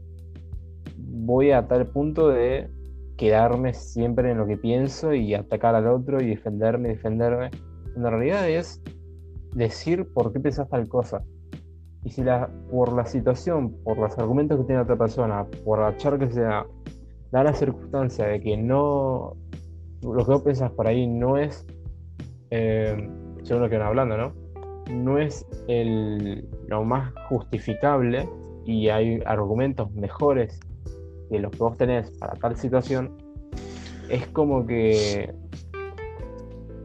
voy 1.11 1.51
a 1.51 1.67
tal 1.67 1.87
punto 1.87 2.29
de 2.29 2.69
quedarme 3.17 3.73
siempre 3.73 4.31
en 4.31 4.37
lo 4.37 4.47
que 4.47 4.57
pienso 4.57 5.13
y 5.13 5.33
atacar 5.33 5.75
al 5.75 5.87
otro 5.87 6.21
y 6.21 6.27
defenderme, 6.27 6.89
defenderme. 6.89 7.51
En 7.95 8.03
realidad 8.03 8.49
es 8.49 8.81
decir 9.53 10.07
por 10.13 10.31
qué 10.31 10.39
pensás 10.39 10.69
tal 10.69 10.87
cosa. 10.87 11.21
Y 12.03 12.11
si 12.11 12.23
la, 12.23 12.49
por 12.71 12.93
la 12.93 13.05
situación, 13.05 13.75
por 13.83 13.97
los 13.97 14.17
argumentos 14.17 14.59
que 14.59 14.65
tiene 14.65 14.81
otra 14.81 14.95
persona, 14.95 15.45
por 15.65 15.79
la 15.79 15.97
charla 15.97 16.19
que 16.19 16.31
sea, 16.31 16.65
da 17.31 17.43
la 17.43 17.53
circunstancia 17.53 18.25
de 18.25 18.39
que 18.39 18.55
no, 18.55 19.35
lo 20.01 20.25
que 20.25 20.31
vos 20.31 20.41
pensás 20.41 20.71
por 20.71 20.87
ahí 20.87 21.05
no 21.07 21.37
es, 21.37 21.65
eh, 22.51 23.09
según 23.43 23.63
lo 23.63 23.69
que 23.69 23.77
van 23.77 23.87
hablando, 23.87 24.17
¿no? 24.17 24.33
No 24.93 25.17
es 25.17 25.45
el, 25.67 26.47
lo 26.67 26.85
más 26.85 27.13
justificable 27.27 28.27
y 28.65 28.87
hay 28.87 29.21
argumentos 29.25 29.91
mejores 29.91 30.59
que 31.29 31.39
los 31.39 31.51
que 31.51 31.57
vos 31.57 31.77
tenés 31.77 32.11
para 32.17 32.33
tal 32.33 32.55
situación, 32.55 33.15
es 34.09 34.25
como 34.27 34.65
que. 34.65 35.33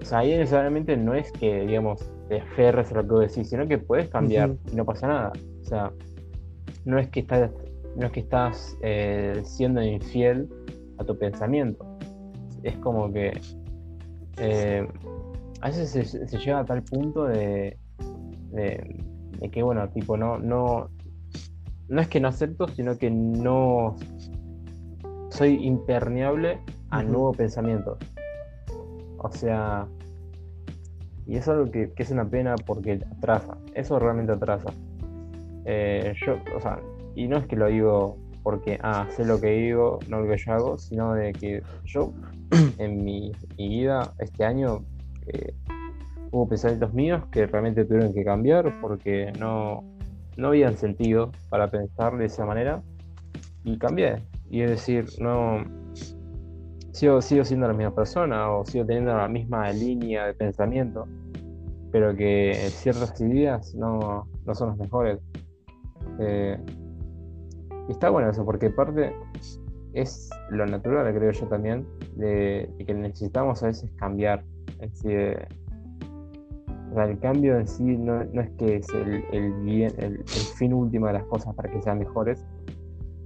O 0.02 0.04
sea, 0.04 0.18
ahí 0.18 0.36
necesariamente 0.36 0.96
no 0.96 1.14
es 1.14 1.32
que, 1.32 1.66
digamos, 1.66 2.00
te 2.28 2.40
aferres 2.40 2.92
a 2.92 2.96
lo 2.96 3.02
que 3.02 3.08
vos 3.08 3.20
decís, 3.20 3.48
sino 3.48 3.66
que 3.66 3.78
puedes 3.78 4.08
cambiar 4.08 4.54
y 4.70 4.76
no 4.76 4.84
pasa 4.84 5.08
nada. 5.08 5.32
O 5.62 5.64
sea, 5.64 5.92
no 6.84 6.98
es 6.98 7.08
que 7.08 7.20
estás, 7.20 7.50
no 7.96 8.06
es 8.06 8.12
que 8.12 8.20
estás 8.20 8.76
eh, 8.82 9.40
siendo 9.44 9.82
infiel 9.82 10.48
a 10.98 11.04
tu 11.04 11.16
pensamiento. 11.18 11.84
Es 12.62 12.76
como 12.78 13.12
que. 13.12 13.32
Eh, 14.38 14.86
a 15.60 15.68
veces 15.68 16.10
se, 16.10 16.38
llega 16.38 16.58
a 16.58 16.64
tal 16.66 16.82
punto 16.82 17.24
de, 17.24 17.78
de, 18.50 19.02
de, 19.38 19.50
que, 19.50 19.62
bueno, 19.62 19.88
tipo, 19.88 20.14
no, 20.14 20.38
no, 20.38 20.90
no 21.88 22.00
es 22.00 22.08
que 22.08 22.20
no 22.20 22.28
acepto, 22.28 22.68
sino 22.68 22.96
que 22.98 23.10
no 23.10 23.96
soy 25.30 25.64
impermeable 25.64 26.60
a 26.90 27.02
nuevos 27.02 27.36
pensamientos. 27.36 27.98
O 29.18 29.30
sea, 29.30 29.86
y 31.26 31.36
es 31.36 31.48
algo 31.48 31.70
que, 31.70 31.92
es 31.96 32.10
una 32.10 32.28
pena 32.28 32.54
porque 32.66 33.00
atrasa, 33.16 33.56
eso 33.74 33.98
realmente 33.98 34.32
atrasa. 34.32 34.72
Eh, 35.64 36.14
yo, 36.24 36.36
o 36.56 36.60
sea, 36.60 36.78
y 37.14 37.26
no 37.26 37.38
es 37.38 37.46
que 37.46 37.56
lo 37.56 37.66
digo 37.68 38.18
porque, 38.42 38.78
ah, 38.82 39.06
sé 39.10 39.24
lo 39.24 39.40
que 39.40 39.50
digo, 39.52 39.98
no 40.08 40.20
lo 40.20 40.28
que 40.28 40.36
yo 40.36 40.52
hago, 40.52 40.78
sino 40.78 41.14
de 41.14 41.32
que 41.32 41.62
yo 41.84 42.12
en 42.78 43.02
mi, 43.02 43.32
vida 43.56 44.12
este 44.18 44.44
año 44.44 44.84
eh, 45.26 45.54
hubo 46.30 46.46
pensamientos 46.46 46.92
míos 46.92 47.22
que 47.30 47.46
realmente 47.46 47.86
tuvieron 47.86 48.12
que 48.12 48.22
cambiar 48.22 48.70
porque 48.82 49.32
no, 49.38 49.82
no 50.36 50.48
habían 50.48 50.76
sentido 50.76 51.32
para 51.48 51.70
pensar 51.70 52.16
de 52.16 52.26
esa 52.26 52.44
manera 52.44 52.82
y 53.64 53.78
cambié. 53.78 54.22
Y 54.50 54.62
es 54.62 54.70
decir, 54.70 55.06
no 55.20 55.64
sigo, 56.92 57.20
sigo 57.20 57.44
siendo 57.44 57.66
la 57.66 57.74
misma 57.74 57.94
persona 57.94 58.50
o 58.50 58.64
sigo 58.64 58.86
teniendo 58.86 59.16
la 59.16 59.28
misma 59.28 59.70
línea 59.70 60.26
de 60.26 60.34
pensamiento, 60.34 61.06
pero 61.90 62.14
que 62.14 62.54
ciertas 62.70 63.20
ideas 63.20 63.74
no, 63.74 64.26
son 64.52 64.70
las 64.70 64.78
mejores. 64.78 65.20
Eh, 66.20 66.58
y 67.88 67.92
está 67.92 68.10
bueno 68.10 68.30
eso, 68.30 68.44
porque 68.44 68.70
parte 68.70 69.14
es 69.92 70.28
lo 70.50 70.66
natural, 70.66 71.12
creo 71.14 71.30
yo 71.30 71.46
también, 71.46 71.86
de, 72.16 72.68
que 72.84 72.94
necesitamos 72.94 73.62
a 73.62 73.66
veces 73.66 73.90
cambiar. 73.96 74.44
El 76.96 77.18
cambio 77.18 77.58
en 77.58 77.66
sí 77.66 77.82
no, 77.82 78.22
es 78.22 78.50
que 78.58 78.76
es 78.76 78.86
el, 79.32 79.52
bien, 79.62 79.92
el, 79.98 80.22
fin 80.56 80.72
último 80.72 81.06
de 81.06 81.14
las 81.14 81.24
cosas 81.24 81.54
para 81.54 81.70
que 81.70 81.82
sean 81.82 81.98
mejores, 81.98 82.44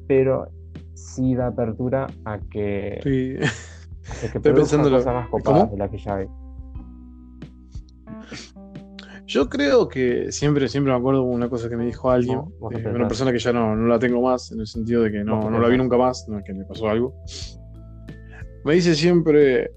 pero 0.07 0.49
sí 0.95 1.35
da 1.35 1.49
apertura 1.49 2.07
a 2.25 2.39
que, 2.51 3.01
sí. 3.03 3.37
a 4.27 4.33
que 4.33 4.41
pensando 4.41 4.91
cosas 4.91 5.15
más 5.15 5.29
copadas 5.29 5.71
de 5.71 5.77
la 5.77 5.91
que 5.91 5.99
ya 5.99 6.17
hay. 6.17 6.29
Yo 9.27 9.51
creo 9.51 9.89
que 9.89 10.33
siempre, 10.33 10.69
siempre 10.69 10.91
me 10.91 10.99
acuerdo 10.99 11.23
una 11.23 11.51
cosa 11.51 11.69
que 11.69 11.77
me 11.77 11.85
dijo 11.85 12.11
alguien, 12.11 12.41
eh, 12.71 12.89
una 12.89 13.07
persona 13.07 13.31
que 13.31 13.39
ya 13.39 13.53
no, 13.53 13.77
no, 13.77 13.87
la 13.87 13.99
tengo 13.99 14.23
más, 14.23 14.51
en 14.53 14.61
el 14.61 14.67
sentido 14.67 15.03
de 15.03 15.13
que 15.13 15.23
no, 15.23 15.51
no 15.51 15.61
la 15.61 15.69
vi 15.69 15.77
nunca 15.77 15.99
más, 15.99 16.27
no, 16.29 16.43
que 16.43 16.55
me 16.55 16.65
pasó 16.65 16.89
algo. 16.89 17.15
Me 18.65 18.75
dice 18.75 18.95
siempre, 18.95 19.71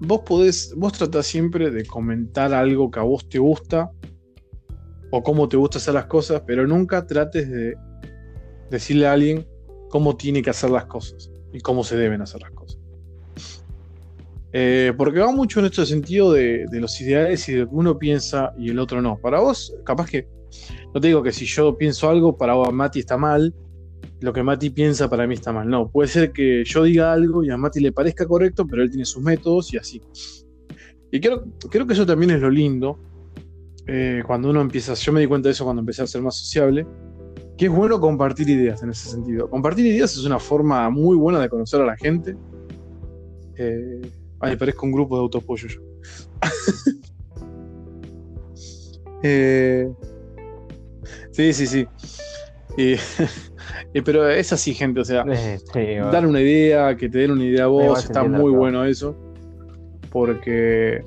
vos 0.00 0.20
podés, 0.20 0.74
vos 0.76 0.92
tratás 0.92 1.26
siempre 1.26 1.70
de 1.70 1.84
comentar 1.84 2.52
algo 2.52 2.90
que 2.90 3.00
a 3.00 3.02
vos 3.02 3.28
te 3.28 3.38
gusta 3.38 3.90
o 5.10 5.22
cómo 5.22 5.48
te 5.48 5.56
gusta 5.56 5.78
hacer 5.78 5.94
las 5.94 6.06
cosas, 6.06 6.42
pero 6.46 6.66
nunca 6.66 7.06
trates 7.06 7.50
de 7.50 7.76
decirle 8.70 9.06
a 9.06 9.12
alguien 9.12 9.46
cómo 9.88 10.16
tiene 10.16 10.42
que 10.42 10.50
hacer 10.50 10.70
las 10.70 10.86
cosas 10.86 11.30
y 11.52 11.60
cómo 11.60 11.84
se 11.84 11.96
deben 11.96 12.20
hacer 12.20 12.42
las 12.42 12.50
cosas. 12.50 12.78
Eh, 14.52 14.92
porque 14.96 15.20
va 15.20 15.30
mucho 15.32 15.60
en 15.60 15.66
este 15.66 15.84
sentido 15.84 16.32
de, 16.32 16.66
los 16.72 17.00
ideales 17.00 17.48
y 17.48 17.52
de 17.52 17.58
lo 17.60 17.68
que 17.68 17.74
uno 17.74 17.98
piensa 17.98 18.52
y 18.58 18.70
el 18.70 18.78
otro 18.78 19.02
no. 19.02 19.18
Para 19.18 19.40
vos, 19.40 19.74
capaz 19.84 20.08
que, 20.08 20.28
no 20.94 21.00
te 21.00 21.08
digo 21.08 21.22
que 21.22 21.32
si 21.32 21.44
yo 21.44 21.76
pienso 21.76 22.08
algo, 22.08 22.36
para 22.36 22.54
vos 22.54 22.72
Mati 22.72 23.00
está 23.00 23.16
mal, 23.16 23.54
lo 24.20 24.32
que 24.32 24.42
Mati 24.42 24.70
piensa 24.70 25.08
para 25.08 25.26
mí 25.26 25.34
está 25.34 25.52
mal. 25.52 25.68
No, 25.68 25.90
puede 25.90 26.08
ser 26.08 26.32
que 26.32 26.64
yo 26.64 26.84
diga 26.84 27.12
algo 27.12 27.44
y 27.44 27.50
a 27.50 27.56
Mati 27.56 27.80
le 27.80 27.92
parezca 27.92 28.26
correcto, 28.26 28.66
pero 28.66 28.82
él 28.82 28.90
tiene 28.90 29.04
sus 29.04 29.22
métodos 29.22 29.72
y 29.74 29.78
así. 29.78 30.00
Y 31.10 31.20
creo, 31.20 31.44
que 31.70 31.92
eso 31.92 32.06
también 32.06 32.32
es 32.32 32.40
lo 32.40 32.50
lindo. 32.50 32.98
Eh, 33.86 34.22
cuando 34.26 34.50
uno 34.50 34.60
empieza, 34.60 34.94
yo 34.94 35.12
me 35.12 35.20
di 35.20 35.26
cuenta 35.26 35.48
de 35.48 35.52
eso 35.52 35.64
cuando 35.64 35.80
empecé 35.80 36.02
a 36.02 36.06
ser 36.06 36.22
más 36.22 36.36
sociable, 36.36 36.86
que 37.56 37.66
es 37.66 37.70
bueno 37.70 38.00
compartir 38.00 38.48
ideas 38.48 38.82
en 38.82 38.90
ese 38.90 39.08
sentido. 39.10 39.48
Compartir 39.48 39.86
ideas 39.86 40.12
es 40.16 40.24
una 40.24 40.38
forma 40.38 40.90
muy 40.90 41.16
buena 41.16 41.40
de 41.40 41.48
conocer 41.48 41.80
a 41.80 41.86
la 41.86 41.96
gente. 41.96 42.36
Eh, 43.56 44.00
ay, 44.40 44.56
parezco 44.56 44.86
un 44.86 44.92
grupo 44.92 45.16
de 45.16 45.22
autopollo 45.22 45.68
yo. 45.68 45.80
Eh, 49.22 49.90
sí, 51.32 51.52
sí, 51.52 51.66
sí. 51.66 51.86
pero 54.04 54.28
es 54.28 54.52
así, 54.52 54.74
gente. 54.74 55.00
O 55.00 55.04
sea, 55.04 55.24
dar 56.12 56.26
una 56.26 56.40
idea, 56.40 56.96
que 56.96 57.08
te 57.08 57.18
den 57.18 57.30
una 57.32 57.44
idea 57.44 57.64
a 57.64 57.68
vos, 57.68 58.04
está 58.04 58.24
muy 58.24 58.52
bueno 58.52 58.84
eso. 58.84 59.16
Porque 60.10 61.04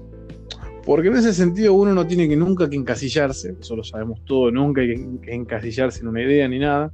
Porque 0.85 1.07
en 1.07 1.17
ese 1.17 1.33
sentido 1.33 1.73
uno 1.73 1.93
no 1.93 2.05
tiene 2.05 2.27
que 2.27 2.35
nunca 2.35 2.69
que 2.69 2.75
encasillarse, 2.75 3.55
eso 3.59 3.75
lo 3.75 3.83
sabemos 3.83 4.23
todo, 4.25 4.51
nunca 4.51 4.81
hay 4.81 4.95
que 5.21 5.33
encasillarse 5.33 6.01
en 6.01 6.07
una 6.07 6.21
idea 6.21 6.47
ni 6.47 6.59
nada. 6.59 6.91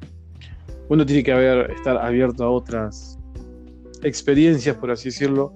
Uno 0.89 1.05
tiene 1.05 1.23
que 1.23 1.31
haber, 1.31 1.71
estar 1.71 1.97
abierto 1.97 2.43
a 2.43 2.51
otras 2.51 3.17
experiencias, 4.03 4.75
por 4.75 4.91
así 4.91 5.09
decirlo, 5.09 5.53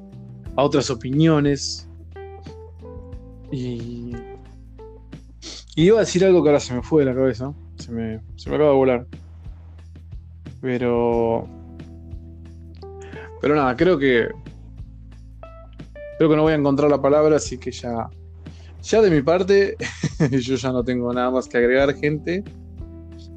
a 0.55 0.63
otras 0.63 0.89
opiniones. 0.89 1.87
Y, 3.51 4.15
y 5.75 5.83
iba 5.83 5.97
a 5.97 6.01
decir 6.01 6.25
algo 6.25 6.41
que 6.41 6.49
ahora 6.49 6.59
se 6.59 6.73
me 6.73 6.81
fue 6.81 7.03
de 7.03 7.11
la 7.11 7.15
cabeza, 7.15 7.53
se 7.80 7.91
me, 7.91 8.19
se 8.35 8.49
me 8.49 8.56
acaba 8.56 8.72
de 8.72 8.76
volar. 8.76 9.07
Pero... 10.61 11.47
Pero 13.41 13.56
nada, 13.56 13.76
creo 13.76 13.97
que... 13.97 14.30
Creo 16.18 16.30
que 16.30 16.35
no 16.35 16.43
voy 16.43 16.53
a 16.53 16.57
encontrar 16.57 16.91
la 16.91 17.01
palabra, 17.01 17.38
así 17.38 17.57
que 17.57 17.72
ya... 17.72 18.10
Ya 18.81 19.01
de 19.01 19.10
mi 19.10 19.22
parte, 19.22 19.76
yo 20.31 20.56
ya 20.56 20.72
no 20.72 20.84
tengo 20.84 21.14
nada 21.14 21.31
más 21.31 21.47
que 21.47 21.57
agregar, 21.57 21.93
gente. 21.95 22.43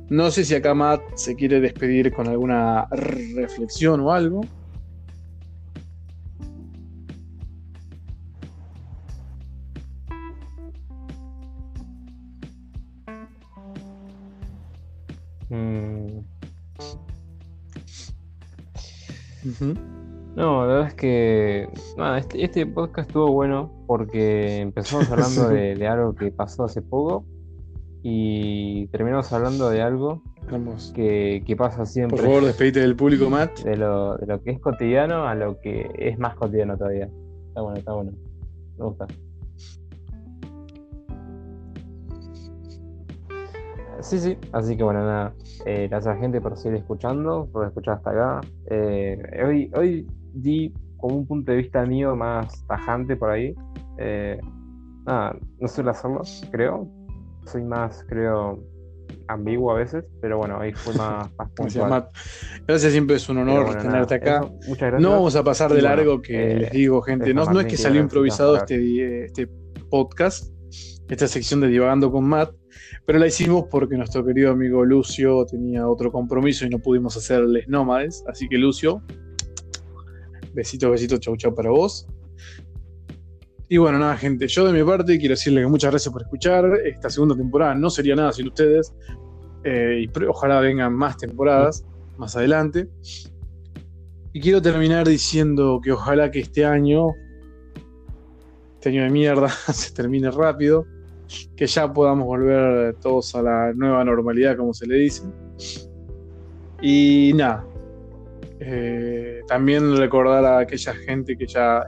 No 0.08 0.30
sé 0.30 0.44
si 0.44 0.54
acá 0.54 0.74
Matt 0.74 1.00
se 1.14 1.34
quiere 1.34 1.60
despedir 1.60 2.12
con 2.12 2.28
alguna 2.28 2.86
reflexión 2.90 4.00
o 4.00 4.12
algo. 4.12 4.42
Que 21.02 21.68
este, 22.16 22.44
este, 22.44 22.64
podcast 22.64 23.08
estuvo 23.08 23.32
bueno 23.32 23.72
porque 23.88 24.60
empezamos 24.60 25.10
hablando 25.10 25.48
de, 25.48 25.88
algo 25.88 26.14
que 26.14 26.30
pasó 26.30 26.62
hace 26.62 26.80
poco 26.80 27.24
y 28.04 28.86
terminamos 28.86 29.32
hablando 29.32 29.68
de 29.68 29.82
algo 29.82 30.22
que, 30.94 31.54
pasa 31.58 31.86
siempre. 31.86 32.18
Por 32.18 32.26
favor, 32.26 32.44
despedite 32.44 32.78
del 32.78 32.94
público, 32.94 33.28
Matt. 33.28 33.64
De 33.64 33.76
lo, 33.76 34.16
de 34.16 34.26
lo 34.26 34.40
que 34.44 34.52
es 34.52 34.60
cotidiano 34.60 35.26
a 35.26 35.34
lo 35.34 35.60
que 35.60 35.90
es 35.98 36.20
más 36.20 36.36
cotidiano 36.36 36.78
todavía. 36.78 37.10
Está 37.48 37.62
bueno, 37.62 37.78
está 37.80 37.92
bueno. 37.94 38.12
Me 38.78 38.84
gusta. 38.84 39.06
Sí, 44.02 44.20
sí, 44.20 44.38
así 44.52 44.76
que 44.76 44.84
bueno, 44.84 45.00
nada. 45.00 45.34
Eh, 45.66 45.88
gracias 45.90 46.16
a 46.16 46.20
gente 46.20 46.40
por 46.40 46.56
seguir 46.56 46.78
escuchando, 46.78 47.48
por 47.50 47.66
escuchar 47.66 47.94
hasta 47.94 48.10
acá. 48.10 48.40
Eh, 48.70 49.20
hoy, 49.44 49.68
hoy 49.74 50.06
di 50.32 50.72
como 51.02 51.16
un 51.16 51.26
punto 51.26 51.52
de 51.52 51.58
vista 51.58 51.84
mío 51.84 52.16
más 52.16 52.66
tajante 52.66 53.16
por 53.16 53.30
ahí. 53.30 53.54
Eh, 53.98 54.38
nada, 55.04 55.36
no 55.60 55.68
suelo 55.68 55.90
hacerlo, 55.90 56.22
creo. 56.50 56.88
Soy 57.44 57.62
más, 57.64 58.02
creo, 58.08 58.64
ambiguo 59.28 59.72
a 59.72 59.74
veces, 59.74 60.04
pero 60.22 60.38
bueno, 60.38 60.56
hoy 60.58 60.72
fue 60.72 60.94
más, 60.96 61.28
más 61.36 62.04
Gracias, 62.66 62.92
siempre 62.92 63.16
es 63.16 63.28
un 63.28 63.38
honor 63.38 63.76
tenerte 63.76 64.14
acá. 64.14 64.40
muchas 64.40 64.78
gracias. 64.78 65.02
No 65.02 65.10
vamos 65.10 65.36
a 65.36 65.44
pasar 65.44 65.70
de 65.74 65.82
largo, 65.82 66.22
que 66.22 66.54
les 66.54 66.70
digo, 66.70 67.02
gente. 67.02 67.34
No, 67.34 67.44
no 67.44 67.60
es 67.60 67.66
que 67.66 67.76
salió 67.76 68.00
improvisado 68.00 68.56
este, 68.56 69.26
este 69.26 69.46
podcast, 69.90 70.50
esta 71.10 71.28
sección 71.28 71.60
de 71.60 71.68
Divagando 71.68 72.10
con 72.10 72.24
Matt 72.24 72.54
pero 73.04 73.18
la 73.18 73.26
hicimos 73.26 73.64
porque 73.70 73.96
nuestro 73.96 74.24
querido 74.24 74.52
amigo 74.52 74.84
Lucio 74.84 75.44
tenía 75.46 75.88
otro 75.88 76.12
compromiso 76.12 76.66
y 76.66 76.70
no 76.70 76.78
pudimos 76.78 77.16
hacerles 77.16 77.66
nómades. 77.68 78.24
Así 78.28 78.48
que 78.48 78.58
Lucio, 78.58 79.02
besitos, 80.54 80.90
besitos, 80.90 81.20
chau 81.20 81.36
chau 81.36 81.54
para 81.54 81.70
vos. 81.70 82.06
Y 83.68 83.78
bueno, 83.78 83.98
nada, 83.98 84.16
gente, 84.16 84.46
yo 84.48 84.66
de 84.66 84.72
mi 84.72 84.84
parte 84.86 85.18
quiero 85.18 85.32
decirles 85.32 85.64
que 85.64 85.70
muchas 85.70 85.90
gracias 85.90 86.12
por 86.12 86.22
escuchar. 86.22 86.64
Esta 86.84 87.08
segunda 87.08 87.34
temporada 87.34 87.74
no 87.74 87.88
sería 87.88 88.14
nada 88.14 88.32
sin 88.32 88.48
ustedes. 88.48 88.92
Eh, 89.64 90.04
y 90.06 90.24
ojalá 90.26 90.60
vengan 90.60 90.92
más 90.92 91.16
temporadas 91.16 91.84
más 92.18 92.36
adelante. 92.36 92.88
Y 94.32 94.40
quiero 94.40 94.62
terminar 94.62 95.08
diciendo 95.08 95.80
que 95.82 95.92
ojalá 95.92 96.30
que 96.30 96.40
este 96.40 96.64
año, 96.64 97.08
este 98.74 98.90
año 98.90 99.04
de 99.04 99.10
mierda, 99.10 99.48
se 99.72 99.92
termine 99.92 100.30
rápido 100.30 100.86
que 101.56 101.66
ya 101.66 101.90
podamos 101.90 102.26
volver 102.26 102.94
todos 102.96 103.34
a 103.34 103.42
la 103.42 103.72
nueva 103.74 104.04
normalidad, 104.04 104.56
como 104.56 104.74
se 104.74 104.86
le 104.86 104.96
dice. 104.96 105.22
Y 106.80 107.32
nada, 107.34 107.64
eh, 108.64 109.40
también 109.48 109.96
recordar 109.96 110.44
a 110.44 110.58
aquella 110.60 110.94
gente 110.94 111.36
que 111.36 111.46
ya, 111.46 111.84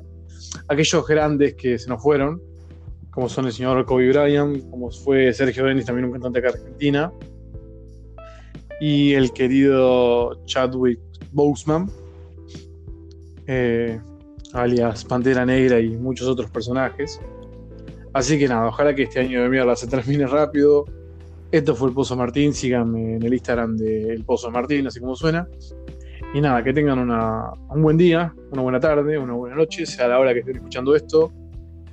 aquellos 0.69 1.07
grandes 1.07 1.55
que 1.55 1.79
se 1.79 1.89
nos 1.89 2.03
fueron, 2.03 2.41
como 3.11 3.29
son 3.29 3.47
el 3.47 3.53
señor 3.53 3.85
Kobe 3.85 4.09
Bryant, 4.09 4.69
como 4.71 4.91
fue 4.91 5.33
Sergio 5.33 5.65
Denis, 5.65 5.87
también 5.87 6.07
un 6.07 6.13
cantante 6.13 6.41
acá 6.41 6.49
argentina, 6.49 7.13
y 8.81 9.13
el 9.15 9.33
querido 9.33 10.45
Chadwick 10.47 10.99
Boseman, 11.33 11.89
eh, 13.47 14.01
alias 14.53 15.05
Pantera 15.05 15.47
Negra 15.47 15.79
y 15.79 15.91
muchos 15.91 16.27
otros 16.27 16.51
personajes. 16.51 17.21
Así 18.13 18.39
que 18.39 18.49
nada, 18.49 18.69
ojalá 18.69 18.95
que 18.95 19.05
este 19.05 19.21
año 19.21 19.43
de 19.43 19.49
mierda 19.49 19.77
se 19.77 19.87
termine 19.87 20.27
rápido. 20.27 20.85
Esto 21.51 21.75
fue 21.75 21.89
el 21.89 21.95
Pozo 21.95 22.17
Martín. 22.17 22.53
Síganme 22.53 23.17
en 23.17 23.23
el 23.23 23.33
Instagram 23.33 23.77
de 23.77 24.13
El 24.13 24.25
Pozo 24.25 24.51
Martín, 24.51 24.87
así 24.87 25.01
como 25.01 25.15
suena. 25.17 25.49
Y 26.35 26.41
nada, 26.41 26.65
que 26.65 26.73
tengan 26.73 26.99
un 26.99 27.83
buen 27.83 27.97
día, 27.97 28.35
una 28.51 28.63
buena 28.63 28.81
tarde, 28.81 29.17
una 29.17 29.35
buena 29.35 29.55
noche, 29.55 29.87
sea 29.87 30.09
la 30.09 30.19
hora 30.19 30.33
que 30.35 30.41
estén 30.41 30.57
escuchando 30.57 30.97
esto. 30.97 31.33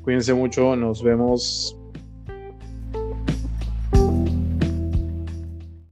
Cuídense 0.01 0.33
mucho, 0.33 0.75
nos 0.75 1.03
vemos. 1.03 1.77